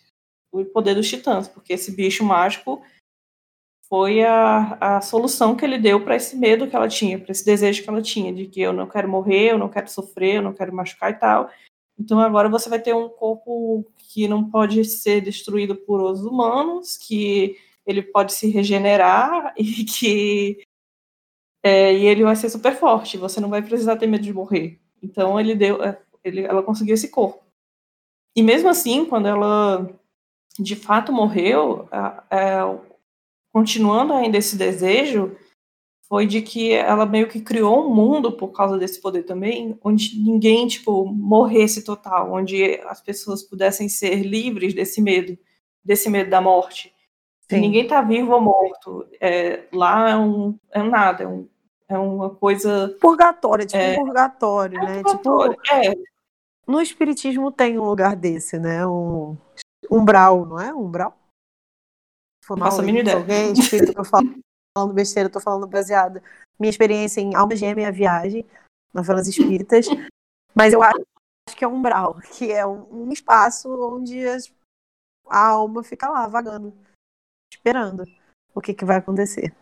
o 0.51 0.65
poder 0.65 0.95
dos 0.95 1.09
titãs, 1.09 1.47
porque 1.47 1.75
esse 1.75 1.93
bicho 1.95 2.25
mágico 2.25 2.83
foi 3.89 4.23
a, 4.23 4.77
a 4.81 5.01
solução 5.01 5.57
que 5.57 5.65
ele 5.65 5.79
deu 5.79 6.05
para 6.05 6.17
esse 6.17 6.37
medo 6.37 6.69
que 6.69 6.77
ela 6.77 6.89
tinha, 6.89 7.19
para 7.19 7.33
esse 7.33 7.45
desejo 7.45 7.83
que 7.83 7.89
ela 7.89 8.03
tinha, 8.03 8.33
de 8.33 8.47
que 8.47 8.61
eu 8.61 8.73
não 8.73 8.87
quero 8.87 9.09
morrer, 9.09 9.53
eu 9.53 9.59
não 9.59 9.69
quero 9.69 9.89
sofrer, 9.89 10.37
eu 10.37 10.43
não 10.43 10.53
quero 10.53 10.75
machucar 10.75 11.11
e 11.11 11.15
tal. 11.15 11.51
Então 11.99 12.21
agora 12.21 12.49
você 12.49 12.69
vai 12.69 12.81
ter 12.81 12.95
um 12.95 13.09
corpo 13.09 13.85
que 13.97 14.29
não 14.29 14.49
pode 14.49 14.85
ser 14.85 15.21
destruído 15.21 15.75
por 15.75 16.01
os 16.01 16.21
humanos, 16.25 16.97
que 16.97 17.57
ele 17.87 18.03
pode 18.03 18.35
se 18.35 18.49
regenerar 18.51 19.55
e 19.59 19.85
que 19.85 20.63
é, 21.63 21.93
e 21.93 22.07
ele 22.07 22.23
vai 22.23 22.37
ser 22.37 22.51
super 22.51 22.75
forte. 22.75 23.17
Você 23.17 23.41
não 23.41 23.49
vai 23.49 23.63
precisar 23.63 23.97
ter 23.97 24.07
medo 24.07 24.23
de 24.23 24.33
morrer. 24.33 24.79
Então 25.03 25.41
ele 25.41 25.55
deu, 25.55 25.83
é, 25.83 26.01
ele, 26.23 26.43
ela 26.43 26.63
conseguiu 26.63 26.95
esse 26.95 27.09
corpo. 27.09 27.43
E 28.37 28.43
mesmo 28.43 28.69
assim, 28.69 29.05
quando 29.05 29.27
ela 29.27 29.89
de 30.59 30.77
fato 30.77 31.13
morreu, 31.13 31.89
é, 32.31 32.63
continuando 33.59 34.13
ainda 34.13 34.39
esse 34.39 34.57
desejo, 34.57 35.37
foi 36.09 36.27
de 36.27 36.41
que 36.41 36.73
ela 36.73 37.05
meio 37.05 37.29
que 37.29 37.41
criou 37.41 37.85
um 37.85 37.93
mundo 37.93 38.31
por 38.31 38.49
causa 38.49 38.79
desse 38.79 39.01
poder 39.01 39.25
também, 39.25 39.77
onde 39.83 40.17
ninguém, 40.17 40.69
tipo, 40.69 41.05
morresse 41.05 41.83
total, 41.83 42.33
onde 42.33 42.81
as 42.87 43.01
pessoas 43.01 43.43
pudessem 43.43 43.89
ser 43.89 44.23
livres 44.23 44.75
desse 44.75 45.03
medo, 45.03 45.37
desse 45.85 46.09
medo 46.09 46.31
da 46.31 46.41
morte. 46.41 46.95
Ninguém 47.51 47.87
tá 47.87 48.01
vivo 48.01 48.33
ou 48.33 48.41
morto. 48.41 49.07
É, 49.21 49.65
lá 49.73 50.11
é 50.11 50.17
um, 50.17 50.57
é 50.71 50.81
um 50.81 50.89
nada, 50.89 51.25
é, 51.25 51.27
um, 51.27 51.49
é 51.89 51.99
uma 51.99 52.31
coisa... 52.31 52.97
Purgatório, 53.01 53.67
tipo 53.67 53.83
é, 53.83 53.95
um 53.95 54.05
purgatório, 54.05 54.79
é 54.79 54.87
né? 54.87 55.03
Purgatório, 55.03 55.57
tipo, 55.63 55.75
é. 55.75 55.95
No 56.67 56.81
espiritismo 56.81 57.51
tem 57.51 57.77
um 57.79 57.85
lugar 57.85 58.15
desse, 58.15 58.57
né? 58.59 58.87
Um 58.87 59.37
umbral, 59.91 60.47
não 60.47 60.61
é? 60.61 60.73
Umbral? 60.73 61.19
Mal, 62.57 62.71
Nossa, 62.71 62.83
a 62.83 62.85
minha 62.85 63.01
ideia. 63.01 63.17
Alguém, 63.17 63.53
espírito 63.53 63.93
que 63.93 64.01
eu 64.01 64.05
falo 64.05 64.29
falando 64.77 64.95
besteira, 64.95 65.29
tô 65.29 65.41
falando 65.41 65.67
baseado 65.67 66.23
minha 66.59 66.71
experiência 66.71 67.21
em 67.21 67.35
Alma 67.35 67.57
Gêmea 67.57 67.91
Viagem, 67.91 68.47
novelas 68.93 69.27
espíritas, 69.27 69.87
mas 70.55 70.73
eu 70.73 70.83
acho 70.83 71.05
que 71.57 71.65
é 71.65 71.69
um 71.69 71.75
umbral, 71.75 72.21
que 72.37 72.53
é 72.53 72.67
um, 72.67 73.11
espaço 73.11 73.69
onde 73.95 74.25
a 75.29 75.49
alma 75.49 75.83
fica 75.83 76.09
lá, 76.09 76.27
vagando, 76.27 76.73
esperando 77.53 78.05
o 78.55 78.61
que, 78.61 78.75
que 78.75 78.85
vai 78.85 78.99
acontecer. 78.99 79.55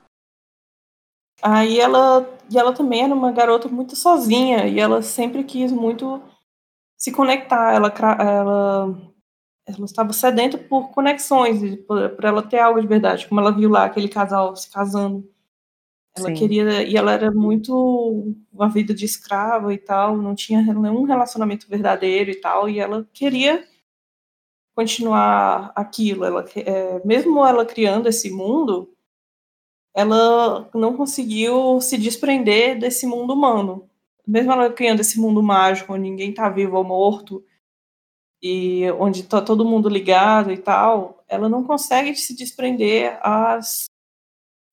Aí 1.43 1.79
ela, 1.79 2.27
e 2.51 2.59
ela 2.59 2.75
também 2.75 3.05
era 3.05 3.15
uma 3.15 3.31
garota 3.31 3.69
muito 3.69 3.95
sozinha, 3.95 4.67
e 4.67 4.81
ela 4.81 5.03
sempre 5.03 5.45
quis 5.45 5.71
muito 5.71 6.23
se 6.99 7.13
conectar, 7.13 7.75
ela, 7.75 7.89
ela 8.19 9.16
ela 9.67 9.85
estava 9.85 10.13
sedenta 10.13 10.57
por 10.57 10.91
conexões, 10.91 11.77
por, 11.87 12.11
por, 12.11 12.25
ela 12.25 12.43
ter 12.43 12.61
algo 12.61 12.81
de 12.81 12.87
verdade, 12.87 13.27
como 13.27 13.41
ela 13.41 13.51
viu 13.51 13.69
lá 13.69 13.85
aquele 13.85 14.09
casal 14.09 14.55
se 14.55 14.71
casando. 14.71 15.29
Ela 16.17 16.29
Sim. 16.29 16.35
queria, 16.35 16.83
e 16.83 16.97
ela 16.97 17.13
era 17.13 17.31
muito 17.31 18.35
uma 18.53 18.69
vida 18.71 18.95
de 18.95 19.05
escrava 19.05 19.75
e 19.75 19.79
tal, 19.79 20.17
não 20.17 20.35
tinha 20.35 20.63
nenhum 20.63 21.03
relacionamento 21.03 21.69
verdadeiro 21.69 22.31
e 22.31 22.37
tal, 22.37 22.69
e 22.69 22.79
ela 22.79 23.07
queria 23.13 23.67
continuar 24.75 25.73
aquilo. 25.75 26.25
Ela, 26.25 26.45
é, 26.55 27.05
mesmo 27.05 27.45
ela 27.45 27.67
criando 27.67 28.09
esse 28.09 28.31
mundo, 28.31 28.95
ela 29.95 30.71
não 30.75 30.97
conseguiu 30.97 31.81
se 31.81 31.99
desprender 31.99 32.79
desse 32.79 33.07
mundo 33.07 33.35
humano. 33.35 33.91
Mesmo 34.27 34.53
ela 34.53 34.73
criando 34.73 35.01
esse 35.01 35.21
mundo 35.21 35.43
mágico, 35.43 35.93
onde 35.93 36.03
ninguém 36.03 36.31
está 36.31 36.49
vivo 36.49 36.77
ou 36.77 36.85
morto, 36.85 37.45
e 38.43 38.91
onde 38.93 39.21
está 39.21 39.41
todo 39.41 39.65
mundo 39.65 39.89
ligado 39.89 40.53
e 40.53 40.59
tal, 40.59 41.25
ela 41.29 41.49
não 41.49 41.65
consegue 41.65 42.15
se 42.15 42.37
desprender 42.37 43.19
as 43.23 43.87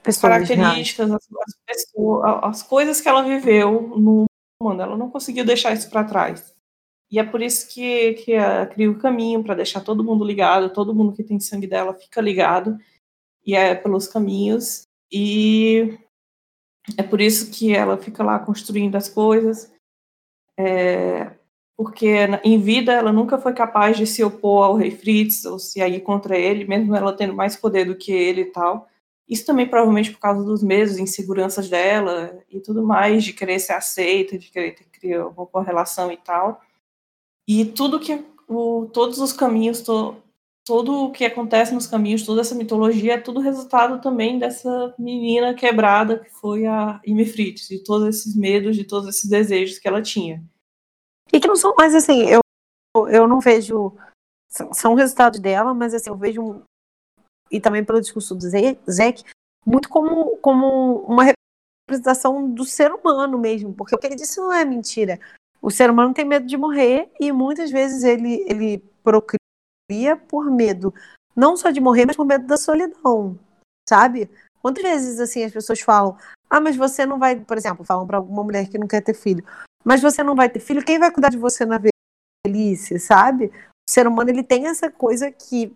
Pessoas 0.03 0.33
características, 0.33 1.09
as, 1.11 1.23
as, 1.23 1.55
pessoas, 1.65 2.39
as 2.43 2.61
coisas 2.61 2.99
que 2.99 3.07
ela 3.07 3.23
viveu 3.23 3.97
no 3.97 4.25
mundo. 4.61 4.81
Ela 4.81 4.97
não 4.97 5.09
conseguiu 5.09 5.45
deixar 5.45 5.71
isso 5.71 5.89
para 5.89 6.03
trás. 6.03 6.53
E 7.09 7.19
é 7.19 7.23
por 7.23 7.41
isso 7.41 7.73
que, 7.73 8.13
que 8.13 8.33
cria 8.73 8.91
o 8.91 8.99
caminho 8.99 9.41
para 9.43 9.55
deixar 9.55 9.79
todo 9.81 10.03
mundo 10.03 10.25
ligado, 10.25 10.73
todo 10.73 10.93
mundo 10.93 11.13
que 11.13 11.23
tem 11.23 11.39
sangue 11.39 11.67
dela 11.67 11.93
fica 11.93 12.19
ligado, 12.19 12.77
e 13.45 13.55
é 13.55 13.73
pelos 13.75 14.07
caminhos. 14.07 14.83
E 15.09 15.97
é 16.97 17.03
por 17.03 17.21
isso 17.21 17.49
que 17.51 17.73
ela 17.73 17.97
fica 17.97 18.23
lá 18.23 18.39
construindo 18.39 18.95
as 18.95 19.07
coisas. 19.07 19.71
É, 20.59 21.31
porque 21.77 22.07
em 22.43 22.59
vida 22.59 22.93
ela 22.93 23.11
nunca 23.11 23.37
foi 23.37 23.53
capaz 23.53 23.97
de 23.97 24.05
se 24.05 24.23
opor 24.23 24.65
ao 24.65 24.75
rei 24.75 24.91
Fritz 24.91 25.45
ou 25.45 25.57
se 25.57 25.79
ir 25.79 26.01
contra 26.01 26.37
ele, 26.37 26.65
mesmo 26.65 26.95
ela 26.95 27.15
tendo 27.15 27.33
mais 27.33 27.55
poder 27.55 27.85
do 27.85 27.95
que 27.95 28.11
ele 28.11 28.41
e 28.41 28.51
tal. 28.51 28.87
Isso 29.27 29.45
também 29.45 29.67
provavelmente 29.67 30.11
por 30.11 30.19
causa 30.19 30.43
dos 30.43 30.61
medos, 30.61 30.99
inseguranças 30.99 31.69
dela 31.69 32.37
e 32.49 32.59
tudo 32.59 32.83
mais, 32.83 33.23
de 33.23 33.33
querer 33.33 33.59
ser 33.59 33.73
aceita, 33.73 34.37
de 34.37 34.51
querer 34.51 34.75
ter 34.75 34.83
criar 35.03 35.27
uma 35.27 35.45
correlação 35.45 36.11
e 36.11 36.17
tal. 36.17 36.61
E 37.47 37.65
tudo 37.65 37.99
que 37.99 38.23
o, 38.47 38.87
todos 38.93 39.19
os 39.19 39.33
caminhos, 39.33 39.81
to, 39.81 40.15
todo 40.65 41.05
o 41.05 41.11
que 41.11 41.25
acontece 41.25 41.73
nos 41.73 41.87
caminhos, 41.87 42.23
toda 42.23 42.39
essa 42.39 42.55
mitologia 42.55 43.15
é 43.15 43.17
tudo 43.17 43.41
resultado 43.41 44.01
também 44.01 44.39
dessa 44.39 44.95
menina 44.97 45.53
quebrada 45.53 46.19
que 46.19 46.29
foi 46.29 46.65
a 46.65 47.01
Amy 47.05 47.25
Fritz, 47.25 47.67
de 47.67 47.79
todos 47.79 48.07
esses 48.07 48.35
medos, 48.35 48.77
de 48.77 48.85
todos 48.85 49.09
esses 49.09 49.29
desejos 49.29 49.77
que 49.77 49.87
ela 49.87 50.01
tinha. 50.01 50.41
E 51.33 51.39
que 51.39 51.47
não 51.47 51.55
são 51.55 51.73
mais 51.75 51.95
assim, 51.95 52.27
eu, 52.29 52.41
eu 53.09 53.27
não 53.27 53.39
vejo. 53.39 53.91
São 54.71 54.93
resultados 54.93 55.39
dela, 55.39 55.73
mas 55.73 55.95
assim, 55.95 56.11
eu 56.11 56.15
vejo. 56.15 56.61
E 57.49 57.59
também 57.59 57.83
pelo 57.83 57.99
discurso 57.99 58.35
do 58.35 58.41
Zeke, 58.41 59.23
muito 59.65 59.89
como, 59.89 60.37
como 60.37 60.97
uma 61.07 61.23
representação 61.89 62.49
do 62.49 62.63
ser 62.63 62.91
humano 62.91 63.37
mesmo, 63.37 63.73
porque 63.73 63.95
o 63.95 63.97
que 63.97 64.05
ele 64.05 64.15
disse 64.15 64.39
não 64.39 64.53
é 64.53 64.63
mentira. 64.63 65.19
O 65.61 65.71
ser 65.71 65.89
humano 65.89 66.13
tem 66.13 66.25
medo 66.25 66.45
de 66.45 66.57
morrer 66.57 67.09
e 67.19 67.31
muitas 67.31 67.71
vezes 67.71 68.03
ele, 68.03 68.45
ele 68.47 68.83
procria 69.03 70.17
por 70.27 70.51
medo, 70.51 70.93
não 71.35 71.55
só 71.57 71.71
de 71.71 71.79
morrer, 71.79 72.05
mas 72.05 72.15
por 72.15 72.25
medo 72.25 72.45
da 72.45 72.57
solidão, 72.57 73.39
sabe? 73.87 74.29
Quantas 74.61 74.83
vezes 74.83 75.19
assim 75.19 75.43
as 75.43 75.51
pessoas 75.51 75.79
falam: 75.79 76.17
"Ah, 76.49 76.59
mas 76.59 76.75
você 76.75 77.05
não 77.05 77.17
vai", 77.19 77.39
por 77.39 77.57
exemplo, 77.57 77.85
falam 77.85 78.05
para 78.05 78.17
alguma 78.17 78.43
mulher 78.43 78.69
que 78.69 78.77
não 78.77 78.87
quer 78.87 79.01
ter 79.01 79.13
filho: 79.13 79.45
mas 79.83 80.01
você 80.01 80.23
não 80.23 80.35
vai 80.35 80.49
ter 80.49 80.59
filho, 80.59 80.83
quem 80.83 80.99
vai 80.99 81.11
cuidar 81.11 81.29
de 81.29 81.37
você 81.37 81.65
na 81.65 81.79
velhice, 82.45 82.99
sabe? 82.99 83.47
O 83.47 83.91
ser 83.91 84.07
humano 84.07 84.29
ele 84.29 84.43
tem 84.43 84.67
essa 84.67 84.89
coisa 84.89 85.31
que, 85.31 85.75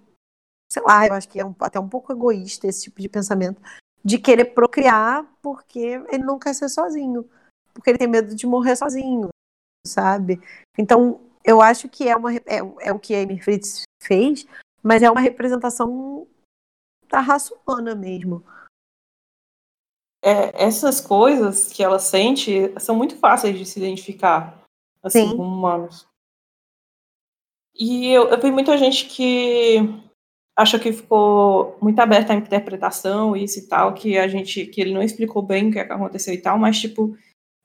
sei 0.71 0.81
lá, 0.83 1.05
eu 1.05 1.13
acho 1.13 1.27
que 1.27 1.39
é 1.39 1.45
um, 1.45 1.53
até 1.59 1.79
um 1.79 1.89
pouco 1.89 2.11
egoísta 2.11 2.67
esse 2.67 2.83
tipo 2.83 3.01
de 3.01 3.09
pensamento, 3.09 3.61
de 4.03 4.17
querer 4.17 4.45
procriar 4.45 5.25
porque 5.41 6.01
ele 6.09 6.23
não 6.23 6.39
quer 6.39 6.53
ser 6.53 6.69
sozinho, 6.69 7.29
porque 7.73 7.89
ele 7.89 7.97
tem 7.97 8.07
medo 8.07 8.33
de 8.33 8.47
morrer 8.47 8.75
sozinho, 8.75 9.29
sabe? 9.85 10.41
Então, 10.77 11.21
eu 11.43 11.61
acho 11.61 11.89
que 11.89 12.07
é, 12.07 12.15
uma, 12.15 12.33
é, 12.33 12.59
é 12.79 12.93
o 12.93 12.99
que 12.99 13.13
a 13.13 13.21
Amy 13.21 13.41
Fritz 13.41 13.83
fez, 14.01 14.45
mas 14.81 15.03
é 15.03 15.11
uma 15.11 15.21
representação 15.21 16.27
da 17.09 17.19
raça 17.19 17.53
humana 17.65 17.95
mesmo 17.95 18.43
é, 20.27 20.51
essas 20.61 20.99
coisas 20.99 21.71
que 21.71 21.81
ela 21.81 21.99
sente 21.99 22.73
são 22.79 22.93
muito 22.93 23.15
fáceis 23.15 23.57
de 23.57 23.65
se 23.65 23.79
identificar, 23.79 24.61
assim, 25.01 25.29
Sim. 25.29 25.37
como 25.37 25.43
humanos. 25.43 26.05
E 27.73 28.07
eu, 28.07 28.27
eu 28.27 28.41
vi 28.41 28.51
muita 28.51 28.77
gente 28.77 29.05
que 29.05 29.77
acha 30.53 30.77
que 30.77 30.91
ficou 30.91 31.77
muito 31.81 31.97
aberta 31.99 32.33
à 32.33 32.35
interpretação, 32.35 33.37
isso 33.37 33.59
e 33.59 33.67
tal, 33.67 33.93
que 33.93 34.17
a 34.17 34.27
gente, 34.27 34.65
que 34.65 34.81
ele 34.81 34.93
não 34.93 35.01
explicou 35.01 35.41
bem 35.41 35.69
o 35.69 35.71
que 35.71 35.79
aconteceu 35.79 36.33
e 36.33 36.41
tal, 36.41 36.57
mas, 36.57 36.77
tipo, 36.77 37.15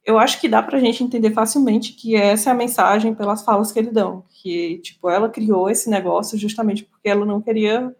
eu 0.05 0.17
acho 0.17 0.39
que 0.39 0.47
dá 0.47 0.63
pra 0.63 0.79
gente 0.79 1.03
entender 1.03 1.31
facilmente 1.31 1.91
que 1.91 2.15
essa 2.15 2.49
é 2.49 2.53
a 2.53 2.55
mensagem 2.55 3.13
pelas 3.13 3.43
falas 3.43 3.73
que 3.73 3.79
ele 3.79 3.91
dão, 3.91 4.23
que, 4.29 4.77
tipo, 4.77 5.09
ela 5.09 5.29
criou 5.29 5.69
esse 5.69 5.89
negócio 5.89 6.37
justamente 6.37 6.85
porque 6.85 7.09
ela 7.09 7.25
não 7.25 7.41
queria 7.41 7.93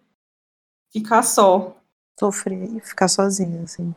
ficar 0.89 1.21
só. 1.23 1.75
Sofrer 2.17 2.77
e 2.77 2.79
ficar 2.79 3.09
sozinha, 3.09 3.63
assim. 3.63 3.93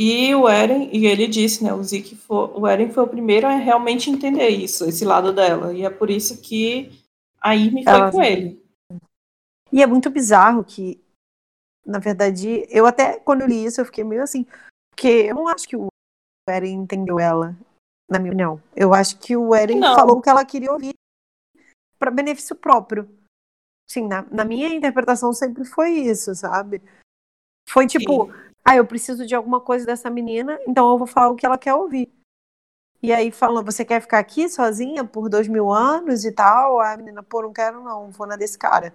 E 0.00 0.32
o 0.32 0.48
Eren, 0.48 0.88
e 0.92 1.06
ele 1.06 1.26
disse, 1.26 1.64
né, 1.64 1.74
o 1.74 1.82
Zeke 1.82 2.14
foi, 2.14 2.48
o 2.54 2.64
Eren 2.68 2.88
foi 2.92 3.02
o 3.02 3.08
primeiro 3.08 3.48
a 3.48 3.56
realmente 3.56 4.08
entender 4.08 4.48
isso, 4.48 4.84
esse 4.84 5.04
lado 5.04 5.32
dela. 5.32 5.74
E 5.74 5.84
é 5.84 5.90
por 5.90 6.08
isso 6.08 6.40
que 6.40 7.04
a 7.40 7.50
Amy 7.50 7.82
foi 7.82 7.92
Ela... 7.92 8.12
com 8.12 8.22
ele. 8.22 8.64
E 9.72 9.82
é 9.82 9.86
muito 9.88 10.08
bizarro 10.08 10.62
que, 10.62 11.02
na 11.84 11.98
verdade, 11.98 12.64
eu 12.70 12.86
até, 12.86 13.18
quando 13.18 13.40
eu 13.40 13.48
li 13.48 13.64
isso, 13.64 13.80
eu 13.80 13.84
fiquei 13.84 14.04
meio 14.04 14.22
assim, 14.22 14.46
porque 14.94 15.08
eu 15.08 15.34
não 15.34 15.48
acho 15.48 15.66
que 15.68 15.76
o 15.76 15.88
Eren 16.48 16.74
entendeu 16.74 17.18
ela, 17.18 17.56
na 18.08 18.20
minha 18.20 18.30
opinião. 18.30 18.62
Eu 18.76 18.94
acho 18.94 19.18
que 19.18 19.36
o 19.36 19.52
Eren 19.52 19.80
não. 19.80 19.96
falou 19.96 20.18
o 20.18 20.22
que 20.22 20.30
ela 20.30 20.44
queria 20.44 20.70
ouvir 20.70 20.94
para 21.98 22.12
benefício 22.12 22.54
próprio. 22.54 23.08
Sim, 23.90 24.06
na, 24.06 24.22
na 24.30 24.44
minha 24.44 24.68
interpretação 24.68 25.32
sempre 25.32 25.64
foi 25.64 25.90
isso, 25.90 26.32
sabe? 26.36 26.80
Foi 27.68 27.84
tipo, 27.84 28.32
Sim 28.32 28.47
ah, 28.68 28.76
eu 28.76 28.84
preciso 28.84 29.24
de 29.24 29.34
alguma 29.34 29.62
coisa 29.62 29.86
dessa 29.86 30.10
menina, 30.10 30.60
então 30.68 30.90
eu 30.90 30.98
vou 30.98 31.06
falar 31.06 31.30
o 31.30 31.36
que 31.36 31.46
ela 31.46 31.56
quer 31.56 31.72
ouvir. 31.72 32.12
E 33.02 33.10
aí 33.14 33.30
falando, 33.30 33.64
você 33.64 33.82
quer 33.82 33.98
ficar 34.02 34.18
aqui 34.18 34.46
sozinha 34.46 35.04
por 35.06 35.30
dois 35.30 35.48
mil 35.48 35.72
anos 35.72 36.26
e 36.26 36.32
tal? 36.32 36.78
A 36.78 36.94
menina, 36.94 37.22
pô, 37.22 37.40
não 37.40 37.50
quero 37.50 37.82
não, 37.82 38.10
vou 38.10 38.26
na 38.26 38.36
desse 38.36 38.58
cara. 38.58 38.94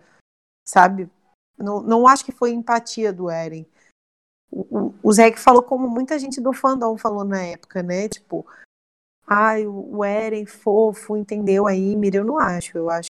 Sabe? 0.64 1.10
Não, 1.58 1.82
não 1.82 2.08
acho 2.08 2.24
que 2.24 2.32
foi 2.32 2.52
empatia 2.52 3.12
do 3.12 3.32
Eren. 3.32 3.66
O, 4.52 4.94
o, 5.02 5.12
Zé 5.12 5.36
falou 5.36 5.64
como 5.64 5.90
muita 5.90 6.20
gente 6.20 6.40
do 6.40 6.54
fandom 6.54 6.96
falou 6.96 7.24
na 7.24 7.42
época, 7.42 7.82
né? 7.82 8.08
Tipo, 8.08 8.46
ai, 9.26 9.66
o, 9.66 9.98
o 9.98 10.06
Eren 10.06 10.46
fofo, 10.46 11.18
entendeu 11.18 11.66
aí, 11.66 11.96
Mira, 11.96 12.18
eu 12.18 12.24
não 12.24 12.38
acho. 12.38 12.78
Eu 12.78 12.92
acho 12.92 13.10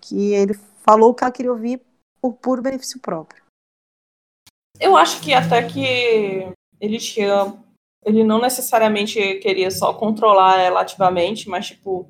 que 0.00 0.32
ele 0.34 0.54
falou 0.84 1.10
o 1.10 1.14
que 1.14 1.24
ela 1.24 1.32
queria 1.32 1.50
ouvir 1.50 1.84
por 2.20 2.34
puro 2.34 2.62
benefício 2.62 3.00
próprio. 3.00 3.45
Eu 4.80 4.96
acho 4.96 5.20
que 5.20 5.32
até 5.32 5.62
que 5.62 6.52
ele 6.80 6.98
tinha 6.98 7.54
ele 8.04 8.22
não 8.22 8.40
necessariamente 8.40 9.34
queria 9.40 9.70
só 9.70 9.92
controlar 9.92 10.60
ela 10.60 10.82
ativamente, 10.82 11.48
mas 11.48 11.66
tipo 11.66 12.08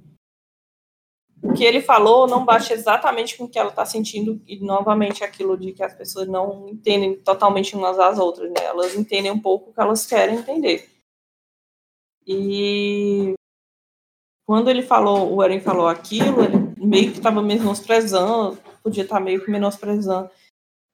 o 1.42 1.52
que 1.54 1.64
ele 1.64 1.80
falou 1.80 2.26
não 2.26 2.44
bate 2.44 2.72
exatamente 2.72 3.36
com 3.36 3.44
o 3.44 3.48
que 3.48 3.58
ela 3.58 3.70
está 3.70 3.84
sentindo 3.86 4.42
e 4.46 4.58
novamente 4.60 5.24
aquilo 5.24 5.56
de 5.56 5.72
que 5.72 5.82
as 5.82 5.94
pessoas 5.94 6.28
não 6.28 6.68
entendem 6.68 7.16
totalmente 7.16 7.74
umas 7.74 7.98
às 7.98 8.18
outras, 8.18 8.50
né? 8.50 8.64
Elas 8.64 8.94
entendem 8.94 9.30
um 9.30 9.40
pouco 9.40 9.70
o 9.70 9.72
que 9.72 9.80
elas 9.80 10.06
querem 10.06 10.36
entender. 10.36 10.88
E 12.26 13.34
quando 14.46 14.68
ele 14.68 14.82
falou, 14.82 15.34
o 15.34 15.42
Eren 15.42 15.60
falou 15.60 15.86
aquilo, 15.86 16.42
ele 16.42 16.56
meio 16.76 17.12
que 17.12 17.18
estava 17.18 17.40
menosprezando, 17.40 18.58
podia 18.82 19.02
estar 19.02 19.16
tá 19.16 19.20
meio 19.20 19.44
que 19.44 19.50
menosprezando. 19.50 20.30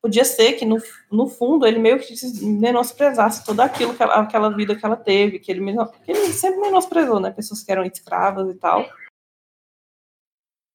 Podia 0.03 0.25
ser 0.25 0.55
que 0.55 0.65
no, 0.65 0.79
no 1.11 1.29
fundo 1.29 1.65
ele 1.65 1.79
meio 1.79 2.01
que 2.01 2.13
menosprezasse 2.43 3.45
tudo 3.45 3.61
aquilo 3.61 3.95
que 3.95 4.03
ela, 4.03 4.17
aquela 4.17 4.51
vida 4.51 4.75
que 4.75 4.85
ela 4.85 4.97
teve, 4.97 5.39
que 5.39 5.53
ele, 5.53 5.61
que 6.05 6.11
ele 6.11 6.33
sempre 6.33 6.61
menosprezou, 6.61 7.21
né? 7.21 7.31
Pessoas 7.31 7.63
que 7.63 7.71
eram 7.71 7.85
escravas 7.85 8.51
e 8.51 8.59
tal. 8.59 8.85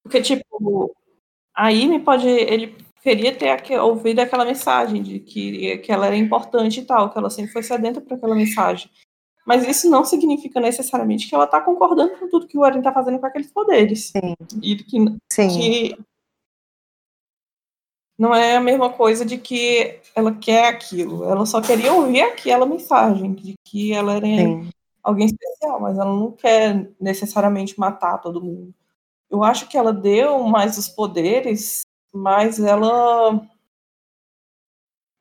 Porque, 0.02 0.22
tipo, 0.22 0.96
aí 1.54 1.86
me 1.86 2.00
pode. 2.00 2.26
Ele 2.26 2.74
queria 3.02 3.36
ter 3.36 3.78
ouvido 3.78 4.20
aquela 4.20 4.46
mensagem 4.46 5.02
de 5.02 5.20
que, 5.20 5.76
que 5.78 5.92
ela 5.92 6.06
era 6.06 6.16
importante 6.16 6.80
e 6.80 6.84
tal, 6.84 7.10
que 7.10 7.18
ela 7.18 7.28
sempre 7.28 7.52
foi 7.52 7.62
sedenta 7.62 8.00
para 8.00 8.16
aquela 8.16 8.34
mensagem. 8.34 8.90
Mas 9.46 9.66
isso 9.66 9.90
não 9.90 10.04
significa 10.04 10.60
necessariamente 10.60 11.28
que 11.28 11.34
ela 11.34 11.44
está 11.44 11.60
concordando 11.60 12.18
com 12.18 12.28
tudo 12.28 12.46
que 12.46 12.56
o 12.56 12.64
Eren 12.64 12.78
está 12.78 12.92
fazendo 12.92 13.18
com 13.18 13.26
aqueles 13.26 13.50
poderes. 13.50 14.10
Sim. 14.10 14.34
E 14.62 14.76
que, 14.76 14.98
Sim. 15.30 15.48
que 15.48 15.98
não 18.18 18.34
é 18.34 18.56
a 18.56 18.60
mesma 18.60 18.90
coisa 18.90 19.24
de 19.24 19.38
que 19.38 20.00
ela 20.14 20.34
quer 20.34 20.68
aquilo. 20.68 21.24
Ela 21.24 21.46
só 21.46 21.60
queria 21.60 21.92
ouvir 21.92 22.22
aquela 22.22 22.66
mensagem 22.66 23.32
de 23.32 23.54
que 23.64 23.92
ela 23.92 24.14
era 24.14 24.26
Sim. 24.26 24.68
alguém 25.02 25.26
especial, 25.26 25.80
mas 25.80 25.96
ela 25.96 26.12
não 26.12 26.32
quer 26.32 26.90
necessariamente 27.00 27.78
matar 27.78 28.18
todo 28.18 28.42
mundo 28.42 28.74
eu 29.30 29.42
acho 29.42 29.68
que 29.68 29.76
ela 29.76 29.92
deu 29.92 30.42
mais 30.44 30.78
os 30.78 30.88
poderes, 30.88 31.86
mas 32.12 32.58
ela 32.58 33.40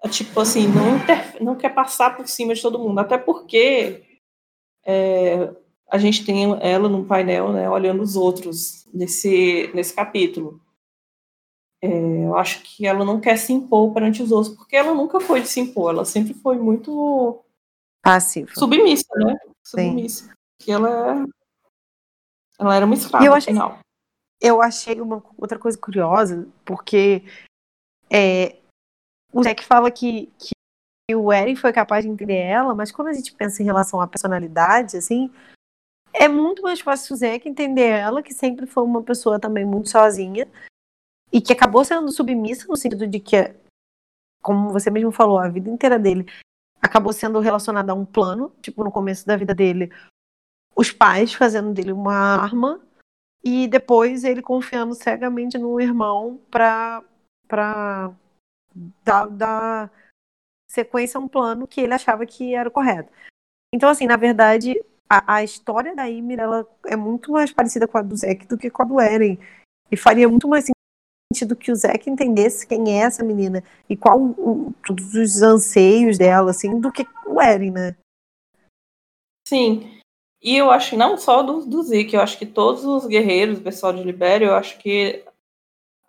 tipo 0.09 0.39
assim, 0.39 0.67
não, 0.67 0.95
inter... 0.95 1.43
não 1.43 1.55
quer 1.55 1.73
passar 1.73 2.15
por 2.15 2.27
cima 2.27 2.53
de 2.53 2.61
todo 2.61 2.79
mundo, 2.79 2.99
até 2.99 3.17
porque 3.17 4.03
é, 4.85 5.53
a 5.91 5.97
gente 5.97 6.25
tem 6.25 6.57
ela 6.61 6.87
no 6.87 7.03
painel, 7.05 7.51
né, 7.51 7.69
olhando 7.69 8.01
os 8.01 8.15
outros 8.15 8.87
nesse, 8.93 9.69
nesse 9.73 9.93
capítulo. 9.93 10.61
É, 11.81 12.25
eu 12.25 12.35
acho 12.35 12.63
que 12.63 12.87
ela 12.87 13.05
não 13.05 13.19
quer 13.19 13.37
se 13.37 13.53
impor 13.53 13.93
perante 13.93 14.23
os 14.23 14.31
outros, 14.31 14.55
porque 14.55 14.75
ela 14.75 14.93
nunca 14.93 15.19
foi 15.19 15.41
de 15.41 15.47
se 15.47 15.59
impor, 15.59 15.91
ela 15.93 16.05
sempre 16.05 16.33
foi 16.33 16.57
muito 16.57 17.43
passiva, 18.01 18.49
submissa, 18.55 19.07
né? 19.15 19.37
Submissa. 19.63 20.25
Sim. 20.25 20.31
Que 20.59 20.71
ela, 20.71 21.23
ela 22.57 22.75
era 22.75 22.85
uma 22.85 22.95
escrava, 22.95 23.23
eu 23.23 23.33
acho, 23.33 23.49
afinal 23.49 23.79
eu 24.39 24.61
achei 24.61 24.99
uma 25.01 25.23
outra 25.37 25.57
coisa 25.57 25.77
curiosa, 25.77 26.47
porque 26.63 27.23
é, 28.09 28.57
o 29.33 29.41
Jack 29.41 29.65
fala 29.65 29.89
que, 29.89 30.31
que 30.37 31.15
o 31.15 31.31
Eren 31.31 31.55
foi 31.55 31.73
capaz 31.73 32.05
de 32.05 32.11
entender 32.11 32.37
ela, 32.37 32.75
mas 32.75 32.91
quando 32.91 33.07
a 33.07 33.13
gente 33.13 33.33
pensa 33.33 33.61
em 33.61 33.65
relação 33.65 33.99
à 33.99 34.07
personalidade, 34.07 34.97
assim, 34.97 35.31
é 36.13 36.27
muito 36.27 36.61
mais 36.61 36.79
fácil 36.79 37.13
o 37.13 37.17
Zack 37.17 37.47
entender 37.47 37.89
ela, 37.89 38.21
que 38.21 38.33
sempre 38.33 38.65
foi 38.65 38.83
uma 38.83 39.01
pessoa 39.01 39.39
também 39.39 39.65
muito 39.65 39.89
sozinha, 39.89 40.47
e 41.31 41.41
que 41.41 41.53
acabou 41.53 41.83
sendo 41.83 42.11
submissa 42.11 42.67
no 42.67 42.75
sentido 42.75 43.07
de 43.07 43.19
que, 43.19 43.53
como 44.41 44.71
você 44.71 44.89
mesmo 44.89 45.11
falou, 45.11 45.39
a 45.39 45.49
vida 45.49 45.69
inteira 45.69 45.99
dele 45.99 46.25
acabou 46.81 47.11
sendo 47.11 47.39
relacionada 47.39 47.91
a 47.91 47.95
um 47.95 48.05
plano, 48.05 48.51
tipo, 48.61 48.83
no 48.83 48.91
começo 48.91 49.25
da 49.25 49.35
vida 49.35 49.53
dele, 49.53 49.91
os 50.75 50.91
pais 50.91 51.33
fazendo 51.33 51.73
dele 51.73 51.91
uma 51.91 52.13
arma 52.13 52.79
e 53.43 53.67
depois 53.67 54.23
ele 54.23 54.41
confiando 54.41 54.93
cegamente 54.93 55.57
no 55.57 55.79
irmão 55.79 56.39
para 56.51 57.03
para 57.47 58.13
dar, 59.03 59.27
dar 59.27 59.91
sequência 60.69 61.17
a 61.17 61.21
um 61.21 61.27
plano 61.27 61.65
que 61.65 61.79
ele 61.81 61.93
achava 61.93 62.25
que 62.25 62.53
era 62.53 62.67
o 62.67 62.71
correto. 62.71 63.11
Então, 63.73 63.89
assim, 63.89 64.05
na 64.05 64.17
verdade, 64.17 64.75
a, 65.09 65.35
a 65.35 65.43
história 65.43 65.95
da 65.95 66.05
Ymir 66.05 66.39
ela 66.39 66.67
é 66.85 66.95
muito 66.95 67.31
mais 67.31 67.51
parecida 67.51 67.87
com 67.87 67.97
a 67.97 68.01
do 68.01 68.15
Zack 68.15 68.45
do 68.47 68.57
que 68.57 68.69
com 68.69 68.83
a 68.83 68.85
do 68.85 68.99
Eren. 68.99 69.39
E 69.89 69.95
faria 69.95 70.27
muito 70.27 70.47
mais 70.47 70.65
sentido 71.33 71.55
que 71.55 71.71
o 71.71 71.75
Zack 71.75 72.09
entendesse 72.09 72.65
quem 72.65 72.93
é 72.93 73.03
essa 73.03 73.23
menina 73.23 73.63
e 73.89 73.95
qual 73.95 74.19
o, 74.19 74.73
todos 74.85 75.13
os 75.13 75.41
anseios 75.41 76.17
dela, 76.17 76.51
assim, 76.51 76.79
do 76.79 76.91
que 76.91 77.05
o 77.25 77.41
Eren, 77.41 77.71
né? 77.71 77.95
Sim. 79.47 79.99
E 80.41 80.55
eu 80.55 80.69
acho 80.69 80.95
não 80.95 81.17
só 81.17 81.41
do, 81.41 81.65
do 81.65 81.83
Zeke, 81.83 82.15
eu 82.15 82.21
acho 82.21 82.37
que 82.37 82.45
todos 82.45 82.85
os 82.85 83.05
guerreiros, 83.05 83.59
o 83.59 83.63
pessoal 83.63 83.91
de 83.91 84.03
Libério, 84.03 84.47
eu 84.47 84.55
acho 84.55 84.77
que 84.77 85.23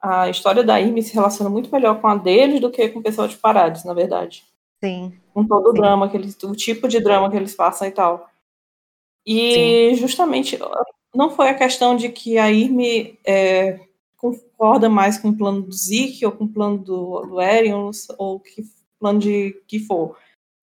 a 0.00 0.28
história 0.28 0.62
da 0.62 0.76
Amy 0.76 1.02
se 1.02 1.14
relaciona 1.14 1.50
muito 1.50 1.70
melhor 1.72 2.00
com 2.00 2.06
a 2.06 2.14
deles 2.14 2.60
do 2.60 2.70
que 2.70 2.88
com 2.88 3.00
o 3.00 3.02
pessoal 3.02 3.26
de 3.26 3.36
Parades, 3.36 3.84
na 3.84 3.94
verdade. 3.94 4.44
Sim. 4.82 5.18
Com 5.34 5.46
todo 5.46 5.64
Sim. 5.64 5.70
o 5.70 5.72
drama, 5.72 6.08
que 6.08 6.16
eles, 6.16 6.40
o 6.42 6.54
tipo 6.54 6.86
de 6.86 7.00
drama 7.00 7.30
que 7.30 7.36
eles 7.36 7.54
passam 7.54 7.88
e 7.88 7.90
tal. 7.90 8.30
E 9.26 9.94
Sim. 9.94 9.94
justamente 9.96 10.58
não 11.14 11.30
foi 11.30 11.48
a 11.48 11.54
questão 11.54 11.96
de 11.96 12.08
que 12.10 12.38
a 12.38 12.46
Amy 12.46 13.18
é, 13.24 13.87
concorda 14.18 14.90
mais 14.90 15.16
com 15.16 15.30
o 15.30 15.36
plano 15.36 15.62
do 15.62 15.72
Zeke 15.72 16.26
ou 16.26 16.32
com 16.32 16.44
o 16.44 16.52
plano 16.52 16.76
do, 16.78 17.20
do 17.22 17.40
Eren 17.40 17.90
ou 18.18 18.40
que 18.40 18.62
plano 18.98 19.20
de 19.20 19.52
que 19.66 19.78
for. 19.78 20.18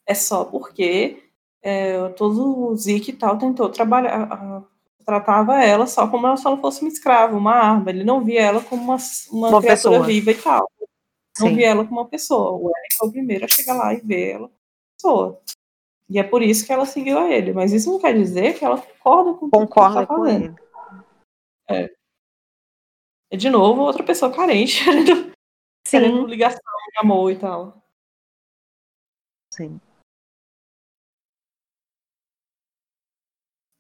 É 0.06 0.14
só 0.14 0.46
porque 0.46 1.24
é, 1.64 2.10
todo 2.10 2.70
o 2.70 2.76
Zeke 2.76 3.12
e 3.12 3.16
tal 3.16 3.38
tentou 3.40 3.70
trabalhar, 3.70 4.24
a, 4.32 4.64
tratava 5.06 5.64
ela 5.64 5.88
só 5.88 6.08
como 6.08 6.36
se 6.36 6.46
ela 6.46 6.58
fosse 6.58 6.82
uma 6.82 6.90
escrava, 6.90 7.38
uma 7.38 7.54
arma. 7.54 7.90
Ele 7.90 8.04
não 8.04 8.24
via 8.24 8.42
ela 8.42 8.62
como 8.62 8.84
uma, 8.84 8.98
uma, 9.32 9.50
uma 9.50 9.62
criatura 9.62 10.00
pessoa. 10.00 10.04
viva 10.04 10.32
e 10.32 10.36
tal. 10.36 10.70
Não 11.40 11.48
Sim. 11.48 11.56
via 11.56 11.70
ela 11.70 11.86
como 11.86 12.02
uma 12.02 12.08
pessoa. 12.08 12.52
O 12.52 12.70
Eric 12.70 12.96
foi 12.98 13.08
o 13.08 13.12
primeiro 13.12 13.46
a 13.46 13.48
chegar 13.48 13.76
lá 13.76 13.94
e 13.94 14.02
ver 14.02 14.32
ela 14.32 14.52
pessoa. 14.98 15.40
E 16.10 16.20
é 16.20 16.24
por 16.24 16.42
isso 16.42 16.66
que 16.66 16.74
ela 16.74 16.86
seguiu 16.86 17.18
a 17.18 17.30
ele. 17.32 17.54
Mas 17.54 17.72
isso 17.72 17.90
não 17.92 18.00
quer 18.00 18.14
dizer 18.14 18.58
que 18.58 18.66
ela 18.66 18.78
concorda 18.78 19.34
com 19.34 19.50
concorda 19.50 20.02
que 20.02 20.08
tá 20.08 20.16
fazendo. 20.16 20.44
Ele. 20.46 20.56
É. 21.70 21.90
é. 23.36 23.38
De 23.38 23.50
novo, 23.50 23.82
outra 23.82 24.04
pessoa 24.04 24.32
carente, 24.34 24.84
querendo, 24.84 25.34
querendo 25.90 26.28
ligação, 26.28 26.62
amor 26.98 27.32
e 27.32 27.38
tal. 27.38 27.84
Sim. 29.52 29.80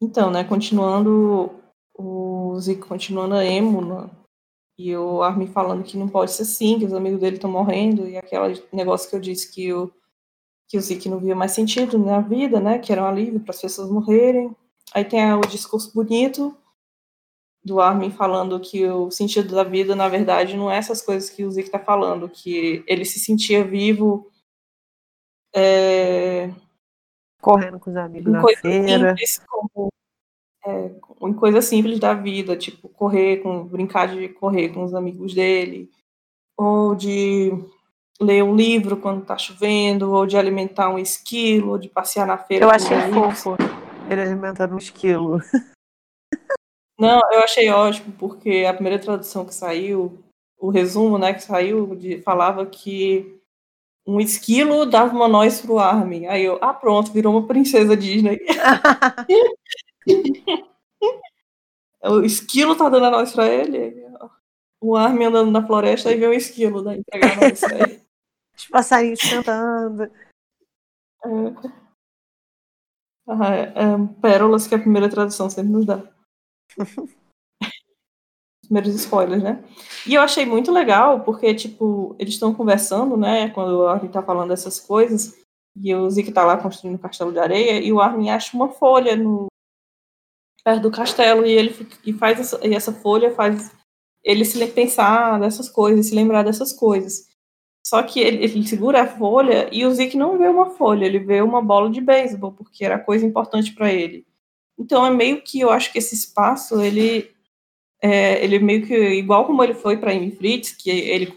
Então, 0.02 0.30
né, 0.30 0.44
continuando 0.44 1.62
o 1.98 2.60
Zico 2.60 2.88
continuando 2.88 3.36
a 3.36 3.46
emo, 3.46 3.82
né, 3.82 4.10
e 4.78 4.96
o 4.96 5.24
Armin 5.24 5.48
falando 5.48 5.84
que 5.84 5.98
não 5.98 6.10
pode 6.10 6.32
ser 6.32 6.44
assim, 6.44 6.78
que 6.78 6.86
os 6.86 6.94
amigos 6.94 7.20
dele 7.20 7.38
estão 7.38 7.50
morrendo, 7.50 8.08
e 8.08 8.18
aquele 8.18 8.62
negócio 8.74 9.10
que 9.10 9.16
eu 9.16 9.20
disse 9.22 9.52
que 9.54 9.74
o, 9.74 9.92
que 10.68 10.78
o 10.78 10.82
Zico 10.82 11.10
não 11.10 11.20
via 11.20 11.36
mais 11.36 11.54
sentido 11.54 11.98
na 11.98 12.20
vida, 12.20 12.60
né, 12.60 12.80
que 12.80 12.92
era 12.92 13.02
um 13.02 13.08
alívio 13.08 13.40
para 13.40 13.52
as 13.52 13.62
pessoas 13.62 13.90
morrerem. 13.90 14.56
Aí 14.94 15.04
tem 15.04 15.34
o 15.34 15.42
discurso 15.42 15.94
bonito 15.94 16.56
do 17.66 17.82
Armin 17.82 18.12
falando 18.12 18.60
que 18.60 18.86
o 18.86 19.10
sentido 19.10 19.56
da 19.56 19.64
vida, 19.64 19.96
na 19.96 20.08
verdade, 20.08 20.56
não 20.56 20.70
é 20.70 20.78
essas 20.78 21.02
coisas 21.02 21.32
que 21.32 21.44
o 21.44 21.50
Zico 21.50 21.66
está 21.66 21.80
falando, 21.80 22.30
que 22.30 22.84
ele 22.86 23.04
se 23.04 23.20
sentia 23.20 23.64
vivo 23.64 24.30
é, 25.56 26.54
correndo 27.42 27.80
com 27.80 27.90
os 27.90 27.98
amigos 27.98 28.32
na 28.32 28.44
feira. 28.62 29.10
Simples, 29.10 29.42
como, 29.48 29.90
é, 30.64 30.92
em 31.22 31.34
coisas 31.34 31.66
simples 31.66 32.00
da 32.00 32.14
vida, 32.14 32.56
tipo 32.56 32.88
correr, 32.90 33.38
com, 33.38 33.64
brincar 33.66 34.10
de 34.10 34.30
correr 34.30 34.70
com 34.70 34.84
os 34.84 34.94
amigos 34.94 35.34
dele, 35.34 35.90
ou 36.56 36.94
de 36.94 37.52
ler 38.22 38.44
um 38.44 38.56
livro 38.56 38.98
quando 38.98 39.24
está 39.24 39.40
chovendo, 39.40 40.12
ou 40.12 40.28
de 40.28 40.38
alimentar 40.38 40.90
um 40.90 41.00
esquilo, 41.00 41.72
ou 41.72 41.78
de 41.80 41.90
passear 41.90 42.28
na 42.28 42.38
feira. 42.38 42.66
Eu 42.66 42.70
achei 42.70 42.96
fofo 43.12 43.58
ele 44.08 44.22
alimentando 44.22 44.76
um 44.76 44.78
esquilo. 44.78 45.40
Não, 46.98 47.20
eu 47.32 47.40
achei 47.40 47.70
ótimo, 47.70 48.14
porque 48.18 48.66
a 48.68 48.74
primeira 48.74 49.00
tradução 49.00 49.46
que 49.46 49.54
saiu, 49.54 50.24
o 50.58 50.70
resumo, 50.70 51.18
né, 51.18 51.34
que 51.34 51.44
saiu, 51.44 51.96
de, 51.96 52.22
falava 52.22 52.66
que 52.66 53.40
um 54.08 54.20
esquilo 54.20 54.86
dava 54.86 55.14
uma 55.14 55.28
noz 55.28 55.62
pro 55.62 55.80
Armin. 55.80 56.28
Aí 56.28 56.46
eu, 56.46 56.58
ah, 56.62 56.74
pronto, 56.74 57.12
virou 57.12 57.34
uma 57.34 57.48
princesa 57.48 57.98
Disney. 57.98 58.40
o 62.04 62.22
esquilo 62.22 62.76
tá 62.76 62.88
dando 62.88 63.08
a 63.08 63.12
noz 63.12 63.34
pra 63.34 63.48
ele. 63.48 64.06
O 64.80 64.96
Armin 64.96 65.26
andando 65.26 65.52
na 65.52 65.66
floresta 65.66 66.12
e 66.12 66.18
vê 66.18 66.28
um 66.28 66.34
esquilo 66.34 66.84
né, 66.84 66.98
entregar 66.98 67.34
a 67.34 67.50
noz 67.50 67.60
pra 67.60 67.80
ele. 67.80 68.06
Os 68.56 68.68
passarinhos 68.68 69.22
cantando. 69.22 70.04
É. 70.04 70.10
Ah, 73.28 73.56
é, 73.56 73.64
é, 73.64 73.74
pérolas 74.22 74.68
que 74.68 74.76
a 74.76 74.80
primeira 74.80 75.10
tradução 75.10 75.50
sempre 75.50 75.72
nos 75.72 75.86
dá. 75.86 76.15
primeiros 78.66 78.96
spoilers, 78.96 79.44
né? 79.44 79.64
E 80.08 80.14
eu 80.16 80.22
achei 80.22 80.46
muito 80.46 80.72
legal, 80.72 81.22
porque, 81.22 81.54
tipo, 81.54 82.16
eles 82.20 82.34
estão 82.34 82.54
conversando, 82.54 83.16
né? 83.16 83.50
Quando 83.50 83.86
a 83.86 83.94
Armin 83.94 84.10
tá 84.10 84.22
falando 84.22 84.52
essas 84.52 84.80
coisas. 84.80 85.38
E 85.78 85.94
o 85.94 86.10
Zeke 86.10 86.32
tá 86.32 86.44
lá 86.46 86.58
construindo 86.58 86.96
o 86.96 87.00
castelo 87.00 87.32
de 87.32 87.40
areia 87.40 87.82
e 87.82 87.92
o 87.92 88.00
Armin 88.00 88.30
acha 88.30 88.56
uma 88.56 88.70
folha 88.70 89.16
no 89.16 89.48
perto 90.64 90.82
do 90.84 90.92
castelo 90.92 91.46
e 91.46 91.52
ele 91.52 91.88
e 92.04 92.14
faz 92.14 92.40
essa, 92.40 92.66
e 92.66 92.74
essa 92.74 92.94
folha 92.94 93.36
faz 93.36 93.72
ele 94.24 94.44
se 94.46 94.66
pensar 94.68 95.40
dessas 95.40 95.70
coisas, 95.70 96.08
se 96.08 96.16
lembrar 96.16 96.44
dessas 96.44 96.74
coisas. 96.74 97.30
Só 97.86 98.02
que 98.02 98.20
ele, 98.20 98.44
ele, 98.44 98.68
segura 98.68 99.04
a 99.04 99.08
folha 99.08 99.70
e 99.72 99.86
o 99.86 99.94
Zeke 99.94 100.18
não 100.18 100.38
vê 100.40 100.48
uma 100.48 100.72
folha, 100.72 101.06
ele 101.06 101.20
vê 101.20 101.42
uma 101.42 101.62
bola 101.62 101.90
de 101.90 102.02
beisebol, 102.02 102.52
porque 102.52 102.84
era 102.84 102.98
coisa 102.98 103.26
importante 103.26 103.76
para 103.76 103.94
ele. 103.94 104.26
Então 104.78 105.06
é 105.06 105.10
meio 105.10 105.42
que 105.42 105.60
eu 105.60 105.70
acho 105.72 105.92
que 105.92 105.98
esse 105.98 106.14
espaço, 106.14 106.82
ele 106.82 107.36
é, 108.02 108.44
ele 108.44 108.60
meio 108.60 108.86
que, 108.86 108.96
igual 108.96 109.46
como 109.46 109.64
ele 109.64 109.74
foi 109.74 109.98
para 109.98 110.12
Amy 110.12 110.32
Fritz, 110.32 110.72
que 110.72 110.90
ele 110.90 111.34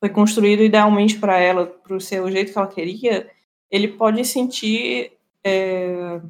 foi 0.00 0.10
construído 0.10 0.62
idealmente 0.62 1.18
para 1.18 1.38
ela, 1.38 1.66
para 1.66 1.98
ser 2.00 2.20
o 2.20 2.30
jeito 2.30 2.52
que 2.52 2.58
ela 2.58 2.66
queria, 2.66 3.30
ele 3.70 3.88
pode 3.88 4.24
sentir. 4.24 5.12
É... 5.44 6.20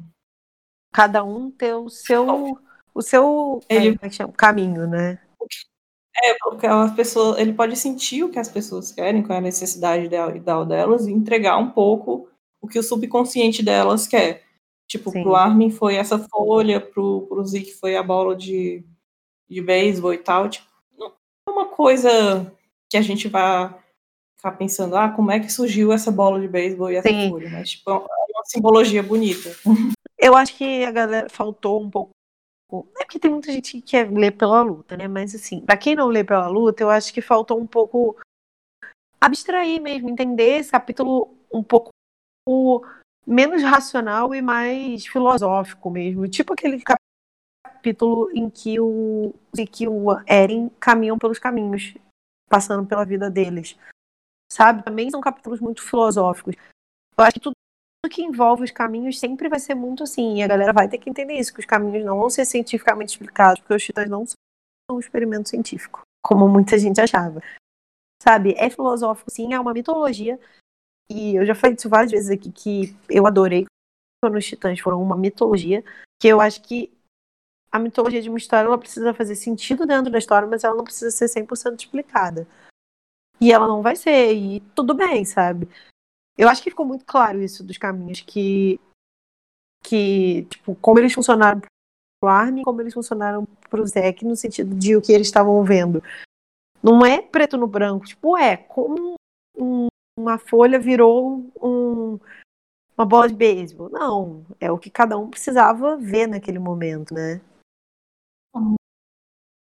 Cada 0.93 1.23
um 1.23 1.51
ter 1.51 1.73
o 1.73 1.89
seu, 1.89 2.57
o 2.93 3.01
seu 3.01 3.59
ele, 3.67 3.99
é, 4.01 4.31
caminho, 4.37 4.87
né? 4.87 5.19
É, 6.23 6.35
porque 6.35 6.67
as 6.67 6.93
pessoas, 6.93 7.39
ele 7.39 7.51
pode 7.51 7.75
sentir 7.75 8.23
o 8.23 8.29
que 8.29 8.37
as 8.37 8.47
pessoas 8.47 8.91
querem, 8.91 9.23
qual 9.23 9.35
é 9.35 9.39
a 9.39 9.41
necessidade 9.41 10.05
ideal 10.05 10.65
delas, 10.65 11.07
e 11.07 11.11
entregar 11.11 11.57
um 11.57 11.71
pouco 11.71 12.29
o 12.61 12.67
que 12.67 12.77
o 12.77 12.83
subconsciente 12.83 13.63
delas 13.63 14.07
quer. 14.07 14.43
Tipo, 14.93 15.09
Sim. 15.09 15.23
pro 15.23 15.35
Armin 15.35 15.71
foi 15.71 15.95
essa 15.95 16.19
folha, 16.19 16.79
pro, 16.79 17.25
pro 17.27 17.43
Zeke 17.43 17.73
foi 17.73 17.95
a 17.95 18.03
bola 18.03 18.35
de, 18.35 18.85
de 19.49 19.59
beisebol 19.59 20.13
e 20.13 20.19
tal. 20.19 20.47
Tipo, 20.47 20.67
não 20.95 21.07
é 21.47 21.51
uma 21.51 21.65
coisa 21.65 22.55
que 22.87 22.95
a 22.95 23.01
gente 23.01 23.27
vai 23.27 23.73
ficar 24.37 24.51
pensando, 24.51 24.95
ah, 24.95 25.09
como 25.09 25.31
é 25.31 25.39
que 25.39 25.51
surgiu 25.51 25.91
essa 25.91 26.11
bola 26.11 26.39
de 26.39 26.47
beisebol 26.47 26.91
e 26.91 26.97
essa 26.97 27.09
Sim. 27.09 27.31
folha, 27.31 27.49
mas 27.49 27.71
tipo, 27.71 27.89
é 27.89 27.93
uma 27.93 28.45
simbologia 28.45 29.01
bonita. 29.01 29.49
Eu 30.15 30.35
acho 30.37 30.55
que 30.55 30.85
a 30.85 30.91
galera 30.91 31.27
faltou 31.27 31.81
um 31.81 31.89
pouco 31.89 32.11
é 32.99 33.03
porque 33.03 33.19
tem 33.19 33.31
muita 33.31 33.51
gente 33.51 33.73
que 33.73 33.81
quer 33.81 34.11
ler 34.11 34.31
pela 34.31 34.61
luta, 34.61 34.95
né? 34.95 35.07
Mas 35.07 35.33
assim, 35.33 35.59
para 35.59 35.77
quem 35.77 35.95
não 35.95 36.07
lê 36.07 36.23
pela 36.23 36.47
luta, 36.47 36.81
eu 36.83 36.89
acho 36.89 37.13
que 37.13 37.21
faltou 37.21 37.59
um 37.59 37.67
pouco 37.67 38.15
abstrair 39.19 39.81
mesmo, 39.81 40.09
entender 40.09 40.57
esse 40.57 40.71
capítulo 40.71 41.35
um 41.51 41.63
pouco 41.63 41.89
menos 43.25 43.61
racional 43.63 44.33
e 44.33 44.41
mais 44.41 45.05
filosófico 45.05 45.89
mesmo. 45.89 46.27
Tipo 46.27 46.53
aquele 46.53 46.81
capítulo 46.81 48.29
em 48.33 48.49
que 48.49 48.79
o, 48.79 49.33
em 49.57 49.65
que 49.65 49.87
o 49.87 50.11
Eren 50.27 50.69
caminham 50.79 51.17
pelos 51.17 51.39
caminhos, 51.39 51.93
passando 52.49 52.87
pela 52.87 53.05
vida 53.05 53.29
deles. 53.29 53.77
Sabe? 54.51 54.83
Também 54.83 55.09
são 55.09 55.21
capítulos 55.21 55.59
muito 55.59 55.81
filosóficos. 55.81 56.55
Eu 57.17 57.23
acho 57.23 57.33
que 57.33 57.39
tudo 57.39 57.55
que 58.09 58.21
envolve 58.21 58.63
os 58.63 58.71
caminhos 58.71 59.19
sempre 59.19 59.49
vai 59.49 59.59
ser 59.59 59.75
muito 59.75 60.03
assim. 60.03 60.37
E 60.37 60.43
a 60.43 60.47
galera 60.47 60.73
vai 60.73 60.87
ter 60.87 60.97
que 60.97 61.09
entender 61.09 61.33
isso, 61.33 61.53
que 61.53 61.59
os 61.59 61.65
caminhos 61.65 62.05
não 62.05 62.19
vão 62.19 62.29
ser 62.29 62.45
cientificamente 62.45 63.13
explicados, 63.13 63.59
porque 63.59 63.73
os 63.73 63.83
titãs 63.83 64.09
não 64.09 64.25
são 64.25 64.35
um 64.91 64.99
experimento 64.99 65.49
científico, 65.49 66.01
como 66.23 66.47
muita 66.47 66.77
gente 66.77 67.01
achava. 67.01 67.41
Sabe? 68.21 68.53
É 68.57 68.69
filosófico, 68.69 69.31
sim, 69.31 69.53
é 69.53 69.59
uma 69.59 69.73
mitologia. 69.73 70.39
E 71.09 71.35
eu 71.35 71.45
já 71.45 71.53
falei 71.53 71.75
isso 71.75 71.89
várias 71.89 72.11
vezes 72.11 72.29
aqui, 72.29 72.51
que 72.51 72.95
eu 73.09 73.27
adorei 73.27 73.65
quando 74.21 74.37
os 74.37 74.45
titãs 74.45 74.79
foram 74.79 75.01
uma 75.01 75.17
mitologia, 75.17 75.83
que 76.19 76.27
eu 76.27 76.39
acho 76.39 76.61
que 76.61 76.91
a 77.71 77.79
mitologia 77.79 78.21
de 78.21 78.29
uma 78.29 78.37
história 78.37 78.67
ela 78.67 78.77
precisa 78.77 79.13
fazer 79.13 79.35
sentido 79.35 79.85
dentro 79.85 80.11
da 80.11 80.17
história, 80.17 80.47
mas 80.47 80.63
ela 80.63 80.75
não 80.75 80.83
precisa 80.83 81.11
ser 81.11 81.27
100% 81.27 81.79
explicada. 81.79 82.47
E 83.41 83.51
ela 83.51 83.67
não 83.67 83.81
vai 83.81 83.95
ser, 83.95 84.33
e 84.33 84.59
tudo 84.75 84.93
bem, 84.93 85.25
sabe? 85.25 85.67
Eu 86.37 86.47
acho 86.47 86.63
que 86.63 86.69
ficou 86.69 86.85
muito 86.85 87.03
claro 87.03 87.41
isso 87.41 87.63
dos 87.63 87.77
caminhos, 87.77 88.21
que, 88.21 88.79
que 89.83 90.43
tipo, 90.45 90.75
como 90.75 90.99
eles 90.99 91.13
funcionaram 91.13 91.61
pro 92.21 92.29
Armin, 92.29 92.63
como 92.63 92.79
eles 92.79 92.93
funcionaram 92.93 93.45
pro 93.69 93.85
Zek, 93.85 94.23
no 94.23 94.35
sentido 94.35 94.75
de 94.75 94.95
o 94.95 95.01
que 95.01 95.11
eles 95.11 95.27
estavam 95.27 95.61
vendo. 95.63 96.01
Não 96.81 97.05
é 97.05 97.21
preto 97.21 97.57
no 97.57 97.67
branco, 97.67 98.05
tipo, 98.05 98.37
é 98.37 98.55
como 98.55 99.15
um, 99.57 99.87
uma 100.17 100.37
folha 100.37 100.79
virou 100.79 101.45
um, 101.61 102.19
uma 102.97 103.05
bola 103.05 103.27
de 103.27 103.35
beisebol. 103.35 103.89
Não, 103.89 104.45
é 104.59 104.71
o 104.71 104.77
que 104.77 104.89
cada 104.89 105.17
um 105.17 105.29
precisava 105.29 105.97
ver 105.97 106.27
naquele 106.27 106.59
momento, 106.59 107.13
né? 107.13 107.41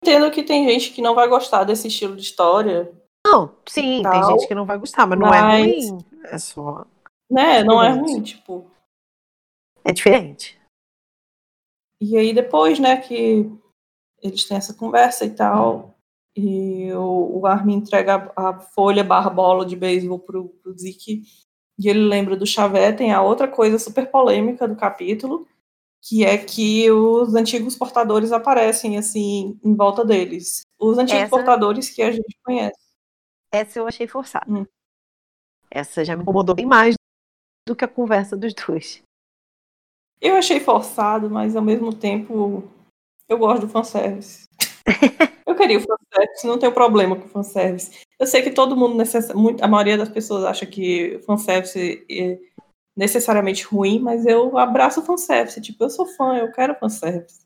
Entendo 0.04 0.32
que 0.32 0.44
tem 0.44 0.68
gente 0.70 0.92
que 0.94 1.02
não 1.02 1.14
vai 1.14 1.28
gostar 1.28 1.64
desse 1.64 1.88
estilo 1.88 2.16
de 2.16 2.22
história, 2.22 2.92
não, 3.26 3.56
sim, 3.68 4.02
tal, 4.02 4.12
tem 4.12 4.24
gente 4.24 4.48
que 4.48 4.56
não 4.56 4.66
vai 4.66 4.78
gostar, 4.78 5.06
mas, 5.06 5.20
mas, 5.20 5.30
não 5.30 5.36
é 5.36 5.62
ruim. 5.62 6.06
É 6.26 6.38
só. 6.38 6.86
Né, 7.30 7.64
não 7.64 7.84
é 7.84 7.90
ruim, 7.90 8.24
tipo. 8.24 8.70
É 9.84 9.92
diferente. 9.92 10.60
E 12.02 12.18
aí 12.18 12.34
depois, 12.34 12.80
né, 12.80 12.98
que 12.98 13.46
eles 14.22 14.46
têm 14.46 14.58
essa 14.58 14.74
conversa 14.74 15.26
e 15.26 15.36
tal, 15.36 15.96
e 16.40 16.94
o, 16.94 17.40
o 17.40 17.46
Armin 17.46 17.76
entrega 17.76 18.32
a, 18.36 18.50
a 18.50 18.60
folha 18.60 19.04
barra 19.04 19.30
bola 19.30 19.66
de 19.66 19.76
beisebol 19.76 20.20
pro, 20.20 20.50
pro 20.50 20.78
Zeke, 20.78 21.24
e 21.78 21.88
ele 21.90 22.00
lembra 22.00 22.36
do 22.36 22.46
Xavier, 22.46 22.96
tem 22.96 23.12
a 23.12 23.22
outra 23.22 23.48
coisa 23.48 23.78
super 23.80 24.10
polêmica 24.10 24.68
do 24.68 24.76
capítulo, 24.76 25.48
que 26.02 26.24
é 26.24 26.38
que 26.38 26.90
os 26.92 27.36
antigos 27.36 27.76
portadores 27.76 28.32
aparecem, 28.32 28.98
assim, 28.98 29.60
em 29.64 29.76
volta 29.76 30.04
deles. 30.06 30.62
Os 30.80 30.98
antigos 30.98 31.24
Essa... 31.24 31.30
portadores 31.30 31.90
que 31.90 32.02
a 32.02 32.12
gente 32.12 32.38
conhece. 32.44 32.80
Essa 33.52 33.80
eu 33.80 33.88
achei 33.88 34.08
forçada. 34.08 34.46
Hum. 34.50 34.66
Essa 35.70 36.04
já 36.04 36.16
me 36.16 36.24
incomodou 36.24 36.56
bem 36.56 36.66
mais 36.66 36.96
do 37.68 37.76
que 37.76 37.86
a 37.86 37.88
conversa 37.88 38.36
dos 38.36 38.54
dois. 38.54 39.02
Eu 40.22 40.36
achei 40.36 40.60
forçado, 40.60 41.30
mas 41.30 41.56
ao 41.56 41.62
mesmo 41.62 41.94
tempo 41.94 42.64
eu 43.28 43.38
gosto 43.38 43.68
do 43.68 43.70
fanservice. 43.70 44.48
eu 45.64 45.68
queria 45.68 45.78
o 45.78 45.82
fanservice, 45.82 46.48
não 46.48 46.58
tenho 46.58 46.72
problema 46.72 47.16
com 47.16 47.26
o 47.26 47.30
fanservice. 47.30 48.02
Eu 48.20 48.28
sei 48.28 48.42
que 48.42 48.52
todo 48.52 48.76
mundo, 48.76 48.96
necess... 48.96 49.30
a 49.62 49.68
maioria 49.68 49.98
das 49.98 50.10
pessoas 50.10 50.44
acha 50.44 50.66
que 50.66 51.20
fanservice 51.26 52.06
é 52.10 52.40
necessariamente 52.98 53.64
ruim, 53.66 54.00
mas 54.00 54.26
eu 54.26 54.58
abraço 54.58 55.00
o 55.00 55.06
fanservice. 55.06 55.62
Tipo, 55.62 55.86
eu 55.86 55.90
sou 55.90 56.06
fã, 56.06 56.38
eu 56.38 56.52
quero 56.52 56.76
fanservice. 56.76 57.42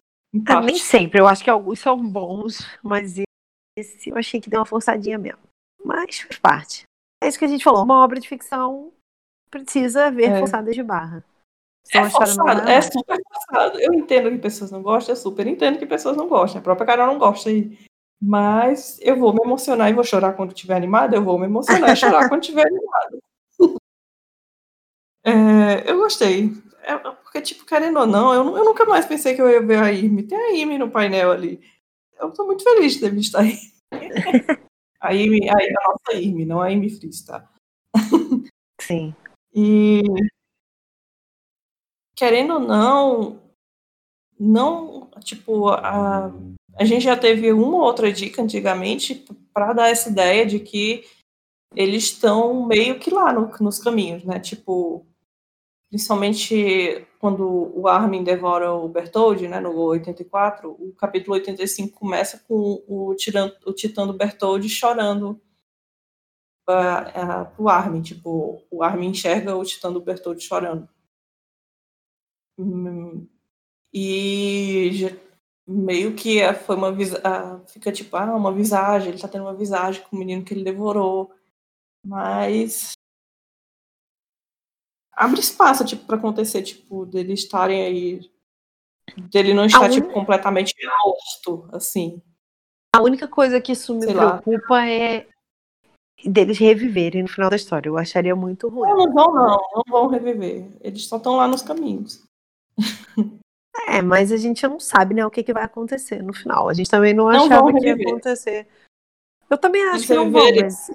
Ah, 0.48 0.62
nem 0.62 0.78
sempre, 0.78 1.22
eu 1.22 1.28
acho 1.28 1.44
que 1.44 1.50
alguns 1.50 1.80
são 1.80 1.98
bons, 1.98 2.66
mas 2.82 3.20
esse 3.78 4.10
eu 4.10 4.18
achei 4.18 4.42
que 4.42 4.50
deu 4.50 4.60
uma 4.60 4.66
forçadinha 4.66 5.18
mesmo. 5.18 5.40
Mas 5.84 6.22
faz 6.22 6.40
parte. 6.40 6.84
É 7.24 7.28
isso 7.28 7.38
que 7.38 7.46
a 7.46 7.48
gente 7.48 7.64
falou. 7.64 7.84
Uma 7.84 8.04
obra 8.04 8.20
de 8.20 8.28
ficção 8.28 8.92
precisa 9.52 10.10
ver 10.10 10.32
é. 10.32 10.40
forçadas 10.40 10.74
de 10.74 10.82
barra. 10.82 11.24
é 11.94 12.10
forçado, 12.10 12.68
é 12.68 12.82
super 12.82 13.20
forçado. 13.32 13.80
Eu 13.80 13.94
entendo 13.94 14.32
que 14.32 14.38
pessoas 14.40 14.72
não 14.72 14.82
gostam, 14.82 15.14
eu 15.14 15.22
super 15.22 15.46
entendo 15.46 15.78
que 15.78 15.86
pessoas 15.86 16.18
não 16.18 16.28
gostam. 16.28 16.60
A 16.60 16.64
própria 16.64 16.88
Carol 16.88 17.08
não 17.08 17.20
gosta. 17.20 17.52
Mas 18.22 19.00
eu 19.02 19.18
vou 19.18 19.34
me 19.34 19.40
emocionar 19.44 19.90
e 19.90 19.94
vou 19.94 20.04
chorar 20.04 20.34
quando 20.34 20.54
estiver 20.54 20.76
animada. 20.76 21.16
Eu 21.16 21.24
vou 21.24 21.38
me 21.38 21.46
emocionar 21.46 21.92
e 21.92 21.96
chorar 21.96 22.30
quando 22.30 22.42
estiver 22.44 22.66
animada. 22.66 23.20
É, 25.26 25.90
eu 25.90 26.00
gostei. 26.00 26.52
É, 26.82 26.98
porque, 26.98 27.42
tipo, 27.42 27.66
querendo 27.66 27.98
ou 27.98 28.06
não, 28.06 28.34
eu, 28.34 28.58
eu, 28.58 28.66
nunca 28.66 28.84
mais 28.84 29.06
pensei 29.06 29.34
que 29.34 29.42
eu 29.42 29.50
ia 29.50 29.62
ver 29.62 29.82
a 29.82 29.90
Irme. 29.90 30.24
Tem 30.24 30.38
a 30.38 30.54
Irme 30.54 30.78
no 30.78 30.92
painel 30.92 31.32
ali. 31.32 31.62
Eu 32.20 32.32
tô 32.32 32.46
muito 32.46 32.62
feliz 32.62 32.94
de 32.94 33.00
ter 33.00 33.10
visto 33.10 33.38
aí. 33.38 33.58
A 35.00 35.10
Amy, 35.10 35.48
a, 35.50 35.54
a 35.54 35.90
nossa 35.90 36.18
Amy, 36.18 36.46
não 36.46 36.62
a 36.62 36.68
Amy 36.68 36.90
Fritz, 36.90 37.24
tá? 37.24 37.50
Sim. 38.82 39.16
E 39.54 40.02
querendo 42.16 42.54
ou 42.54 42.60
não, 42.60 43.42
não, 44.40 45.12
tipo, 45.20 45.70
a, 45.70 46.32
a 46.76 46.86
gente 46.86 47.04
já 47.04 47.16
teve 47.16 47.52
uma 47.52 47.78
ou 47.78 47.84
outra 47.84 48.12
dica 48.12 48.42
antigamente 48.42 49.26
para 49.54 49.74
dar 49.74 49.90
essa 49.90 50.10
ideia 50.10 50.46
de 50.46 50.60
que 50.60 51.06
eles 51.76 52.04
estão 52.06 52.66
meio 52.66 53.00
que 53.00 53.10
lá 53.10 53.32
no, 53.32 53.52
nos 53.60 53.80
caminhos, 53.80 54.24
né? 54.24 54.40
Tipo, 54.40 55.06
principalmente 55.90 57.08
quando 57.20 57.72
o 57.76 57.88
Armin 57.88 58.24
devora 58.24 58.74
o 58.74 58.90
Bertoldi, 58.90 59.48
né, 59.48 59.60
no 59.60 59.74
84, 59.76 60.72
o 60.72 60.94
capítulo 60.94 61.36
85 61.36 61.98
começa 61.98 62.40
com 62.48 62.84
o, 62.88 63.12
o 63.12 63.16
Titã 63.16 64.06
do 64.06 64.14
Bertoldi 64.14 64.68
chorando 64.68 65.40
uh, 66.70 67.56
pro 67.56 67.70
Armin, 67.70 68.02
tipo, 68.02 68.62
o 68.70 68.84
Armin 68.84 69.10
enxerga 69.10 69.56
o 69.56 69.64
Titã 69.64 69.92
do 69.92 70.02
Bertoldi 70.02 70.42
chorando. 70.42 70.90
Hum, 72.58 73.28
e 73.94 75.16
meio 75.68 76.16
que 76.16 76.42
foi 76.54 76.76
uma 76.76 76.90
uh, 76.90 77.66
fica 77.68 77.92
tipo, 77.92 78.16
ah, 78.16 78.36
uma 78.36 78.52
visagem, 78.52 79.10
ele 79.10 79.22
tá 79.22 79.28
tendo 79.28 79.44
uma 79.44 79.56
visagem 79.56 80.04
com 80.04 80.16
o 80.16 80.20
menino 80.20 80.44
que 80.44 80.54
ele 80.54 80.64
devorou, 80.64 81.34
mas 82.06 82.94
abre 85.14 85.40
espaço, 85.40 85.86
tipo, 85.86 86.06
para 86.06 86.18
acontecer, 86.18 86.64
tipo, 86.64 87.06
dele 87.06 87.34
estarem 87.34 87.82
aí, 87.82 88.32
dele 89.32 89.54
não 89.54 89.66
estar, 89.66 89.90
tipo, 89.90 90.12
completamente 90.12 90.74
morto, 91.04 91.70
assim. 91.72 92.22
A 92.96 93.02
única 93.02 93.28
coisa 93.28 93.62
que 93.62 93.72
isso 93.72 93.96
me 93.96 94.04
Sei 94.04 94.14
preocupa 94.14 94.74
lá. 94.76 94.88
é 94.88 95.28
deles 96.26 96.58
reviverem 96.58 97.24
no 97.24 97.28
final 97.28 97.50
da 97.50 97.56
história. 97.56 97.90
Eu 97.90 97.98
acharia 97.98 98.36
muito 98.36 98.70
ruim. 98.70 98.90
Não, 98.90 98.98
não 98.98 99.14
vão, 99.14 99.34
não. 99.34 99.58
Não 99.74 99.84
vão 99.90 100.08
reviver. 100.08 100.70
Eles 100.80 101.06
só 101.08 101.18
estão 101.18 101.36
lá 101.36 101.48
nos 101.48 101.62
caminhos. 101.62 102.24
É, 103.88 104.02
mas 104.02 104.32
a 104.32 104.38
gente 104.38 104.66
não 104.68 104.80
sabe, 104.80 105.14
né, 105.14 105.26
o 105.26 105.32
que, 105.32 105.44
que 105.44 105.54
vai 105.54 105.64
acontecer 105.64 106.24
no 106.24 106.34
final. 106.34 106.70
A 106.70 106.74
gente 106.74 106.90
também 106.90 107.14
não, 107.14 107.26
não 107.26 107.46
achava 107.46 107.74
que 107.74 107.86
ia 107.86 107.94
acontecer. 107.96 108.68
Eu 109.50 109.58
também 109.58 109.84
acho 109.90 110.08
que 110.08 110.14
não 110.14 110.32
vão, 110.32 110.44
mas... 110.56 110.92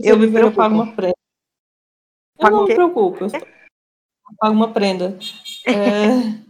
Eu, 0.00 0.18
viver, 0.18 0.42
eu 0.42 0.52
pago 0.52 0.74
uma 0.74 0.94
prenda. 0.94 1.14
Eu 2.38 2.50
não 2.50 2.64
me 2.64 2.74
preocupo. 2.74 3.24
Eu 3.24 4.36
pago 4.38 4.54
uma 4.54 4.72
prenda. 4.72 5.18
É... 5.66 6.44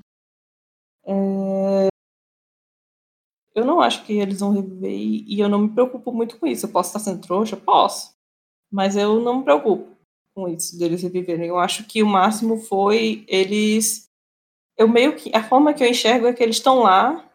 é... 1.06 1.88
Eu 3.54 3.64
não 3.64 3.80
acho 3.80 4.04
que 4.04 4.18
eles 4.18 4.40
vão 4.40 4.52
reviver 4.52 4.90
e 4.92 5.40
eu 5.40 5.48
não 5.48 5.60
me 5.60 5.68
preocupo 5.68 6.12
muito 6.12 6.38
com 6.38 6.46
isso. 6.46 6.66
Eu 6.66 6.70
posso 6.70 6.90
estar 6.90 7.00
sendo 7.00 7.20
trouxa? 7.20 7.56
Posso. 7.56 8.12
Mas 8.70 8.96
eu 8.96 9.20
não 9.20 9.38
me 9.38 9.44
preocupo 9.44 9.96
com 10.34 10.48
isso, 10.48 10.78
deles 10.78 11.02
reviverem. 11.02 11.48
Eu 11.48 11.58
acho 11.58 11.84
que 11.84 12.02
o 12.02 12.06
máximo 12.06 12.58
foi 12.58 13.24
eles. 13.26 14.07
Eu 14.78 14.88
meio 14.88 15.16
que. 15.16 15.34
A 15.34 15.42
forma 15.42 15.74
que 15.74 15.82
eu 15.82 15.88
enxergo 15.88 16.28
é 16.28 16.32
que 16.32 16.42
eles 16.42 16.56
estão 16.56 16.78
lá 16.78 17.28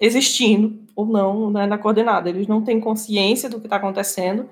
existindo 0.00 0.84
ou 0.96 1.06
não 1.06 1.50
né, 1.50 1.64
na 1.64 1.78
coordenada. 1.78 2.28
Eles 2.28 2.48
não 2.48 2.62
têm 2.62 2.80
consciência 2.80 3.48
do 3.48 3.60
que 3.60 3.66
está 3.66 3.76
acontecendo. 3.76 4.50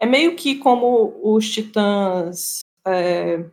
É 0.00 0.06
meio 0.06 0.34
que 0.34 0.56
como 0.56 1.20
os 1.22 1.48
titãs. 1.50 2.60
É, 2.86 3.44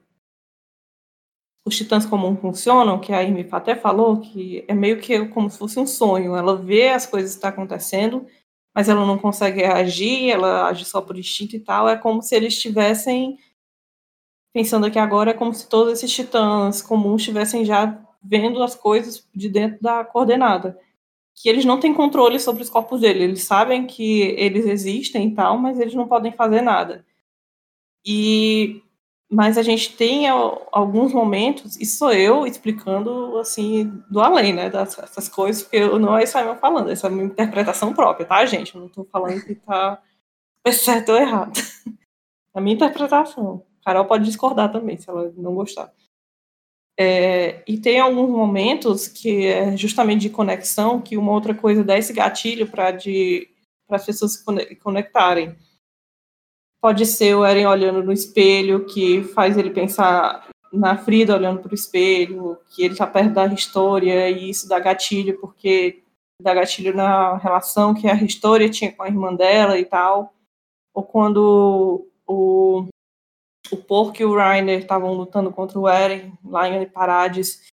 os 1.67 1.75
titãs 1.75 2.05
comuns 2.05 2.39
funcionam, 2.39 2.97
que 2.97 3.11
a 3.11 3.21
Irmi 3.21 3.45
até 3.51 3.75
falou, 3.75 4.21
que 4.21 4.63
é 4.69 4.73
meio 4.73 5.01
que 5.01 5.27
como 5.27 5.49
se 5.49 5.57
fosse 5.57 5.77
um 5.77 5.85
sonho. 5.85 6.33
Ela 6.33 6.55
vê 6.55 6.87
as 6.87 7.05
coisas 7.05 7.31
que 7.31 7.37
estão 7.37 7.51
tá 7.51 7.53
acontecendo, 7.53 8.25
mas 8.73 8.87
ela 8.87 9.05
não 9.05 9.17
consegue 9.17 9.59
reagir, 9.59 10.29
ela 10.29 10.69
age 10.69 10.85
só 10.85 11.01
por 11.01 11.17
instinto 11.17 11.57
e 11.57 11.59
tal. 11.59 11.89
É 11.89 11.97
como 11.97 12.21
se 12.21 12.33
eles 12.33 12.53
estivessem 12.53 13.37
pensando 14.57 14.87
aqui 14.87 14.97
agora, 14.97 15.29
é 15.29 15.33
como 15.35 15.53
se 15.53 15.69
todos 15.69 15.93
esses 15.93 16.11
titãs 16.11 16.81
comuns 16.81 17.21
estivessem 17.21 17.63
já 17.63 17.95
vendo 18.23 18.63
as 18.63 18.73
coisas 18.73 19.23
de 19.31 19.47
dentro 19.47 19.79
da 19.83 20.03
coordenada. 20.03 20.79
Que 21.35 21.47
eles 21.47 21.63
não 21.63 21.79
têm 21.79 21.93
controle 21.93 22.39
sobre 22.39 22.63
os 22.63 22.69
corpos 22.69 23.01
dele. 23.01 23.23
Eles 23.23 23.43
sabem 23.43 23.85
que 23.85 24.21
eles 24.35 24.65
existem 24.65 25.27
e 25.27 25.35
tal, 25.35 25.59
mas 25.59 25.79
eles 25.79 25.93
não 25.93 26.07
podem 26.07 26.31
fazer 26.31 26.61
nada. 26.61 27.05
E 28.03 28.81
mas 29.29 29.59
a 29.59 29.61
gente 29.61 29.95
tem 29.95 30.27
alguns 30.27 31.13
momentos, 31.13 31.75
e 31.75 31.85
sou 31.85 32.13
eu 32.13 32.47
explicando, 32.47 33.37
assim, 33.39 34.01
do 34.09 34.21
além, 34.21 34.53
né, 34.53 34.69
dessas 34.69 35.27
coisas, 35.27 35.63
porque 35.63 35.85
não 35.99 36.17
é 36.17 36.23
isso 36.23 36.37
aí 36.37 36.47
eu 36.47 36.55
falando, 36.55 36.89
essa 36.89 37.07
é 37.07 37.09
a 37.09 37.13
minha 37.13 37.25
interpretação 37.25 37.93
própria, 37.93 38.25
tá, 38.25 38.45
gente? 38.45 38.73
Eu 38.73 38.79
não 38.79 38.87
estou 38.87 39.05
falando 39.11 39.41
que 39.43 39.53
tá 39.55 40.01
certo 40.71 41.09
ou 41.09 41.17
errado. 41.17 41.51
A 42.55 42.61
minha 42.61 42.75
interpretação. 42.75 43.66
Carol 43.87 44.03
pode 44.03 44.25
discordar 44.25 44.69
também, 44.69 44.97
se 44.97 45.09
ela 45.09 45.31
não 45.37 45.55
gostar. 45.55 45.93
É, 46.99 47.63
e 47.65 47.77
tem 47.77 48.01
alguns 48.01 48.29
momentos 48.29 49.07
que 49.07 49.45
é 49.45 49.77
justamente 49.77 50.23
de 50.23 50.29
conexão, 50.29 50.99
que 50.99 51.15
uma 51.15 51.31
outra 51.31 51.55
coisa 51.55 51.85
dá 51.85 51.97
esse 51.97 52.11
gatilho 52.11 52.67
para 52.67 52.97
as 53.89 54.05
pessoas 54.05 54.33
se 54.33 54.75
conectarem 54.75 55.55
Pode 56.81 57.05
ser 57.05 57.33
o 57.33 57.45
Eren 57.45 57.65
olhando 57.65 58.03
no 58.03 58.11
espelho, 58.11 58.85
que 58.85 59.23
faz 59.23 59.57
ele 59.57 59.69
pensar 59.69 60.49
na 60.71 60.97
Frida 60.97 61.33
olhando 61.33 61.61
para 61.61 61.71
o 61.71 61.75
espelho, 61.75 62.57
que 62.69 62.83
ele 62.83 62.93
está 62.93 63.07
perto 63.07 63.33
da 63.33 63.47
História, 63.47 64.29
e 64.29 64.49
isso 64.49 64.67
dá 64.67 64.79
gatilho, 64.79 65.39
porque 65.39 66.03
dá 66.41 66.53
gatilho 66.53 66.93
na 66.93 67.37
relação 67.37 67.93
que 67.93 68.07
a 68.07 68.15
História 68.15 68.69
tinha 68.69 68.91
com 68.91 69.01
a 69.01 69.07
irmã 69.07 69.33
dela 69.33 69.79
e 69.79 69.85
tal. 69.85 70.33
Ou 70.93 71.03
quando 71.03 72.05
o, 72.27 72.87
o 73.71 73.77
Porco 73.77 74.21
e 74.21 74.25
o 74.25 74.35
Reiner 74.35 74.79
estavam 74.79 75.13
lutando 75.13 75.51
contra 75.51 75.79
o 75.79 75.87
Eren, 75.87 76.33
lá 76.43 76.67
em 76.67 76.87
Parades, 76.87 77.67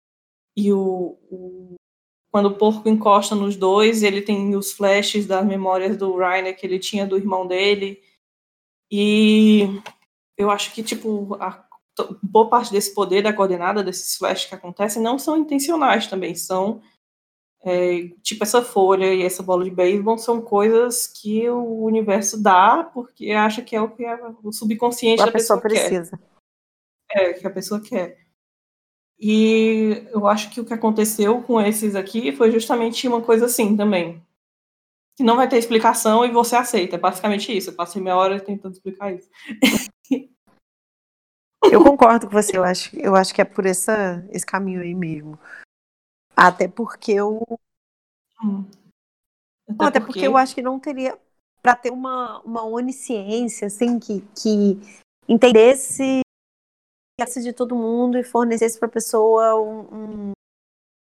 e 0.56 0.72
o, 0.72 1.18
o, 1.30 1.74
quando 2.30 2.46
o 2.46 2.54
Porco 2.54 2.88
encosta 2.88 3.34
nos 3.34 3.56
dois, 3.56 4.02
ele 4.02 4.22
tem 4.22 4.54
os 4.56 4.72
flashes 4.72 5.26
das 5.26 5.44
memórias 5.44 5.96
do 5.96 6.16
Reiner 6.16 6.56
que 6.56 6.66
ele 6.66 6.78
tinha 6.78 7.06
do 7.06 7.16
irmão 7.16 7.46
dele, 7.46 8.02
e 8.90 9.80
eu 10.36 10.50
acho 10.50 10.72
que, 10.72 10.82
tipo, 10.82 11.34
a 11.40 11.64
boa 12.22 12.48
parte 12.48 12.72
desse 12.72 12.92
poder 12.94 13.22
da 13.22 13.32
coordenada, 13.32 13.82
desses 13.82 14.16
flashes 14.16 14.48
que 14.48 14.54
acontecem, 14.54 15.02
não 15.02 15.18
são 15.18 15.36
intencionais 15.36 16.06
também, 16.06 16.34
são 16.34 16.82
é, 17.64 18.08
tipo 18.22 18.44
essa 18.44 18.62
folha 18.62 19.12
e 19.12 19.22
essa 19.22 19.42
bola 19.42 19.64
de 19.64 19.70
beisebol 19.70 20.18
são 20.18 20.40
coisas 20.40 21.06
que 21.06 21.48
o 21.48 21.84
universo 21.84 22.42
dá 22.42 22.84
porque 22.84 23.30
acha 23.30 23.62
que 23.62 23.74
é 23.74 23.80
o 23.80 23.90
que 23.90 24.04
é 24.04 24.18
o 24.42 24.52
subconsciente 24.52 25.22
a 25.22 25.26
da 25.26 25.32
pessoa, 25.32 25.60
pessoa 25.60 25.88
precisa. 25.88 26.18
Quer. 27.08 27.30
É, 27.30 27.32
que 27.32 27.46
a 27.46 27.50
pessoa 27.50 27.80
quer. 27.80 28.18
E 29.18 30.06
eu 30.10 30.26
acho 30.26 30.50
que 30.50 30.60
o 30.60 30.64
que 30.64 30.74
aconteceu 30.74 31.40
com 31.42 31.60
esses 31.60 31.94
aqui 31.94 32.32
foi 32.32 32.50
justamente 32.50 33.08
uma 33.08 33.22
coisa 33.22 33.46
assim 33.46 33.76
também 33.76 34.22
que 35.16 35.22
não 35.22 35.36
vai 35.36 35.48
ter 35.48 35.56
explicação 35.56 36.24
e 36.24 36.30
você 36.30 36.56
aceita. 36.56 36.96
É 36.96 36.98
basicamente 36.98 37.56
isso. 37.56 37.70
Eu 37.70 37.74
passei 37.74 38.02
meia 38.02 38.16
hora 38.16 38.40
tentando 38.40 38.72
explicar 38.72 39.12
isso. 39.12 39.30
Eu 41.70 41.82
concordo 41.82 42.26
com 42.26 42.32
você, 42.32 42.58
eu 42.58 42.62
acho, 42.62 42.94
eu 42.94 43.16
acho 43.16 43.34
que 43.34 43.40
é 43.40 43.44
por 43.44 43.64
essa, 43.64 44.22
esse 44.30 44.44
caminho 44.44 44.82
aí 44.82 44.94
mesmo. 44.94 45.38
Até 46.36 46.68
porque 46.68 47.12
eu. 47.12 47.42
Hum. 48.42 48.64
Até, 49.68 49.84
até 49.84 50.00
porque... 50.00 50.12
porque... 50.14 50.26
eu 50.26 50.36
acho 50.36 50.54
que 50.54 50.62
não 50.62 50.78
teria. 50.78 51.18
Para 51.62 51.76
ter 51.76 51.90
uma, 51.90 52.40
uma 52.40 52.62
onisciência, 52.62 53.68
assim, 53.68 53.98
que, 53.98 54.20
que 54.36 54.78
entendesse 55.26 56.22
de 57.42 57.52
todo 57.52 57.76
mundo 57.76 58.18
e 58.18 58.24
fornecesse 58.24 58.78
para 58.78 58.88
a 58.88 58.92
pessoa 58.92 59.58
um, 59.58 59.80
um, 59.80 60.32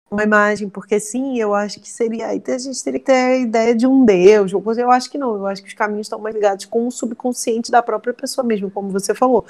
uma 0.10 0.24
imagem, 0.24 0.70
porque 0.70 1.00
sim, 1.00 1.38
eu 1.38 1.54
acho 1.54 1.80
que 1.82 1.90
seria. 1.90 2.28
Aí 2.28 2.42
a 2.48 2.58
gente 2.58 2.84
teria 2.84 3.00
que 3.00 3.06
ter 3.06 3.14
a 3.14 3.38
ideia 3.38 3.76
de 3.76 3.88
um 3.88 4.06
Deus, 4.06 4.54
ou 4.54 4.62
coisa. 4.62 4.82
Eu 4.82 4.92
acho 4.92 5.10
que 5.10 5.18
não, 5.18 5.36
eu 5.36 5.48
acho 5.48 5.62
que 5.62 5.68
os 5.68 5.74
caminhos 5.74 6.06
estão 6.06 6.20
mais 6.20 6.36
ligados 6.36 6.66
com 6.66 6.88
o 6.88 6.92
subconsciente 6.92 7.72
da 7.72 7.82
própria 7.82 8.14
pessoa 8.14 8.46
mesmo, 8.46 8.72
como 8.72 8.90
você 8.90 9.14
falou. 9.14 9.46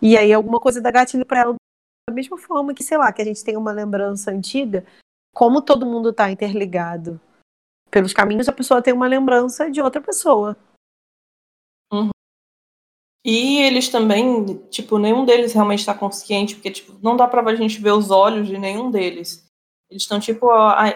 E 0.00 0.16
aí 0.16 0.32
alguma 0.32 0.58
coisa 0.58 0.80
dá 0.80 0.90
gatilho 0.90 1.24
para 1.24 1.40
ela 1.40 1.54
da 2.08 2.14
mesma 2.14 2.36
forma 2.36 2.74
que, 2.74 2.82
sei 2.82 2.98
lá, 2.98 3.12
que 3.12 3.22
a 3.22 3.24
gente 3.24 3.42
tem 3.42 3.56
uma 3.56 3.72
lembrança 3.72 4.30
antiga, 4.30 4.84
como 5.34 5.62
todo 5.62 5.86
mundo 5.86 6.10
está 6.10 6.30
interligado 6.30 7.20
pelos 7.90 8.12
caminhos, 8.12 8.48
a 8.48 8.52
pessoa 8.52 8.82
tem 8.82 8.92
uma 8.92 9.06
lembrança 9.06 9.70
de 9.70 9.80
outra 9.80 10.00
pessoa. 10.00 10.56
Uhum. 11.92 12.10
E 13.24 13.58
eles 13.58 13.88
também, 13.88 14.58
tipo, 14.68 14.98
nenhum 14.98 15.24
deles 15.24 15.52
realmente 15.52 15.80
está 15.80 15.94
consciente, 15.94 16.56
porque 16.56 16.70
tipo, 16.70 16.92
não 17.02 17.16
dá 17.16 17.26
pra 17.26 17.54
gente 17.54 17.80
ver 17.80 17.92
os 17.92 18.10
olhos 18.10 18.46
de 18.46 18.58
nenhum 18.58 18.90
deles. 18.90 19.44
Eles 19.88 20.02
estão 20.02 20.18
tipo, 20.18 20.48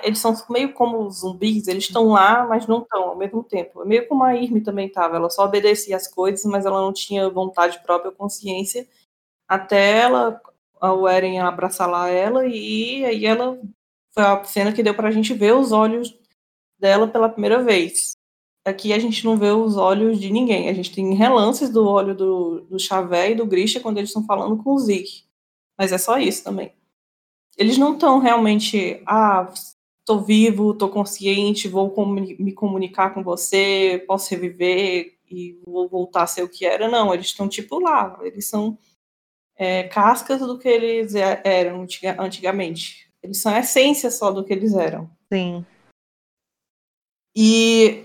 eles 0.02 0.18
são 0.18 0.34
meio 0.50 0.72
como 0.72 1.09
zumbis, 1.11 1.68
eles 1.68 1.84
estão 1.84 2.09
lá, 2.09 2.46
mas 2.46 2.66
não 2.66 2.82
estão 2.82 3.11
ao 3.11 3.16
mesmo 3.16 3.44
tempo. 3.44 3.82
É 3.82 3.84
meio 3.84 4.09
como 4.09 4.24
a 4.24 4.34
Irme 4.34 4.61
também 4.61 4.88
estava, 4.88 5.16
ela 5.16 5.30
só 5.30 5.44
obedecia 5.44 5.96
as 5.96 6.09
coisas, 6.09 6.44
mas 6.44 6.66
ela 6.66 6.80
não 6.80 6.92
tinha 6.92 7.30
vontade 7.30 7.80
própria, 7.82 8.11
consciência, 8.11 8.88
até 9.46 9.98
ela, 9.98 10.40
o 10.83 11.09
Eren 11.09 11.41
abraçar 11.41 11.89
ela, 12.12 12.47
e 12.47 13.05
aí 13.05 13.26
ela 13.26 13.59
foi 14.12 14.22
a 14.22 14.45
cena 14.45 14.72
que 14.72 14.83
deu 14.83 14.95
pra 14.95 15.11
gente 15.11 15.35
ver 15.35 15.55
os 15.55 15.72
olhos 15.72 16.16
dela 16.79 17.09
pela 17.09 17.29
primeira 17.29 17.62
vez. 17.62 18.16
Aqui 18.64 18.93
a 18.93 18.99
gente 18.99 19.24
não 19.24 19.37
vê 19.37 19.51
os 19.51 19.76
olhos 19.76 20.20
de 20.20 20.31
ninguém, 20.31 20.68
a 20.68 20.72
gente 20.72 20.95
tem 20.95 21.14
relances 21.14 21.70
do 21.70 21.87
olho 21.87 22.14
do, 22.14 22.61
do 22.62 22.79
Xavé 22.79 23.33
e 23.33 23.35
do 23.35 23.47
Grisha 23.47 23.81
quando 23.81 23.99
eles 23.99 24.11
estão 24.11 24.24
falando 24.24 24.62
com 24.62 24.72
o 24.72 24.79
Zeke. 24.79 25.24
Mas 25.79 25.93
é 25.93 25.99
só 25.99 26.18
isso 26.18 26.45
também 26.45 26.72
eles 27.59 27.76
não 27.76 27.95
estão 27.95 28.20
realmente, 28.20 29.03
ah, 29.05 29.53
estou 29.99 30.20
vivo, 30.22 30.70
estou 30.70 30.89
consciente, 30.89 31.68
vou 31.68 31.93
me 32.39 32.53
comunicar 32.53 33.12
com 33.12 33.22
você, 33.22 34.03
posso 34.07 34.31
reviver 34.31 35.18
e 35.29 35.61
vou 35.66 35.89
voltar 35.89 36.22
a 36.22 36.26
ser 36.26 36.45
o 36.45 36.49
que 36.49 36.64
era. 36.64 36.89
Não, 36.89 37.12
eles 37.12 37.26
estão 37.26 37.49
tipo 37.49 37.81
lá, 37.81 38.16
eles 38.22 38.47
são 38.49 38.79
é, 39.59 39.82
cascas 39.88 40.40
do 40.40 40.59
que 40.59 40.68
eles 40.68 41.14
é, 41.14 41.42
eram 41.44 41.84
antigamente. 42.18 43.11
Eles 43.22 43.42
são 43.42 43.52
a 43.52 43.59
essência 43.59 44.11
só 44.11 44.30
do 44.30 44.44
que 44.44 44.52
eles 44.52 44.74
eram. 44.74 45.11
Sim. 45.30 45.66
E 47.36 48.04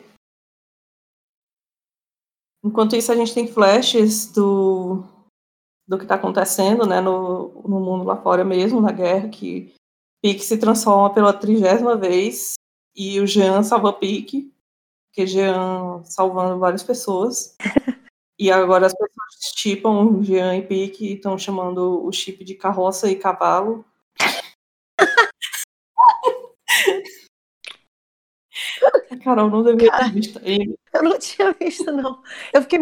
enquanto 2.64 2.96
isso 2.96 3.12
a 3.12 3.16
gente 3.16 3.34
tem 3.34 3.48
flashes 3.48 4.32
do 4.32 5.04
do 5.88 5.98
que 5.98 6.06
está 6.06 6.16
acontecendo 6.16 6.86
né, 6.86 7.02
no, 7.02 7.62
no 7.68 7.80
mundo 7.80 8.06
lá 8.06 8.16
fora 8.16 8.44
mesmo, 8.44 8.82
na 8.82 8.92
guerra, 8.92 9.28
que 9.28 9.74
Pique 10.22 10.40
se 10.40 10.58
transforma 10.58 11.14
pela 11.14 11.34
trigésima 11.34 11.98
vez 11.98 12.54
e 12.96 13.20
o 13.20 13.28
Jean 13.28 13.64
salva 13.64 13.92
Pique, 13.92 14.50
porque 15.10 15.28
Jean 15.28 16.02
salvando 16.06 16.58
várias 16.58 16.82
pessoas. 16.82 17.58
e 18.40 18.50
agora 18.50 18.88
as 18.88 18.94
pessoas 18.94 19.23
chipam 19.56 20.22
Jean 20.24 20.58
e 20.58 20.62
Pique 20.62 21.06
e 21.06 21.14
estão 21.16 21.38
chamando 21.38 22.06
o 22.06 22.12
chip 22.12 22.44
de 22.44 22.56
carroça 22.56 23.10
e 23.10 23.16
cavalo. 23.16 23.86
Carol 29.24 29.50
não 29.50 29.64
deveria 29.64 29.92
ter 29.98 30.12
visto 30.12 30.40
ele. 30.44 30.78
Eu 30.94 31.04
não 31.04 31.18
tinha 31.18 31.52
visto, 31.54 31.92
não. 31.92 32.22
Eu 32.52 32.62
fiquei 32.62 32.80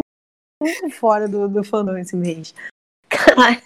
muito 0.62 0.90
fora 0.92 1.28
do, 1.28 1.48
do 1.48 1.64
fandom 1.64 1.98
esse 1.98 2.16
mês. 2.16 2.54
Caralho. 3.10 3.62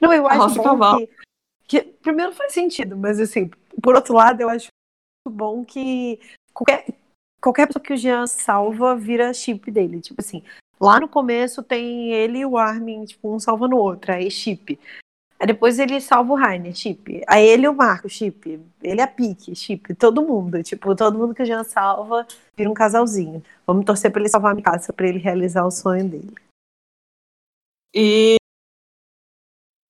Não, 0.00 0.12
eu 0.12 0.26
acho 0.26 0.62
bom 0.62 0.98
que, 0.98 1.10
que. 1.68 1.82
Primeiro 1.82 2.32
faz 2.32 2.52
sentido, 2.52 2.96
mas 2.96 3.20
assim, 3.20 3.50
por 3.82 3.94
outro 3.94 4.14
lado, 4.14 4.40
eu 4.40 4.48
acho 4.48 4.68
bom 5.28 5.64
que 5.64 6.20
qualquer, 6.52 6.86
qualquer 7.40 7.66
pessoa 7.66 7.82
que 7.82 7.92
o 7.92 7.96
Jean 7.96 8.26
salva 8.26 8.96
vira 8.96 9.32
chip 9.32 9.70
dele. 9.70 10.00
Tipo 10.00 10.20
assim, 10.20 10.42
lá 10.82 10.98
no 10.98 11.08
começo 11.08 11.62
tem 11.62 12.12
ele 12.12 12.38
e 12.38 12.46
o 12.46 12.58
Armin, 12.58 13.04
tipo, 13.04 13.32
um 13.32 13.38
salvando 13.38 13.76
o 13.76 13.78
outro, 13.78 14.12
aí 14.12 14.30
chip. 14.30 14.78
Aí 15.38 15.46
depois 15.46 15.78
ele 15.78 16.00
salva 16.00 16.32
o 16.32 16.36
Rainer, 16.36 16.74
chip. 16.74 17.22
Aí 17.26 17.44
ele 17.44 17.64
e 17.64 17.68
o 17.68 17.74
Marco, 17.74 18.08
chip. 18.08 18.60
Ele 18.80 19.00
é 19.00 19.04
a 19.04 19.08
Pique, 19.08 19.54
chip. 19.56 19.92
Todo 19.94 20.22
mundo. 20.22 20.62
Tipo, 20.62 20.94
todo 20.94 21.18
mundo 21.18 21.34
que 21.34 21.42
o 21.42 21.44
Jean 21.44 21.64
salva 21.64 22.24
vira 22.56 22.70
um 22.70 22.74
casalzinho. 22.74 23.42
Vamos 23.66 23.84
torcer 23.84 24.12
pra 24.12 24.20
ele 24.20 24.28
salvar 24.28 24.52
a 24.52 24.54
Mikasa 24.54 24.92
pra 24.92 25.08
ele 25.08 25.18
realizar 25.18 25.66
o 25.66 25.70
sonho 25.70 26.08
dele. 26.08 26.32
E 27.92 28.36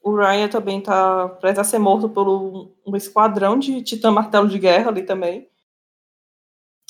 o 0.02 0.16
Ryan 0.16 0.48
também 0.48 0.80
tá 0.80 1.28
prestes 1.28 1.60
a 1.60 1.64
ser 1.64 1.78
morto 1.78 2.08
por 2.08 2.26
um, 2.26 2.70
um 2.86 2.96
esquadrão 2.96 3.58
de 3.58 3.82
Titã 3.82 4.10
Martelo 4.10 4.48
de 4.48 4.58
Guerra 4.58 4.88
ali 4.88 5.02
também. 5.02 5.48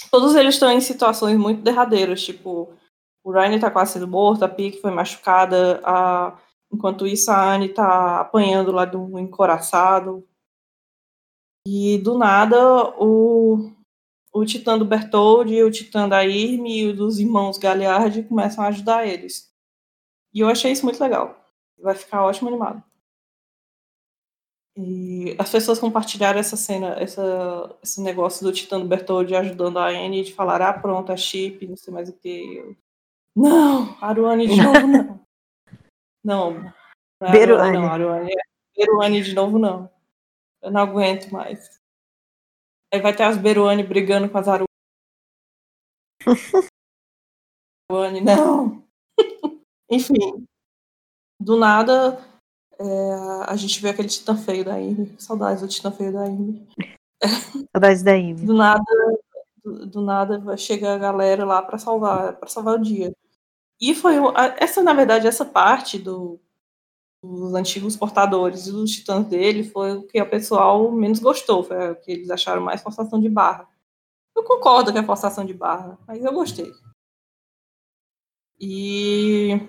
Todos 0.09 0.37
eles 0.37 0.55
estão 0.55 0.71
em 0.71 0.81
situações 0.81 1.37
muito 1.37 1.63
derradeiras, 1.63 2.23
tipo, 2.23 2.73
o 3.25 3.33
Ryan 3.33 3.59
tá 3.59 3.71
quase 3.71 3.95
sendo 3.95 4.09
morto, 4.09 4.45
a 4.45 4.49
Pique 4.49 4.81
foi 4.81 4.91
machucada, 4.91 5.81
a 5.85 6.37
Enquanto 6.73 7.07
isso, 7.07 7.31
a 7.31 7.55
Anne 7.55 7.69
tá 7.69 8.21
apanhando 8.21 8.73
lá 8.73 8.87
do 8.87 9.19
encoraçado. 9.19 10.27
E 11.67 11.99
do 11.99 12.17
nada, 12.17 12.59
o, 12.99 13.71
o 14.33 14.45
titã 14.45 14.79
do 14.79 14.85
Bertold 14.85 15.63
o 15.63 15.71
titã 15.71 16.09
da 16.09 16.25
Irme 16.25 16.81
e 16.81 16.89
o 16.89 16.97
dos 16.97 17.19
irmãos 17.19 17.59
Galliard 17.59 18.23
começam 18.25 18.65
a 18.65 18.69
ajudar 18.69 19.07
eles. 19.07 19.53
E 20.35 20.41
eu 20.41 20.49
achei 20.49 20.73
isso 20.73 20.85
muito 20.85 21.01
legal. 21.01 21.39
Vai 21.79 21.95
ficar 21.95 22.25
ótimo 22.25 22.49
animado. 22.49 22.83
E 24.75 25.37
as 25.39 25.51
pessoas 25.51 25.79
compartilharam 25.79 26.41
essa 26.41 26.57
cena, 26.57 26.95
essa, 26.99 27.77
esse 27.83 28.01
negócio 28.01 28.45
do 28.45 28.53
Titã 28.53 28.81
do 28.81 28.89
Bertold 28.89 29.35
ajudando 29.35 29.79
a 29.79 29.89
Anne 29.89 30.25
de 30.25 30.33
falar, 30.33 30.63
ah, 30.63 30.73
pronto, 30.73 31.13
a 31.13 31.17
chip, 31.17 31.67
não 31.67 31.77
sei 31.77 31.93
mais 31.93 32.09
o 32.09 32.15
que. 32.15 32.75
Não, 33.35 33.97
Aruane 34.01 34.47
de 34.47 34.63
novo 34.63 34.87
não. 34.87 35.23
Não. 36.25 36.73
é 37.21 37.33
Beruane. 37.33 37.79
Não, 37.79 37.87
Aruane. 37.87 38.31
Beruane 38.77 39.23
de 39.23 39.35
novo, 39.35 39.59
não. 39.59 39.91
Eu 40.61 40.71
não 40.71 40.83
aguento 40.83 41.33
mais. 41.33 41.81
Aí 42.93 43.01
vai 43.01 43.17
ter 43.17 43.25
as 43.25 43.37
Beruane 43.37 43.83
brigando 43.83 44.31
com 44.31 44.39
as 44.39 44.47
Aruane. 47.91 48.21
não. 48.21 48.85
Enfim. 49.91 50.47
Do 51.41 51.57
nada, 51.57 52.25
é, 52.79 53.15
a 53.49 53.57
gente 53.57 53.83
vê 53.83 53.89
aquele 53.91 54.09
titã 54.09 54.37
feio 54.37 54.65
da 54.65 54.75
Amy. 54.75 55.13
Saudades 55.19 55.61
do 55.61 55.67
titã 55.69 55.91
feio 55.91 56.13
da 56.13 56.23
Amy. 56.25 56.69
Saudades 57.75 58.05
da 58.05 58.13
Amy. 58.13 58.47
Do 58.47 58.55
nada, 58.55 58.85
do, 59.65 59.87
do 59.87 60.03
nada 60.03 60.57
chega 60.57 60.95
a 60.95 60.99
galera 60.99 61.45
lá 61.45 61.63
para 61.63 61.79
salvar, 61.79 62.37
para 62.37 62.49
salvar 62.49 62.77
o 62.77 62.83
dia. 62.83 63.13
E 63.83 63.97
foi 63.97 64.15
essa, 64.59 64.81
na 64.81 64.95
verdade, 64.95 65.27
essa 65.27 65.45
parte 65.45 65.99
do, 65.99 66.41
dos 67.21 67.53
antigos 67.53 67.97
portadores 67.97 68.69
e 68.69 68.73
dos 68.73 68.93
titãs 68.93 69.27
dele 69.27 69.65
foi 69.65 69.97
o 69.97 70.07
que 70.07 70.23
o 70.23 70.31
pessoal 70.31 70.93
menos 70.93 71.19
gostou, 71.19 71.65
foi 71.65 71.91
o 71.91 71.97
que 71.97 72.13
eles 72.13 72.31
acharam 72.31 72.63
mais 72.63 72.81
forçação 72.81 73.21
de 73.21 73.29
barra. 73.29 73.69
Eu 74.37 74.45
concordo 74.45 74.93
que 74.93 74.99
é 74.99 75.03
forçação 75.03 75.45
de 75.45 75.53
barra, 75.53 75.99
mas 76.07 76.25
eu 76.25 76.33
gostei. 76.33 76.73
E 78.61 79.69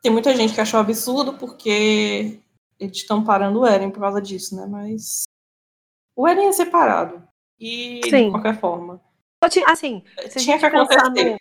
tem 0.00 0.10
muita 0.10 0.34
gente 0.34 0.54
que 0.54 0.60
achou 0.62 0.80
absurdo 0.80 1.34
porque 1.34 2.40
eles 2.80 2.96
estão 2.96 3.22
parando 3.22 3.60
o 3.60 3.66
Eren 3.66 3.90
por 3.90 4.00
causa 4.00 4.22
disso, 4.22 4.56
né? 4.56 4.64
Mas 4.64 5.24
o 6.16 6.26
Eren 6.26 6.48
é 6.48 6.52
separado. 6.52 7.22
E 7.60 8.00
Sim. 8.04 8.26
de 8.26 8.30
qualquer 8.30 8.58
forma. 8.58 8.98
Assim, 9.66 10.02
tinha 10.38 10.58
que 10.58 10.64
acontecer. 10.64 11.36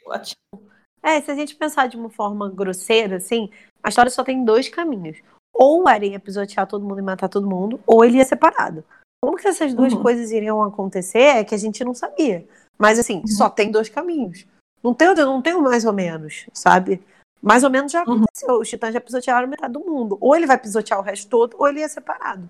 No... 0.54 0.65
É, 1.06 1.22
se 1.22 1.30
a 1.30 1.36
gente 1.36 1.56
pensar 1.56 1.88
de 1.88 1.96
uma 1.96 2.10
forma 2.10 2.50
grosseira, 2.50 3.18
assim, 3.18 3.52
a 3.84 3.90
história 3.90 4.10
só 4.10 4.24
tem 4.24 4.44
dois 4.44 4.68
caminhos. 4.68 5.20
Ou 5.54 5.84
o 5.84 5.88
Eren 5.88 6.14
ia 6.14 6.20
pisotear 6.20 6.66
todo 6.66 6.84
mundo 6.84 6.98
e 6.98 7.04
matar 7.04 7.30
todo 7.30 7.48
mundo, 7.48 7.80
ou 7.86 8.04
ele 8.04 8.18
ia 8.18 8.26
separado. 8.26 8.84
Como 9.24 9.38
que 9.38 9.48
essas 9.48 9.72
duas 9.76 9.94
uhum. 9.94 10.02
coisas 10.02 10.32
iriam 10.32 10.64
acontecer 10.64 11.20
é 11.20 11.44
que 11.44 11.54
a 11.54 11.58
gente 11.60 11.86
não 11.86 11.94
sabia. 11.94 12.48
Mas 12.76 12.98
assim, 12.98 13.20
uhum. 13.20 13.28
só 13.28 13.48
tem 13.48 13.70
dois 13.70 13.88
caminhos. 13.88 14.48
Não 14.82 14.96
tem, 14.96 15.14
não 15.14 15.44
tem 15.44 15.54
mais 15.62 15.86
ou 15.86 15.94
menos, 15.94 16.48
sabe? 16.52 17.00
Mais 17.40 17.64
ou 17.64 17.70
menos 17.70 17.92
já 17.92 18.00
uhum. 18.00 18.16
aconteceu. 18.16 18.56
Uhum. 18.56 18.62
Os 18.62 18.70
titãs 18.70 18.92
já 18.92 19.00
pisotearam 19.00 19.48
metade 19.48 19.74
do 19.74 19.82
mundo. 19.82 20.18
Ou 20.20 20.36
ele 20.36 20.48
vai 20.48 20.58
pisotear 20.58 21.00
o 21.00 21.04
resto 21.04 21.30
todo, 21.30 21.56
ou 21.60 21.68
ele 21.68 21.82
ia 21.82 21.88
separado. 21.88 22.50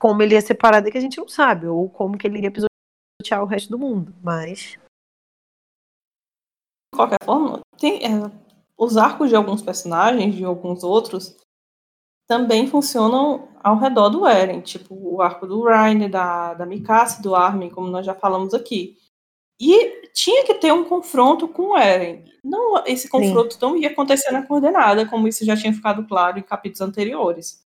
Como 0.00 0.20
ele 0.20 0.34
ia 0.34 0.40
separado 0.40 0.88
é 0.88 0.90
que 0.90 0.98
a 0.98 1.00
gente 1.00 1.18
não 1.18 1.28
sabe. 1.28 1.68
Ou 1.68 1.88
como 1.88 2.18
que 2.18 2.26
ele 2.26 2.38
iria 2.38 2.50
pisotear 2.50 3.40
o 3.40 3.46
resto 3.46 3.70
do 3.70 3.78
mundo. 3.78 4.12
Mas 4.20 4.76
qualquer 6.96 7.18
forma, 7.24 7.60
tem, 7.78 8.04
é, 8.04 8.30
os 8.76 8.96
arcos 8.96 9.28
de 9.28 9.36
alguns 9.36 9.62
personagens, 9.62 10.34
de 10.34 10.44
alguns 10.44 10.82
outros, 10.82 11.36
também 12.28 12.66
funcionam 12.66 13.48
ao 13.62 13.78
redor 13.78 14.08
do 14.08 14.26
Eren, 14.26 14.60
tipo 14.60 14.94
o 14.94 15.22
arco 15.22 15.46
do 15.46 15.64
Ryan, 15.64 16.10
da, 16.10 16.54
da 16.54 16.66
Mikasa, 16.66 17.22
do 17.22 17.34
Armin, 17.34 17.70
como 17.70 17.88
nós 17.88 18.04
já 18.04 18.14
falamos 18.14 18.52
aqui. 18.52 18.96
E 19.60 20.10
tinha 20.12 20.44
que 20.44 20.54
ter 20.54 20.72
um 20.72 20.84
confronto 20.84 21.48
com 21.48 21.70
o 21.70 21.76
Eren. 21.76 22.24
Não, 22.44 22.84
esse 22.84 23.08
confronto 23.08 23.54
Sim. 23.54 23.60
não 23.62 23.76
ia 23.76 23.88
acontecer 23.88 24.30
na 24.30 24.46
coordenada, 24.46 25.06
como 25.06 25.26
isso 25.26 25.44
já 25.44 25.56
tinha 25.56 25.72
ficado 25.72 26.06
claro 26.06 26.38
em 26.38 26.42
capítulos 26.42 26.80
anteriores. 26.80 27.64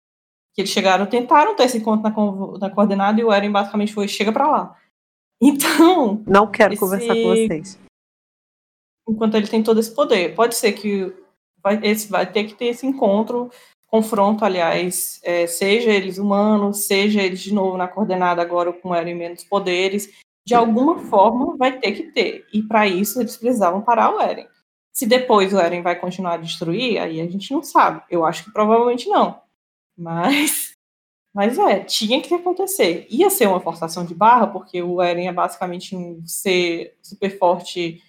Que 0.54 0.62
eles 0.62 0.72
chegaram, 0.72 1.06
tentaram 1.06 1.56
ter 1.56 1.64
esse 1.64 1.78
encontro 1.78 2.04
na, 2.04 2.60
na 2.60 2.70
coordenada 2.70 3.20
e 3.20 3.24
o 3.24 3.32
Eren 3.32 3.52
basicamente 3.52 3.94
foi: 3.94 4.08
chega 4.08 4.32
para 4.32 4.48
lá. 4.48 4.76
Então. 5.42 6.22
Não 6.28 6.52
quero 6.52 6.74
esse... 6.74 6.82
conversar 6.82 7.16
com 7.16 7.30
vocês 7.30 7.80
enquanto 9.10 9.36
ele 9.36 9.47
tem 9.47 9.64
todo 9.64 9.80
esse 9.80 9.93
poder. 9.93 10.36
Pode 10.36 10.55
ser 10.55 10.74
que 10.74 11.14
vai, 11.62 11.80
esse, 11.84 12.10
vai 12.10 12.32
ter 12.32 12.45
que 12.45 12.53
ter 12.53 12.66
esse 12.66 12.86
encontro, 12.86 13.49
confronto, 13.88 14.45
aliás, 14.45 15.20
é, 15.24 15.47
seja 15.47 15.91
eles 15.91 16.18
humanos, 16.18 16.86
seja 16.86 17.22
eles 17.22 17.41
de 17.41 17.53
novo 17.53 17.78
na 17.78 17.88
coordenada 17.88 18.41
agora 18.41 18.72
com 18.72 18.95
Eren 18.95 19.16
menos 19.16 19.43
poderes, 19.43 20.10
de 20.45 20.53
alguma 20.55 20.99
forma 20.99 21.57
vai 21.57 21.78
ter 21.80 21.91
que 21.93 22.03
ter. 22.03 22.45
E 22.53 22.62
para 22.62 22.88
isso 22.88 23.20
eles 23.20 23.38
precisavam 23.38 23.82
parar 23.82 24.16
o 24.16 24.22
Eren. 24.22 24.47
Se 24.91 25.05
depois 25.05 25.53
o 25.53 25.60
Eren 25.60 25.82
vai 25.82 25.95
continuar 25.95 26.34
a 26.34 26.38
destruir, 26.38 26.99
aí 26.99 27.22
a 27.22 27.28
gente 27.28 27.51
não 27.51 27.64
sabe. 27.64 28.01
Eu 28.10 28.26
acho 28.26 28.45
que 28.45 28.51
provavelmente 28.51 29.07
não. 29.07 29.41
Mas 29.97 30.74
mas 31.34 31.57
é, 31.57 31.80
tinha 31.80 32.22
que 32.22 32.34
acontecer. 32.34 33.07
Ia 33.10 33.30
ser 33.30 33.47
uma 33.47 33.62
forçação 33.62 34.03
de 34.05 34.16
barra, 34.16 34.47
porque 34.47 34.82
o 34.82 35.01
Eren 35.01 35.28
é 35.28 35.34
basicamente 35.34 35.95
um 35.95 36.26
ser 36.26 36.97
super 37.01 37.38
forte 37.38 38.01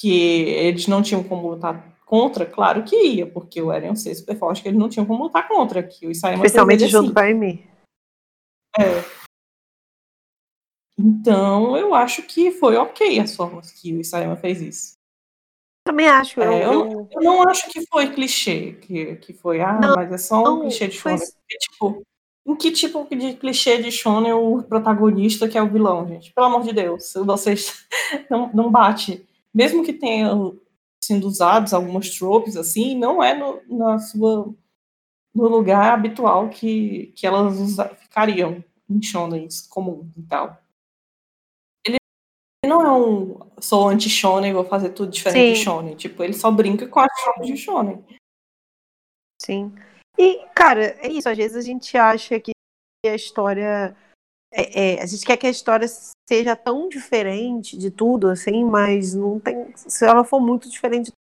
que 0.00 0.10
eles 0.10 0.86
não 0.86 1.02
tinham 1.02 1.24
como 1.24 1.48
lutar 1.48 1.98
contra, 2.06 2.46
claro 2.46 2.84
que 2.84 2.96
ia, 2.96 3.26
porque 3.26 3.60
o 3.60 3.72
Eren 3.72 3.94
ser 3.94 4.14
super 4.14 4.36
forte 4.38 4.62
que 4.62 4.68
eles 4.68 4.78
não 4.78 4.88
tinham 4.88 5.04
como 5.04 5.24
lutar 5.24 5.46
contra, 5.46 5.82
que 5.82 6.06
o 6.06 6.10
Isaima 6.10 6.36
Especialmente 6.36 6.86
junto 6.88 7.12
com 7.12 7.20
a 7.20 7.24
Amy. 7.24 7.68
É. 8.78 9.04
Então, 10.98 11.76
eu 11.76 11.94
acho 11.94 12.22
que 12.22 12.50
foi 12.50 12.76
ok 12.76 13.20
as 13.20 13.36
formas 13.36 13.70
que 13.72 13.94
o 13.94 14.00
Isaima 14.00 14.36
fez 14.36 14.60
isso. 14.62 14.92
Também 15.84 16.08
acho. 16.08 16.40
É, 16.40 16.64
eu, 16.64 16.90
eu, 16.90 17.08
eu, 17.10 17.22
não 17.22 17.48
acho 17.48 17.68
que 17.70 17.86
foi 17.86 18.12
clichê, 18.12 18.72
que, 18.72 19.16
que 19.16 19.32
foi, 19.32 19.60
ah, 19.60 19.78
não, 19.80 19.94
mas 19.94 20.12
é 20.12 20.18
só 20.18 20.40
um 20.40 20.44
não, 20.44 20.60
clichê 20.60 20.88
de 20.88 20.94
shonen. 20.94 21.18
Foi... 21.18 21.26
Tipo, 21.58 22.02
em 22.46 22.56
que 22.56 22.70
tipo 22.70 23.06
de 23.10 23.34
clichê 23.34 23.80
de 23.82 23.90
shonen 23.90 24.32
o 24.32 24.62
protagonista 24.62 25.48
que 25.48 25.58
é 25.58 25.62
o 25.62 25.68
vilão, 25.68 26.06
gente? 26.08 26.32
Pelo 26.32 26.46
amor 26.46 26.62
de 26.62 26.72
Deus, 26.72 27.12
vocês 27.14 27.86
não, 28.30 28.50
não 28.52 28.70
bate 28.70 29.27
mesmo 29.58 29.84
que 29.84 29.92
tenham 29.92 30.56
sido 31.02 31.26
usados 31.26 31.74
algumas 31.74 32.16
tropes 32.16 32.56
assim, 32.56 32.96
não 32.96 33.20
é 33.20 33.34
no, 33.34 33.60
na 33.66 33.98
sua 33.98 34.54
no 35.34 35.48
lugar 35.48 35.92
habitual 35.92 36.48
que, 36.48 37.08
que 37.16 37.26
elas 37.26 37.58
usa, 37.58 37.88
ficariam 37.96 38.62
em 38.88 39.02
shonens 39.02 39.66
comum 39.66 40.08
e 40.16 40.22
tal. 40.22 40.62
Ele 41.84 41.96
não 42.64 42.82
é 42.82 42.92
um 42.92 43.38
sou 43.60 43.88
anti-shonen, 43.88 44.52
vou 44.52 44.64
fazer 44.64 44.90
tudo 44.90 45.10
diferente 45.10 45.48
Sim. 45.48 45.52
de 45.54 45.64
shonen. 45.64 45.96
Tipo, 45.96 46.22
ele 46.22 46.34
só 46.34 46.52
brinca 46.52 46.86
com 46.86 47.00
as 47.00 47.12
tropes 47.22 47.48
de 47.48 47.56
shonen. 47.56 48.04
Sim. 49.42 49.74
E, 50.16 50.44
cara, 50.54 50.96
é 51.04 51.08
isso. 51.08 51.28
Às 51.28 51.36
vezes 51.36 51.56
a 51.56 51.62
gente 51.62 51.96
acha 51.96 52.38
que 52.38 52.52
a 53.04 53.14
história 53.14 53.96
é, 54.50 54.94
é, 54.94 55.02
a 55.02 55.06
gente 55.06 55.24
quer 55.24 55.36
que 55.36 55.46
a 55.46 55.50
história 55.50 55.86
seja 56.28 56.56
tão 56.56 56.88
diferente 56.88 57.76
de 57.76 57.90
tudo, 57.90 58.28
assim, 58.28 58.64
mas 58.64 59.14
não 59.14 59.38
tem. 59.38 59.72
Se 59.76 60.04
ela 60.04 60.24
for 60.24 60.40
muito 60.40 60.70
diferente 60.70 61.06
de 61.06 61.12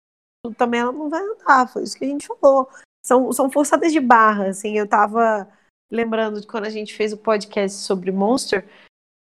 tudo, 0.44 0.56
também 0.56 0.80
ela 0.80 0.92
não 0.92 1.10
vai 1.10 1.22
andar. 1.22 1.68
Foi 1.68 1.84
isso 1.84 1.98
que 1.98 2.06
a 2.06 2.08
gente 2.08 2.28
falou. 2.28 2.70
São, 3.06 3.32
são 3.32 3.50
forçadas 3.50 3.92
de 3.92 4.00
barra, 4.00 4.48
assim. 4.48 4.78
Eu 4.78 4.88
tava 4.88 5.48
lembrando 5.92 6.42
de 6.42 6.48
quando 6.48 6.66
a 6.66 6.70
gente 6.70 6.96
fez 6.96 7.14
o 7.14 7.18
podcast 7.18 7.78
sobre 7.78 8.12
Monster, 8.12 8.68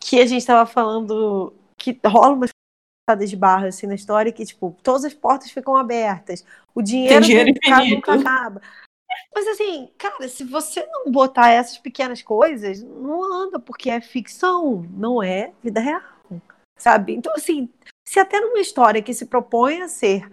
que 0.02 0.20
a 0.20 0.26
gente 0.26 0.46
tava 0.46 0.66
falando 0.66 1.54
que 1.78 2.00
rola 2.06 2.34
umas 2.34 2.50
de 3.28 3.36
barra 3.36 3.68
assim 3.68 3.86
na 3.86 3.94
história 3.94 4.32
que, 4.32 4.44
tipo, 4.44 4.76
todas 4.82 5.06
as 5.06 5.14
portas 5.14 5.52
ficam 5.52 5.76
abertas. 5.76 6.44
O 6.74 6.82
dinheiro, 6.82 7.24
dinheiro 7.24 7.54
nunca 7.96 8.16
acaba. 8.16 8.62
Mas 9.34 9.48
assim, 9.48 9.90
cara, 9.98 10.28
se 10.28 10.44
você 10.44 10.86
não 10.86 11.12
botar 11.12 11.50
essas 11.50 11.78
pequenas 11.78 12.22
coisas, 12.22 12.82
não 12.82 13.24
anda, 13.24 13.60
porque 13.60 13.90
é 13.90 14.02
ficção, 14.02 14.86
não 14.92 15.22
é 15.22 15.54
vida 15.64 15.80
real. 15.80 16.02
Sabe? 16.78 17.14
Então, 17.14 17.34
assim, 17.34 17.70
se 18.04 18.20
até 18.20 18.40
numa 18.40 18.60
história 18.60 19.02
que 19.02 19.14
se 19.14 19.26
propõe 19.26 19.82
a 19.82 19.88
ser 19.88 20.30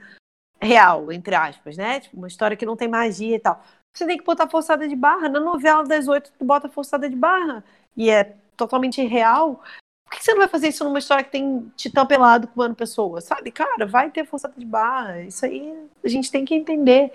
real, 0.60 1.10
entre 1.10 1.34
aspas, 1.34 1.76
né? 1.76 2.00
Tipo, 2.00 2.16
uma 2.16 2.28
história 2.28 2.56
que 2.56 2.66
não 2.66 2.76
tem 2.76 2.88
magia 2.88 3.36
e 3.36 3.38
tal. 3.38 3.62
Você 3.94 4.06
tem 4.06 4.16
que 4.16 4.24
botar 4.24 4.48
forçada 4.48 4.88
de 4.88 4.96
barra. 4.96 5.28
Na 5.28 5.40
novela 5.40 5.84
das 5.84 6.08
oito, 6.08 6.32
tu 6.38 6.44
bota 6.44 6.68
forçada 6.68 7.08
de 7.08 7.16
barra. 7.16 7.64
E 7.96 8.10
é 8.10 8.36
totalmente 8.56 9.02
real. 9.04 9.62
Por 10.04 10.16
que 10.16 10.24
você 10.24 10.32
não 10.32 10.40
vai 10.40 10.48
fazer 10.48 10.68
isso 10.68 10.84
numa 10.84 10.98
história 10.98 11.24
que 11.24 11.30
tem 11.30 11.72
titã 11.76 12.06
pelado 12.06 12.48
comendo 12.48 12.74
pessoa? 12.74 13.20
Sabe, 13.20 13.50
cara, 13.50 13.86
vai 13.86 14.10
ter 14.10 14.26
forçada 14.26 14.54
de 14.56 14.64
barra. 14.64 15.22
Isso 15.22 15.44
aí 15.44 15.74
a 16.04 16.08
gente 16.08 16.30
tem 16.30 16.44
que 16.44 16.54
entender. 16.54 17.12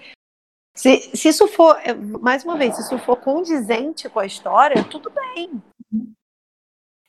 Se, 0.78 1.10
se 1.18 1.30
isso 1.30 1.48
for, 1.48 1.76
é, 1.84 1.92
mais 1.92 2.46
uma 2.46 2.56
vez, 2.56 2.76
se 2.76 2.84
isso 2.84 3.00
for 3.00 3.18
condizente 3.18 4.08
com 4.08 4.20
a 4.20 4.28
história, 4.28 4.84
tudo 4.84 5.10
bem. 5.10 5.60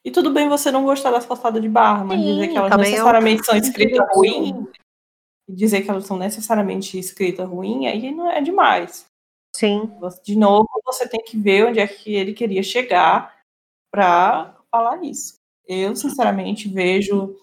E 0.03 0.11
tudo 0.11 0.33
bem 0.33 0.49
você 0.49 0.73
não 0.73 0.87
gostar 0.87 1.11
das 1.11 1.27
forçadas 1.27 1.61
de 1.61 1.69
barra, 1.69 2.03
mas 2.03 2.19
Sim, 2.19 2.27
dizer 2.35 2.49
que 2.49 2.57
elas 2.57 2.77
necessariamente 2.79 3.41
é 3.41 3.43
um... 3.43 3.45
são 3.45 3.57
escritas 3.57 4.07
ruim, 4.15 4.67
dizer 5.47 5.83
que 5.83 5.91
elas 5.91 6.07
são 6.07 6.17
necessariamente 6.17 6.99
escritas 6.99 7.47
ruim, 7.47 7.87
aí 7.87 8.11
não 8.11 8.31
é 8.31 8.41
demais. 8.41 9.05
Sim. 9.55 9.93
De 10.25 10.35
novo, 10.35 10.69
você 10.83 11.07
tem 11.07 11.23
que 11.23 11.37
ver 11.37 11.67
onde 11.67 11.79
é 11.79 11.87
que 11.87 12.15
ele 12.15 12.33
queria 12.33 12.63
chegar 12.63 13.37
para 13.93 14.57
falar 14.71 15.05
isso. 15.05 15.35
Eu, 15.67 15.95
sinceramente, 15.95 16.69
vejo 16.71 17.37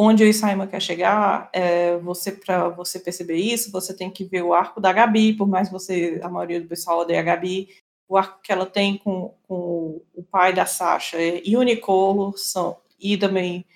onde 0.00 0.22
o 0.22 0.26
Isaima 0.28 0.68
quer 0.68 0.80
chegar. 0.80 1.50
É, 1.52 1.96
você 1.98 2.30
para 2.30 2.68
você 2.68 3.00
perceber 3.00 3.34
isso, 3.34 3.72
você 3.72 3.92
tem 3.92 4.08
que 4.08 4.24
ver 4.24 4.42
o 4.42 4.54
arco 4.54 4.80
da 4.80 4.92
Gabi, 4.92 5.32
por 5.32 5.48
mais 5.48 5.68
você 5.68 6.20
a 6.22 6.28
maioria 6.28 6.60
do 6.60 6.68
pessoal 6.68 7.00
odeia 7.00 7.18
a 7.18 7.24
Gabi, 7.24 7.68
o 8.08 8.16
arco 8.16 8.40
que 8.40 8.52
ela 8.52 8.64
tem 8.64 8.96
com, 8.96 9.34
com 9.42 10.00
o 10.14 10.22
pai 10.22 10.52
da 10.54 10.64
Sasha 10.64 11.18
e 11.20 11.56
o 11.56 11.62
Nicolo 11.62 12.32
são 12.36 12.76
e 13.00 13.16
também 13.18 13.66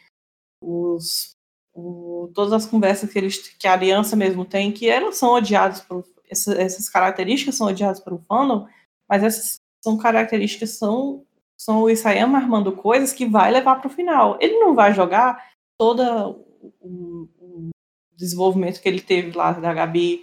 os 0.60 1.32
o, 1.74 2.30
todas 2.34 2.52
as 2.52 2.66
conversas 2.66 3.10
que 3.10 3.18
eles 3.18 3.38
que 3.38 3.66
a 3.66 3.72
aliança 3.72 4.14
mesmo 4.14 4.44
tem 4.44 4.70
que 4.70 4.88
elas 4.88 5.16
são 5.16 5.30
odiadas 5.34 5.80
por 5.80 6.04
essa, 6.30 6.54
essas 6.60 6.88
características 6.88 7.56
são 7.56 7.66
odiadas 7.66 7.98
pelo 7.98 8.18
fandom 8.18 8.68
mas 9.08 9.24
essas 9.24 9.56
são 9.82 9.96
características 9.96 10.70
são 10.70 11.24
são 11.58 11.82
o 11.82 11.90
Isayama 11.90 12.38
armando 12.38 12.72
coisas 12.72 13.12
que 13.12 13.26
vai 13.26 13.50
levar 13.50 13.76
para 13.76 13.86
o 13.86 13.90
final 13.90 14.36
ele 14.40 14.58
não 14.58 14.74
vai 14.74 14.92
jogar 14.94 15.51
toda 15.82 16.28
o, 16.28 17.28
o 17.40 17.70
desenvolvimento 18.16 18.80
que 18.80 18.88
ele 18.88 19.00
teve 19.00 19.36
lá 19.36 19.50
da 19.50 19.74
Gabi 19.74 20.22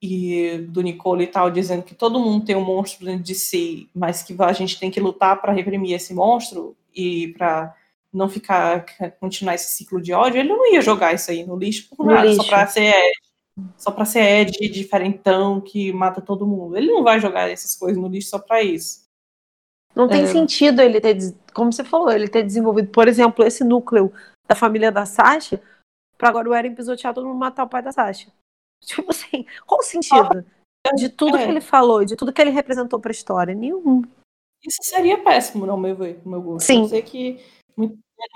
e 0.00 0.58
do 0.68 0.82
Nicole 0.82 1.24
e 1.24 1.26
tal, 1.26 1.50
dizendo 1.50 1.82
que 1.82 1.96
todo 1.96 2.20
mundo 2.20 2.44
tem 2.44 2.54
um 2.54 2.64
monstro 2.64 3.04
dentro 3.04 3.24
de 3.24 3.34
si, 3.34 3.90
mas 3.92 4.22
que 4.22 4.36
a 4.38 4.52
gente 4.52 4.78
tem 4.78 4.92
que 4.92 5.00
lutar 5.00 5.40
para 5.40 5.52
reprimir 5.52 5.96
esse 5.96 6.14
monstro 6.14 6.76
e 6.94 7.34
para 7.36 7.74
não 8.12 8.28
ficar 8.28 8.86
continuar 9.18 9.56
esse 9.56 9.72
ciclo 9.72 10.00
de 10.00 10.12
ódio, 10.12 10.38
ele 10.38 10.48
não 10.48 10.72
ia 10.72 10.80
jogar 10.80 11.12
isso 11.12 11.28
aí 11.32 11.44
no 11.44 11.56
lixo 11.56 11.88
por 11.96 12.06
nada, 12.06 12.28
lixo. 12.28 12.44
só 12.44 12.48
para 12.48 12.66
ser 12.68 12.94
Ed, 12.94 13.12
só 13.76 13.90
para 13.90 14.04
ser 14.04 14.20
Ed 14.20 14.68
diferentão 14.68 15.60
que 15.60 15.92
mata 15.92 16.20
todo 16.20 16.46
mundo. 16.46 16.76
Ele 16.76 16.86
não 16.86 17.02
vai 17.02 17.18
jogar 17.18 17.50
essas 17.50 17.74
coisas 17.74 18.00
no 18.00 18.06
lixo 18.06 18.28
só 18.28 18.38
para 18.38 18.62
isso. 18.62 19.02
Não 19.92 20.06
tem 20.06 20.22
é... 20.22 20.26
sentido 20.28 20.80
ele 20.80 21.00
ter, 21.00 21.16
como 21.52 21.72
você 21.72 21.82
falou, 21.82 22.12
ele 22.12 22.28
ter 22.28 22.44
desenvolvido, 22.44 22.90
por 22.90 23.08
exemplo, 23.08 23.44
esse 23.44 23.64
núcleo 23.64 24.12
da 24.46 24.54
família 24.54 24.92
da 24.92 25.06
Sasha, 25.06 25.60
para 26.16 26.28
agora 26.28 26.48
o 26.48 26.54
Eren 26.54 26.74
pisotear 26.74 27.14
todo 27.14 27.26
mundo 27.26 27.38
matar 27.38 27.64
o 27.64 27.68
pai 27.68 27.82
da 27.82 27.92
Sasha. 27.92 28.30
Tipo 28.84 29.10
assim, 29.10 29.46
qual 29.66 29.80
o 29.80 29.82
sentido? 29.82 30.44
De 30.94 31.08
tudo 31.08 31.38
é. 31.38 31.44
que 31.44 31.50
ele 31.50 31.60
falou, 31.62 32.04
de 32.04 32.14
tudo 32.14 32.32
que 32.32 32.40
ele 32.42 32.50
representou 32.50 33.00
para 33.00 33.10
a 33.10 33.12
história? 33.12 33.54
Nenhum. 33.54 34.02
Isso 34.62 34.82
seria 34.82 35.22
péssimo, 35.22 35.64
no 35.66 35.76
meu, 35.76 35.96
meu 36.24 36.42
gosto. 36.42 36.66
Sim. 36.66 36.82
Eu 36.82 36.88
sei 36.88 37.02
que 37.02 37.40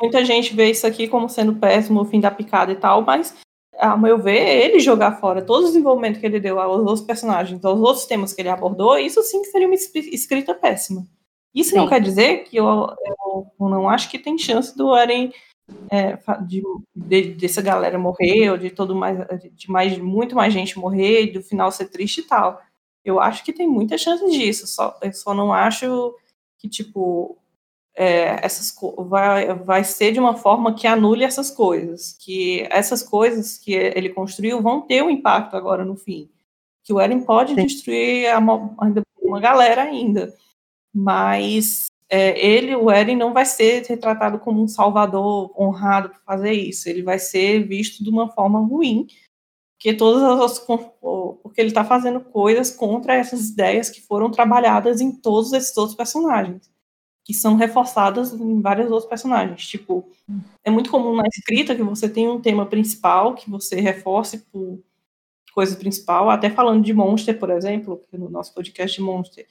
muita 0.01 0.25
gente 0.25 0.55
vê 0.55 0.71
isso 0.71 0.87
aqui 0.87 1.09
como 1.09 1.29
sendo 1.29 1.55
péssimo, 1.57 2.01
o 2.01 2.05
fim 2.05 2.21
da 2.21 2.31
picada 2.31 2.73
e 2.73 2.77
tal, 2.77 3.03
mas, 3.03 3.37
a 3.79 3.97
meu 3.97 4.19
ver, 4.19 4.65
ele 4.65 4.81
jogar 4.81 5.21
fora 5.21 5.43
todo 5.43 5.65
o 5.65 5.67
desenvolvimento 5.67 6.21
que 6.21 6.27
ele 6.27 6.41
deu 6.41 6.59
aos 6.61 6.81
outros 6.81 7.03
personagens, 7.03 7.65
aos 7.65 7.81
outros 7.81 8.07
temas 8.07 8.33
que 8.33 8.41
ele 8.41 8.49
abordou, 8.49 8.99
isso 8.99 9.23
sim 9.23 9.43
que 9.43 9.49
seria 9.49 9.67
uma 9.67 9.75
escrita 9.75 10.55
péssima. 10.55 11.07
Isso 11.55 11.71
sim. 11.71 11.77
não 11.77 11.89
quer 11.89 12.01
dizer 12.01 12.45
que 12.45 12.57
eu, 12.57 12.67
eu, 12.67 13.69
não 13.69 13.89
acho 13.89 14.11
que 14.11 14.19
tem 14.19 14.39
chance 14.39 14.77
do 14.77 14.95
Eren 14.95 15.33
é, 15.91 16.19
de, 16.47 16.63
de, 16.95 17.35
dessa 17.35 17.63
galera 17.63 17.99
morrer, 17.99 18.51
ou 18.51 18.59
de 18.59 18.71
todo 18.71 18.95
mais, 18.95 19.19
de 19.53 19.71
mais, 19.71 19.99
muito 19.99 20.35
mais 20.35 20.53
gente 20.53 20.79
morrer, 20.79 21.25
e 21.25 21.33
do 21.33 21.43
final 21.43 21.71
ser 21.71 21.87
triste 21.87 22.21
e 22.21 22.25
tal. 22.25 22.61
Eu 23.05 23.21
acho 23.21 23.45
que 23.45 23.53
tem 23.53 23.67
muita 23.67 23.97
chance 23.97 24.25
disso, 24.31 24.67
só, 24.67 24.99
eu 25.03 25.13
só 25.13 25.35
não 25.35 25.53
acho 25.53 26.15
que, 26.59 26.69
tipo, 26.69 27.39
é, 27.97 28.45
essas 28.45 28.75
vai, 28.99 29.53
vai 29.55 29.83
ser 29.83 30.13
de 30.13 30.21
uma 30.21 30.37
forma 30.37 30.75
que 30.75 30.87
anule 30.87 31.25
essas 31.25 31.51
coisas, 31.51 32.13
que 32.13 32.67
essas 32.71 33.03
coisas 33.03 33.59
que 33.59 33.73
ele 33.73 34.11
construiu 34.11 34.63
vão 34.63 34.83
ter 34.83 35.03
um 35.03 35.11
impacto 35.11 35.57
agora 35.57 35.85
no 35.85 35.97
fim, 35.97 36.31
que 36.85 36.93
o 36.93 37.01
Eren 37.01 37.21
pode 37.21 37.55
Sim. 37.55 37.67
destruir 37.67 38.29
a, 38.29 38.39
ainda 38.81 39.03
uma 39.21 39.41
galera 39.41 39.83
ainda, 39.83 40.35
mas 40.95 41.88
é, 42.11 42.39
ele, 42.45 42.75
o 42.75 42.91
Eren, 42.91 43.17
não 43.17 43.35
vai 43.35 43.45
ser 43.45 43.85
retratado 43.87 44.39
como 44.39 44.63
um 44.63 44.69
salvador 44.69 45.53
honrado 45.61 46.11
por 46.11 46.21
fazer 46.25 46.53
isso. 46.53 46.89
Ele 46.89 47.03
vai 47.03 47.19
ser 47.19 47.67
visto 47.67 48.03
de 48.03 48.09
uma 48.09 48.31
forma 48.31 48.61
ruim, 48.61 49.07
porque 49.77 49.93
todas 49.95 50.23
as 50.23 50.59
porque 51.43 51.61
ele 51.61 51.69
está 51.69 51.85
fazendo 51.85 52.21
coisas 52.21 52.71
contra 52.71 53.15
essas 53.15 53.51
ideias 53.51 53.91
que 53.91 54.01
foram 54.01 54.31
trabalhadas 54.31 55.01
em 55.01 55.13
todos 55.13 55.53
esses 55.53 55.77
outros 55.77 55.97
personagens, 55.97 56.71
que 57.25 57.35
são 57.35 57.57
reforçadas 57.57 58.33
em 58.33 58.61
vários 58.61 58.91
outros 58.91 59.09
personagens. 59.09 59.67
Tipo, 59.67 60.11
é 60.65 60.71
muito 60.71 60.91
comum 60.91 61.15
na 61.15 61.27
escrita 61.29 61.77
que 61.77 61.83
você 61.83 62.09
tem 62.09 62.29
um 62.29 62.41
tema 62.41 62.67
principal 62.67 63.35
que 63.35 63.51
você 63.51 63.81
reforce 63.81 64.39
por 64.51 64.83
coisa 65.55 65.77
principal, 65.77 66.31
até 66.31 66.51
falando 66.51 66.85
de 66.85 66.93
Monster, 66.93 67.39
por 67.39 67.51
exemplo, 67.51 68.01
no 68.13 68.31
nosso 68.31 68.55
podcast 68.55 68.97
de 68.97 69.03
Monster, 69.03 69.47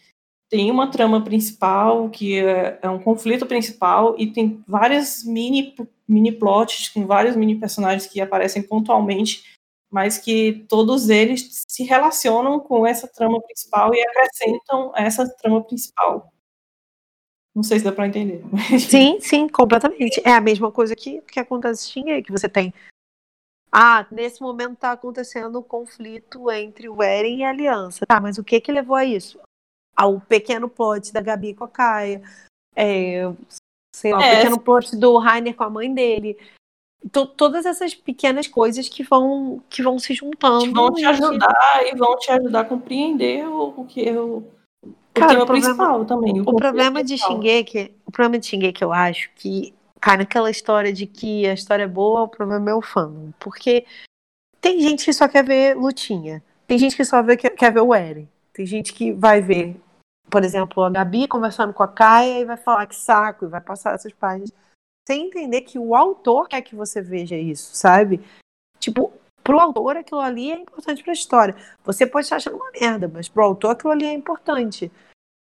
tem 0.49 0.71
uma 0.71 0.89
trama 0.89 1.23
principal, 1.23 2.09
que 2.09 2.39
é, 2.39 2.79
é, 2.81 2.89
um 2.89 2.99
conflito 2.99 3.45
principal, 3.45 4.15
e 4.17 4.31
tem 4.31 4.63
várias 4.67 5.23
mini, 5.23 5.75
mini 6.07 6.31
plots 6.31 6.89
com 6.89 7.05
vários 7.05 7.35
mini 7.35 7.55
personagens 7.55 8.07
que 8.07 8.21
aparecem 8.21 8.63
pontualmente, 8.63 9.43
mas 9.91 10.17
que 10.17 10.65
todos 10.69 11.09
eles 11.09 11.63
se 11.67 11.83
relacionam 11.83 12.59
com 12.59 12.85
essa 12.85 13.07
trama 13.07 13.41
principal 13.41 13.93
e 13.93 14.01
acrescentam 14.01 14.91
essa 14.95 15.27
trama 15.37 15.63
principal. 15.63 16.31
Não 17.53 17.63
sei 17.63 17.79
se 17.79 17.85
dá 17.85 17.91
para 17.91 18.07
entender. 18.07 18.43
Sim, 18.79 19.19
sim, 19.19 19.49
completamente. 19.49 20.21
É 20.23 20.31
a 20.31 20.39
mesma 20.39 20.71
coisa 20.71 20.95
que, 20.95 21.21
que 21.21 21.39
acontece 21.39 21.99
em 21.99 22.21
que 22.21 22.31
você 22.31 22.47
tem. 22.47 22.71
Ah, 23.71 24.05
nesse 24.11 24.41
momento 24.41 24.73
está 24.73 24.91
acontecendo 24.91 25.59
um 25.59 25.63
conflito 25.63 26.51
entre 26.51 26.87
o 26.87 27.01
Eren 27.01 27.39
e 27.39 27.43
a 27.43 27.49
Aliança. 27.49 28.05
Tá, 28.05 28.21
mas 28.21 28.37
o 28.37 28.43
que 28.43 28.61
que 28.61 28.71
levou 28.71 28.95
a 28.95 29.03
isso? 29.03 29.39
Ao 29.97 30.19
pequeno 30.21 30.69
plot 30.69 31.11
da 31.11 31.19
Gabi 31.19 31.55
com 31.55 31.63
a 31.63 31.67
Kaia, 31.67 32.21
é, 32.75 33.29
sei 33.95 34.13
lá, 34.13 34.23
é. 34.23 34.33
o 34.33 34.35
pequeno 34.37 34.59
plot 34.59 34.95
do 34.95 35.17
Rainer 35.17 35.55
com 35.55 35.63
a 35.63 35.69
mãe 35.69 35.91
dele. 35.91 36.37
todas 37.35 37.65
essas 37.65 37.95
pequenas 37.95 38.47
coisas 38.47 38.87
que 38.87 39.03
vão, 39.03 39.61
que 39.67 39.81
vão 39.81 39.97
se 39.97 40.13
juntando. 40.13 40.65
Que 40.65 40.71
vão 40.71 40.93
te 40.93 41.05
ajudar 41.05 41.83
e 41.83 41.95
vão 41.95 42.15
te 42.17 42.31
ajudar 42.31 42.59
a 42.59 42.65
compreender 42.65 43.47
o, 43.47 43.73
o 43.75 43.85
que 43.85 44.11
o, 44.11 44.43
o 44.85 44.93
Cara, 45.13 45.33
o 45.33 45.45
problema, 45.45 45.47
principal 45.47 46.05
também. 46.05 46.39
O, 46.41 46.43
o 46.43 46.55
problema 46.55 47.03
de 47.03 47.17
Shingeki, 47.17 47.91
o 48.05 48.11
problema 48.11 48.37
de 48.37 48.45
Shingeki 48.45 48.83
eu 48.83 48.93
acho 48.93 49.31
que 49.35 49.73
cai 49.99 50.17
naquela 50.17 50.51
história 50.51 50.93
de 50.93 51.07
que 51.07 51.47
a 51.47 51.53
história 51.53 51.83
é 51.83 51.87
boa, 51.87 52.21
o 52.21 52.27
problema 52.27 52.69
é 52.69 52.75
o 52.75 52.81
fã. 52.83 53.11
Porque 53.39 53.83
tem 54.61 54.79
gente 54.79 55.05
que 55.05 55.13
só 55.13 55.27
quer 55.27 55.43
ver 55.43 55.75
lutinha. 55.75 56.43
Tem 56.67 56.77
gente 56.77 56.95
que 56.95 57.03
só 57.03 57.23
vê, 57.23 57.35
quer, 57.35 57.49
quer 57.51 57.73
ver 57.73 57.81
o 57.81 57.95
Eren. 57.95 58.27
Tem 58.53 58.65
gente 58.65 58.93
que 58.93 59.11
vai 59.11 59.41
ver 59.41 59.75
por 60.29 60.43
exemplo, 60.43 60.83
a 60.83 60.89
Gabi 60.89 61.27
conversando 61.27 61.73
com 61.73 61.83
a 61.83 61.87
Caia 61.87 62.39
e 62.39 62.45
vai 62.45 62.57
falar 62.57 62.85
que 62.85 62.95
saco 62.95 63.45
e 63.45 63.49
vai 63.49 63.61
passar 63.61 63.95
essas 63.95 64.13
páginas. 64.13 64.51
Sem 65.07 65.27
entender 65.27 65.61
que 65.61 65.79
o 65.79 65.95
autor 65.95 66.49
quer 66.49 66.61
que 66.61 66.75
você 66.75 67.01
veja 67.01 67.37
isso, 67.37 67.75
sabe? 67.75 68.19
Tipo, 68.77 69.13
pro 69.41 69.59
autor 69.59 69.95
aquilo 69.95 70.19
ali 70.19 70.51
é 70.51 70.55
importante 70.55 71.01
pra 71.01 71.13
história. 71.13 71.55
Você 71.85 72.05
pode 72.05 72.25
estar 72.25 72.35
achando 72.35 72.57
uma 72.57 72.71
merda, 72.71 73.07
mas 73.07 73.29
pro 73.29 73.43
autor 73.43 73.71
aquilo 73.71 73.91
ali 73.91 74.05
é 74.05 74.13
importante. 74.13 74.91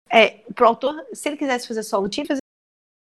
É, 0.10 0.40
pro 0.56 0.68
autor, 0.68 1.06
se 1.14 1.30
ele 1.30 1.38
quisesse 1.38 1.68
fazer 1.68 1.84
só 1.84 2.00
lutinha, 2.00 2.26
fazer 2.26 2.40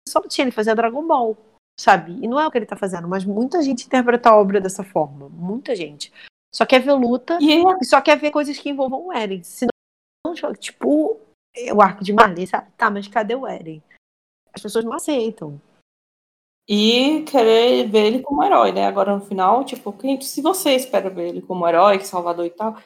só 0.07 0.19
lutinha, 0.21 0.45
ele 0.45 0.53
fazia 0.53 0.75
Dragon 0.75 1.07
Ball, 1.07 1.37
sabe? 1.81 2.13
E 2.23 2.29
não 2.29 2.39
é 2.39 2.47
o 2.47 2.51
que 2.51 2.59
ele 2.59 2.67
tá 2.67 2.77
fazendo, 2.77 3.09
mas 3.09 3.25
muita 3.25 3.63
gente 3.63 3.87
interpreta 3.87 4.29
a 4.29 4.37
obra 4.37 4.61
dessa 4.61 4.85
forma. 4.85 5.31
Muita 5.31 5.75
gente. 5.75 6.13
Só 6.55 6.67
quer 6.67 6.81
ver 6.81 6.93
luta 6.93 7.39
e, 7.41 7.53
é 7.53 7.63
e 7.81 7.85
só 7.85 8.01
quer 8.01 8.19
ver 8.19 8.31
coisas 8.31 8.57
que 8.59 8.69
envolvam 8.69 9.07
o 9.07 9.13
Eren. 9.13 9.43
Senão, 9.43 10.53
tipo, 10.59 11.19
o 11.73 11.81
arco 11.81 12.03
de 12.05 12.13
Marley, 12.13 12.47
sabe? 12.47 12.71
Tá, 12.77 12.91
mas 12.91 13.09
cadê 13.09 13.35
o 13.35 13.47
Eren? 13.47 13.83
As 14.53 14.63
pessoas 14.63 14.85
não 14.85 14.93
aceitam. 14.93 15.61
e 16.69 17.23
querer 17.23 17.89
ver 17.89 18.07
ele 18.07 18.21
como 18.23 18.43
herói, 18.43 18.73
né? 18.73 18.87
Agora 18.87 19.15
no 19.15 19.21
final, 19.21 19.65
tipo, 19.65 19.93
quem, 19.93 20.21
se 20.21 20.41
você 20.41 20.75
espera 20.75 21.11
ver 21.11 21.29
ele 21.29 21.43
como 21.43 21.67
herói, 21.69 22.01
salvador 22.01 22.47
e 22.47 22.51
tal, 22.51 22.77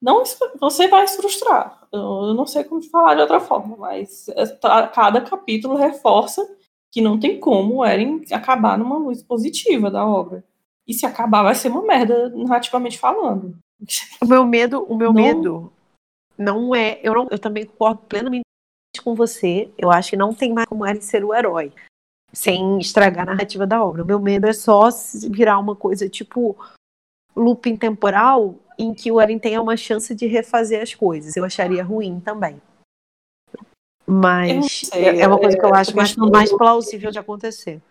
não 0.00 0.22
você 0.60 0.88
vai 0.88 1.06
se 1.06 1.16
frustrar. 1.16 1.86
Eu, 1.92 2.34
não 2.34 2.46
sei 2.46 2.64
como 2.64 2.82
falar 2.82 3.14
de 3.14 3.20
outra 3.20 3.40
forma, 3.40 3.76
mas 3.76 4.28
é, 4.30 4.46
tá, 4.46 4.88
cada 4.88 5.20
capítulo 5.20 5.76
reforça 5.76 6.46
que 6.90 7.00
não 7.02 7.18
tem 7.20 7.38
como 7.38 7.76
o 7.76 7.84
Eren 7.84 8.24
acabar 8.32 8.78
numa 8.78 8.96
luz 8.96 9.22
positiva 9.22 9.90
da 9.90 10.06
obra. 10.06 10.44
E 10.86 10.94
se 10.94 11.04
acabar, 11.04 11.42
vai 11.42 11.54
ser 11.54 11.68
uma 11.68 11.82
merda, 11.82 12.30
narrativamente 12.30 12.98
falando. 12.98 13.58
O 14.22 14.26
meu 14.26 14.44
medo, 14.46 14.82
o 14.84 14.96
meu 14.96 15.12
não... 15.12 15.22
medo 15.22 15.72
não 16.38 16.74
é. 16.74 17.00
Eu, 17.02 17.14
não, 17.14 17.28
eu 17.30 17.38
também 17.38 17.66
concordo 17.66 18.02
plenamente 18.08 18.44
com 19.02 19.14
você. 19.14 19.70
Eu 19.76 19.90
acho 19.90 20.10
que 20.10 20.16
não 20.16 20.32
tem 20.32 20.52
mais 20.52 20.68
como 20.68 20.86
Eren 20.86 21.00
ser 21.00 21.24
o 21.24 21.34
herói 21.34 21.72
sem 22.32 22.78
estragar 22.78 23.26
a 23.26 23.32
narrativa 23.32 23.66
da 23.66 23.82
obra. 23.82 24.02
O 24.02 24.06
meu 24.06 24.20
medo 24.20 24.46
é 24.46 24.52
só 24.52 24.88
virar 25.30 25.58
uma 25.58 25.74
coisa 25.74 26.08
tipo 26.08 26.56
looping 27.34 27.76
temporal 27.76 28.54
em 28.78 28.94
que 28.94 29.10
o 29.10 29.20
Eren 29.20 29.38
tenha 29.38 29.60
uma 29.60 29.76
chance 29.76 30.14
de 30.14 30.26
refazer 30.26 30.82
as 30.82 30.94
coisas. 30.94 31.36
Eu 31.36 31.44
acharia 31.44 31.82
ruim 31.82 32.20
também. 32.20 32.60
Mas 34.06 34.88
sei, 34.88 35.20
é 35.20 35.26
uma 35.26 35.38
coisa 35.38 35.58
que 35.58 35.64
eu 35.64 35.74
é, 35.74 35.78
acho 35.78 35.94
mais, 35.94 36.16
mais 36.16 36.50
plausível 36.50 37.10
de 37.10 37.18
acontecer. 37.18 37.82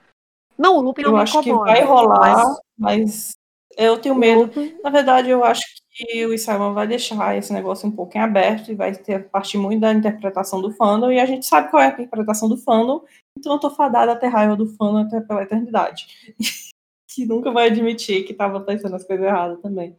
Não, 0.58 0.78
o 0.78 0.82
looping 0.82 1.04
não 1.04 1.12
eu 1.12 1.16
me 1.18 1.22
acho 1.22 1.40
incomoda, 1.40 1.72
que 1.72 1.80
vai 1.80 1.88
rolar, 1.88 2.58
mas, 2.78 2.98
mas 3.06 3.32
eu 3.78 4.00
tenho 4.00 4.16
medo. 4.16 4.50
Na 4.84 4.90
verdade, 4.90 5.30
eu 5.30 5.44
acho 5.44 5.62
que 5.62 5.82
o 6.28 6.38
Simon 6.38 6.74
vai 6.74 6.88
deixar 6.88 7.36
esse 7.36 7.52
negócio 7.52 7.88
um 7.88 7.92
pouco 7.92 8.18
em 8.18 8.22
aberto 8.22 8.72
e 8.72 8.76
vai 8.76 8.96
ter 8.96 9.30
partir 9.30 9.58
muito 9.58 9.82
da 9.82 9.94
interpretação 9.94 10.62
do 10.62 10.72
fandom, 10.72 11.12
e 11.12 11.20
a 11.20 11.26
gente 11.26 11.46
sabe 11.46 11.70
qual 11.70 11.82
é 11.82 11.88
a 11.88 11.90
interpretação 11.90 12.48
do 12.48 12.58
fandom, 12.58 13.04
então 13.38 13.54
eu 13.54 13.60
tô 13.60 13.70
fadada 13.70 14.12
a 14.12 14.16
ter 14.16 14.28
raiva 14.28 14.56
do 14.56 14.68
fandom 14.68 15.00
até 15.00 15.20
pela 15.22 15.44
eternidade. 15.44 16.36
que 17.08 17.26
nunca 17.26 17.52
vai 17.52 17.68
admitir 17.68 18.26
que 18.26 18.34
tava 18.34 18.62
pensando 18.62 18.96
as 18.96 19.04
coisas 19.04 19.26
erradas 19.26 19.60
também. 19.62 19.98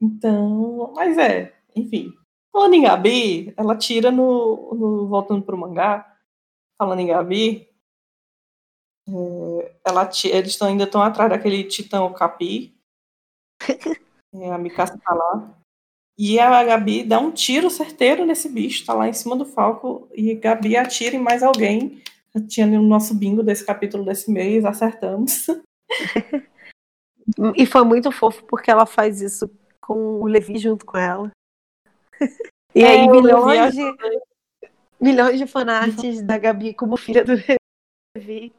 Então, 0.00 0.92
mas 0.94 1.18
é, 1.18 1.52
enfim. 1.74 2.12
Falando 2.52 2.74
em 2.74 2.82
Gabi, 2.82 3.52
ela 3.56 3.76
tira 3.76 4.10
no, 4.10 4.74
no 4.74 5.08
voltando 5.08 5.42
pro 5.42 5.58
mangá, 5.58 6.16
falando 6.78 7.00
em 7.00 7.08
Gabi, 7.08 7.68
é, 9.08 9.76
ela, 9.84 10.10
eles 10.24 10.56
tão, 10.56 10.68
ainda 10.68 10.84
estão 10.84 11.02
atrás 11.02 11.30
daquele 11.30 11.64
titã 11.64 12.12
Capi. 12.12 12.76
É, 14.40 14.50
a 14.50 14.58
Mikasa 14.58 14.98
tá 14.98 15.14
lá. 15.14 15.54
E 16.18 16.38
a 16.38 16.64
Gabi 16.64 17.04
dá 17.04 17.18
um 17.18 17.30
tiro 17.30 17.68
certeiro 17.68 18.24
nesse 18.24 18.48
bicho, 18.48 18.86
tá 18.86 18.94
lá 18.94 19.06
em 19.06 19.12
cima 19.12 19.36
do 19.36 19.44
Falco, 19.44 20.08
e 20.14 20.34
Gabi 20.34 20.76
atira 20.76 21.14
em 21.14 21.20
mais 21.20 21.42
alguém. 21.42 22.02
Tinha 22.48 22.66
no 22.66 22.82
nosso 22.82 23.14
bingo 23.14 23.42
desse 23.42 23.64
capítulo 23.64 24.04
desse 24.04 24.30
mês, 24.30 24.64
acertamos. 24.64 25.46
e 27.56 27.66
foi 27.66 27.84
muito 27.84 28.10
fofo 28.10 28.44
porque 28.44 28.70
ela 28.70 28.86
faz 28.86 29.20
isso 29.20 29.50
com 29.80 30.20
o 30.20 30.26
Levi 30.26 30.58
junto 30.58 30.84
com 30.86 30.96
ela. 30.96 31.30
E 32.74 32.82
é, 32.82 32.88
aí 32.88 33.08
milhões 33.08 33.74
de, 33.74 33.82
milhões 35.00 35.38
de 35.38 35.46
fanarts 35.46 36.22
da 36.22 36.36
Gabi 36.38 36.74
como 36.74 36.96
filha 36.96 37.24
do 37.24 37.32
Levi. 38.16 38.52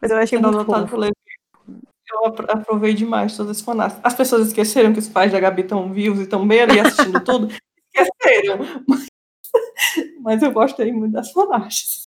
Mas 0.00 0.10
eu 0.10 0.18
achei 0.18 0.38
muito 0.38 0.64
fofo. 0.64 0.96
Levi. 0.96 1.14
Eu 2.12 2.26
aprovei 2.26 2.94
demais 2.94 3.36
todos 3.36 3.58
os 3.58 3.64
fanarts. 3.64 3.98
As 4.02 4.14
pessoas 4.14 4.48
esqueceram 4.48 4.92
que 4.92 4.98
os 4.98 5.08
pais 5.08 5.32
da 5.32 5.40
Gabi 5.40 5.62
estão 5.62 5.92
vivos 5.92 6.20
e 6.20 6.22
estão 6.22 6.46
bem 6.46 6.60
ali 6.60 6.78
assistindo 6.78 7.22
tudo. 7.24 7.48
Esqueceram. 7.94 8.58
Mas, 8.88 9.06
mas 10.22 10.42
eu 10.42 10.52
gostei 10.52 10.92
muito 10.92 11.12
das 11.12 11.32
fanarts. 11.32 12.04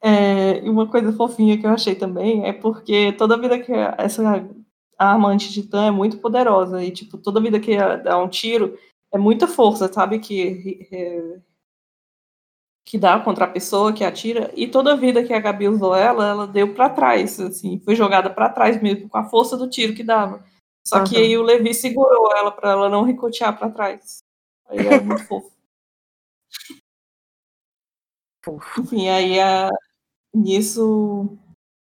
É, 0.00 0.64
e 0.64 0.68
uma 0.70 0.88
coisa 0.88 1.12
fofinha 1.12 1.58
que 1.58 1.66
eu 1.66 1.70
achei 1.70 1.94
também 1.94 2.46
é 2.46 2.52
porque 2.52 3.12
toda 3.14 3.36
vida 3.40 3.58
que 3.58 3.72
essa 3.98 4.22
arma 4.96 5.28
anti-titã 5.30 5.86
é 5.86 5.90
muito 5.90 6.18
poderosa 6.18 6.82
e, 6.84 6.90
tipo, 6.92 7.18
toda 7.18 7.40
vida 7.40 7.58
que 7.60 7.76
dá 7.76 8.16
um 8.22 8.28
tiro 8.28 8.78
é 9.12 9.18
muita 9.18 9.48
força, 9.48 9.92
sabe? 9.92 10.18
Que, 10.20 11.40
que 12.88 12.96
dá 12.96 13.20
contra 13.20 13.44
a 13.44 13.48
pessoa 13.48 13.92
que 13.92 14.02
atira. 14.02 14.50
E 14.56 14.66
toda 14.66 14.96
vida 14.96 15.22
que 15.22 15.34
a 15.34 15.38
Gabi 15.38 15.68
usou 15.68 15.94
ela, 15.94 16.26
ela 16.26 16.46
deu 16.46 16.72
para 16.72 16.88
trás, 16.88 17.38
assim, 17.38 17.78
foi 17.80 17.94
jogada 17.94 18.30
para 18.30 18.48
trás 18.48 18.80
mesmo, 18.80 19.10
com 19.10 19.18
a 19.18 19.24
força 19.28 19.58
do 19.58 19.68
tiro 19.68 19.94
que 19.94 20.02
dava. 20.02 20.42
Só 20.86 21.00
uhum. 21.00 21.04
que 21.04 21.18
aí 21.18 21.36
o 21.36 21.42
Levi 21.42 21.74
segurou 21.74 22.34
ela 22.34 22.50
para 22.50 22.70
ela 22.70 22.88
não 22.88 23.04
ricotear 23.04 23.58
para 23.58 23.68
trás. 23.68 24.20
Aí 24.66 24.78
é 24.78 25.00
muito 25.00 25.22
fofo. 25.28 25.52
Enfim, 28.78 29.10
aí 29.10 29.38
a, 29.38 29.68
Nisso, 30.34 31.28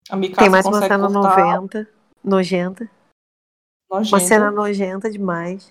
a 0.09 0.17
Mikasa 0.17 0.41
Tem 0.41 0.51
mais 0.51 0.65
uma 0.65 0.81
cena 0.81 1.11
cortar... 1.11 1.59
90, 1.59 1.89
nojenta. 2.25 2.91
nojenta. 3.91 4.15
Uma 4.17 4.21
cena 4.21 4.51
nojenta 4.51 5.11
demais. 5.11 5.71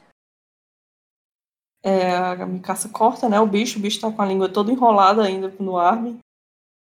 É, 1.88 2.18
a 2.18 2.46
Mikasa 2.48 2.90
corta, 2.90 3.30
né, 3.30 3.40
o 3.40 3.46
bicho, 3.46 3.78
o 3.78 3.82
bicho 3.82 4.02
tá 4.02 4.12
com 4.12 4.20
a 4.20 4.26
língua 4.26 4.52
toda 4.52 4.72
enrolada 4.72 5.24
ainda 5.24 5.50
no 5.60 5.78
Armin. 5.78 6.18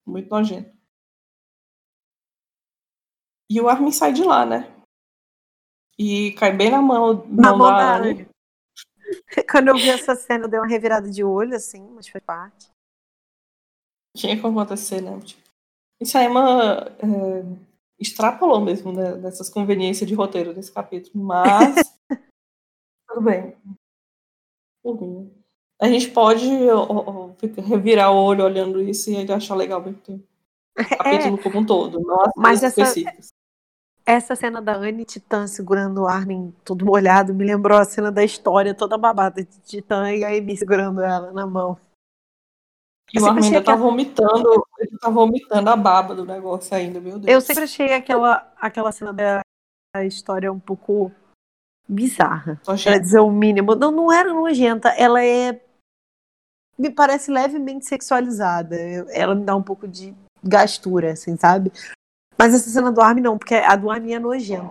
Muito 0.05 0.29
nojento. 0.29 0.77
E 3.49 3.61
o 3.61 3.69
Armin 3.69 3.93
sai 3.93 4.13
de 4.13 4.25
lá, 4.25 4.45
né? 4.45 4.69
E 5.97 6.33
cai 6.33 6.57
bem 6.57 6.71
na 6.71 6.83
mão, 6.83 7.25
na 7.29 7.55
mão 7.55 7.69
da 7.69 7.97
Anne. 7.99 8.29
Quando 9.51 9.69
eu 9.69 9.77
vi 9.77 9.91
essa 9.91 10.17
cena, 10.17 10.47
eu 10.47 10.49
dei 10.49 10.59
uma 10.59 10.67
revirada 10.67 11.09
de 11.09 11.23
olho, 11.23 11.55
assim, 11.55 11.89
mas 11.91 12.09
foi 12.09 12.21
parte. 12.21 12.69
Tinha 14.17 14.35
que 14.35 14.45
acontecer, 14.45 15.01
né? 15.01 15.21
Isso 16.01 16.19
aí 16.19 16.25
é 16.25 16.29
uma. 16.29 16.87
É, 16.99 17.71
extrapolou 17.99 18.61
mesmo 18.61 18.93
né, 18.93 19.17
dessas 19.17 19.49
conveniências 19.49 20.09
de 20.09 20.15
roteiro 20.15 20.53
desse 20.55 20.73
capítulo, 20.73 21.23
mas. 21.23 21.77
tudo 23.09 23.21
bem. 23.21 23.57
Uhum. 24.85 25.31
A 25.81 25.89
gente 25.89 26.11
pode 26.11 26.47
ó, 26.71 26.87
ó, 26.91 27.31
revirar 27.63 28.13
o 28.13 28.17
olho 28.17 28.45
olhando 28.45 28.83
isso 28.83 29.11
e 29.11 29.33
achar 29.33 29.55
legal 29.55 29.81
o 29.81 29.85
capítulo 29.85 30.23
é, 31.05 31.37
como 31.43 31.59
um 31.59 31.67
todo, 31.67 32.01
não 32.01 32.31
mas 32.37 32.63
essa, 32.63 32.83
essa 34.07 34.37
cena 34.37 34.63
da 34.63 34.75
Anne 34.75 35.05
Titã 35.05 35.47
segurando 35.47 36.03
o 36.03 36.07
Armin 36.07 36.55
todo 36.65 36.85
molhado 36.85 37.35
me 37.35 37.45
lembrou 37.45 37.79
a 37.79 37.85
cena 37.85 38.11
da 38.11 38.25
história 38.25 38.75
toda 38.75 38.97
babada 38.97 39.43
de 39.43 39.61
Titã 39.61 40.13
e 40.13 40.25
a 40.25 40.29
Amy 40.29 40.57
segurando 40.57 41.03
ela 41.03 41.33
na 41.33 41.47
mão. 41.47 41.79
E 43.13 43.21
o 43.21 43.27
Armin 43.27 43.47
ainda 43.47 43.63
tá 43.63 43.75
vomitando, 43.75 44.67
ele 44.79 44.99
tá 44.99 45.11
vomitando 45.11 45.69
a 45.69 45.77
baba 45.77 46.15
do 46.15 46.25
negócio 46.25 46.75
ainda, 46.75 47.01
meu 47.01 47.19
Deus. 47.19 47.27
Eu 47.27 47.41
sempre 47.41 47.65
achei 47.65 47.93
aquela, 47.93 48.53
aquela 48.57 48.93
cena 48.93 49.13
da 49.13 49.43
história 50.05 50.53
um 50.53 50.61
pouco 50.61 51.11
bizarra. 51.91 52.61
Pra 52.65 52.99
dizer 52.99 53.21
o 53.21 53.31
mínimo. 53.31 53.75
Não, 53.75 53.91
não 53.91 54.13
era 54.13 54.33
nojenta, 54.33 54.91
ela 54.91 55.23
é. 55.23 55.61
Me 56.79 56.91
parece 56.91 57.31
levemente 57.31 57.87
sexualizada. 57.87 58.77
Ela 59.11 59.35
me 59.35 59.45
dá 59.45 59.55
um 59.55 59.63
pouco 59.63 59.87
de 59.87 60.15
gastura, 60.43 61.13
assim, 61.13 61.37
sabe? 61.37 61.71
Mas 62.39 62.55
essa 62.55 62.71
cena 62.71 62.91
do 62.91 63.03
Armin 63.03 63.21
não, 63.21 63.37
porque 63.37 63.55
a 63.55 63.77
do 63.77 63.91
Armin 63.91 64.15
é 64.15 64.19
nojenta. 64.19 64.71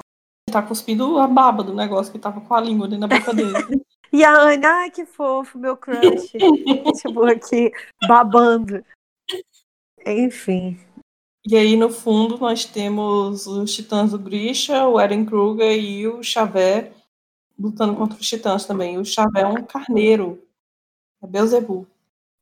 Tá 0.51 0.61
cuspindo 0.63 1.19
a 1.19 1.27
baba 1.27 1.63
do 1.63 1.75
negócio 1.75 2.11
que 2.11 2.17
tava 2.17 2.41
com 2.41 2.55
a 2.55 2.61
língua 2.61 2.87
dentro 2.87 3.07
da 3.07 3.17
boca 3.17 3.33
dele. 3.33 3.53
E 4.11 4.23
a 4.23 4.33
Anne, 4.41 4.65
ai 4.65 4.89
que 4.89 5.05
fofo, 5.05 5.59
meu 5.59 5.77
crush. 5.77 6.31
tipo, 6.99 7.25
aqui, 7.25 7.71
babando. 8.07 8.83
Enfim. 10.03 10.79
E 11.45 11.55
aí, 11.55 11.75
no 11.75 11.91
fundo, 11.91 12.35
nós 12.39 12.65
temos 12.65 13.45
os 13.45 13.71
titãs 13.71 14.09
do 14.09 14.17
Grisha, 14.17 14.87
o 14.87 14.99
Eren 14.99 15.23
Kruger 15.27 15.77
e 15.77 16.07
o 16.07 16.23
Xavé 16.23 16.91
lutando 17.59 17.95
contra 17.95 18.17
os 18.17 18.27
titãs 18.27 18.65
também. 18.65 18.97
O 18.97 19.05
Xavé 19.05 19.41
é 19.41 19.47
um 19.47 19.63
carneiro. 19.63 20.41
É 21.21 21.27
Beuzebu. 21.27 21.85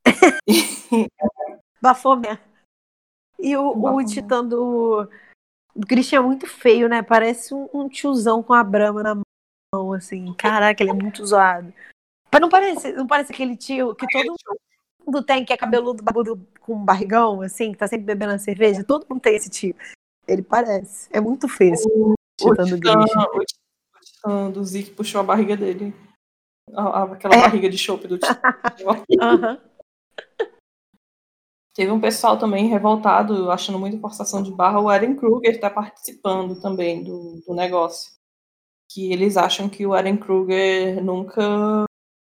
Bafomé. 1.82 2.38
E 3.38 3.56
o, 3.56 3.72
o 3.72 4.04
titã 4.04 4.44
do, 4.44 5.08
do 5.74 5.86
Grisha 5.86 6.16
é 6.16 6.20
muito 6.20 6.46
feio, 6.46 6.88
né? 6.88 7.02
Parece 7.02 7.54
um, 7.54 7.68
um 7.72 7.88
tiozão 7.88 8.42
com 8.42 8.52
a 8.52 8.62
brama 8.64 9.02
na 9.02 9.14
mão 9.74 9.92
assim. 9.92 10.32
Caraca, 10.34 10.82
ele 10.82 10.90
é 10.90 10.94
muito 10.94 11.24
zoado. 11.24 11.72
Mas 12.32 12.40
não 12.40 12.48
parece, 12.48 12.92
não 12.92 13.06
parece 13.06 13.32
aquele 13.32 13.56
tio 13.56 13.94
que 13.94 14.06
todo 14.06 14.34
mundo 15.04 15.22
tem, 15.22 15.44
que 15.44 15.52
é 15.52 15.56
cabeludo, 15.56 16.02
barbudo, 16.02 16.46
com 16.60 16.84
barrigão, 16.84 17.40
assim, 17.40 17.72
que 17.72 17.78
tá 17.78 17.88
sempre 17.88 18.04
bebendo 18.04 18.34
a 18.34 18.38
cerveja? 18.38 18.84
Todo 18.84 19.06
mundo 19.08 19.20
tem 19.20 19.34
esse 19.34 19.48
tio. 19.48 19.74
Ele 20.26 20.42
parece. 20.42 21.08
É 21.10 21.20
muito 21.20 21.48
feio 21.48 21.72
esse 21.72 21.88
o, 21.88 22.14
titã 22.36 22.64
do 22.64 22.78
Grisha. 22.78 23.20
O 23.34 23.44
titã 23.44 23.67
do 24.52 24.64
Zeke 24.64 24.90
puxou 24.90 25.20
a 25.20 25.24
barriga 25.24 25.56
dele. 25.56 25.94
Aquela 26.74 27.34
é. 27.34 27.40
barriga 27.42 27.68
de 27.68 27.78
chope 27.78 28.06
do 28.06 28.18
uhum. 29.20 29.58
Teve 31.74 31.92
um 31.92 32.00
pessoal 32.00 32.36
também 32.36 32.66
revoltado, 32.66 33.50
achando 33.50 33.78
muito 33.78 34.00
forçação 34.00 34.42
de 34.42 34.50
barra. 34.50 34.80
O 34.80 34.90
Eren 34.90 35.14
Kruger 35.14 35.54
está 35.54 35.70
participando 35.70 36.60
também 36.60 37.04
do, 37.04 37.40
do 37.46 37.54
negócio 37.54 38.18
que 38.90 39.12
eles 39.12 39.36
acham 39.36 39.68
que 39.68 39.86
o 39.86 39.94
Eren 39.94 40.16
Kruger 40.16 41.02
nunca 41.04 41.84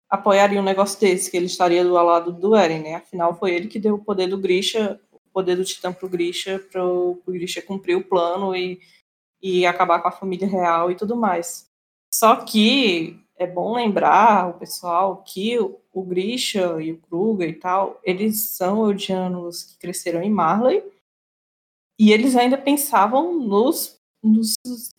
apoiaria 0.08 0.60
um 0.60 0.64
negócio 0.64 1.00
desse, 1.00 1.30
que 1.30 1.36
ele 1.36 1.46
estaria 1.46 1.82
do 1.82 1.92
lado 1.92 2.32
do 2.32 2.54
Eren, 2.54 2.82
né? 2.82 2.94
Afinal, 2.96 3.34
foi 3.34 3.54
ele 3.54 3.66
que 3.66 3.80
deu 3.80 3.94
o 3.94 4.04
poder 4.04 4.28
do 4.28 4.38
Grisha, 4.38 5.00
o 5.10 5.18
poder 5.32 5.56
do 5.56 5.64
Titã 5.64 5.92
pro 5.92 6.08
Grisha, 6.08 6.58
pro, 6.70 7.20
pro 7.24 7.32
Grisha 7.32 7.62
cumprir 7.62 7.96
o 7.96 8.04
plano 8.04 8.54
e, 8.54 8.78
e 9.40 9.64
acabar 9.64 10.00
com 10.00 10.08
a 10.08 10.12
família 10.12 10.46
real 10.46 10.90
e 10.90 10.94
tudo 10.94 11.16
mais. 11.16 11.71
Só 12.12 12.36
que 12.36 13.18
é 13.36 13.46
bom 13.46 13.74
lembrar 13.74 14.50
o 14.50 14.58
pessoal 14.58 15.22
que 15.24 15.58
o 15.58 16.02
Grisha 16.02 16.80
e 16.80 16.92
o 16.92 16.98
Kruger 16.98 17.48
e 17.48 17.54
tal, 17.54 18.00
eles 18.02 18.40
são 18.40 18.80
odianos 18.80 19.64
que 19.64 19.78
cresceram 19.78 20.22
em 20.22 20.30
Marley 20.30 20.82
e 21.98 22.12
eles 22.12 22.36
ainda 22.36 22.56
pensavam 22.56 23.38
nos 23.38 24.00
nos, 24.22 24.54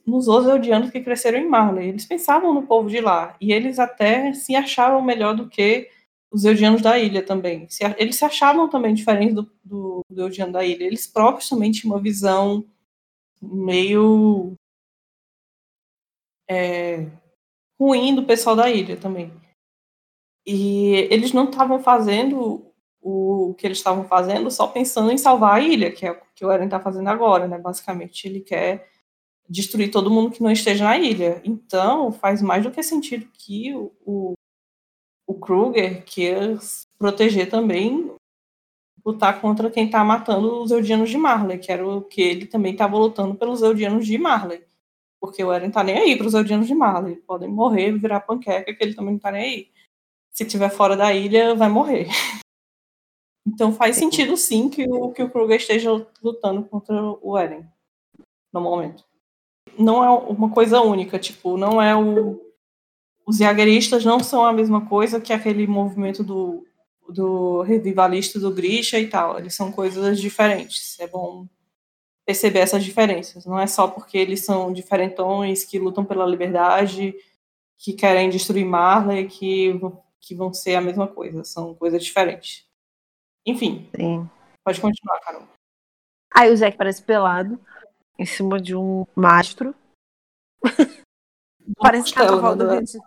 nos 0.05 0.27
odianos 0.27 0.91
que 0.91 0.99
cresceram 0.99 1.39
em 1.39 1.47
Marley. 1.47 1.87
Eles 1.87 2.05
pensavam 2.05 2.53
no 2.53 2.63
povo 2.63 2.89
de 2.89 2.99
lá 2.99 3.35
e 3.39 3.53
eles 3.53 3.79
até 3.79 4.33
se 4.33 4.53
achavam 4.53 5.01
melhor 5.01 5.33
do 5.35 5.47
que 5.47 5.89
os 6.29 6.43
Eudianos 6.43 6.81
da 6.81 6.99
ilha 6.99 7.23
também. 7.23 7.67
Se, 7.69 7.83
eles 7.97 8.17
se 8.17 8.25
achavam 8.25 8.67
também 8.67 8.93
diferentes 8.93 9.35
do, 9.35 9.49
do, 9.63 10.01
do 10.09 10.21
Eudiano 10.23 10.51
da 10.51 10.65
ilha. 10.65 10.83
Eles 10.83 11.07
próprios 11.07 11.47
também 11.47 11.71
tinham 11.71 11.95
uma 11.95 12.01
visão 12.01 12.65
meio 13.41 14.57
é, 16.49 17.07
ruim 17.79 18.15
do 18.15 18.23
pessoal 18.23 18.55
da 18.55 18.69
ilha 18.69 18.97
também. 18.97 19.31
E 20.45 21.07
eles 21.09 21.31
não 21.31 21.45
estavam 21.45 21.79
fazendo 21.79 22.73
o 23.01 23.53
que 23.57 23.67
eles 23.67 23.77
estavam 23.77 24.05
fazendo 24.05 24.49
só 24.49 24.67
pensando 24.67 25.11
em 25.11 25.17
salvar 25.17 25.55
a 25.55 25.59
ilha, 25.59 25.91
que 25.91 26.05
é 26.05 26.11
o 26.11 26.21
que 26.33 26.45
o 26.45 26.51
Eren 26.51 26.65
está 26.65 26.79
fazendo 26.79 27.07
agora, 27.09 27.47
né? 27.47 27.57
Basicamente, 27.57 28.27
ele 28.27 28.39
quer 28.39 28.89
destruir 29.47 29.91
todo 29.91 30.09
mundo 30.09 30.31
que 30.31 30.41
não 30.41 30.51
esteja 30.51 30.85
na 30.85 30.97
ilha. 30.97 31.41
Então, 31.43 32.11
faz 32.11 32.41
mais 32.41 32.63
do 32.63 32.71
que 32.71 32.81
sentido 32.81 33.27
que 33.33 33.73
o, 33.75 33.91
o, 34.05 34.33
o 35.27 35.33
Kruger 35.33 36.03
queira 36.05 36.57
proteger 36.97 37.49
também, 37.49 38.15
lutar 39.05 39.41
contra 39.41 39.69
quem 39.69 39.85
está 39.85 40.03
matando 40.03 40.61
os 40.61 40.71
Eldianos 40.71 41.09
de 41.09 41.17
Marley, 41.17 41.59
que 41.59 41.71
era 41.71 41.85
o 41.85 42.01
que 42.01 42.21
ele 42.21 42.45
também 42.45 42.71
estava 42.71 42.97
lutando 42.97 43.35
pelos 43.35 43.61
Eldianos 43.61 44.05
de 44.07 44.17
Marley. 44.17 44.63
Porque 45.23 45.41
o 45.41 45.53
Eren 45.53 45.71
tá 45.71 45.81
nem 45.81 45.97
aí 45.97 46.17
para 46.17 46.27
os 46.27 46.33
Eldianos 46.33 46.67
de 46.67 46.75
Marley. 46.75 47.15
Podem 47.15 47.47
morrer, 47.47 47.97
virar 47.97 48.19
panqueca, 48.19 48.73
que 48.73 48.83
ele 48.83 48.93
também 48.93 49.13
não 49.13 49.19
tá 49.19 49.31
nem 49.31 49.41
aí. 49.41 49.67
Se 50.33 50.43
tiver 50.43 50.69
fora 50.69 50.97
da 50.97 51.13
ilha, 51.13 51.55
vai 51.55 51.69
morrer. 51.69 52.07
Então 53.45 53.73
faz 53.73 53.97
sentido 53.97 54.37
sim 54.37 54.69
que 54.69 54.85
o, 54.89 55.11
que 55.11 55.21
o 55.21 55.29
Kruger 55.29 55.57
esteja 55.57 55.91
lutando 56.23 56.63
contra 56.63 56.95
o 57.21 57.37
Eren 57.37 57.65
no 58.53 58.61
momento 58.61 59.03
não 59.77 60.03
é 60.03 60.09
uma 60.09 60.49
coisa 60.49 60.81
única, 60.81 61.19
tipo, 61.19 61.57
não 61.57 61.81
é 61.81 61.95
o. 61.95 62.39
Os 63.25 63.37
jagueristas 63.37 64.03
não 64.03 64.19
são 64.19 64.43
a 64.43 64.51
mesma 64.51 64.85
coisa 64.85 65.21
que 65.21 65.31
aquele 65.31 65.65
movimento 65.65 66.23
do, 66.23 66.65
do 67.07 67.61
revivalista 67.61 68.37
do 68.39 68.51
Grisha 68.51 68.99
e 68.99 69.07
tal. 69.07 69.39
Eles 69.39 69.55
são 69.55 69.71
coisas 69.71 70.19
diferentes. 70.19 70.99
É 70.99 71.07
bom 71.07 71.47
perceber 72.25 72.59
essas 72.59 72.83
diferenças. 72.83 73.45
Não 73.45 73.59
é 73.59 73.67
só 73.67 73.87
porque 73.87 74.17
eles 74.17 74.45
são 74.45 74.71
diferentões, 74.71 75.63
que 75.63 75.79
lutam 75.79 76.05
pela 76.05 76.25
liberdade, 76.25 77.15
que 77.77 77.93
querem 77.93 78.29
destruir 78.29 78.65
Marley, 78.65 79.27
que, 79.27 79.73
que 80.19 80.33
vão 80.33 80.53
ser 80.53 80.75
a 80.75 80.81
mesma 80.81 81.07
coisa. 81.07 81.43
São 81.43 81.73
coisas 81.75 82.03
diferentes. 82.03 82.65
Enfim. 83.45 83.89
Sim. 83.95 84.29
Pode 84.63 84.79
continuar, 84.79 85.19
Carol. 85.19 85.47
Aí 86.33 86.51
o 86.51 86.55
Zeke 86.55 86.77
parece 86.77 87.03
pelado 87.03 87.59
em 88.17 88.25
cima 88.25 88.59
de 88.59 88.75
um 88.75 89.05
mastro. 89.15 89.75
Parece 91.77 92.13
carnaval 92.13 92.55
do 92.55 92.69
Rio 92.69 92.83
de... 92.83 92.99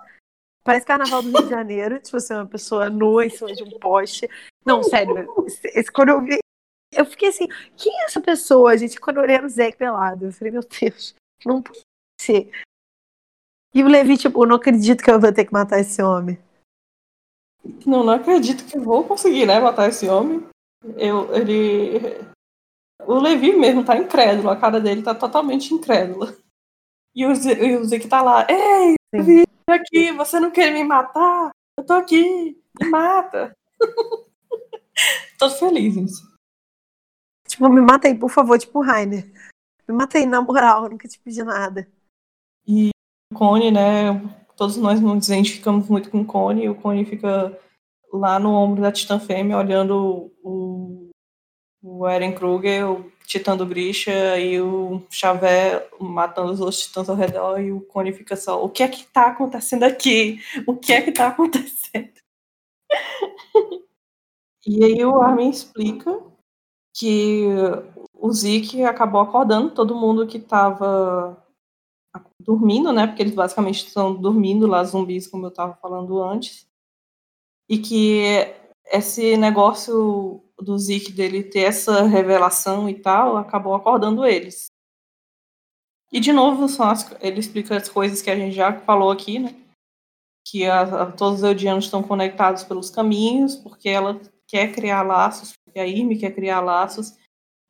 Parece 0.62 0.86
carnaval 0.86 1.22
do 1.22 1.30
Rio 1.30 1.42
de 1.42 1.48
Janeiro, 1.48 1.98
tipo 2.02 2.16
assim, 2.16 2.34
uma 2.34 2.46
pessoa 2.46 2.90
nua 2.90 3.24
em 3.24 3.30
cima 3.30 3.52
de 3.54 3.62
um 3.62 3.78
poste. 3.78 4.28
Não, 4.64 4.82
sério, 4.82 5.14
esse, 5.46 5.90
quando 5.90 6.10
eu 6.10 6.20
vi, 6.22 6.38
eu 6.96 7.04
fiquei 7.04 7.28
assim, 7.28 7.46
quem 7.76 7.92
é 8.00 8.04
essa 8.04 8.20
pessoa, 8.20 8.76
gente? 8.76 9.00
Quando 9.00 9.18
eu 9.18 9.22
olhei 9.22 9.38
o 9.40 9.48
Zé 9.48 9.72
pelado, 9.72 10.26
eu 10.26 10.32
falei, 10.32 10.52
meu 10.52 10.62
Deus, 10.62 11.14
não 11.44 11.62
pode 11.62 11.80
ser. 12.20 12.50
E 13.74 13.82
o 13.82 13.88
Levi, 13.88 14.16
tipo, 14.16 14.42
eu 14.42 14.48
não 14.48 14.56
acredito 14.56 15.04
que 15.04 15.10
eu 15.10 15.20
vou 15.20 15.32
ter 15.32 15.44
que 15.44 15.52
matar 15.52 15.78
esse 15.78 16.02
homem. 16.02 16.38
Não, 17.84 18.04
não 18.04 18.14
acredito 18.14 18.64
que 18.64 18.78
vou 18.78 19.04
conseguir, 19.04 19.46
né, 19.46 19.58
matar 19.58 19.88
esse 19.88 20.08
homem. 20.08 20.46
Eu, 20.96 21.34
ele, 21.34 21.98
o 23.04 23.18
Levi 23.18 23.52
mesmo 23.52 23.84
tá 23.84 23.96
incrédulo, 23.96 24.50
a 24.50 24.56
cara 24.56 24.80
dele 24.80 25.02
tá 25.02 25.14
totalmente 25.14 25.74
incrédula. 25.74 26.34
E 27.14 27.26
o, 27.26 27.34
Zeke 27.84 28.08
tá 28.08 28.22
lá, 28.22 28.46
ei, 28.48 28.94
Levi, 29.14 29.44
aqui, 29.68 30.12
você 30.12 30.38
não 30.38 30.50
quer 30.50 30.72
me 30.72 30.84
matar? 30.84 31.50
Eu 31.78 31.84
tô 31.84 31.94
aqui, 31.94 32.60
me 32.80 32.88
mata. 32.88 33.56
Todos 35.38 35.58
felizes. 35.58 36.35
Tipo, 37.56 37.70
me 37.70 37.80
mata 37.80 38.06
aí, 38.06 38.14
por 38.14 38.28
favor, 38.28 38.58
tipo 38.58 38.82
Rainer. 38.82 39.24
Me 39.88 39.94
mata 39.94 40.18
aí, 40.18 40.26
na 40.26 40.42
moral, 40.42 40.90
nunca 40.90 41.08
te 41.08 41.18
pedi 41.18 41.42
nada. 41.42 41.88
E 42.68 42.90
o 43.32 43.34
Cone, 43.34 43.70
né, 43.70 44.12
todos 44.54 44.76
nós 44.76 45.00
nos 45.00 45.26
identificamos 45.26 45.88
muito 45.88 46.10
com 46.10 46.20
o 46.20 46.26
Cone, 46.26 46.64
e 46.64 46.68
o 46.68 46.74
Cone 46.74 47.06
fica 47.06 47.58
lá 48.12 48.38
no 48.38 48.52
ombro 48.52 48.82
da 48.82 48.92
Titã 48.92 49.18
Fêmea, 49.18 49.56
olhando 49.56 50.30
o 50.44 51.08
o 51.82 52.06
Eren 52.06 52.34
Kruger, 52.34 52.90
o 52.90 53.12
Titã 53.24 53.56
do 53.56 53.64
Grisha 53.64 54.38
e 54.40 54.60
o 54.60 55.06
Xavier 55.08 55.88
matando 56.00 56.50
os 56.50 56.58
outros 56.58 56.82
titãs 56.82 57.08
ao 57.08 57.14
redor 57.14 57.60
e 57.60 57.70
o 57.70 57.80
Cone 57.80 58.12
fica 58.12 58.34
só, 58.34 58.62
o 58.62 58.68
que 58.68 58.82
é 58.82 58.88
que 58.88 59.04
tá 59.04 59.28
acontecendo 59.28 59.84
aqui? 59.84 60.40
O 60.66 60.76
que 60.76 60.92
é 60.92 61.00
que 61.00 61.12
tá 61.12 61.28
acontecendo? 61.30 62.10
e 64.66 64.84
aí 64.84 65.04
o 65.04 65.22
Armin 65.22 65.48
explica 65.48 66.20
que 66.98 67.44
o 68.14 68.32
Zeke 68.32 68.82
acabou 68.82 69.20
acordando 69.20 69.70
todo 69.70 69.94
mundo 69.94 70.26
que 70.26 70.38
tava 70.38 71.36
dormindo, 72.40 72.92
né? 72.92 73.06
Porque 73.06 73.22
eles 73.22 73.34
basicamente 73.34 73.86
estão 73.86 74.14
dormindo 74.14 74.66
lá, 74.66 74.82
zumbis, 74.82 75.28
como 75.28 75.46
eu 75.46 75.50
tava 75.50 75.74
falando 75.74 76.22
antes. 76.22 76.66
E 77.68 77.78
que 77.78 78.22
esse 78.86 79.36
negócio 79.36 80.42
do 80.58 80.78
Zeke 80.78 81.12
dele 81.12 81.42
ter 81.42 81.60
essa 81.60 82.02
revelação 82.04 82.88
e 82.88 82.94
tal, 82.94 83.36
acabou 83.36 83.74
acordando 83.74 84.24
eles. 84.24 84.66
E 86.10 86.18
de 86.18 86.32
novo, 86.32 86.64
as, 86.64 87.14
ele 87.20 87.40
explica 87.40 87.76
as 87.76 87.88
coisas 87.88 88.22
que 88.22 88.30
a 88.30 88.36
gente 88.36 88.54
já 88.54 88.72
falou 88.80 89.10
aqui, 89.10 89.38
né? 89.38 89.54
Que 90.46 90.64
a, 90.64 90.82
a, 90.82 91.12
todos 91.12 91.40
os 91.40 91.44
Eudianos 91.44 91.84
estão 91.84 92.02
conectados 92.02 92.64
pelos 92.64 92.88
caminhos, 92.88 93.56
porque 93.56 93.88
ela 93.88 94.18
quer 94.46 94.72
criar 94.72 95.02
laços, 95.02 95.52
porque 95.76 95.80
a 95.80 95.86
Irme 95.86 96.16
quer 96.16 96.34
criar 96.34 96.60
laços, 96.60 97.14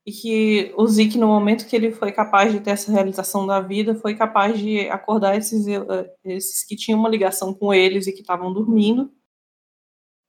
e 0.07 0.13
que 0.13 0.73
o 0.77 0.87
Zeke, 0.87 1.19
no 1.19 1.27
momento 1.27 1.67
que 1.67 1.75
ele 1.75 1.91
foi 1.91 2.13
capaz 2.13 2.53
de 2.53 2.61
ter 2.61 2.71
essa 2.71 2.93
realização 2.93 3.45
da 3.45 3.61
vida, 3.61 3.97
foi 3.97 4.15
capaz 4.15 4.57
de 4.59 4.89
acordar 4.89 5.37
esses, 5.37 5.67
eh, 5.67 6.15
esses 6.25 6.63
que 6.65 6.77
tinham 6.77 7.01
uma 7.01 7.09
ligação 7.09 7.53
com 7.53 7.75
eles 7.75 8.07
e 8.07 8.13
que 8.13 8.21
estavam 8.21 8.53
dormindo, 8.53 9.13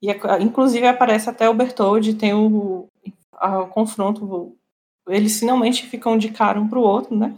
e 0.02 0.10
inclusive 0.41 0.88
aparece 0.88 1.30
até 1.30 1.48
o 1.48 1.54
Bertoldi, 1.54 2.16
tem 2.16 2.34
o, 2.34 2.88
a, 3.34 3.62
o 3.62 3.70
confronto. 3.70 4.58
Eles 5.08 5.40
finalmente 5.40 5.86
ficam 5.86 6.18
de 6.18 6.32
cara 6.32 6.60
um 6.60 6.68
pro 6.68 6.82
outro, 6.82 7.16
né? 7.16 7.38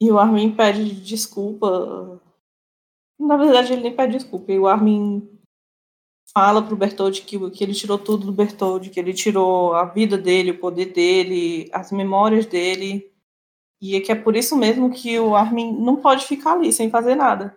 E 0.00 0.10
o 0.10 0.18
Armin 0.18 0.54
pede 0.54 1.00
desculpa. 1.00 2.20
Na 3.18 3.36
verdade, 3.36 3.72
ele 3.72 3.82
nem 3.82 3.96
pede 3.96 4.14
desculpa. 4.14 4.52
E 4.52 4.58
o 4.58 4.66
Armin 4.66 5.35
fala 6.32 6.62
pro 6.62 6.76
Bertoldi 6.76 7.22
que, 7.22 7.50
que 7.50 7.64
ele 7.64 7.74
tirou 7.74 7.98
tudo 7.98 8.26
do 8.26 8.32
Bertoldi, 8.32 8.90
que 8.90 9.00
ele 9.00 9.14
tirou 9.14 9.74
a 9.74 9.84
vida 9.84 10.18
dele, 10.18 10.52
o 10.52 10.58
poder 10.58 10.86
dele, 10.86 11.68
as 11.72 11.92
memórias 11.92 12.46
dele. 12.46 13.10
E 13.80 13.96
é 13.96 14.00
que 14.00 14.12
é 14.12 14.14
por 14.14 14.36
isso 14.36 14.56
mesmo 14.56 14.90
que 14.90 15.18
o 15.18 15.36
Armin 15.36 15.72
não 15.72 15.96
pode 15.96 16.26
ficar 16.26 16.52
ali 16.52 16.72
sem 16.72 16.90
fazer 16.90 17.14
nada 17.14 17.56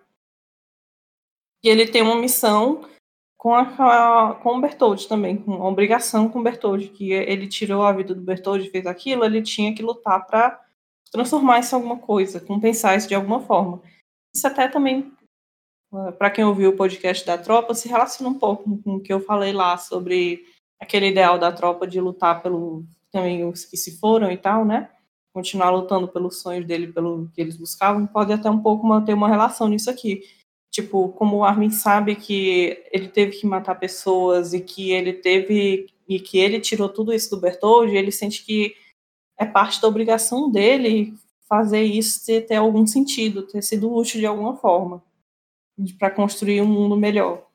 e 1.63 1.69
ele 1.69 1.87
tem 1.87 2.01
uma 2.01 2.15
missão 2.15 2.81
com, 3.37 3.53
a, 3.53 4.35
com 4.41 4.57
o 4.57 4.61
Bertoldi 4.61 5.07
também, 5.07 5.37
com 5.37 5.55
uma 5.55 5.67
obrigação 5.67 6.27
com 6.29 6.39
o 6.39 6.43
Bertoldi, 6.43 6.89
que 6.89 7.11
ele 7.11 7.47
tirou 7.47 7.83
a 7.83 7.91
vida 7.91 8.13
do 8.13 8.21
Bertoldi, 8.21 8.69
fez 8.69 8.85
aquilo, 8.85 9.23
ele 9.23 9.41
tinha 9.41 9.73
que 9.73 9.81
lutar 9.81 10.25
para 10.25 10.59
transformar 11.11 11.59
isso 11.59 11.75
em 11.75 11.77
alguma 11.77 11.97
coisa, 11.97 12.39
compensar 12.39 12.97
isso 12.97 13.07
de 13.07 13.15
alguma 13.15 13.41
forma. 13.41 13.81
Isso 14.33 14.45
até 14.45 14.67
também, 14.67 15.11
para 16.17 16.29
quem 16.29 16.43
ouviu 16.43 16.71
o 16.71 16.75
podcast 16.75 17.25
da 17.25 17.37
tropa, 17.37 17.73
se 17.73 17.87
relaciona 17.87 18.29
um 18.29 18.37
pouco 18.37 18.77
com 18.83 18.95
o 18.95 19.01
que 19.01 19.11
eu 19.11 19.19
falei 19.19 19.51
lá 19.51 19.77
sobre 19.77 20.43
aquele 20.79 21.07
ideal 21.07 21.37
da 21.37 21.51
tropa 21.51 21.87
de 21.87 21.99
lutar 21.99 22.41
pelo 22.41 22.85
também 23.11 23.43
os 23.45 23.65
que 23.65 23.75
se 23.75 23.97
foram 23.97 24.31
e 24.31 24.37
tal, 24.37 24.63
né? 24.63 24.89
Continuar 25.33 25.71
lutando 25.71 26.07
pelos 26.07 26.41
sonhos 26.41 26.65
dele, 26.65 26.91
pelo 26.93 27.29
que 27.33 27.41
eles 27.41 27.57
buscavam, 27.57 28.05
pode 28.05 28.31
até 28.31 28.49
um 28.49 28.61
pouco 28.61 28.85
manter 28.85 29.13
uma 29.13 29.27
relação 29.27 29.67
nisso 29.67 29.89
aqui 29.89 30.21
Tipo, 30.71 31.09
como 31.09 31.37
o 31.37 31.43
Armin 31.43 31.71
sabe 31.71 32.15
que 32.15 32.83
ele 32.91 33.07
teve 33.07 33.37
que 33.37 33.47
matar 33.47 33.75
pessoas 33.75 34.53
e 34.53 34.61
que 34.61 34.91
ele 34.91 35.13
teve 35.13 35.87
e 36.07 36.19
que 36.19 36.37
ele 36.37 36.59
tirou 36.59 36.89
tudo 36.89 37.13
isso 37.13 37.29
do 37.31 37.41
Bertoldi, 37.41 37.95
ele 37.95 38.11
sente 38.11 38.43
que 38.45 38.75
é 39.37 39.45
parte 39.45 39.81
da 39.81 39.87
obrigação 39.87 40.49
dele 40.49 41.13
fazer 41.47 41.83
isso 41.83 42.25
ter, 42.25 42.41
ter 42.41 42.55
algum 42.55 42.85
sentido, 42.85 43.43
ter 43.43 43.61
sido 43.63 43.91
útil 43.93 44.19
de 44.19 44.25
alguma 44.25 44.55
forma. 44.57 45.03
Para 45.97 46.11
construir 46.11 46.61
um 46.61 46.67
mundo 46.67 46.95
melhor. 46.95 47.47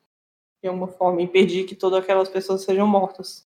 De 0.61 0.69
alguma 0.69 0.87
forma, 0.87 1.21
impedir 1.21 1.65
que 1.65 1.75
todas 1.75 2.03
aquelas 2.03 2.29
pessoas 2.29 2.63
sejam 2.63 2.87
mortas. 2.87 3.45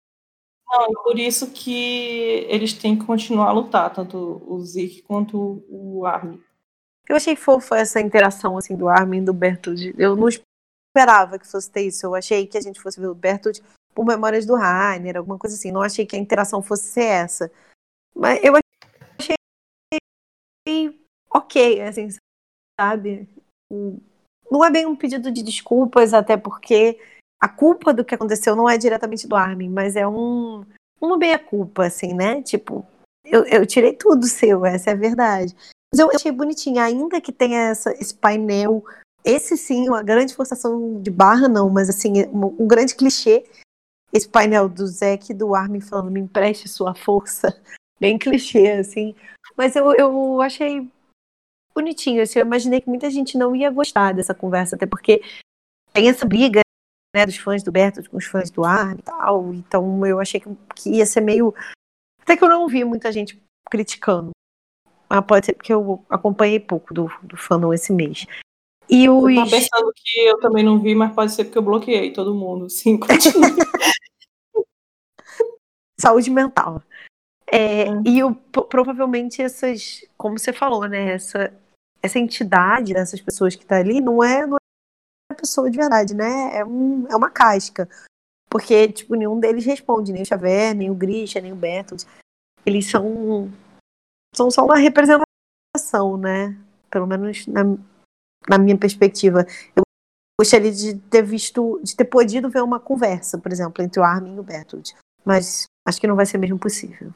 Não, 0.69 0.85
é 0.85 1.03
por 1.03 1.19
isso 1.19 1.53
que 1.53 2.45
eles 2.49 2.73
têm 2.73 2.99
que 2.99 3.07
continuar 3.07 3.49
a 3.49 3.53
lutar, 3.53 3.93
tanto 3.93 4.43
o 4.47 4.61
Zeke 4.61 5.03
quanto 5.03 5.65
o 5.69 6.05
Armin. 6.05 6.43
Eu 7.09 7.17
achei 7.17 7.37
fofa 7.37 7.79
essa 7.79 8.01
interação 8.01 8.59
assim 8.59 8.77
do 8.77 8.89
Armin 8.89 9.19
e 9.19 9.25
do 9.25 9.33
Bertold. 9.33 9.95
Eu 9.97 10.17
não 10.17 10.29
esperava 10.29 11.39
que 11.39 11.47
fosse 11.47 11.71
ter 11.71 11.83
isso. 11.83 12.05
Eu 12.05 12.15
achei 12.15 12.47
que 12.47 12.59
a 12.59 12.61
gente 12.61 12.81
fosse 12.81 12.99
ver 13.01 13.07
o 13.07 13.15
Bertold 13.15 13.63
por 13.95 14.05
memórias 14.05 14.45
do 14.45 14.57
Rainer, 14.57 15.17
alguma 15.17 15.39
coisa 15.39 15.55
assim. 15.55 15.71
Não 15.71 15.83
achei 15.83 16.05
que 16.05 16.17
a 16.17 16.19
interação 16.19 16.61
fosse 16.61 16.89
ser 16.89 17.05
essa. 17.05 17.53
Mas 18.15 18.43
eu 18.43 18.55
achei 19.19 19.37
ok, 21.31 21.81
assim, 21.83 22.09
sabe? 22.79 23.29
Não 24.51 24.65
é 24.65 24.71
bem 24.71 24.87
um 24.87 24.97
pedido 24.97 25.31
de 25.31 25.43
desculpas, 25.43 26.15
até 26.15 26.37
porque 26.37 26.99
a 27.41 27.49
culpa 27.49 27.93
do 27.93 28.05
que 28.05 28.15
aconteceu 28.15 28.57
não 28.57 28.69
é 28.69 28.79
diretamente 28.79 29.27
do 29.27 29.37
Armin, 29.37 29.69
mas 29.69 29.97
é 29.97 30.07
um 30.07 30.65
uma 31.01 31.19
meia 31.19 31.39
culpa, 31.39 31.87
assim, 31.87 32.15
né? 32.15 32.43
Tipo, 32.43 32.87
eu, 33.25 33.45
eu 33.45 33.67
tirei 33.67 33.93
tudo 33.93 34.27
seu, 34.27 34.65
essa 34.65 34.91
é 34.91 34.93
a 34.93 34.97
verdade. 34.97 35.55
Mas 35.93 36.01
eu 36.01 36.11
achei 36.11 36.33
bonitinho, 36.33 36.81
ainda 36.81 37.21
que 37.21 37.33
tenha 37.33 37.71
essa, 37.71 37.93
esse 37.93 38.15
painel, 38.15 38.85
esse 39.25 39.57
sim, 39.57 39.89
uma 39.89 40.03
grande 40.03 40.35
forçação 40.35 41.01
de 41.01 41.11
barra, 41.11 41.49
não, 41.49 41.69
mas 41.69 41.89
assim, 41.89 42.25
um, 42.27 42.65
um 42.65 42.67
grande 42.67 42.95
clichê, 42.95 43.45
esse 44.13 44.29
painel 44.29 44.69
do 44.69 44.87
Zack 44.87 45.31
e 45.31 45.35
do 45.35 45.55
Armin 45.55 45.81
falando, 45.81 46.11
me 46.11 46.21
empreste 46.21 46.69
sua 46.69 46.95
força, 46.95 47.61
bem 48.01 48.19
clichê, 48.19 48.69
assim. 48.73 49.15
Mas 49.57 49.77
eu, 49.77 49.93
eu 49.95 50.41
achei 50.41 50.89
bonitinho, 51.77 52.23
assim, 52.23 52.39
eu 52.39 52.47
imaginei 52.47 52.81
que 52.81 52.89
muita 52.89 53.11
gente 53.11 53.37
não 53.37 53.55
ia 53.55 53.71
gostar 53.71 54.15
dessa 54.15 54.35
conversa, 54.35 54.77
até 54.77 54.87
porque 54.87 55.23
tem 55.93 56.09
essa 56.09 56.27
briga 56.27 56.61
né, 57.15 57.27
dos 57.27 57.37
fãs 57.37 57.63
do 57.63 57.71
Berto 57.71 58.09
com 58.11 58.17
os 58.17 58.25
fãs 58.25 58.51
do 58.51 58.65
Ar 58.65 58.99
e 58.99 59.03
tal. 59.03 59.53
Então 59.55 60.05
eu 60.07 60.19
achei 60.19 60.41
que, 60.41 60.49
que 60.75 60.91
ia 60.91 61.07
ser 61.07 61.21
meio. 61.21 61.55
Até 62.21 62.37
que 62.37 62.45
eu 62.45 62.49
não 62.49 62.67
vi 62.67 62.85
muita 62.85 63.13
gente 63.13 63.41
criticando. 63.71 64.31
Mas 65.09 65.25
pode 65.25 65.47
ser 65.47 65.53
porque 65.55 65.73
eu 65.73 66.05
acompanhei 66.11 66.59
pouco 66.59 66.93
do, 66.93 67.11
do 67.23 67.37
fandom 67.37 67.73
esse 67.73 67.93
mês. 67.93 68.27
E 68.89 69.09
os... 69.09 69.35
Eu 69.35 69.45
tô 69.45 69.51
pensando 69.51 69.93
que 69.95 70.21
eu 70.21 70.39
também 70.41 70.65
não 70.65 70.79
vi, 70.79 70.95
mas 70.95 71.15
pode 71.15 71.33
ser 71.33 71.45
porque 71.45 71.59
eu 71.59 71.63
bloqueei 71.63 72.13
todo 72.13 72.35
mundo. 72.35 72.69
Sim, 72.71 72.99
Saúde 75.99 76.31
mental. 76.31 76.83
É, 77.51 77.85
é. 77.85 77.89
E 78.05 78.23
o, 78.23 78.35
provavelmente 78.35 79.41
essas, 79.41 80.05
como 80.17 80.39
você 80.39 80.53
falou, 80.53 80.87
né? 80.87 81.13
Essa, 81.13 81.55
essa 82.07 82.19
entidade 82.19 82.95
dessas 82.95 83.21
pessoas 83.21 83.55
que 83.55 83.67
tá 83.67 83.77
ali 83.77 84.01
não 84.01 84.23
é, 84.23 84.47
não 84.47 84.57
pessoa 85.37 85.71
de 85.71 85.77
verdade, 85.77 86.15
né? 86.15 86.57
É, 86.57 86.65
um, 86.65 87.07
é 87.09 87.15
uma 87.15 87.31
casca. 87.31 87.89
Porque, 88.49 88.89
tipo, 88.89 89.15
nenhum 89.15 89.39
deles 89.39 89.65
responde, 89.65 90.13
nem 90.13 90.23
o 90.23 90.27
Xavier, 90.27 90.75
nem 90.75 90.91
o 90.91 90.95
Grisha, 90.95 91.41
nem 91.41 91.53
o 91.53 91.57
Bertold. 91.57 92.05
Eles 92.65 92.91
são, 92.91 93.51
são 94.35 94.51
só 94.51 94.65
uma 94.65 94.77
representação, 94.77 96.17
né? 96.17 96.57
Pelo 96.91 97.07
menos 97.07 97.47
na, 97.47 97.63
na 98.49 98.59
minha 98.59 98.79
perspectiva. 98.79 99.47
Eu 99.75 99.83
gostaria 100.41 100.73
de 100.73 100.99
ter 100.99 101.23
visto, 101.23 101.81
de 101.83 101.95
ter 101.95 102.05
podido 102.05 102.49
ver 102.49 102.63
uma 102.63 102.81
conversa, 102.81 103.39
por 103.39 103.53
exemplo, 103.53 103.85
entre 103.85 104.01
o 104.01 104.05
Armin 104.05 104.37
e 104.37 104.41
o 104.41 104.45
Bertold. 104.45 104.95
Mas 105.25 105.67
acho 105.87 106.01
que 106.01 106.07
não 106.07 106.17
vai 106.17 106.27
ser 106.27 106.39
mesmo 106.39 106.59
possível. 106.59 107.13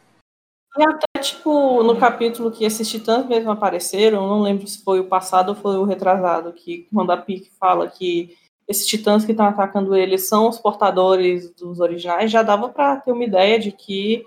E 0.79 0.83
até, 0.83 1.21
tipo, 1.21 1.83
no 1.83 1.99
capítulo 1.99 2.51
que 2.51 2.65
esses 2.65 2.89
titãs 2.89 3.27
mesmo 3.27 3.51
apareceram, 3.51 4.29
não 4.29 4.41
lembro 4.41 4.67
se 4.67 4.83
foi 4.83 5.01
o 5.01 5.09
passado 5.09 5.51
ou 5.51 5.55
foi 5.55 5.77
o 5.77 5.85
retrasado, 5.85 6.53
que 6.53 6.87
quando 6.95 7.11
a 7.11 7.17
Pique 7.17 7.51
fala 7.59 7.89
que 7.89 8.37
esses 8.69 8.87
titãs 8.87 9.25
que 9.25 9.33
estão 9.33 9.47
atacando 9.47 9.97
eles 9.97 10.29
são 10.29 10.49
os 10.49 10.59
portadores 10.59 11.51
dos 11.55 11.81
originais, 11.81 12.31
já 12.31 12.43
dava 12.43 12.69
para 12.69 12.97
ter 12.99 13.11
uma 13.11 13.25
ideia 13.25 13.59
de 13.59 13.73
que 13.73 14.25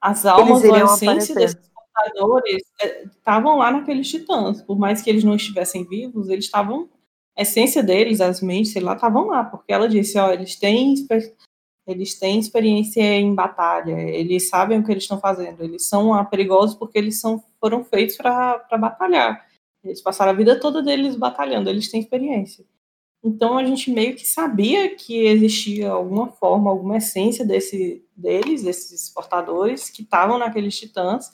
as 0.00 0.26
almas 0.26 0.62
ou 0.62 0.74
a 0.74 0.80
essência 0.80 1.34
desses 1.34 1.70
portadores 1.70 2.62
é, 2.80 3.04
estavam 3.04 3.56
lá 3.56 3.70
naqueles 3.70 4.08
titãs. 4.08 4.62
Por 4.62 4.78
mais 4.78 5.00
que 5.00 5.08
eles 5.08 5.24
não 5.24 5.34
estivessem 5.34 5.84
vivos, 5.84 6.28
eles 6.28 6.44
estavam. 6.44 6.88
A 7.38 7.42
essência 7.42 7.82
deles, 7.82 8.20
as 8.20 8.42
mentes, 8.42 8.72
sei 8.72 8.82
lá, 8.82 8.94
estavam 8.94 9.28
lá, 9.28 9.44
porque 9.44 9.72
ela 9.72 9.88
disse: 9.88 10.18
ó, 10.18 10.30
eles 10.30 10.56
têm 10.56 10.94
eles 11.90 12.18
têm 12.18 12.38
experiência 12.38 13.02
em 13.02 13.34
batalha, 13.34 13.98
eles 14.00 14.48
sabem 14.48 14.78
o 14.78 14.84
que 14.84 14.90
eles 14.90 15.04
estão 15.04 15.18
fazendo, 15.18 15.62
eles 15.62 15.86
são 15.86 16.14
ah, 16.14 16.24
perigosos 16.24 16.76
porque 16.76 16.98
eles 16.98 17.20
são, 17.20 17.42
foram 17.58 17.84
feitos 17.84 18.16
para 18.16 18.78
batalhar. 18.78 19.46
Eles 19.82 20.00
passaram 20.00 20.32
a 20.32 20.34
vida 20.34 20.60
toda 20.60 20.82
deles 20.82 21.16
batalhando, 21.16 21.70
eles 21.70 21.90
têm 21.90 22.00
experiência. 22.00 22.64
Então 23.22 23.58
a 23.58 23.64
gente 23.64 23.90
meio 23.90 24.16
que 24.16 24.26
sabia 24.26 24.94
que 24.94 25.26
existia 25.26 25.90
alguma 25.90 26.28
forma, 26.28 26.70
alguma 26.70 26.96
essência 26.96 27.44
desse, 27.44 28.04
deles, 28.16 28.62
desses 28.62 29.10
portadores, 29.10 29.90
que 29.90 30.02
estavam 30.02 30.38
naqueles 30.38 30.78
titãs 30.78 31.32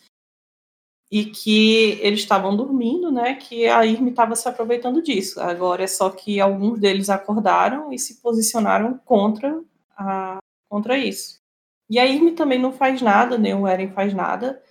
e 1.10 1.26
que 1.26 1.98
eles 2.02 2.20
estavam 2.20 2.56
dormindo, 2.56 3.12
né? 3.12 3.34
Que 3.34 3.68
a 3.68 3.86
Irme 3.86 4.10
estava 4.10 4.34
se 4.34 4.48
aproveitando 4.48 5.00
disso. 5.00 5.40
Agora 5.40 5.84
é 5.84 5.86
só 5.86 6.10
que 6.10 6.40
alguns 6.40 6.80
deles 6.80 7.08
acordaram 7.08 7.92
e 7.92 7.98
se 7.98 8.20
posicionaram 8.20 8.98
contra 9.04 9.62
a, 9.96 10.38
contra 10.68 10.98
isso. 10.98 11.40
E 11.88 11.98
a 11.98 12.06
Irme 12.06 12.32
também 12.32 12.58
não 12.58 12.72
faz 12.72 13.00
nada, 13.00 13.38
nem 13.38 13.54
o 13.54 13.66
Eren 13.66 13.90
faz 13.90 14.12
nada. 14.12 14.62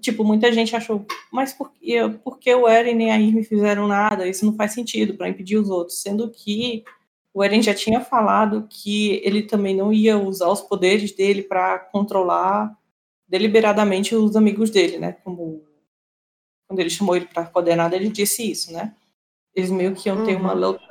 Tipo, 0.00 0.24
muita 0.24 0.52
gente 0.52 0.74
achou, 0.74 1.06
mas 1.32 1.52
por 1.52 1.72
que, 1.72 1.96
por 2.24 2.38
que 2.38 2.52
o 2.52 2.68
Eren 2.68 2.96
nem 2.96 3.12
a 3.12 3.18
Irme 3.18 3.44
fizeram 3.44 3.86
nada? 3.86 4.26
Isso 4.26 4.44
não 4.44 4.56
faz 4.56 4.72
sentido 4.72 5.14
para 5.14 5.28
impedir 5.28 5.56
os 5.56 5.70
outros. 5.70 6.02
Sendo 6.02 6.30
que 6.30 6.84
o 7.32 7.42
Eren 7.44 7.62
já 7.62 7.72
tinha 7.72 8.00
falado 8.00 8.66
que 8.68 9.20
ele 9.24 9.42
também 9.42 9.76
não 9.76 9.92
ia 9.92 10.18
usar 10.18 10.48
os 10.48 10.60
poderes 10.60 11.12
dele 11.12 11.42
para 11.42 11.78
controlar 11.78 12.76
deliberadamente 13.28 14.14
os 14.14 14.36
amigos 14.36 14.70
dele, 14.70 14.98
né? 14.98 15.12
Como 15.24 15.62
quando 16.66 16.80
ele 16.80 16.90
chamou 16.90 17.14
ele 17.14 17.26
para 17.26 17.46
coordenada, 17.46 17.94
ele 17.94 18.08
disse 18.08 18.50
isso, 18.50 18.72
né? 18.72 18.94
Eles 19.54 19.70
meio 19.70 19.94
que 19.94 20.08
iam 20.08 20.18
uhum. 20.18 20.24
ter 20.24 20.36
uma 20.36 20.54
uhum. 20.54 20.60
luta 20.60 20.82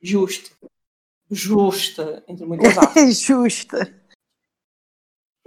justa 0.00 0.50
justa, 1.30 2.22
entre 2.26 2.46
muitas 2.46 2.76
aspas. 2.78 3.16
justa. 3.20 3.94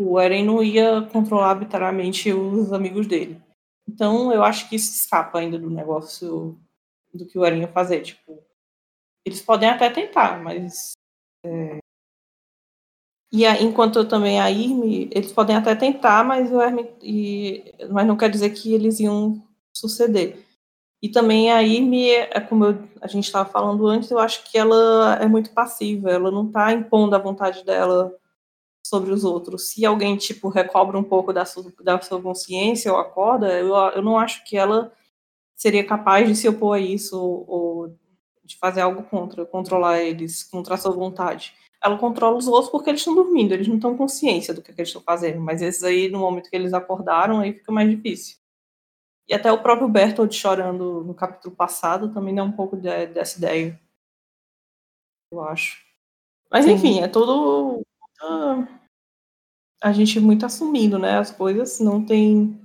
O 0.01 0.19
Eren 0.19 0.45
não 0.45 0.63
ia 0.63 1.01
controlar 1.11 1.51
arbitrariamente 1.51 2.31
os 2.31 2.71
amigos 2.73 3.07
dele. 3.07 3.41
Então, 3.87 4.31
eu 4.31 4.43
acho 4.43 4.69
que 4.69 4.75
isso 4.75 4.91
escapa 4.91 5.39
ainda 5.39 5.57
do 5.59 5.69
negócio 5.69 6.57
do 7.13 7.25
que 7.25 7.37
o 7.37 7.45
Eren 7.45 7.61
ia 7.61 7.67
fazer. 7.67 8.01
Tipo, 8.01 8.41
eles 9.25 9.41
podem 9.41 9.69
até 9.69 9.89
tentar, 9.89 10.41
mas. 10.41 10.93
É... 11.45 11.79
E 13.33 13.45
a, 13.45 13.61
enquanto 13.61 14.05
também 14.05 14.41
a 14.41 14.51
Irme, 14.51 15.09
eles 15.11 15.31
podem 15.31 15.55
até 15.55 15.73
tentar, 15.73 16.23
mas 16.23 16.51
o 16.51 16.61
Herme, 16.61 16.89
e, 17.01 17.73
mas 17.89 18.05
não 18.05 18.17
quer 18.17 18.29
dizer 18.29 18.49
que 18.49 18.73
eles 18.73 18.99
iam 18.99 19.41
suceder. 19.73 20.45
E 21.01 21.09
também 21.09 21.51
a 21.51 21.63
Irme, 21.63 22.09
é 22.11 22.39
como 22.41 22.65
eu, 22.65 22.87
a 23.01 23.07
gente 23.07 23.25
estava 23.25 23.49
falando 23.49 23.87
antes, 23.87 24.11
eu 24.11 24.19
acho 24.19 24.43
que 24.43 24.57
ela 24.57 25.17
é 25.21 25.27
muito 25.27 25.51
passiva, 25.51 26.11
ela 26.11 26.29
não 26.29 26.47
está 26.47 26.73
impondo 26.73 27.15
a 27.15 27.19
vontade 27.19 27.63
dela 27.63 28.13
sobre 28.91 29.13
os 29.13 29.23
outros. 29.23 29.69
Se 29.69 29.85
alguém, 29.85 30.17
tipo, 30.17 30.49
recobra 30.49 30.99
um 30.99 31.03
pouco 31.03 31.31
da 31.31 31.45
sua, 31.45 31.71
da 31.81 32.01
sua 32.01 32.21
consciência 32.21 32.91
ou 32.91 32.99
acorda, 32.99 33.47
eu, 33.57 33.73
eu 33.73 34.01
não 34.01 34.19
acho 34.19 34.43
que 34.43 34.57
ela 34.57 34.91
seria 35.55 35.85
capaz 35.85 36.27
de 36.27 36.35
se 36.35 36.49
opor 36.49 36.75
a 36.75 36.79
isso 36.79 37.17
ou, 37.17 37.45
ou 37.47 37.97
de 38.43 38.57
fazer 38.57 38.81
algo 38.81 39.03
contra, 39.03 39.45
controlar 39.45 40.01
eles, 40.01 40.43
contra 40.43 40.75
a 40.75 40.77
sua 40.77 40.91
vontade. 40.91 41.53
Ela 41.81 41.97
controla 41.97 42.37
os 42.37 42.47
outros 42.47 42.69
porque 42.69 42.89
eles 42.89 42.99
estão 42.99 43.15
dormindo, 43.15 43.53
eles 43.53 43.67
não 43.67 43.75
estão 43.75 43.95
consciência 43.95 44.53
do 44.53 44.61
que, 44.61 44.73
que 44.73 44.81
eles 44.81 44.89
estão 44.89 45.01
fazendo, 45.01 45.39
mas 45.39 45.61
esses 45.61 45.83
aí, 45.83 46.09
no 46.09 46.19
momento 46.19 46.49
que 46.49 46.55
eles 46.55 46.73
acordaram, 46.73 47.39
aí 47.39 47.53
fica 47.53 47.71
mais 47.71 47.89
difícil. 47.89 48.37
E 49.25 49.33
até 49.33 49.49
o 49.49 49.61
próprio 49.61 49.87
Bertold 49.87 50.35
chorando 50.35 51.01
no 51.05 51.13
capítulo 51.13 51.55
passado 51.55 52.13
também 52.13 52.35
dá 52.35 52.43
um 52.43 52.51
pouco 52.51 52.75
de, 52.75 53.07
dessa 53.07 53.37
ideia. 53.37 53.79
Eu 55.31 55.41
acho. 55.45 55.81
Mas 56.51 56.65
Sim. 56.65 56.73
enfim, 56.73 56.99
é 56.99 57.07
tudo. 57.07 57.85
Uh, 58.21 58.80
a 59.81 59.91
gente 59.91 60.19
muito 60.19 60.45
assumindo, 60.45 60.99
né? 60.99 61.17
As 61.17 61.31
coisas 61.31 61.79
não 61.79 62.05
tem. 62.05 62.59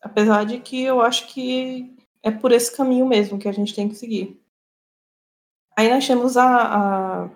Apesar 0.00 0.44
de 0.44 0.60
que 0.60 0.82
eu 0.82 1.00
acho 1.00 1.28
que 1.28 1.94
é 2.22 2.30
por 2.30 2.52
esse 2.52 2.74
caminho 2.74 3.06
mesmo 3.06 3.38
que 3.38 3.48
a 3.48 3.52
gente 3.52 3.74
tem 3.74 3.88
que 3.88 3.94
seguir. 3.94 4.40
Aí 5.76 5.90
nós 5.90 6.06
temos 6.06 6.36
a, 6.36 6.46
a, 6.46 7.30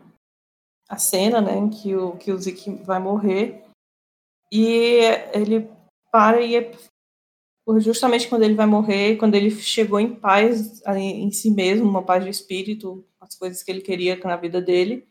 a 0.88 0.96
cena, 0.96 1.40
né, 1.40 1.56
em 1.58 1.68
que 1.68 1.94
o, 1.94 2.16
que 2.16 2.32
o 2.32 2.38
Zeke 2.38 2.70
vai 2.84 2.98
morrer 2.98 3.64
e 4.50 5.00
ele 5.34 5.68
para 6.10 6.40
e 6.40 6.72
justamente 7.80 8.28
quando 8.28 8.44
ele 8.44 8.54
vai 8.54 8.64
morrer, 8.64 9.16
quando 9.16 9.34
ele 9.34 9.50
chegou 9.50 10.00
em 10.00 10.14
paz 10.14 10.80
em 10.86 11.30
si 11.30 11.50
mesmo, 11.50 11.86
uma 11.86 12.02
paz 12.02 12.24
de 12.24 12.30
espírito, 12.30 13.04
as 13.20 13.34
coisas 13.34 13.62
que 13.62 13.70
ele 13.70 13.82
queria 13.82 14.16
na 14.16 14.36
vida 14.36 14.62
dele, 14.62 15.06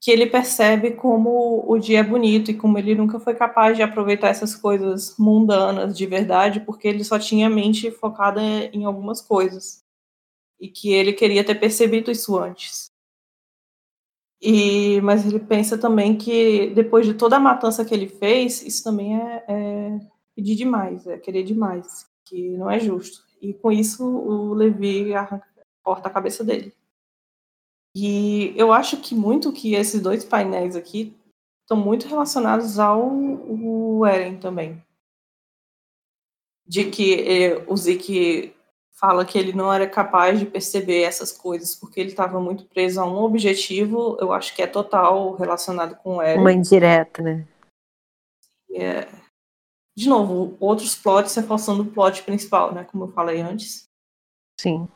que 0.00 0.10
ele 0.10 0.26
percebe 0.26 0.92
como 0.92 1.64
o 1.66 1.78
dia 1.78 2.00
é 2.00 2.02
bonito 2.02 2.50
e 2.50 2.54
como 2.56 2.78
ele 2.78 2.94
nunca 2.94 3.18
foi 3.20 3.34
capaz 3.34 3.76
de 3.76 3.82
aproveitar 3.82 4.28
essas 4.28 4.54
coisas 4.54 5.16
mundanas 5.18 5.96
de 5.96 6.06
verdade, 6.06 6.60
porque 6.60 6.86
ele 6.88 7.04
só 7.04 7.18
tinha 7.18 7.46
a 7.48 7.50
mente 7.50 7.90
focada 7.90 8.40
em 8.42 8.84
algumas 8.84 9.20
coisas. 9.20 9.84
e 10.60 10.68
que 10.68 10.92
ele 10.92 11.12
queria 11.12 11.44
ter 11.44 11.54
percebido 11.56 12.10
isso 12.10 12.38
antes. 12.38 12.90
E, 14.40 15.00
mas 15.00 15.24
ele 15.26 15.40
pensa 15.40 15.78
também 15.78 16.16
que 16.16 16.68
depois 16.74 17.06
de 17.06 17.14
toda 17.14 17.36
a 17.36 17.40
matança 17.40 17.84
que 17.84 17.94
ele 17.94 18.08
fez, 18.08 18.62
isso 18.62 18.84
também 18.84 19.16
é, 19.16 19.44
é 19.48 20.00
pedir 20.34 20.54
demais, 20.56 21.06
é 21.06 21.18
querer 21.18 21.42
demais, 21.42 22.06
que 22.24 22.50
não 22.56 22.70
é 22.70 22.78
justo. 22.78 23.24
E 23.40 23.54
com 23.54 23.72
isso 23.72 24.04
o 24.06 24.54
Levi 24.54 25.14
arranca, 25.14 25.46
corta 25.82 26.08
a 26.08 26.12
cabeça 26.12 26.44
dele. 26.44 26.74
E 27.98 28.52
eu 28.54 28.74
acho 28.74 28.98
que 28.98 29.14
muito 29.14 29.50
que 29.50 29.74
esses 29.74 30.02
dois 30.02 30.22
painéis 30.22 30.76
aqui 30.76 31.16
estão 31.62 31.78
muito 31.78 32.06
relacionados 32.06 32.78
ao 32.78 33.10
Eren 34.04 34.36
também. 34.36 34.84
De 36.66 36.90
que 36.90 37.14
eh, 37.22 37.64
o 37.66 37.74
Zeke 37.74 38.54
fala 39.00 39.24
que 39.24 39.38
ele 39.38 39.54
não 39.54 39.72
era 39.72 39.88
capaz 39.88 40.38
de 40.38 40.44
perceber 40.44 41.04
essas 41.04 41.32
coisas 41.32 41.74
porque 41.74 41.98
ele 41.98 42.10
estava 42.10 42.38
muito 42.38 42.66
preso 42.66 43.00
a 43.00 43.06
um 43.06 43.22
objetivo, 43.22 44.18
eu 44.20 44.30
acho 44.30 44.54
que 44.54 44.60
é 44.60 44.66
total 44.66 45.34
relacionado 45.34 45.96
com 45.96 46.16
o 46.16 46.22
Eren. 46.22 46.42
Uma 46.42 46.52
indireta, 46.52 47.22
né? 47.22 47.48
É... 48.74 49.08
De 49.96 50.06
novo, 50.06 50.54
outros 50.60 50.94
plots 50.94 51.34
reforçando 51.34 51.82
o 51.82 51.90
plot 51.90 52.22
principal, 52.24 52.74
né? 52.74 52.84
Como 52.84 53.04
eu 53.04 53.08
falei 53.12 53.40
antes. 53.40 53.88
Sim. 54.60 54.86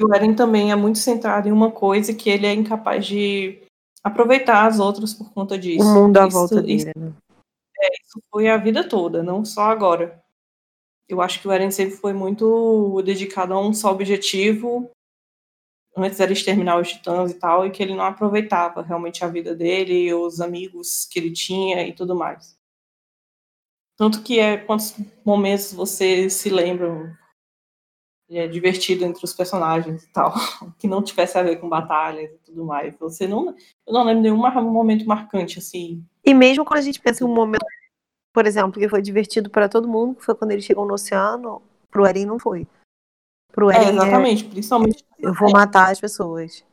E 0.00 0.04
o 0.04 0.14
Eren 0.14 0.34
também 0.34 0.72
é 0.72 0.76
muito 0.76 0.98
centrado 0.98 1.46
em 1.46 1.52
uma 1.52 1.70
coisa 1.70 2.14
que 2.14 2.30
ele 2.30 2.46
é 2.46 2.54
incapaz 2.54 3.04
de 3.04 3.60
aproveitar 4.02 4.66
as 4.66 4.80
outras 4.80 5.12
por 5.12 5.30
conta 5.30 5.58
disso. 5.58 5.84
O 5.84 5.94
mundo 5.94 6.16
à 6.16 6.26
volta 6.26 6.62
dele, 6.62 6.72
isso, 6.72 6.86
né? 6.96 7.12
É, 7.78 7.88
isso 8.02 8.18
foi 8.30 8.48
a 8.48 8.56
vida 8.56 8.88
toda, 8.88 9.22
não 9.22 9.44
só 9.44 9.64
agora. 9.64 10.18
Eu 11.06 11.20
acho 11.20 11.38
que 11.38 11.46
o 11.46 11.52
Eren 11.52 11.70
sempre 11.70 11.96
foi 11.96 12.14
muito 12.14 13.02
dedicado 13.02 13.52
a 13.52 13.60
um 13.60 13.74
só 13.74 13.90
objetivo. 13.90 14.90
Antes 15.94 16.18
era 16.18 16.32
exterminar 16.32 16.80
os 16.80 16.88
titãs 16.88 17.30
e 17.32 17.34
tal, 17.34 17.66
e 17.66 17.70
que 17.70 17.82
ele 17.82 17.94
não 17.94 18.04
aproveitava 18.04 18.80
realmente 18.80 19.22
a 19.22 19.28
vida 19.28 19.54
dele, 19.54 20.14
os 20.14 20.40
amigos 20.40 21.04
que 21.10 21.18
ele 21.18 21.32
tinha 21.32 21.86
e 21.86 21.92
tudo 21.92 22.16
mais. 22.16 22.56
Tanto 23.98 24.22
que 24.22 24.38
é 24.38 24.56
quantos 24.56 24.94
momentos 25.26 25.74
você 25.74 26.30
se 26.30 26.48
lembra 26.48 27.18
é, 28.30 28.46
divertido 28.46 29.04
entre 29.04 29.24
os 29.24 29.32
personagens 29.32 30.04
e 30.04 30.08
tal, 30.08 30.32
que 30.78 30.86
não 30.86 31.02
tivesse 31.02 31.36
a 31.36 31.42
ver 31.42 31.56
com 31.56 31.68
batalhas 31.68 32.30
e 32.30 32.38
tudo 32.46 32.64
mais. 32.64 32.94
Você 32.98 33.26
não, 33.26 33.54
eu 33.86 33.92
não 33.92 34.04
lembro 34.04 34.22
nenhum 34.22 34.72
momento 34.72 35.06
marcante 35.06 35.58
assim. 35.58 36.04
E 36.24 36.32
mesmo 36.32 36.64
quando 36.64 36.78
a 36.78 36.82
gente 36.82 37.00
pensa 37.00 37.24
em 37.24 37.26
um 37.26 37.34
momento, 37.34 37.64
por 38.32 38.46
exemplo, 38.46 38.80
que 38.80 38.88
foi 38.88 39.02
divertido 39.02 39.50
para 39.50 39.68
todo 39.68 39.88
mundo, 39.88 40.14
que 40.14 40.24
foi 40.24 40.34
quando 40.34 40.52
ele 40.52 40.62
chegou 40.62 40.86
no 40.86 40.94
oceano, 40.94 41.60
pro 41.90 42.06
Eren 42.06 42.26
não 42.26 42.38
foi. 42.38 42.66
Pro 43.52 43.70
é, 43.70 43.76
Eren 43.76 43.86
é, 43.86 43.90
exatamente, 43.90 44.44
é, 44.44 44.48
principalmente. 44.48 45.04
Eu 45.18 45.34
vou 45.34 45.50
matar 45.50 45.90
as 45.90 46.00
pessoas. 46.00 46.64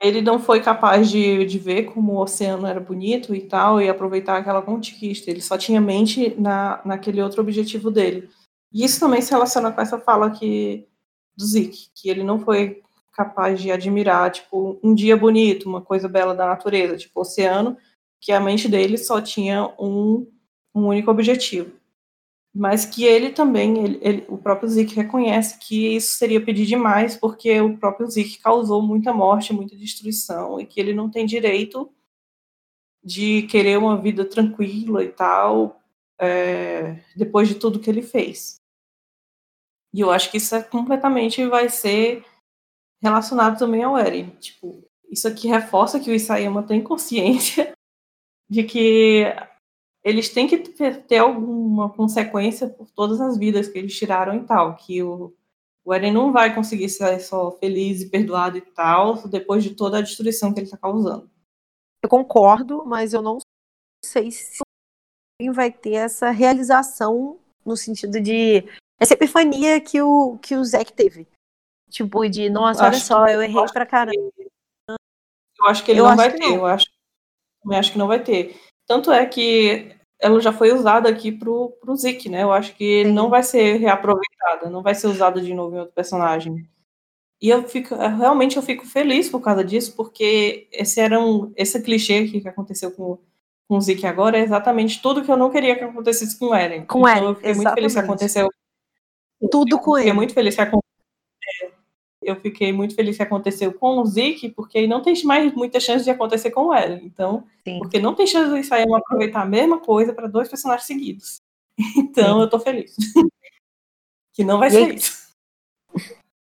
Ele 0.00 0.22
não 0.22 0.38
foi 0.38 0.62
capaz 0.62 1.10
de, 1.10 1.44
de 1.44 1.58
ver 1.58 1.86
como 1.86 2.12
o 2.12 2.22
oceano 2.22 2.68
era 2.68 2.78
bonito 2.78 3.34
e 3.34 3.40
tal, 3.40 3.80
e 3.80 3.88
aproveitar 3.88 4.36
aquela 4.36 4.62
conquista. 4.62 5.28
Ele 5.28 5.40
só 5.40 5.58
tinha 5.58 5.80
mente 5.80 6.36
na, 6.38 6.80
naquele 6.84 7.20
outro 7.20 7.42
objetivo 7.42 7.90
dele. 7.90 8.30
E 8.72 8.84
isso 8.84 9.00
também 9.00 9.20
se 9.20 9.30
relaciona 9.30 9.72
com 9.72 9.80
essa 9.80 9.98
fala 9.98 10.30
que, 10.30 10.86
do 11.36 11.44
Zik, 11.44 11.88
que 11.94 12.08
ele 12.08 12.22
não 12.22 12.38
foi 12.38 12.82
capaz 13.12 13.60
de 13.60 13.72
admirar, 13.72 14.30
tipo, 14.30 14.78
um 14.82 14.94
dia 14.94 15.16
bonito, 15.16 15.68
uma 15.68 15.80
coisa 15.80 16.08
bela 16.08 16.34
da 16.34 16.46
natureza, 16.46 16.96
tipo, 16.96 17.20
oceano, 17.20 17.76
que 18.20 18.30
a 18.30 18.40
mente 18.40 18.68
dele 18.68 18.96
só 18.96 19.20
tinha 19.20 19.72
um, 19.78 20.26
um 20.74 20.86
único 20.86 21.10
objetivo. 21.10 21.72
Mas 22.54 22.84
que 22.84 23.04
ele 23.04 23.30
também, 23.30 23.84
ele, 23.84 23.98
ele, 24.02 24.24
o 24.28 24.38
próprio 24.38 24.68
Zik 24.68 24.94
reconhece 24.94 25.58
que 25.58 25.96
isso 25.96 26.16
seria 26.16 26.40
pedir 26.40 26.66
demais, 26.66 27.16
porque 27.16 27.60
o 27.60 27.76
próprio 27.76 28.08
Zik 28.08 28.38
causou 28.38 28.82
muita 28.82 29.12
morte, 29.12 29.52
muita 29.52 29.76
destruição, 29.76 30.60
e 30.60 30.66
que 30.66 30.80
ele 30.80 30.94
não 30.94 31.10
tem 31.10 31.26
direito 31.26 31.90
de 33.02 33.42
querer 33.42 33.78
uma 33.78 33.96
vida 33.96 34.24
tranquila 34.24 35.02
e 35.02 35.08
tal, 35.08 35.77
é, 36.20 37.02
depois 37.16 37.48
de 37.48 37.54
tudo 37.54 37.80
que 37.80 37.88
ele 37.88 38.02
fez. 38.02 38.56
E 39.92 40.00
eu 40.00 40.10
acho 40.10 40.30
que 40.30 40.36
isso 40.36 40.54
é 40.54 40.62
completamente 40.62 41.44
vai 41.46 41.68
ser 41.68 42.24
relacionado 43.02 43.58
também 43.58 43.82
ao 43.82 43.96
Eren. 43.96 44.30
Tipo, 44.38 44.84
isso 45.10 45.26
aqui 45.26 45.48
reforça 45.48 46.00
que 46.00 46.10
o 46.10 46.14
Isayama 46.14 46.62
tem 46.62 46.82
consciência 46.82 47.72
de 48.48 48.64
que 48.64 49.24
eles 50.04 50.28
têm 50.28 50.46
que 50.46 50.58
ter 50.58 51.18
alguma 51.18 51.90
consequência 51.90 52.68
por 52.68 52.90
todas 52.90 53.20
as 53.20 53.36
vidas 53.36 53.68
que 53.68 53.78
eles 53.78 53.96
tiraram 53.96 54.36
e 54.36 54.44
tal. 54.44 54.76
Que 54.76 55.02
o, 55.02 55.34
o 55.84 55.94
Eren 55.94 56.12
não 56.12 56.32
vai 56.32 56.54
conseguir 56.54 56.88
ser 56.88 57.18
só 57.20 57.50
feliz 57.52 58.02
e 58.02 58.10
perdoado 58.10 58.58
e 58.58 58.60
tal, 58.60 59.26
depois 59.28 59.64
de 59.64 59.74
toda 59.74 59.98
a 59.98 60.02
destruição 60.02 60.52
que 60.52 60.60
ele 60.60 60.66
está 60.66 60.76
causando. 60.76 61.30
Eu 62.02 62.08
concordo, 62.08 62.84
mas 62.86 63.12
eu 63.12 63.22
não 63.22 63.38
sei 64.04 64.30
se 64.30 64.62
vai 65.52 65.70
ter 65.70 65.92
essa 65.92 66.30
realização 66.30 67.38
no 67.64 67.76
sentido 67.76 68.20
de 68.20 68.64
essa 68.98 69.14
epifania 69.14 69.80
que 69.80 70.02
o, 70.02 70.36
que 70.38 70.56
o 70.56 70.64
Zack 70.64 70.92
teve. 70.92 71.28
Tipo, 71.88 72.28
de, 72.28 72.50
nossa, 72.50 72.84
olha 72.84 72.98
só, 72.98 73.24
que, 73.24 73.32
eu 73.32 73.42
errei 73.42 73.56
eu 73.56 73.72
pra 73.72 73.86
caramba. 73.86 74.32
eu 74.88 75.66
acho 75.66 75.84
que 75.84 75.92
ele 75.92 76.00
eu 76.00 76.04
não 76.04 76.16
vai 76.16 76.32
ter, 76.32 76.40
não. 76.40 76.56
eu 76.56 76.66
acho. 76.66 76.86
Eu 77.64 77.72
acho 77.72 77.92
que 77.92 77.98
não 77.98 78.08
vai 78.08 78.22
ter. 78.22 78.60
Tanto 78.86 79.12
é 79.12 79.24
que 79.24 79.94
ela 80.20 80.40
já 80.40 80.52
foi 80.52 80.72
usada 80.72 81.08
aqui 81.08 81.30
pro, 81.30 81.70
pro 81.80 81.94
Zik, 81.94 82.28
né? 82.28 82.42
Eu 82.42 82.52
acho 82.52 82.74
que 82.74 83.04
Sim. 83.04 83.12
não 83.12 83.30
vai 83.30 83.42
ser 83.42 83.76
reaproveitada, 83.76 84.68
não 84.68 84.82
vai 84.82 84.94
ser 84.94 85.06
usada 85.06 85.40
de 85.40 85.54
novo 85.54 85.76
em 85.76 85.78
outro 85.78 85.94
personagem. 85.94 86.68
E 87.40 87.48
eu 87.48 87.62
fico, 87.68 87.94
realmente 87.94 88.56
eu 88.56 88.62
fico 88.62 88.84
feliz 88.84 89.28
por 89.28 89.40
causa 89.40 89.62
disso, 89.64 89.94
porque 89.94 90.68
esse 90.72 91.00
era 91.00 91.20
um, 91.20 91.52
esse 91.56 91.80
clichê 91.80 92.26
que 92.26 92.46
aconteceu 92.48 92.90
com, 92.90 93.18
com 93.68 93.76
o 93.76 93.80
Zik 93.80 94.06
agora 94.06 94.38
é 94.38 94.42
exatamente 94.42 95.00
tudo 95.02 95.22
que 95.22 95.30
eu 95.30 95.36
não 95.36 95.50
queria 95.50 95.76
que 95.76 95.84
acontecesse 95.84 96.38
com 96.38 96.46
o 96.46 96.54
Eren. 96.54 96.86
Com 96.86 97.00
então, 97.00 97.08
Eren, 97.08 97.28
eu 97.28 97.34
fiquei 97.34 97.50
exatamente. 97.50 97.64
muito 97.64 97.74
feliz 97.74 97.92
que 97.92 97.98
aconteceu 97.98 98.50
tudo 99.50 99.78
com 99.78 99.98
ele. 99.98 100.12
muito 100.14 100.32
feliz 100.32 100.54
que 100.54 100.60
aconteceu. 100.62 100.88
Eu 102.22 102.36
fiquei 102.36 102.72
muito 102.72 102.94
feliz 102.94 103.16
que 103.16 103.22
aconteceu 103.22 103.72
com 103.72 103.98
o 103.98 104.06
Zeke, 104.06 104.48
porque 104.48 104.86
não 104.86 105.02
tem 105.02 105.14
mais 105.24 105.52
muita 105.54 105.78
chance 105.78 106.02
de 106.02 106.10
acontecer 106.10 106.50
com 106.50 106.66
o 106.66 106.74
Ellen. 106.74 107.04
Então, 107.04 107.44
Sim. 107.62 107.78
porque 107.78 108.00
não 108.00 108.14
tem 108.14 108.26
chance 108.26 108.52
de 108.52 108.64
sair 108.64 108.86
aproveitar 108.92 109.42
a 109.42 109.46
mesma 109.46 109.78
coisa 109.78 110.12
para 110.12 110.26
dois 110.26 110.48
personagens 110.48 110.86
seguidos. 110.86 111.40
Então, 111.96 112.38
Sim. 112.38 112.40
eu 112.42 112.50
tô 112.50 112.58
feliz. 112.58 112.96
que 114.34 114.42
não 114.42 114.58
vai 114.58 114.68
e 114.68 114.70
ser 114.72 114.78
aí, 114.78 114.94
isso. 114.96 115.28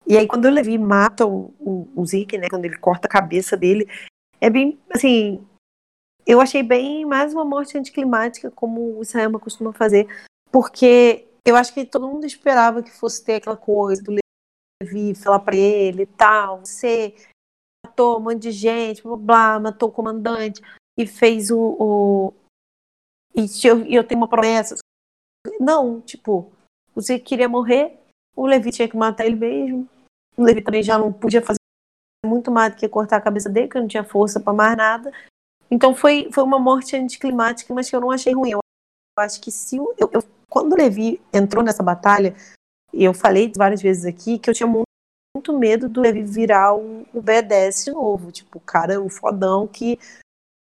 E 0.06 0.16
aí, 0.16 0.26
quando 0.28 0.44
o 0.44 0.50
Levi 0.50 0.78
mata 0.78 1.26
o, 1.26 1.52
o, 1.58 1.88
o 1.96 2.06
Zeke, 2.06 2.38
né? 2.38 2.48
Quando 2.48 2.64
ele 2.64 2.78
corta 2.78 3.08
a 3.08 3.10
cabeça 3.10 3.56
dele, 3.56 3.88
é 4.40 4.48
bem, 4.48 4.78
assim, 4.90 5.44
eu 6.28 6.42
achei 6.42 6.62
bem 6.62 7.06
mais 7.06 7.32
uma 7.32 7.42
morte 7.42 7.78
anticlimática, 7.78 8.50
como 8.50 8.98
o 8.98 9.02
Isayama 9.02 9.40
costuma 9.40 9.72
fazer, 9.72 10.06
porque 10.52 11.26
eu 11.42 11.56
acho 11.56 11.72
que 11.72 11.86
todo 11.86 12.06
mundo 12.06 12.26
esperava 12.26 12.82
que 12.82 12.90
fosse 12.90 13.24
ter 13.24 13.36
aquela 13.36 13.56
coisa 13.56 14.02
do 14.02 14.14
Levi 14.82 15.14
falar 15.14 15.40
pra 15.40 15.56
ele 15.56 16.02
e 16.02 16.06
tal. 16.06 16.66
Você 16.66 17.16
matou 17.82 18.18
um 18.18 18.20
monte 18.20 18.40
de 18.42 18.50
gente, 18.50 19.02
blá, 19.02 19.16
blá 19.16 19.60
matou 19.60 19.88
o 19.88 19.92
comandante 19.92 20.60
e 20.98 21.06
fez 21.06 21.50
o. 21.50 21.58
o... 21.58 22.34
E 23.34 23.46
eu, 23.66 23.86
eu 23.86 24.04
tenho 24.04 24.20
uma 24.20 24.28
promessa. 24.28 24.76
Não, 25.58 25.98
tipo, 26.02 26.52
você 26.94 27.18
queria 27.18 27.48
morrer, 27.48 27.98
o 28.36 28.46
Levi 28.46 28.70
tinha 28.70 28.88
que 28.88 28.96
matar 28.98 29.24
ele 29.24 29.36
mesmo. 29.36 29.88
O 30.36 30.42
Levi 30.42 30.60
também 30.60 30.82
já 30.82 30.98
não 30.98 31.10
podia 31.10 31.40
fazer 31.40 31.56
muito 32.26 32.50
mais 32.50 32.74
do 32.74 32.78
que 32.78 32.86
cortar 32.86 33.16
a 33.16 33.22
cabeça 33.22 33.48
dele, 33.48 33.68
que 33.68 33.80
não 33.80 33.88
tinha 33.88 34.04
força 34.04 34.38
para 34.38 34.52
mais 34.52 34.76
nada. 34.76 35.10
Então 35.70 35.94
foi, 35.94 36.28
foi 36.32 36.44
uma 36.44 36.58
morte 36.58 36.96
anticlimática, 36.96 37.72
mas 37.74 37.88
que 37.88 37.96
eu 37.96 38.00
não 38.00 38.10
achei 38.10 38.32
ruim. 38.32 38.52
Eu 38.52 38.60
acho 39.18 39.40
que 39.40 39.50
se 39.50 39.76
eu, 39.76 39.94
eu, 39.98 40.24
quando 40.48 40.72
o 40.72 40.76
Levi 40.76 41.20
entrou 41.32 41.62
nessa 41.62 41.82
batalha, 41.82 42.34
eu 42.92 43.12
falei 43.12 43.52
várias 43.54 43.82
vezes 43.82 44.04
aqui 44.04 44.38
que 44.38 44.48
eu 44.48 44.54
tinha 44.54 44.66
muito, 44.66 44.86
muito 45.36 45.58
medo 45.58 45.88
do 45.88 46.00
Levi 46.00 46.22
virar 46.22 46.74
o, 46.74 47.06
o 47.12 47.20
BDS 47.20 47.86
novo, 47.88 48.32
tipo, 48.32 48.58
o 48.58 48.60
cara, 48.60 49.00
o 49.00 49.08
fodão 49.08 49.66
que 49.66 49.98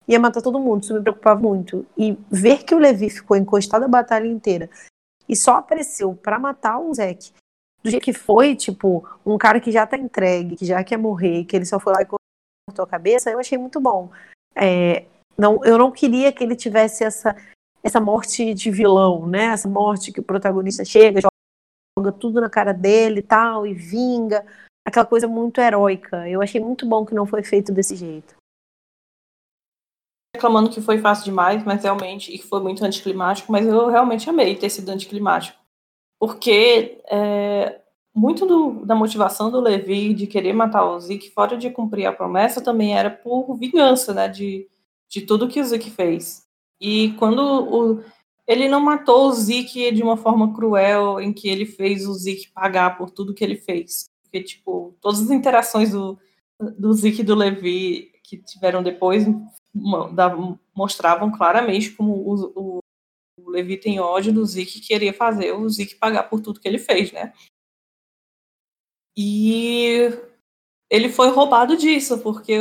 ia 0.07 0.21
matar 0.21 0.43
todo 0.43 0.61
mundo, 0.61 0.83
isso 0.83 0.95
me 0.95 1.01
preocupava 1.01 1.41
muito. 1.41 1.87
E 1.97 2.17
ver 2.31 2.65
que 2.65 2.75
o 2.75 2.79
Levi 2.79 3.11
ficou 3.11 3.37
encostado 3.37 3.85
a 3.85 3.89
batalha 3.89 4.27
inteira 4.27 4.71
e 5.29 5.35
só 5.35 5.57
apareceu 5.57 6.15
para 6.15 6.39
matar 6.39 6.79
o 6.79 6.93
Zeke 6.95 7.33
do 7.85 7.91
jeito 7.91 8.03
que 8.03 8.15
foi, 8.15 8.57
tipo, 8.57 9.07
um 9.27 9.37
cara 9.37 9.61
que 9.61 9.71
já 9.71 9.87
tá 9.87 9.99
entregue, 9.99 10.57
que 10.57 10.65
já 10.65 10.83
quer 10.83 10.97
morrer, 10.97 11.45
que 11.45 11.55
ele 11.55 11.67
só 11.67 11.79
foi 11.79 11.93
lá 11.93 12.01
e 12.01 12.07
cortou 12.07 12.83
a 12.83 12.89
cabeça, 12.89 13.31
eu 13.31 13.39
achei 13.39 13.59
muito 13.59 13.79
bom. 13.79 14.11
É, 14.57 15.07
não, 15.37 15.65
eu 15.65 15.77
não 15.77 15.91
queria 15.91 16.33
que 16.33 16.43
ele 16.45 16.57
tivesse 16.57 17.05
essa 17.05 17.35
essa 17.85 18.01
morte 18.01 18.55
de 18.55 18.71
vilão, 18.71 19.27
né? 19.27 19.45
Essa 19.45 19.69
morte 19.69 20.11
que 20.11 20.19
o 20.19 20.25
protagonista 20.25 20.83
chega, 20.87 21.21
joga 21.99 22.13
tudo 22.13 22.41
na 22.41 22.49
cara 22.49 22.73
dele 22.73 23.21
e 23.21 23.23
tal, 23.23 23.67
e 23.67 23.75
vinga. 23.75 24.45
Aquela 24.87 25.05
coisa 25.05 25.29
muito 25.29 25.61
heróica. 25.61 26.27
Eu 26.27 26.41
achei 26.41 26.61
muito 26.61 26.87
bom 26.87 27.05
que 27.05 27.15
não 27.15 27.27
foi 27.27 27.43
feito 27.43 27.71
desse 27.71 27.95
jeito. 27.95 28.35
Reclamando 30.35 30.71
que 30.71 30.81
foi 30.81 30.99
fácil 30.99 31.27
demais, 31.27 31.63
mas 31.63 31.83
realmente, 31.83 32.35
e 32.35 32.39
que 32.39 32.47
foi 32.47 32.61
muito 32.61 32.83
anticlimático, 32.85 33.53
mas 33.53 33.67
eu 33.67 33.89
realmente 33.89 34.29
amei 34.29 34.57
ter 34.57 34.71
sido 34.71 34.89
anticlimático. 34.89 35.59
Porque 36.19 37.03
é, 37.07 37.81
muito 38.15 38.47
do, 38.47 38.87
da 38.87 38.95
motivação 38.95 39.51
do 39.51 39.61
Levi 39.61 40.15
de 40.15 40.27
querer 40.27 40.53
matar 40.53 40.85
o 40.85 41.01
Zeke, 41.01 41.31
fora 41.31 41.57
de 41.57 41.69
cumprir 41.71 42.07
a 42.07 42.13
promessa, 42.13 42.63
também 42.63 42.97
era 42.97 43.11
por 43.11 43.57
vingança, 43.57 44.15
né? 44.15 44.29
De, 44.29 44.69
de 45.09 45.23
tudo 45.23 45.49
que 45.49 45.61
o 45.61 45.65
Zeke 45.65 45.91
fez. 45.91 46.47
E 46.81 47.13
quando 47.19 47.41
o, 47.41 48.05
ele 48.47 48.69
não 48.69 48.81
matou 48.81 49.29
o 49.29 49.33
Zeke 49.33 49.91
de 49.91 50.03
uma 50.03 50.17
forma 50.17 50.55
cruel, 50.55 51.21
em 51.21 51.33
que 51.33 51.49
ele 51.49 51.67
fez 51.67 52.07
o 52.07 52.15
Zeke 52.15 52.53
pagar 52.53 52.97
por 52.97 53.11
tudo 53.11 53.35
que 53.35 53.43
ele 53.43 53.57
fez. 53.57 54.09
Porque, 54.23 54.43
tipo, 54.43 54.97
todas 55.01 55.21
as 55.21 55.31
interações 55.31 55.91
do, 55.91 56.19
do 56.79 56.93
Zeke 56.93 57.23
e 57.23 57.25
do 57.25 57.35
Levi 57.35 58.13
que 58.23 58.39
tiveram 58.39 58.83
depois 58.83 59.27
mostravam 60.75 61.31
claramente 61.33 61.91
como 61.91 62.13
o, 62.15 62.35
o, 62.55 62.79
o 63.39 63.51
Levi 63.51 63.77
tem 63.77 63.99
ódio 63.99 64.33
do 64.33 64.45
Zeke 64.45 64.79
e 64.79 64.83
queria 64.83 65.13
fazer 65.13 65.53
o 65.53 65.69
Zeke 65.69 65.97
pagar 65.97 66.25
por 66.25 66.41
tudo 66.41 66.61
que 66.61 66.69
ele 66.69 66.79
fez, 66.79 67.11
né? 67.13 67.33
E 69.17 70.11
ele 70.91 71.09
foi 71.09 71.29
roubado 71.31 71.77
disso, 71.77 72.19
porque 72.19 72.59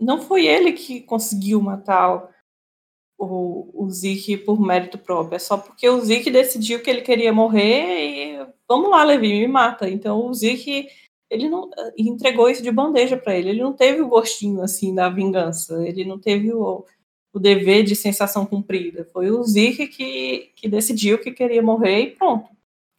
não 0.00 0.20
foi 0.20 0.46
ele 0.46 0.72
que 0.72 1.00
conseguiu 1.00 1.60
matar 1.60 2.28
o, 3.18 3.70
o 3.84 3.90
Zeke 3.90 4.36
por 4.36 4.60
mérito 4.60 4.98
próprio, 4.98 5.36
é 5.36 5.38
só 5.38 5.56
porque 5.56 5.88
o 5.88 6.00
Zeke 6.00 6.30
decidiu 6.30 6.82
que 6.82 6.90
ele 6.90 7.02
queria 7.02 7.32
morrer 7.32 8.40
e 8.40 8.46
vamos 8.68 8.90
lá, 8.90 9.04
Levi, 9.04 9.28
me 9.28 9.46
mata. 9.46 9.88
Então 9.88 10.26
o 10.26 10.34
Zeke 10.34 10.88
ele 11.30 11.48
não 11.48 11.70
entregou 11.96 12.50
isso 12.50 12.62
de 12.62 12.70
bandeja 12.70 13.16
para 13.16 13.34
ele. 13.34 13.50
Ele 13.50 13.62
não 13.62 13.72
teve 13.72 14.02
o 14.02 14.08
gostinho 14.08 14.60
assim 14.62 14.94
da 14.94 15.08
vingança. 15.08 15.82
Ele 15.86 16.04
não 16.04 16.18
teve 16.18 16.52
o, 16.52 16.84
o 17.32 17.38
dever 17.38 17.84
de 17.84 17.96
sensação 17.96 18.44
cumprida. 18.44 19.08
Foi 19.12 19.30
o 19.30 19.42
Zeke 19.42 19.86
que, 19.86 20.52
que 20.54 20.68
decidiu 20.68 21.18
que 21.18 21.32
queria 21.32 21.62
morrer 21.62 22.00
e 22.00 22.10
pronto. 22.10 22.50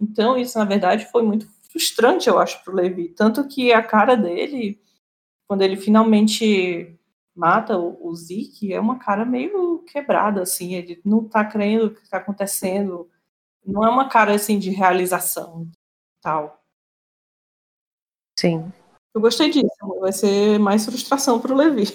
Então 0.02 0.36
isso 0.36 0.58
na 0.58 0.66
verdade 0.66 1.10
foi 1.12 1.22
muito 1.22 1.48
frustrante, 1.74 2.30
eu 2.30 2.38
acho, 2.38 2.64
para 2.64 2.72
o 2.72 2.76
Levi. 2.76 3.10
Tanto 3.10 3.48
que 3.48 3.74
a 3.74 3.82
cara 3.82 4.16
dele, 4.16 4.80
quando 5.48 5.64
ele 5.64 5.76
finalmente 5.76 6.98
mata 7.36 7.78
o, 7.78 8.08
o 8.08 8.16
Zeke, 8.16 8.72
é 8.72 8.80
uma 8.80 9.00
cara 9.00 9.26
meio 9.26 9.80
quebrada, 9.80 10.44
assim. 10.44 10.76
Ele 10.76 11.02
não 11.04 11.26
está 11.26 11.44
crendo 11.44 11.88
o 11.88 11.94
que 11.94 12.02
está 12.02 12.18
acontecendo. 12.18 13.10
Não 13.66 13.84
é 13.84 13.90
uma 13.90 14.08
cara 14.08 14.36
assim 14.36 14.60
de 14.60 14.70
realização 14.70 15.68
tal. 16.22 16.64
Sim. 18.40 18.72
Eu 19.16 19.20
gostei 19.20 19.50
disso. 19.50 19.68
Vai 20.00 20.14
ser 20.14 20.60
mais 20.60 20.86
frustração 20.86 21.42
para 21.42 21.54
o 21.54 21.58
Levi. 21.58 21.86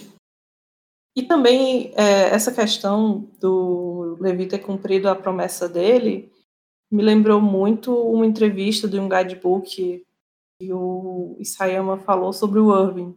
E 1.16 1.22
também 1.22 1.92
é, 1.96 2.30
essa 2.30 2.52
questão 2.52 3.30
do 3.40 4.16
Levi 4.20 4.46
ter 4.46 4.58
cumprido 4.58 5.08
a 5.08 5.14
promessa 5.14 5.68
dele 5.68 6.32
me 6.90 7.02
lembrou 7.02 7.40
muito 7.40 7.94
uma 7.94 8.26
entrevista 8.26 8.88
de 8.88 8.98
um 8.98 9.08
guidebook 9.08 10.04
que 10.60 10.72
o 10.72 11.36
Isayama 11.38 11.98
falou 11.98 12.32
sobre 12.32 12.58
o 12.58 12.76
Irving, 12.76 13.16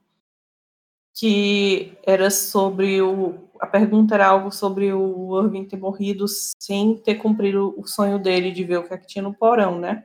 que 1.14 1.98
era 2.04 2.30
sobre 2.30 3.02
o 3.02 3.50
a 3.62 3.68
pergunta 3.68 4.16
era 4.16 4.26
algo 4.26 4.52
sobre 4.52 4.92
o 4.92 5.40
Irving 5.40 5.66
ter 5.66 5.78
morrido 5.78 6.26
sem 6.28 6.98
ter 6.98 7.16
cumprido 7.16 7.76
o 7.78 7.86
sonho 7.86 8.18
dele 8.18 8.52
de 8.52 8.64
ver 8.64 8.80
o 8.80 8.88
que, 8.88 8.94
é 8.94 8.98
que 8.98 9.06
tinha 9.06 9.22
no 9.22 9.36
porão, 9.36 9.80
né? 9.80 10.04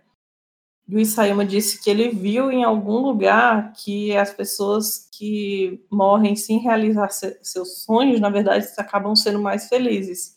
E 0.86 0.94
o 0.94 1.01
Isayama 1.01 1.44
disse 1.44 1.82
que 1.82 1.88
ele 1.88 2.10
viu 2.10 2.51
em 2.52 2.62
algum 2.62 2.98
lugar 2.98 3.72
que 3.72 4.14
as 4.14 4.30
pessoas 4.32 5.09
que 5.10 5.82
morrem 5.90 6.36
sem 6.36 6.59
realizar 6.59 7.09
seus 7.10 7.82
sonhos, 7.82 8.20
na 8.20 8.28
verdade, 8.28 8.66
acabam 8.76 9.16
sendo 9.16 9.40
mais 9.40 9.68
felizes. 9.68 10.36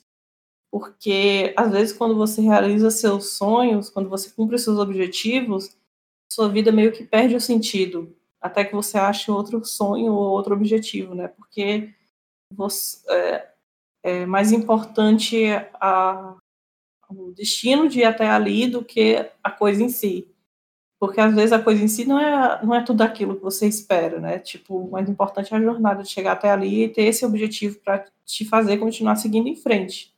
Porque, 0.71 1.53
às 1.57 1.71
vezes, 1.71 1.93
quando 1.93 2.15
você 2.15 2.41
realiza 2.41 2.91
seus 2.91 3.31
sonhos, 3.33 3.89
quando 3.89 4.09
você 4.09 4.29
cumpre 4.29 4.59
seus 4.59 4.77
objetivos, 4.77 5.75
sua 6.31 6.47
vida 6.47 6.71
meio 6.71 6.91
que 6.91 7.03
perde 7.03 7.35
o 7.35 7.41
sentido, 7.41 8.15
até 8.39 8.63
que 8.63 8.75
você 8.75 8.97
ache 8.97 9.31
outro 9.31 9.63
sonho 9.65 10.13
ou 10.13 10.29
outro 10.31 10.53
objetivo, 10.53 11.15
né? 11.15 11.27
Porque 11.27 11.93
você, 12.53 12.99
é, 13.09 13.49
é 14.03 14.25
mais 14.25 14.51
importante 14.51 15.45
a, 15.73 16.37
o 17.09 17.31
destino 17.31 17.89
de 17.89 17.99
ir 17.99 18.05
até 18.05 18.29
ali 18.29 18.67
do 18.67 18.83
que 18.85 19.29
a 19.43 19.51
coisa 19.51 19.83
em 19.83 19.89
si 19.89 20.29
porque 20.99 21.21
às 21.21 21.33
vezes 21.33 21.53
a 21.53 21.63
coisa 21.63 21.81
em 21.81 21.87
si 21.87 22.05
não 22.05 22.19
é, 22.19 22.63
não 22.63 22.75
é 22.75 22.83
tudo 22.83 23.01
aquilo 23.01 23.37
que 23.37 23.41
você 23.41 23.65
espera, 23.65 24.19
né? 24.19 24.37
Tipo, 24.37 24.77
o 24.77 24.91
mais 24.91 25.07
importante 25.07 25.53
é 25.53 25.57
a 25.57 25.61
jornada 25.61 26.03
de 26.03 26.09
chegar 26.09 26.33
até 26.33 26.51
ali 26.51 26.83
e 26.83 26.89
ter 26.89 27.03
esse 27.03 27.25
objetivo 27.25 27.79
para 27.79 28.05
te 28.25 28.43
fazer 28.43 28.77
continuar 28.77 29.15
seguindo 29.15 29.47
em 29.47 29.55
frente. 29.55 30.13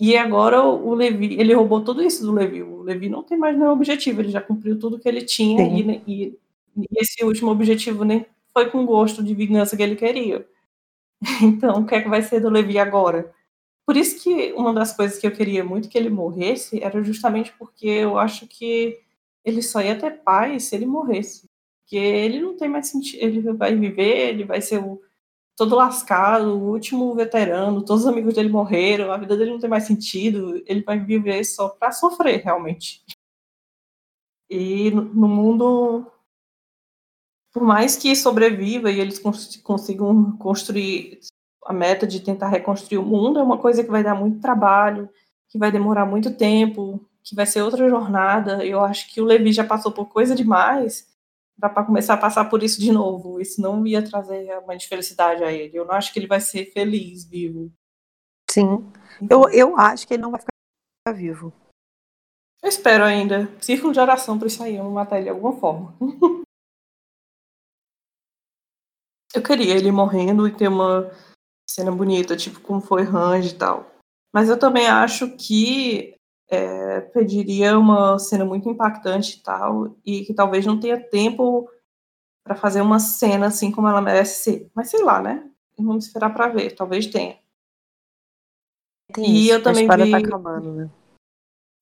E 0.00 0.16
agora 0.16 0.62
o 0.62 0.94
Levi, 0.94 1.34
ele 1.40 1.52
roubou 1.54 1.82
tudo 1.82 2.02
isso 2.02 2.24
do 2.24 2.32
Levi. 2.32 2.62
O 2.62 2.82
Levi 2.82 3.08
não 3.08 3.22
tem 3.22 3.36
mais 3.36 3.56
nenhum 3.58 3.72
objetivo, 3.72 4.20
ele 4.20 4.30
já 4.30 4.40
cumpriu 4.40 4.78
tudo 4.78 4.98
que 4.98 5.08
ele 5.08 5.22
tinha 5.22 5.64
e, 5.64 6.02
e, 6.06 6.38
e, 6.76 6.86
esse 6.96 7.24
último 7.24 7.50
objetivo 7.50 8.04
nem 8.04 8.24
foi 8.52 8.70
com 8.70 8.86
gosto 8.86 9.22
de 9.24 9.34
vingança 9.34 9.76
que 9.76 9.82
ele 9.82 9.96
queria. 9.96 10.46
Então, 11.42 11.80
o 11.82 11.86
que 11.86 11.94
é 11.96 12.02
que 12.02 12.08
vai 12.08 12.22
ser 12.22 12.40
do 12.40 12.48
Levi 12.50 12.78
agora? 12.78 13.32
Por 13.86 13.96
isso 13.96 14.22
que 14.22 14.52
uma 14.52 14.72
das 14.72 14.94
coisas 14.94 15.18
que 15.18 15.26
eu 15.26 15.32
queria 15.32 15.64
muito 15.64 15.88
que 15.88 15.98
ele 15.98 16.10
morresse 16.10 16.82
era 16.82 17.02
justamente 17.02 17.52
porque 17.58 17.88
eu 17.88 18.18
acho 18.18 18.46
que 18.46 18.98
ele 19.44 19.62
só 19.62 19.80
ia 19.80 19.98
ter 19.98 20.22
paz 20.22 20.64
se 20.64 20.76
ele 20.76 20.86
morresse. 20.86 21.48
Porque 21.82 21.96
ele 21.96 22.40
não 22.40 22.56
tem 22.56 22.68
mais 22.68 22.88
sentido. 22.88 23.22
Ele 23.22 23.40
vai 23.54 23.74
viver, 23.74 24.28
ele 24.28 24.44
vai 24.44 24.60
ser 24.60 24.78
o, 24.78 25.00
todo 25.58 25.74
lascado, 25.74 26.56
o 26.56 26.70
último 26.70 27.12
veterano, 27.16 27.84
todos 27.84 28.04
os 28.04 28.08
amigos 28.08 28.34
dele 28.34 28.48
morreram, 28.48 29.10
a 29.10 29.16
vida 29.16 29.36
dele 29.36 29.50
não 29.50 29.58
tem 29.58 29.68
mais 29.68 29.84
sentido. 29.84 30.62
Ele 30.64 30.82
vai 30.82 31.00
viver 31.00 31.42
só 31.42 31.68
para 31.68 31.90
sofrer, 31.90 32.44
realmente. 32.44 33.02
E 34.48 34.92
no 34.92 35.26
mundo, 35.26 36.06
por 37.52 37.64
mais 37.64 37.96
que 37.96 38.14
sobreviva 38.14 38.88
e 38.88 39.00
eles 39.00 39.20
consigam 39.62 40.36
construir 40.36 41.18
a 41.66 41.72
meta 41.72 42.06
de 42.06 42.20
tentar 42.20 42.48
reconstruir 42.48 42.98
o 42.98 43.04
mundo, 43.04 43.40
é 43.40 43.42
uma 43.42 43.58
coisa 43.58 43.82
que 43.82 43.90
vai 43.90 44.04
dar 44.04 44.14
muito 44.14 44.40
trabalho, 44.40 45.10
que 45.48 45.58
vai 45.58 45.72
demorar 45.72 46.06
muito 46.06 46.32
tempo, 46.36 47.04
que 47.24 47.34
vai 47.34 47.46
ser 47.46 47.62
outra 47.62 47.88
jornada. 47.88 48.64
Eu 48.64 48.80
acho 48.80 49.12
que 49.12 49.20
o 49.20 49.24
Levi 49.24 49.52
já 49.52 49.64
passou 49.64 49.90
por 49.90 50.06
coisa 50.06 50.36
demais 50.36 51.17
para 51.58 51.84
começar 51.84 52.14
a 52.14 52.18
passar 52.18 52.44
por 52.44 52.62
isso 52.62 52.80
de 52.80 52.92
novo. 52.92 53.40
Isso 53.40 53.60
não 53.60 53.86
ia 53.86 54.02
trazer 54.06 54.42
realmente 54.42 54.86
felicidade 54.86 55.42
a 55.42 55.52
ele. 55.52 55.76
Eu 55.76 55.84
não 55.84 55.94
acho 55.94 56.12
que 56.12 56.18
ele 56.18 56.26
vai 56.26 56.40
ser 56.40 56.66
feliz 56.66 57.24
vivo. 57.24 57.72
Sim. 58.50 58.90
Eu, 59.28 59.48
eu 59.50 59.76
acho 59.76 60.06
que 60.06 60.14
ele 60.14 60.22
não 60.22 60.30
vai 60.30 60.40
ficar 60.40 61.12
vivo. 61.12 61.52
Eu 62.62 62.68
espero 62.68 63.04
ainda. 63.04 63.48
Círculo 63.60 63.92
de 63.92 64.00
oração 64.00 64.38
para 64.38 64.48
isso 64.48 64.62
aí, 64.62 64.76
eu 64.76 64.90
matar 64.90 65.16
ele 65.16 65.24
de 65.24 65.30
alguma 65.30 65.58
forma. 65.58 65.96
eu 69.34 69.42
queria 69.42 69.76
ele 69.76 69.90
morrendo 69.90 70.46
e 70.46 70.54
ter 70.54 70.68
uma 70.68 71.10
cena 71.68 71.92
bonita, 71.92 72.36
tipo 72.36 72.60
como 72.60 72.80
foi 72.80 73.02
Range 73.02 73.48
e 73.48 73.58
tal. 73.58 73.86
Mas 74.34 74.48
eu 74.48 74.58
também 74.58 74.86
acho 74.86 75.36
que 75.36 76.17
é, 76.48 77.00
pediria 77.00 77.78
uma 77.78 78.18
cena 78.18 78.44
muito 78.44 78.68
impactante 78.68 79.38
e 79.38 79.42
tal, 79.42 79.96
e 80.04 80.24
que 80.24 80.34
talvez 80.34 80.64
não 80.64 80.80
tenha 80.80 80.98
tempo 80.98 81.70
para 82.42 82.56
fazer 82.56 82.80
uma 82.80 82.98
cena 82.98 83.46
assim 83.46 83.70
como 83.70 83.88
ela 83.88 84.00
merece 84.00 84.42
ser. 84.42 84.70
Mas 84.74 84.88
sei 84.88 85.02
lá, 85.02 85.20
né? 85.20 85.48
Vamos 85.76 86.06
esperar 86.06 86.32
para 86.32 86.48
ver, 86.48 86.74
talvez 86.74 87.06
tenha. 87.06 87.38
Tem 89.12 89.24
e 89.24 89.44
isso, 89.44 89.52
eu 89.52 89.62
também 89.62 89.88
a 89.88 89.96
vi... 89.96 90.10
tá 90.10 90.18
acabando, 90.18 90.72
né? 90.74 90.90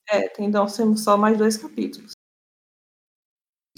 É, 0.08 0.28
tem 0.28 0.46
então 0.46 0.66
só 0.68 1.16
mais 1.16 1.38
dois 1.38 1.56
capítulos. 1.56 2.12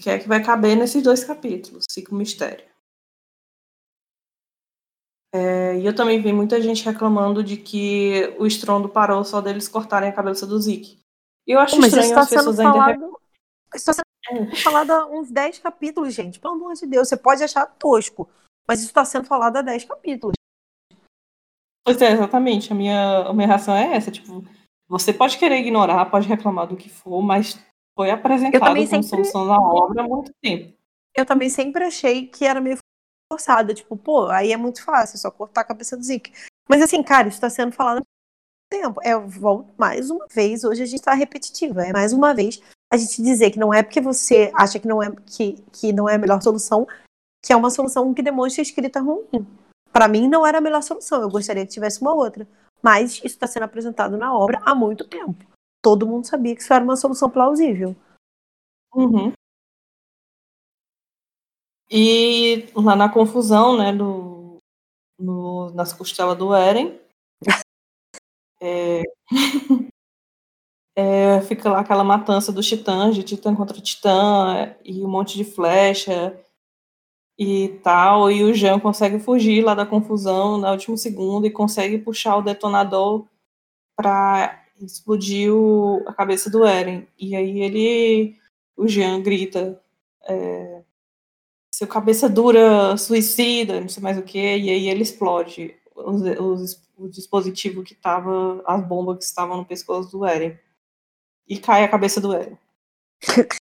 Que 0.01 0.11
é 0.11 0.19
que 0.19 0.29
vai 0.29 0.43
caber 0.43 0.77
nesses 0.77 1.03
dois 1.03 1.25
capítulos, 1.25 1.85
fica 1.93 2.15
o 2.15 2.19
mistério. 2.19 2.65
É, 5.33 5.77
e 5.79 5.87
eu 5.87 5.95
também 5.95 6.21
vi 6.21 6.33
muita 6.33 6.61
gente 6.61 6.85
reclamando 6.85 7.45
de 7.45 7.57
que 7.57 8.35
o 8.39 8.47
estrondo 8.47 8.89
parou 8.89 9.23
só 9.25 9.41
deles 9.41 9.69
cortarem 9.69 10.09
a 10.09 10.13
cabeça 10.13 10.47
do 10.47 10.59
Zeke. 10.59 10.99
Eu 11.47 11.59
acho 11.59 11.77
Mas 11.77 11.93
estranho 11.93 12.15
tá 12.15 12.21
as 12.21 12.31
pessoas 12.31 12.59
ainda. 12.59 12.73
Falado... 12.73 13.21
Isso 13.75 13.91
está 13.91 14.03
sendo 14.27 14.53
é. 14.53 14.57
falado 14.57 14.91
há 14.91 15.07
uns 15.07 15.31
10 15.31 15.59
capítulos, 15.59 16.15
gente. 16.15 16.39
Pelo 16.39 16.55
amor 16.55 16.75
de 16.75 16.87
Deus, 16.87 17.09
você 17.09 17.17
pode 17.17 17.43
achar 17.43 17.67
tosco, 17.67 18.29
mas 18.67 18.81
isso 18.81 18.89
está 18.89 19.05
sendo 19.05 19.27
falado 19.27 19.57
há 19.57 19.63
10 19.63 19.85
capítulos. 19.85 20.35
Pois 21.85 22.01
é, 22.01 22.13
exatamente. 22.13 22.73
A 22.73 22.77
minha, 22.77 23.19
a 23.27 23.33
minha 23.33 23.47
reação 23.47 23.75
é 23.75 23.95
essa. 23.95 24.11
Tipo, 24.11 24.45
você 24.89 25.13
pode 25.13 25.39
querer 25.39 25.59
ignorar, 25.59 26.07
pode 26.07 26.29
reclamar 26.29 26.67
do 26.67 26.77
que 26.77 26.89
for, 26.89 27.21
mas 27.23 27.59
foi 27.95 28.11
apresentado 28.11 28.75
como 28.75 28.87
sempre... 28.87 29.09
solução 29.09 29.45
na 29.45 29.59
obra 29.59 30.03
há 30.03 30.09
muito 30.09 30.33
tempo. 30.43 30.77
Eu 31.15 31.27
também 31.27 31.51
sempre 31.51 31.85
achei 31.85 32.27
que 32.27 32.45
era 32.45 32.61
meio 32.61 32.79
forçada. 33.31 33.75
Tipo, 33.75 33.97
pô, 33.97 34.27
aí 34.29 34.53
é 34.53 34.57
muito 34.57 34.83
fácil, 34.83 35.17
é 35.17 35.19
só 35.19 35.31
cortar 35.31 35.61
a 35.61 35.65
cabeça 35.65 35.97
do 35.97 36.03
Zeke. 36.03 36.33
Mas 36.69 36.83
assim, 36.83 37.03
cara, 37.03 37.29
isso 37.29 37.37
está 37.37 37.51
sendo 37.51 37.73
falado 37.73 37.99
há 37.99 38.03
tempo. 38.71 39.01
É, 39.03 39.17
volto 39.17 39.73
mais 39.77 40.11
uma 40.11 40.27
vez, 40.27 40.65
hoje 40.65 40.83
a 40.83 40.87
gente 40.87 40.99
está 40.99 41.15
repetitiva. 41.15 41.85
É 41.85 41.93
mais 41.93 42.13
uma 42.13 42.35
vez 42.35 42.61
a 42.91 42.97
gente 42.97 43.23
dizer 43.23 43.51
que 43.51 43.59
não 43.59 43.73
é 43.73 43.83
porque 43.83 44.01
você 44.01 44.51
acha 44.55 44.79
que 44.79 44.89
não 44.89 45.03
é, 45.03 45.11
que, 45.27 45.63
que 45.73 45.93
não 45.93 46.09
é 46.09 46.15
a 46.15 46.19
melhor 46.19 46.41
solução, 46.41 46.87
que 47.45 47.53
é 47.53 47.57
uma 47.57 47.71
solução 47.71 48.13
que 48.15 48.23
demonstra 48.23 48.63
escrita 48.63 49.01
ruim. 49.01 49.47
Para 49.93 50.09
mim, 50.09 50.29
não 50.29 50.47
era 50.47 50.59
a 50.59 50.61
melhor 50.61 50.83
solução. 50.83 51.21
Eu 51.21 51.31
gostaria 51.31 51.67
que 51.67 51.73
tivesse 51.73 52.01
uma 52.01 52.15
outra. 52.15 52.47
Mas 52.83 53.17
isso 53.17 53.27
está 53.27 53.47
sendo 53.47 53.65
apresentado 53.65 54.17
na 54.17 54.33
obra 54.33 54.61
há 54.65 54.75
muito 54.75 55.05
tempo. 55.05 55.45
Todo 55.83 56.07
mundo 56.07 56.27
sabia 56.27 56.55
que 56.55 56.63
isso 56.63 56.73
era 56.73 56.85
uma 56.85 56.97
solução 56.97 57.29
plausível. 57.29 57.97
Uhum. 58.95 59.33
E 61.91 62.69
lá 62.75 62.95
na 62.95 63.09
confusão, 63.09 63.77
né, 63.79 63.93
do, 63.93 64.59
no, 65.19 65.71
nas 65.71 65.93
costelas 65.93 66.37
do 66.37 66.55
Eren, 66.55 66.99
é, 68.61 69.03
é, 70.97 71.41
fica 71.43 71.71
lá 71.71 71.81
aquela 71.81 72.05
matança 72.05 72.53
dos 72.53 72.67
titãs, 72.67 73.15
de 73.15 73.23
titã 73.23 73.55
contra 73.55 73.81
titã, 73.81 74.75
e 74.85 75.05
um 75.05 75.09
monte 75.09 75.37
de 75.37 75.45
flecha 75.45 76.39
e 77.39 77.69
tal, 77.85 78.31
e 78.31 78.43
o 78.43 78.53
Jean 78.53 78.81
consegue 78.81 79.21
fugir 79.21 79.63
lá 79.65 79.75
da 79.75 79.87
confusão 79.87 80.59
no 80.59 80.69
último 80.71 80.99
segundo 80.99 81.47
e 81.47 81.51
consegue 81.51 81.99
puxar 81.99 82.37
o 82.37 82.43
detonador 82.43 83.27
para 83.97 84.65
explodir 84.81 85.53
o, 85.55 86.03
a 86.07 86.13
cabeça 86.13 86.51
do 86.51 86.65
Eren. 86.65 87.07
E 87.19 87.37
aí 87.37 87.61
ele, 87.61 88.37
o 88.77 88.89
Jean 88.89 89.23
grita, 89.23 89.81
é, 90.25 90.83
seu 91.79 91.87
cabeça 91.87 92.29
dura 92.29 92.97
suicida, 92.97 93.81
não 93.81 93.89
sei 93.89 94.03
mais 94.03 94.19
o 94.19 94.23
que, 94.25 94.37
e 94.37 94.69
aí 94.69 94.89
ele 94.89 95.03
explode 95.03 95.81
os, 95.95 96.23
os, 96.23 96.89
o 96.97 97.09
dispositivo 97.09 97.85
que 97.85 97.95
tava, 97.95 98.61
as 98.67 98.85
bombas 98.85 99.19
que 99.19 99.25
estavam 99.25 99.59
no 99.59 99.65
pescoço 99.65 100.11
do 100.11 100.27
Eren. 100.27 100.59
E 101.47 101.57
cai 101.57 101.85
a 101.85 101.89
cabeça 101.89 102.21
do 102.21 102.35
Eren. 102.35 102.59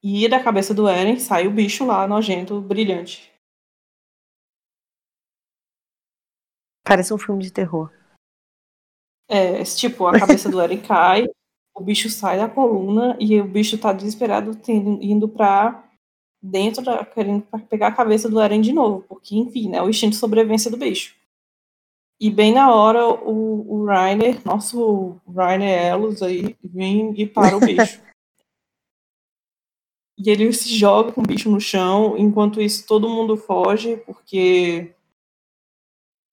E 0.00 0.28
da 0.28 0.40
cabeça 0.40 0.72
do 0.72 0.86
Eren 0.86 1.18
sai 1.18 1.48
o 1.48 1.50
bicho 1.50 1.84
lá, 1.84 2.06
nojento, 2.06 2.60
brilhante. 2.60 3.32
Parece 6.84 7.12
um 7.12 7.18
filme 7.18 7.42
de 7.42 7.52
terror. 7.52 7.92
É, 9.28 9.64
tipo, 9.64 10.06
a 10.06 10.16
cabeça 10.16 10.48
do 10.48 10.60
Eren 10.60 10.80
cai, 10.80 11.26
o 11.74 11.82
bicho 11.82 12.08
sai 12.08 12.38
da 12.38 12.48
coluna 12.48 13.16
e 13.18 13.40
o 13.40 13.48
bicho 13.48 13.76
tá 13.76 13.92
desesperado 13.92 14.54
tendo, 14.54 15.02
indo 15.02 15.28
pra 15.28 15.87
dentro 16.42 16.82
da. 16.82 17.04
querendo 17.04 17.42
pegar 17.68 17.88
a 17.88 17.94
cabeça 17.94 18.28
do 18.28 18.40
Eren 18.40 18.60
de 18.60 18.72
novo, 18.72 19.04
porque, 19.08 19.36
enfim, 19.36 19.68
né, 19.68 19.82
o 19.82 19.88
instinto 19.88 20.12
de 20.12 20.18
sobrevivência 20.18 20.70
do 20.70 20.76
bicho. 20.76 21.16
E 22.20 22.30
bem 22.30 22.52
na 22.52 22.74
hora 22.74 23.06
o, 23.08 23.82
o 23.82 23.84
Rainer, 23.84 24.44
nosso 24.44 25.20
Rainer 25.28 25.70
Elos 25.70 26.22
aí, 26.22 26.56
vem 26.62 27.14
e 27.20 27.26
para 27.26 27.56
o 27.56 27.60
bicho. 27.60 28.00
E 30.20 30.30
ele 30.30 30.52
se 30.52 30.76
joga 30.76 31.12
com 31.12 31.20
o 31.20 31.24
bicho 31.24 31.48
no 31.48 31.60
chão, 31.60 32.18
enquanto 32.18 32.60
isso 32.60 32.84
todo 32.84 33.08
mundo 33.08 33.36
foge, 33.36 33.98
porque 33.98 34.92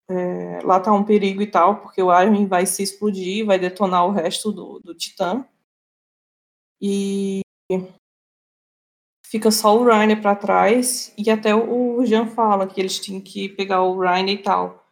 é, 0.09 0.59
lá 0.63 0.79
tá 0.79 0.91
um 0.91 1.03
perigo 1.03 1.41
e 1.41 1.45
tal, 1.45 1.81
porque 1.81 2.01
o 2.01 2.09
Armin 2.09 2.47
vai 2.47 2.65
se 2.65 2.81
explodir, 2.81 3.45
vai 3.45 3.59
detonar 3.59 4.07
o 4.07 4.11
resto 4.11 4.51
do, 4.51 4.79
do 4.79 4.95
Titã. 4.95 5.47
E 6.81 7.41
fica 9.35 9.51
só 9.51 9.77
o 9.77 9.83
Rainer 9.83 10.21
para 10.21 10.33
trás, 10.33 11.13
e 11.17 11.29
até 11.29 11.53
o 11.53 12.05
Jean 12.05 12.25
fala 12.25 12.65
que 12.65 12.79
eles 12.79 12.97
tinham 12.97 13.19
que 13.19 13.49
pegar 13.49 13.83
o 13.83 13.99
Rainer 13.99 14.35
e 14.35 14.41
tal. 14.41 14.87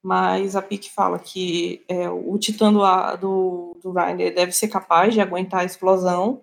Mas 0.00 0.54
a 0.54 0.62
Pique 0.62 0.88
fala 0.88 1.18
que 1.18 1.84
é, 1.88 2.08
o 2.08 2.38
Titã 2.38 2.72
do, 2.72 2.80
do, 3.16 3.76
do 3.82 3.90
Rainer 3.90 4.32
deve 4.32 4.52
ser 4.52 4.68
capaz 4.68 5.12
de 5.12 5.20
aguentar 5.20 5.62
a 5.62 5.64
explosão, 5.64 6.40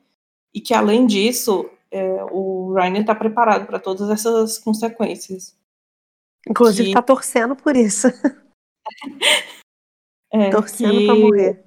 e 0.53 0.60
que 0.60 0.74
além 0.74 1.07
disso, 1.07 1.69
é, 1.90 2.22
o 2.32 2.74
Ryan 2.74 2.99
está 2.99 3.15
preparado 3.15 3.65
para 3.65 3.80
todas 3.80 4.10
essas 4.10 4.57
consequências. 4.57 5.56
Inclusive 6.49 6.90
está 6.90 7.02
torcendo 7.02 7.56
por 7.56 7.78
isso. 7.78 8.07
É, 10.30 10.49
torcendo 10.49 11.06
para 11.06 11.15
morrer. 11.15 11.66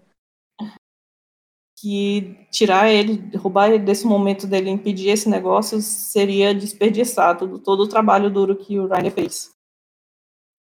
Que 1.80 2.46
tirar 2.50 2.90
ele, 2.90 3.34
roubar 3.36 3.68
ele 3.70 3.78
desse 3.78 4.06
momento 4.06 4.46
dele, 4.46 4.70
impedir 4.70 5.08
esse 5.08 5.28
negócio, 5.28 5.80
seria 5.80 6.54
desperdiçar 6.54 7.38
todo, 7.38 7.58
todo 7.58 7.80
o 7.84 7.88
trabalho 7.88 8.30
duro 8.30 8.56
que 8.56 8.78
o 8.78 8.86
Ryan 8.86 9.10
fez. 9.10 9.54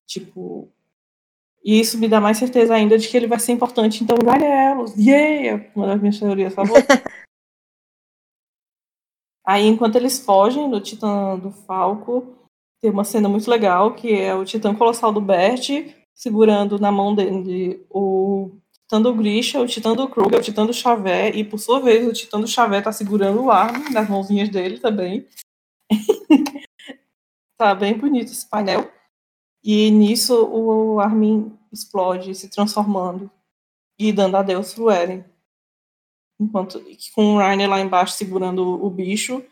Tipo, 0.08 0.72
e 1.64 1.80
isso 1.80 1.98
me 1.98 2.10
dá 2.10 2.20
mais 2.20 2.38
certeza 2.38 2.74
ainda 2.76 2.98
de 2.98 3.08
que 3.08 3.16
ele 3.16 3.28
vai 3.28 3.40
ser 3.40 3.54
importante. 3.54 4.04
Então, 4.04 4.18
Ryan 4.18 4.72
Elos, 4.72 4.96
yeah! 4.98 5.66
Uma 5.76 5.88
das 5.88 6.00
minhas 6.02 6.20
teorias 6.20 6.54
favoritas. 6.54 6.88
Aí, 9.46 9.68
enquanto 9.68 9.96
eles 9.96 10.20
fogem 10.26 10.70
do 10.70 10.82
Titã 10.82 11.38
do 11.38 11.52
Falco, 11.52 12.36
tem 12.82 12.92
uma 12.92 13.04
cena 13.04 13.30
muito 13.30 13.50
legal, 13.50 13.94
que 13.94 14.14
é 14.14 14.34
o 14.36 14.46
Titã 14.46 14.74
Colossal 14.76 15.12
do 15.12 15.22
Bert 15.22 15.70
segurando 16.14 16.80
na 16.80 16.92
mão 16.92 17.16
dele 17.16 17.86
o 17.90 18.52
Titã 18.94 19.02
do 19.02 19.16
Grisha, 19.16 19.60
o 19.60 19.66
Titã 19.66 19.96
do 19.96 20.08
Kruger, 20.08 20.40
o 20.40 20.44
Titã 20.44 20.68
do 20.68 20.74
Xavé, 20.74 21.32
e 21.32 21.44
por 21.44 21.58
sua 21.58 21.80
vez 21.80 22.08
o 22.08 22.14
Titã 22.14 22.40
do 22.40 22.46
Xavé 22.46 22.80
tá 22.80 22.92
segurando 22.92 23.42
o 23.42 23.50
arma 23.50 23.90
nas 23.90 24.08
mãozinhas 24.08 24.50
dele 24.50 24.80
também. 24.80 25.28
tá 27.58 27.74
bem 27.74 27.98
bonito 27.98 28.32
esse 28.32 28.48
painel. 28.48 28.92
E 29.64 29.90
nisso 29.90 30.46
o 30.46 31.00
Armin 31.00 31.58
explode, 31.72 32.36
se 32.36 32.52
transformando 32.52 33.32
e 33.98 34.14
dando 34.14 34.38
adeus 34.38 34.76
pro 34.76 34.92
Eren 34.92 35.26
enquanto 36.40 36.80
com 37.16 37.36
o 37.36 37.38
Rainer 37.40 37.68
lá 37.70 37.80
embaixo 37.80 38.16
segurando 38.16 38.64
o 38.64 38.90
bicho 38.92 39.44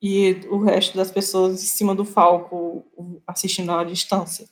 e 0.00 0.40
o 0.48 0.58
resto 0.62 0.96
das 0.96 1.10
pessoas 1.10 1.62
em 1.62 1.66
cima 1.66 1.94
do 1.94 2.04
falco 2.04 2.82
assistindo 3.26 3.72
à 3.72 3.84
distância. 3.84 4.48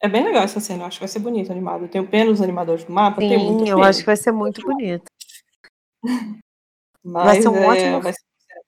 É 0.00 0.08
bem 0.08 0.24
legal 0.24 0.44
essa 0.44 0.60
cena, 0.60 0.82
eu 0.82 0.86
acho 0.86 0.98
que 0.98 1.04
vai 1.04 1.08
ser 1.08 1.18
bonito 1.18 1.50
animado. 1.50 1.84
Eu 1.84 1.88
tenho 1.88 2.06
pena 2.06 2.30
os 2.30 2.40
animadores 2.40 2.84
do 2.84 2.92
mapa, 2.92 3.20
Sim, 3.20 3.36
muito 3.36 3.66
eu 3.66 3.76
pena. 3.76 3.88
acho 3.88 4.00
que 4.00 4.06
vai 4.06 4.16
ser 4.16 4.32
muito 4.32 4.62
bonito. 4.62 5.04
Mas 7.02 7.24
vai 7.26 7.42
ser 7.42 7.48
um 7.48 7.56
é, 7.56 7.66
ótimo 7.66 8.02
ser 8.02 8.14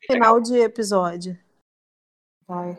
final 0.07 0.40
de 0.40 0.59
episódio. 0.59 1.39
Vai. 2.47 2.77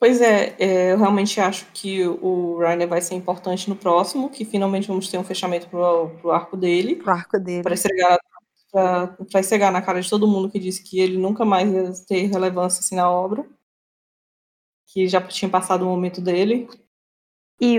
Pois 0.00 0.20
é, 0.20 0.54
é, 0.58 0.92
eu 0.92 0.98
realmente 0.98 1.40
acho 1.40 1.66
que 1.72 2.06
o 2.06 2.58
Rainer 2.58 2.88
vai 2.88 3.00
ser 3.00 3.14
importante 3.14 3.68
no 3.68 3.76
próximo, 3.76 4.28
que 4.28 4.44
finalmente 4.44 4.88
vamos 4.88 5.08
ter 5.08 5.18
um 5.18 5.24
fechamento 5.24 5.68
pro, 5.68 6.10
pro 6.20 6.30
arco 6.30 6.56
dele. 6.56 6.96
Pro 6.96 7.12
arco 7.12 7.38
dele. 7.38 7.72
Estregar, 7.72 8.18
pra, 8.70 9.40
estregar 9.40 9.72
na 9.72 9.80
cara 9.80 10.00
de 10.00 10.10
todo 10.10 10.28
mundo 10.28 10.50
que 10.50 10.58
disse 10.58 10.82
que 10.82 11.00
ele 11.00 11.16
nunca 11.16 11.44
mais 11.44 11.70
ia 11.72 11.92
ter 12.06 12.26
relevância 12.26 12.80
assim 12.80 12.96
na 12.96 13.10
obra. 13.10 13.46
Que 14.88 15.08
já 15.08 15.20
tinha 15.22 15.50
passado 15.50 15.82
o 15.82 15.88
momento 15.88 16.20
dele. 16.20 16.68
E 17.60 17.78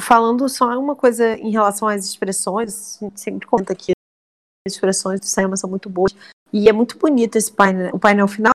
falando 0.00 0.48
só 0.48 0.78
uma 0.78 0.94
coisa 0.94 1.34
em 1.36 1.50
relação 1.50 1.88
às 1.88 2.04
expressões, 2.04 2.98
a 3.00 3.04
gente 3.06 3.20
sempre 3.20 3.46
conta 3.46 3.74
que 3.74 3.92
as 4.66 4.74
expressões 4.74 5.20
do 5.20 5.26
Sayama 5.26 5.56
são 5.56 5.68
muito 5.68 5.88
boas. 5.88 6.14
E 6.52 6.68
é 6.68 6.72
muito 6.72 6.98
bonito 6.98 7.36
esse 7.36 7.52
painel, 7.52 7.94
o 7.94 7.98
painel 7.98 8.28
final. 8.28 8.52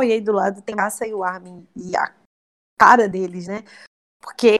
E 0.00 0.12
aí 0.12 0.20
do 0.20 0.32
lado 0.32 0.62
tem 0.62 0.78
a 0.78 0.86
Asa 0.86 1.06
e 1.06 1.14
o 1.14 1.24
Armin. 1.24 1.66
E 1.74 1.96
a 1.96 2.14
cara 2.78 3.08
deles, 3.08 3.48
né? 3.48 3.64
Porque 4.20 4.56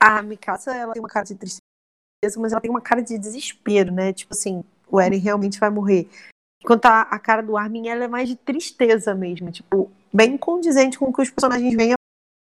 a 0.00 0.22
Mikasa, 0.22 0.74
ela 0.74 0.92
tem 0.92 1.02
uma 1.02 1.08
cara 1.08 1.26
de 1.26 1.34
tristeza, 1.34 2.40
mas 2.40 2.52
ela 2.52 2.60
tem 2.60 2.70
uma 2.70 2.80
cara 2.80 3.02
de 3.02 3.18
desespero, 3.18 3.92
né? 3.92 4.12
Tipo 4.12 4.32
assim, 4.32 4.64
o 4.88 5.00
Eren 5.00 5.18
realmente 5.18 5.58
vai 5.58 5.70
morrer. 5.70 6.08
Enquanto 6.62 6.86
a, 6.86 7.02
a 7.02 7.18
cara 7.18 7.42
do 7.42 7.56
Armin, 7.56 7.88
ela 7.88 8.04
é 8.04 8.08
mais 8.08 8.28
de 8.28 8.36
tristeza 8.36 9.14
mesmo, 9.14 9.50
tipo, 9.50 9.90
bem 10.12 10.36
condizente 10.36 10.98
com 10.98 11.06
o 11.06 11.12
que 11.12 11.22
os 11.22 11.30
personagens 11.30 11.74
vêm 11.74 11.94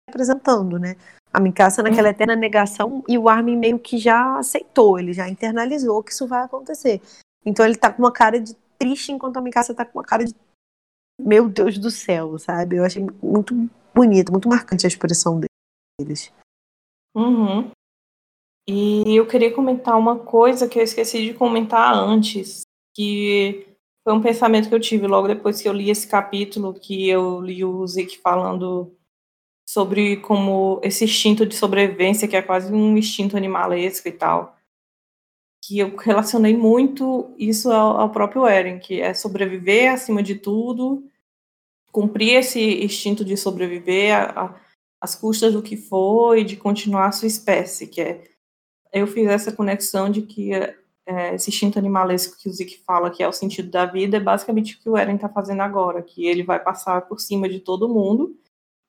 apresentando, 0.10 0.80
né? 0.80 0.96
A 1.34 1.40
Mikasa 1.40 1.84
naquela 1.84 2.10
eterna 2.10 2.36
negação 2.36 3.04
e 3.08 3.18
o 3.18 3.28
Armin 3.28 3.58
meio 3.58 3.78
que 3.78 3.98
já 3.98 4.38
aceitou, 4.38 4.98
ele 4.98 5.12
já 5.12 5.28
internalizou 5.28 6.02
que 6.02 6.12
isso 6.12 6.26
vai 6.28 6.44
acontecer. 6.44 7.02
Então 7.46 7.66
ele 7.66 7.76
tá 7.76 7.92
com 7.92 8.02
uma 8.02 8.12
cara 8.12 8.40
de 8.40 8.56
triste 8.78 9.12
enquanto 9.12 9.38
a 9.38 9.42
Mikasa 9.42 9.74
tá 9.74 9.86
com 9.86 10.00
uma 10.00 10.06
cara 10.06 10.24
de 10.24 10.34
meu 11.20 11.50
Deus 11.50 11.78
do 11.78 11.90
céu, 11.90 12.38
sabe? 12.38 12.78
Eu 12.78 12.86
achei 12.86 13.06
muito 13.22 13.54
bonito, 13.94 14.32
muito 14.32 14.50
marcante 14.50 14.86
a 14.86 14.90
expressão 14.90 15.40
deles. 16.00 16.32
Uhum. 17.16 17.72
E 18.68 19.16
eu 19.16 19.28
queria 19.28 19.54
comentar 19.54 19.98
uma 19.98 20.20
coisa 20.20 20.68
que 20.68 20.80
eu 20.80 20.84
esqueci 20.84 21.26
de 21.26 21.34
comentar 21.34 21.94
antes, 21.94 22.62
que 22.94 23.68
foi 24.04 24.14
um 24.14 24.22
pensamento 24.22 24.68
que 24.68 24.76
eu 24.76 24.80
tive 24.80 25.08
logo 25.08 25.28
depois 25.28 25.62
que 25.62 25.70
eu 25.70 25.74
li 25.74 25.90
esse 25.90 26.08
capítulo, 26.08 26.74
que 26.74 27.08
eu 27.08 27.40
li 27.42 27.64
o 27.64 27.86
Zeke 27.88 28.18
falando 28.18 28.94
sobre 29.76 30.16
como 30.22 30.80
esse 30.82 31.04
instinto 31.04 31.46
de 31.46 31.54
sobrevivência, 31.54 32.30
que 32.30 32.38
é 32.38 32.42
quase 32.42 32.74
um 32.74 32.98
instinto 32.98 33.36
animalesco 33.36 34.08
e 34.08 34.12
tal, 34.14 34.56
que 35.62 35.80
eu 35.80 35.94
relacionei 35.98 36.56
muito 36.56 37.36
isso 37.38 37.70
ao, 37.70 38.00
ao 38.00 38.10
próprio 38.10 38.48
Eren, 38.48 38.80
que 38.80 39.02
é 39.02 39.14
sobreviver 39.14 39.92
acima 39.92 40.24
de 40.24 40.36
tudo 40.36 41.04
cumprir 41.92 42.36
esse 42.36 42.86
instinto 42.86 43.26
de 43.26 43.36
sobreviver 43.36 44.14
às 45.02 45.14
custas 45.14 45.52
do 45.52 45.62
que 45.62 45.76
for 45.76 46.38
e 46.38 46.46
de 46.46 46.56
continuar 46.56 47.08
a 47.08 47.12
sua 47.12 47.28
espécie, 47.28 47.88
que 47.88 48.00
é 48.00 48.24
eu 48.94 49.06
fiz 49.06 49.28
essa 49.28 49.52
conexão 49.52 50.10
de 50.10 50.22
que 50.22 50.54
é, 50.54 51.36
esse 51.36 51.50
instinto 51.50 51.78
animalesco 51.78 52.38
que 52.38 52.48
o 52.48 52.54
Zeke 52.54 52.78
fala 52.78 53.12
que 53.12 53.22
é 53.22 53.28
o 53.28 53.34
sentido 53.34 53.70
da 53.70 53.86
vida 53.86 54.16
é 54.16 54.22
basicamente 54.22 54.76
o 54.76 54.80
que 54.80 54.90
o 54.90 54.98
Eren 54.98 55.16
está 55.16 55.28
fazendo 55.28 55.62
agora, 55.64 56.02
que 56.02 56.26
ele 56.26 56.44
vai 56.44 56.64
passar 56.64 57.02
por 57.02 57.20
cima 57.20 57.50
de 57.50 57.60
todo 57.60 57.90
mundo, 57.90 58.38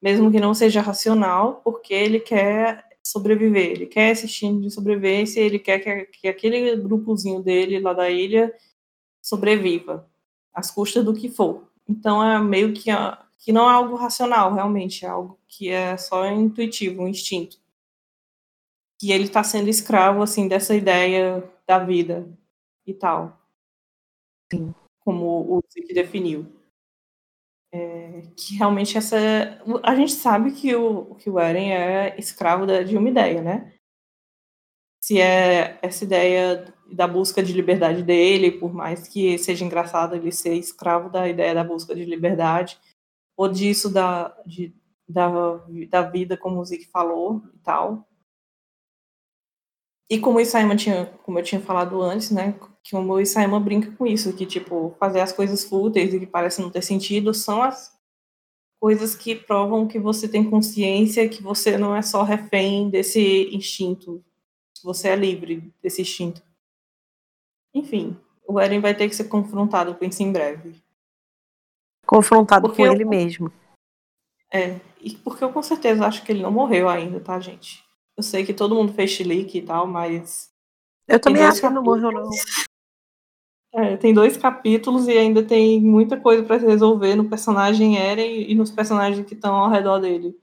mesmo 0.03 0.31
que 0.31 0.41
não 0.41 0.55
seja 0.55 0.81
racional, 0.81 1.61
porque 1.65 1.93
ele 1.95 2.21
quer 2.21 2.87
sobreviver, 3.03 3.71
ele 3.71 3.87
quer 3.87 4.11
esse 4.11 4.27
instinto 4.27 4.61
de 4.63 4.71
sobrevivência, 4.71 5.41
ele 5.41 5.59
quer 5.59 5.79
que, 5.79 6.07
que 6.07 6.29
aquele 6.29 6.77
grupozinho 6.77 7.43
dele 7.43 7.79
lá 7.81 7.93
da 7.93 8.11
ilha 8.11 8.53
sobreviva, 9.23 10.09
às 10.53 10.71
custas 10.71 11.05
do 11.05 11.15
que 11.15 11.29
for. 11.29 11.69
Então 11.89 12.23
é 12.23 12.39
meio 12.41 12.73
que, 12.73 12.91
que 13.39 13.53
não 13.53 13.71
é 13.71 13.75
algo 13.75 13.97
racional, 13.97 14.53
realmente, 14.53 15.05
é 15.05 15.09
algo 15.09 15.39
que 15.47 15.69
é 15.71 15.97
só 15.97 16.27
intuitivo, 16.27 17.03
um 17.03 17.09
instinto. 17.09 17.59
Que 18.99 19.13
ele 19.13 19.25
está 19.25 19.45
sendo 19.45 19.69
escravo, 19.69 20.23
assim, 20.23 20.49
dessa 20.49 20.75
ideia 20.75 21.45
da 21.67 21.79
vida 21.79 22.27
e 22.87 22.95
tal. 22.95 23.39
Sim. 24.53 24.75
Como 25.01 25.59
o 25.59 25.63
Zick 25.73 25.93
definiu. 25.93 26.47
É, 27.73 28.23
que 28.37 28.55
realmente 28.57 28.97
essa. 28.97 29.17
A 29.83 29.95
gente 29.95 30.13
sabe 30.13 30.53
que 30.53 30.75
o, 30.75 31.15
que 31.17 31.29
o 31.29 31.39
Eren 31.39 31.73
é 31.73 32.19
escravo 32.19 32.67
de 32.85 32.97
uma 32.97 33.09
ideia, 33.09 33.43
né? 33.43 33.73
Se 35.01 35.21
é 35.21 35.79
essa 35.83 36.05
ideia 36.05 36.75
da 36.93 37.07
busca 37.07 37.43
de 37.43 37.53
liberdade 37.53 38.03
dele, 38.03 38.53
por 38.53 38.73
mais 38.73 39.09
que 39.09 39.39
seja 39.39 39.65
engraçado 39.65 40.15
ele 40.15 40.33
ser 40.33 40.55
escravo 40.55 41.11
da 41.11 41.29
ideia 41.29 41.55
da 41.55 41.65
busca 41.65 41.95
de 41.95 42.05
liberdade, 42.05 42.79
ou 43.37 43.49
disso 43.49 43.93
da, 43.93 44.37
de, 44.47 44.75
da, 45.09 45.61
da 45.89 46.03
vida, 46.03 46.37
como 46.37 46.61
o 46.61 46.65
Zick 46.65 46.87
falou 46.87 47.43
e 47.55 47.59
tal. 47.59 48.09
E 50.09 50.19
como 50.21 50.39
o 50.39 50.41
Isayama 50.41 50.77
tinha, 50.77 51.07
como 51.25 51.39
eu 51.39 51.43
tinha 51.43 51.61
falado 51.61 52.01
antes, 52.01 52.31
né, 52.31 52.55
que 52.83 52.95
o 52.95 53.21
Isayama 53.21 53.59
brinca 53.59 53.91
com 53.93 54.07
isso, 54.07 54.33
que, 54.33 54.47
tipo, 54.47 54.95
fazer 55.01 55.21
as 55.21 55.33
coisas 55.33 55.65
fúteis 55.65 56.15
e 56.15 56.21
que 56.21 56.27
parecem 56.27 56.65
não 56.65 56.71
ter 56.71 56.83
sentido 56.83 57.35
são 57.35 57.63
as 57.63 57.93
coisas 58.81 59.17
que 59.17 59.35
provam 59.35 59.89
que 59.89 59.99
você 59.99 60.29
tem 60.29 60.49
consciência, 60.49 61.29
que 61.29 61.43
você 61.43 61.77
não 61.77 61.97
é 61.97 62.03
só 62.03 62.23
refém 62.23 62.89
desse 62.89 63.49
instinto, 63.53 64.25
você 64.85 65.09
é 65.09 65.17
livre 65.17 65.73
desse 65.83 66.03
instinto. 66.03 66.41
Enfim, 67.75 68.17
o 68.47 68.61
Eren 68.61 68.81
vai 68.81 68.95
ter 68.95 69.09
que 69.09 69.17
ser 69.17 69.25
confrontado 69.25 69.95
com 69.97 70.05
isso 70.05 70.23
em 70.23 70.31
breve. 70.31 70.81
Confrontado 72.07 72.69
porque 72.69 72.83
com 72.83 72.87
eu, 72.87 72.93
ele 72.93 73.05
mesmo. 73.05 73.53
É, 74.53 74.79
e 75.01 75.17
porque 75.17 75.43
eu 75.43 75.53
com 75.53 75.63
certeza 75.63 76.07
acho 76.07 76.23
que 76.23 76.31
ele 76.31 76.43
não 76.43 76.53
morreu 76.53 76.89
ainda, 76.89 77.19
tá, 77.19 77.41
gente? 77.41 77.85
Eu 78.17 78.23
sei 78.23 78.45
que 78.45 78.55
todo 78.55 78.75
mundo 78.75 78.93
fez 78.93 79.11
chilique 79.11 79.59
e 79.59 79.63
tal, 79.63 79.87
mas. 79.87 80.51
Eu 81.07 81.21
também 81.21 81.43
acho 81.43 81.61
que 81.61 81.67
ele 81.67 81.75
não 81.75 81.83
morreu, 81.83 82.11
não. 82.11 82.31
É, 83.73 83.97
tem 83.97 84.15
dois 84.15 84.37
capítulos 84.37 85.07
e 85.07 85.13
ainda 85.13 85.43
tem 85.45 85.81
muita 85.81 86.19
coisa 86.19 86.43
para 86.43 86.59
se 86.59 86.67
resolver 86.67 87.15
no 87.15 87.29
personagem 87.29 87.99
Eren 87.99 88.51
e 88.51 88.55
nos 88.55 88.71
personagens 88.71 89.27
que 89.27 89.35
estão 89.35 89.55
ao 89.55 89.71
redor 89.71 89.99
dele. 89.99 90.35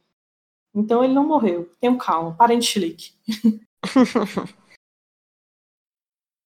Então 0.74 1.04
ele 1.04 1.14
não 1.14 1.28
morreu. 1.28 1.70
Tenham 1.82 1.98
calma, 1.98 2.36
parem 2.36 2.60
de 2.60 2.66
chilique. 2.66 3.14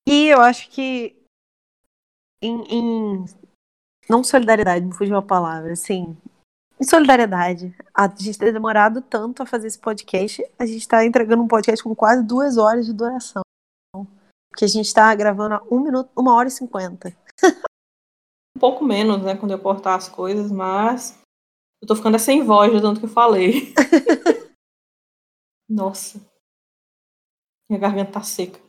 e 0.07 0.27
eu 0.27 0.39
acho 0.39 0.69
que 0.69 1.17
em, 2.41 2.61
em, 2.69 3.25
não 4.09 4.23
solidariedade, 4.23 4.85
me 4.85 4.93
fugiu 4.93 5.17
a 5.17 5.21
palavra, 5.21 5.73
assim, 5.73 6.15
em 6.79 6.83
solidariedade, 6.83 7.75
a 7.93 8.07
gente 8.07 8.37
ter 8.37 8.53
demorado 8.53 9.01
tanto 9.01 9.41
a 9.41 9.45
fazer 9.45 9.67
esse 9.67 9.79
podcast, 9.79 10.43
a 10.59 10.65
gente 10.65 10.79
está 10.79 11.05
entregando 11.05 11.41
um 11.41 11.47
podcast 11.47 11.83
com 11.83 11.95
quase 11.95 12.23
duas 12.23 12.57
horas 12.57 12.85
de 12.85 12.93
duração 12.93 13.41
que 14.57 14.65
a 14.65 14.67
gente 14.67 14.87
está 14.87 15.13
gravando 15.13 15.55
a 15.55 15.63
um 15.69 15.79
minuto, 15.79 16.09
uma 16.15 16.33
hora 16.33 16.47
e 16.47 16.51
cinquenta. 16.51 17.15
um 18.57 18.59
pouco 18.59 18.83
menos, 18.83 19.21
né, 19.21 19.35
quando 19.35 19.51
eu 19.51 19.59
cortar 19.59 19.95
as 19.95 20.09
coisas, 20.09 20.51
mas 20.51 21.19
eu 21.79 21.87
tô 21.87 21.95
ficando 21.95 22.17
sem 22.17 22.43
voz 22.43 22.71
de 22.71 22.81
tanto 22.81 22.99
que 22.99 23.05
eu 23.05 23.09
falei. 23.09 23.73
Nossa. 25.69 26.19
Minha 27.69 27.79
garganta 27.79 28.13
tá 28.13 28.23
seca. 28.23 28.59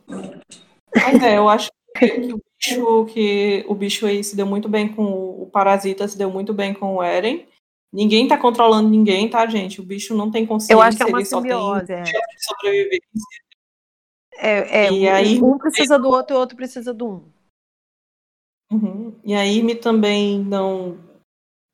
Mas 0.94 1.22
é, 1.22 1.39
eu 1.39 1.48
acho 1.48 1.70
que 1.97 2.32
o 2.35 2.40
bicho, 2.59 3.06
que 3.06 3.64
o 3.66 3.74
bicho 3.74 4.06
aí 4.06 4.22
se 4.22 4.36
deu 4.36 4.44
muito 4.44 4.68
bem 4.68 4.94
com 4.94 5.43
o 5.43 5.48
parasita, 5.51 6.06
se 6.06 6.18
deu 6.18 6.30
muito 6.30 6.52
bem 6.52 6.74
com 6.74 6.97
o 6.97 7.02
Eren. 7.02 7.48
Ninguém 7.93 8.28
tá 8.28 8.36
controlando 8.36 8.89
ninguém, 8.89 9.31
tá, 9.31 9.47
gente? 9.47 9.81
O 9.81 9.85
bicho 9.85 10.15
não 10.15 10.31
tem 10.31 10.44
consciência, 10.44 10.74
eu 10.74 10.82
acho 10.82 10.97
que 10.97 11.02
é 11.02 11.06
uma 11.06 11.24
simbiose, 11.24 11.93
é. 11.93 12.05
sobrevivência. 12.39 13.09
É, 14.40 14.85
é 14.85 14.93
e 14.93 15.06
um, 15.06 15.12
aí, 15.12 15.43
um 15.43 15.59
precisa 15.59 15.98
do 15.98 16.09
outro 16.09 16.35
e 16.35 16.36
o 16.36 16.40
outro 16.40 16.56
precisa 16.56 16.93
do 16.93 17.09
um. 17.09 17.24
Uhum. 18.70 19.19
E 19.24 19.35
a 19.35 19.40
Amy 19.40 19.74
também 19.74 20.44
não, 20.44 20.98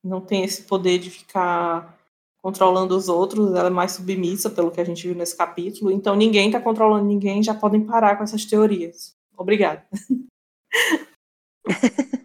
não 0.03 0.21
tem 0.21 0.45
esse 0.45 0.63
poder 0.63 0.99
de 0.99 1.11
ficar 1.11 1.99
controlando 2.41 2.97
os 2.97 3.09
outros, 3.09 3.55
ela 3.55 3.69
é 3.69 3.71
mais 3.71 3.93
submissa, 3.93 4.51
pelo 4.51 4.71
que 4.71 4.81
a 4.81 4.85
gente 4.85 5.07
viu 5.07 5.17
nesse 5.17 5.37
capítulo. 5.37 5.91
Então 5.91 6.15
ninguém 6.15 6.47
está 6.47 6.61
controlando 6.61 7.07
ninguém, 7.07 7.43
já 7.43 7.55
podem 7.55 7.85
parar 7.85 8.17
com 8.17 8.23
essas 8.23 8.45
teorias. 8.45 9.17
Obrigada. 9.37 9.85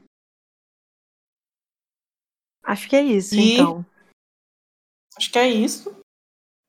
Acho 2.69 2.87
que 2.87 2.95
é 2.95 3.01
isso, 3.01 3.33
e... 3.33 3.53
então. 3.53 3.83
Acho 5.17 5.31
que 5.31 5.39
é 5.39 5.49
isso. 5.49 5.89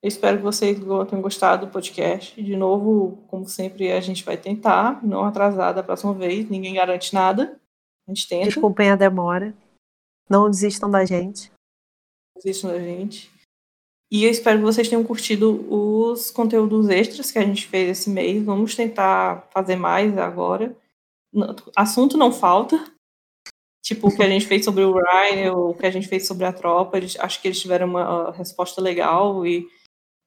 Eu 0.03 0.07
espero 0.07 0.37
que 0.37 0.43
vocês 0.43 0.79
tenham 0.79 1.21
gostado 1.21 1.67
do 1.67 1.71
podcast. 1.71 2.41
De 2.41 2.57
novo, 2.57 3.23
como 3.27 3.47
sempre, 3.47 3.91
a 3.91 4.01
gente 4.01 4.23
vai 4.23 4.35
tentar, 4.35 5.05
não 5.05 5.23
atrasar 5.23 5.75
da 5.75 5.83
próxima 5.83 6.11
vez, 6.15 6.49
ninguém 6.49 6.73
garante 6.73 7.13
nada. 7.13 7.55
A 8.07 8.11
gente 8.11 8.27
tenta. 8.27 8.45
Desculpem 8.45 8.89
a 8.89 8.95
demora. 8.95 9.53
Não 10.27 10.49
desistam 10.49 10.89
da 10.89 11.05
gente. 11.05 11.51
Desistam 12.35 12.71
da 12.71 12.79
gente. 12.79 13.31
E 14.11 14.23
eu 14.23 14.31
espero 14.31 14.57
que 14.57 14.65
vocês 14.65 14.89
tenham 14.89 15.03
curtido 15.03 15.71
os 15.71 16.31
conteúdos 16.31 16.89
extras 16.89 17.31
que 17.31 17.37
a 17.37 17.45
gente 17.45 17.67
fez 17.67 17.99
esse 17.99 18.09
mês. 18.09 18.43
Vamos 18.43 18.73
tentar 18.73 19.47
fazer 19.51 19.75
mais 19.75 20.17
agora. 20.17 20.75
Assunto 21.75 22.17
não 22.17 22.31
falta. 22.31 22.91
Tipo, 23.81 24.07
o 24.07 24.15
que 24.15 24.21
a 24.21 24.29
gente 24.29 24.45
fez 24.45 24.63
sobre 24.63 24.83
o 24.83 24.93
Ryan, 24.93 25.53
o 25.53 25.73
que 25.73 25.85
a 25.85 25.91
gente 25.91 26.07
fez 26.07 26.27
sobre 26.27 26.45
a 26.45 26.53
tropa. 26.53 26.99
Acho 27.19 27.41
que 27.41 27.47
eles 27.47 27.59
tiveram 27.59 27.87
uma 27.87 28.31
resposta 28.31 28.79
legal 28.79 29.45
e 29.45 29.67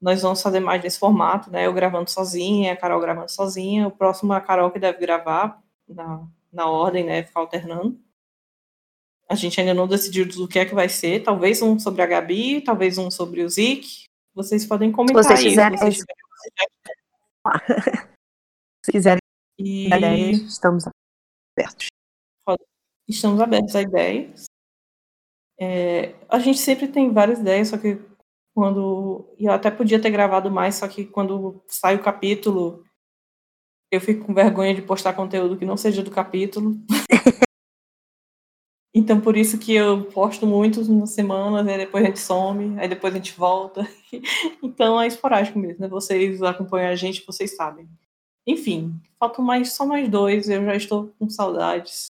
nós 0.00 0.22
vamos 0.22 0.42
fazer 0.42 0.60
mais 0.60 0.82
nesse 0.82 0.98
formato, 0.98 1.50
né? 1.50 1.66
Eu 1.66 1.72
gravando 1.72 2.10
sozinha, 2.10 2.72
a 2.72 2.76
Carol 2.76 3.00
gravando 3.00 3.30
sozinha. 3.30 3.86
O 3.86 3.92
próximo 3.92 4.34
é 4.34 4.36
a 4.36 4.40
Carol 4.40 4.70
que 4.70 4.78
deve 4.78 4.98
gravar 4.98 5.62
na, 5.88 6.26
na 6.52 6.68
ordem, 6.68 7.04
né? 7.04 7.22
Ficar 7.22 7.40
alternando. 7.40 7.98
A 9.28 9.34
gente 9.34 9.58
ainda 9.58 9.72
não 9.72 9.88
decidiu 9.88 10.26
do 10.26 10.48
que 10.48 10.58
é 10.58 10.66
que 10.66 10.74
vai 10.74 10.88
ser. 10.88 11.22
Talvez 11.22 11.62
um 11.62 11.78
sobre 11.78 12.02
a 12.02 12.06
Gabi, 12.06 12.60
talvez 12.60 12.98
um 12.98 13.10
sobre 13.10 13.42
o 13.42 13.48
Zik. 13.48 14.04
Vocês 14.34 14.66
podem 14.66 14.90
comentar 14.90 15.24
se 15.24 15.30
vocês 15.30 15.58
aí. 15.58 15.78
Se, 15.78 15.84
vocês 15.84 16.04
se 18.84 18.92
quiserem 18.92 19.20
e... 19.58 19.88
estamos 20.46 20.84
abertos. 21.56 21.86
Estamos 23.08 23.40
abertos 23.40 23.76
a 23.76 23.82
ideias. 23.82 24.46
É, 25.60 26.14
a 26.28 26.38
gente 26.38 26.58
sempre 26.58 26.88
tem 26.88 27.12
várias 27.12 27.38
ideias, 27.38 27.68
só 27.68 27.78
que 27.78 27.98
quando. 28.54 29.26
E 29.38 29.46
eu 29.46 29.52
até 29.52 29.70
podia 29.70 30.00
ter 30.00 30.10
gravado 30.10 30.50
mais, 30.50 30.76
só 30.76 30.88
que 30.88 31.04
quando 31.04 31.62
sai 31.68 31.96
o 31.96 32.02
capítulo, 32.02 32.84
eu 33.90 34.00
fico 34.00 34.24
com 34.24 34.34
vergonha 34.34 34.74
de 34.74 34.82
postar 34.82 35.12
conteúdo 35.14 35.56
que 35.58 35.64
não 35.64 35.76
seja 35.76 36.02
do 36.02 36.10
capítulo. 36.10 36.74
então 38.94 39.20
por 39.20 39.36
isso 39.36 39.58
que 39.58 39.74
eu 39.74 40.04
posto 40.06 40.46
muitos 40.46 40.88
nas 40.88 41.10
semanas, 41.10 41.66
aí 41.66 41.78
depois 41.78 42.04
a 42.04 42.06
gente 42.08 42.20
some, 42.20 42.78
aí 42.80 42.88
depois 42.88 43.14
a 43.14 43.16
gente 43.18 43.32
volta. 43.32 43.86
então 44.62 45.00
é 45.00 45.06
esporádico 45.06 45.58
mesmo, 45.58 45.82
né? 45.82 45.88
Vocês 45.88 46.42
acompanham 46.42 46.90
a 46.90 46.96
gente, 46.96 47.24
vocês 47.26 47.54
sabem. 47.56 47.88
Enfim, 48.46 48.94
faltam 49.18 49.44
mais, 49.44 49.72
só 49.72 49.86
mais 49.86 50.08
dois, 50.08 50.48
eu 50.48 50.64
já 50.64 50.76
estou 50.76 51.14
com 51.18 51.28
saudades. 51.30 52.06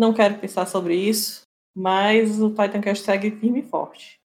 Não 0.00 0.14
quero 0.14 0.38
pensar 0.38 0.64
sobre 0.64 0.94
isso, 0.94 1.42
mas 1.76 2.40
o 2.40 2.48
Titancast 2.48 3.04
segue 3.04 3.32
firme 3.32 3.60
e 3.60 3.68
forte. 3.68 4.18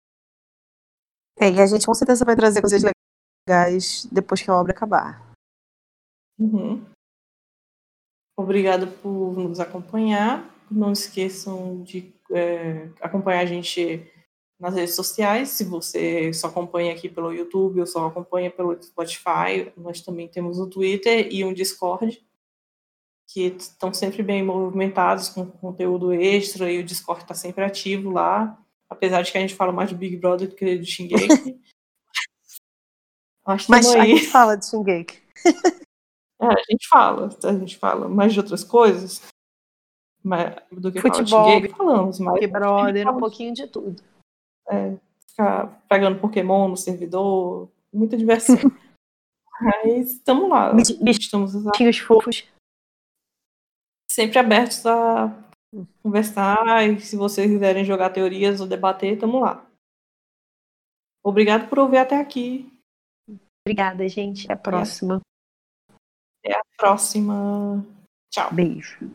É, 1.37 1.51
e 1.51 1.61
a 1.61 1.67
gente 1.67 1.85
com 1.85 1.93
certeza 1.93 2.25
vai 2.25 2.37
trazer 2.37 2.61
coisas 2.61 2.81
legais 2.81 4.07
depois 4.07 4.41
que 4.41 4.49
a 4.49 4.55
obra 4.55 4.73
acabar. 4.73 5.35
Uhum. 6.39 6.81
Obrigada 8.39 8.87
por 8.87 9.37
nos 9.37 9.59
acompanhar. 9.59 10.49
Não 10.71 10.93
esqueçam 10.93 11.83
de 11.83 12.15
é, 12.31 12.89
acompanhar 13.01 13.41
a 13.41 13.47
gente 13.47 14.09
nas 14.61 14.77
redes 14.77 14.95
sociais. 14.95 15.49
Se 15.49 15.65
você 15.65 16.33
só 16.33 16.47
acompanha 16.47 16.93
aqui 16.93 17.09
pelo 17.09 17.33
YouTube 17.33 17.81
ou 17.81 17.87
só 17.89 18.07
acompanha 18.07 18.49
pelo 18.49 18.81
Spotify, 18.81 19.73
nós 19.77 20.01
também 20.01 20.29
temos 20.29 20.61
o 20.61 20.71
Twitter 20.71 21.27
e 21.33 21.45
um 21.45 21.53
Discord 21.53 22.25
que 23.35 23.47
estão 23.59 23.93
sempre 23.93 24.23
bem 24.23 24.43
movimentados 24.45 25.29
com 25.29 25.45
conteúdo 25.45 26.13
extra 26.13 26.71
e 26.71 26.79
o 26.79 26.85
Discord 26.85 27.23
está 27.23 27.35
sempre 27.35 27.65
ativo 27.65 28.11
lá 28.11 28.57
apesar 28.95 29.23
de 29.23 29.33
que 29.33 29.39
a 29.39 29.41
gente 29.41 29.55
fala 29.55 29.73
mais 29.73 29.91
do 29.91 29.97
Big 29.97 30.17
Brother 30.17 30.49
do 30.49 30.55
que 30.55 30.79
do 30.79 30.85
Shingeki. 30.85 31.61
Mas 33.69 33.95
aí. 33.95 34.01
a 34.01 34.05
gente 34.07 34.27
fala 34.29 34.57
de 34.57 34.67
Shingeki. 34.67 35.23
é, 36.41 36.47
a 36.47 36.63
gente 36.71 36.89
fala, 36.89 37.29
a 37.45 37.53
gente 37.53 37.77
fala 37.77 38.09
mais 38.09 38.33
de 38.33 38.41
outras 38.41 38.65
coisas 38.65 39.21
mas, 40.23 40.57
do 40.73 40.91
que 40.91 40.99
Futebol, 41.01 41.27
fala 41.29 41.45
de 41.45 41.53
Shingeki, 41.53 41.77
falamos. 41.77 42.19
Mas 42.21 42.35
Big 42.41 42.47
Brother, 42.47 43.09
um 43.11 43.19
pouquinho 43.19 43.53
de 43.53 43.67
tudo. 43.67 44.03
É, 44.71 44.97
ficar 45.29 45.85
pegando 45.89 46.21
Pokémon 46.21 46.69
no 46.69 46.77
servidor, 46.77 47.69
muita 47.93 48.17
diversão. 48.17 48.57
Mas 49.61 50.13
estamos 50.13 50.49
lá. 50.49 50.73
Bichinhos 50.73 51.99
fofos. 51.99 52.45
Sempre 54.15 54.39
abertos 54.39 54.87
a 54.87 55.27
conversar 56.01 56.89
e 56.89 57.01
se 57.01 57.17
vocês 57.17 57.51
quiserem 57.51 57.85
jogar 57.85 58.11
teorias 58.11 58.61
ou 58.61 58.67
debater, 58.69 59.19
tamo 59.19 59.41
lá. 59.41 59.69
Obrigado 61.21 61.69
por 61.69 61.81
ouvir 61.81 61.99
até 61.99 62.21
aqui. 62.21 62.73
Obrigada, 63.67 64.09
gente. 64.09 64.45
Até 64.45 64.53
a 64.53 64.57
próxima. 64.57 65.21
Até 66.39 66.57
a 66.57 66.63
próxima. 66.79 67.85
Tchau. 68.31 68.55
Beijo. 68.55 69.11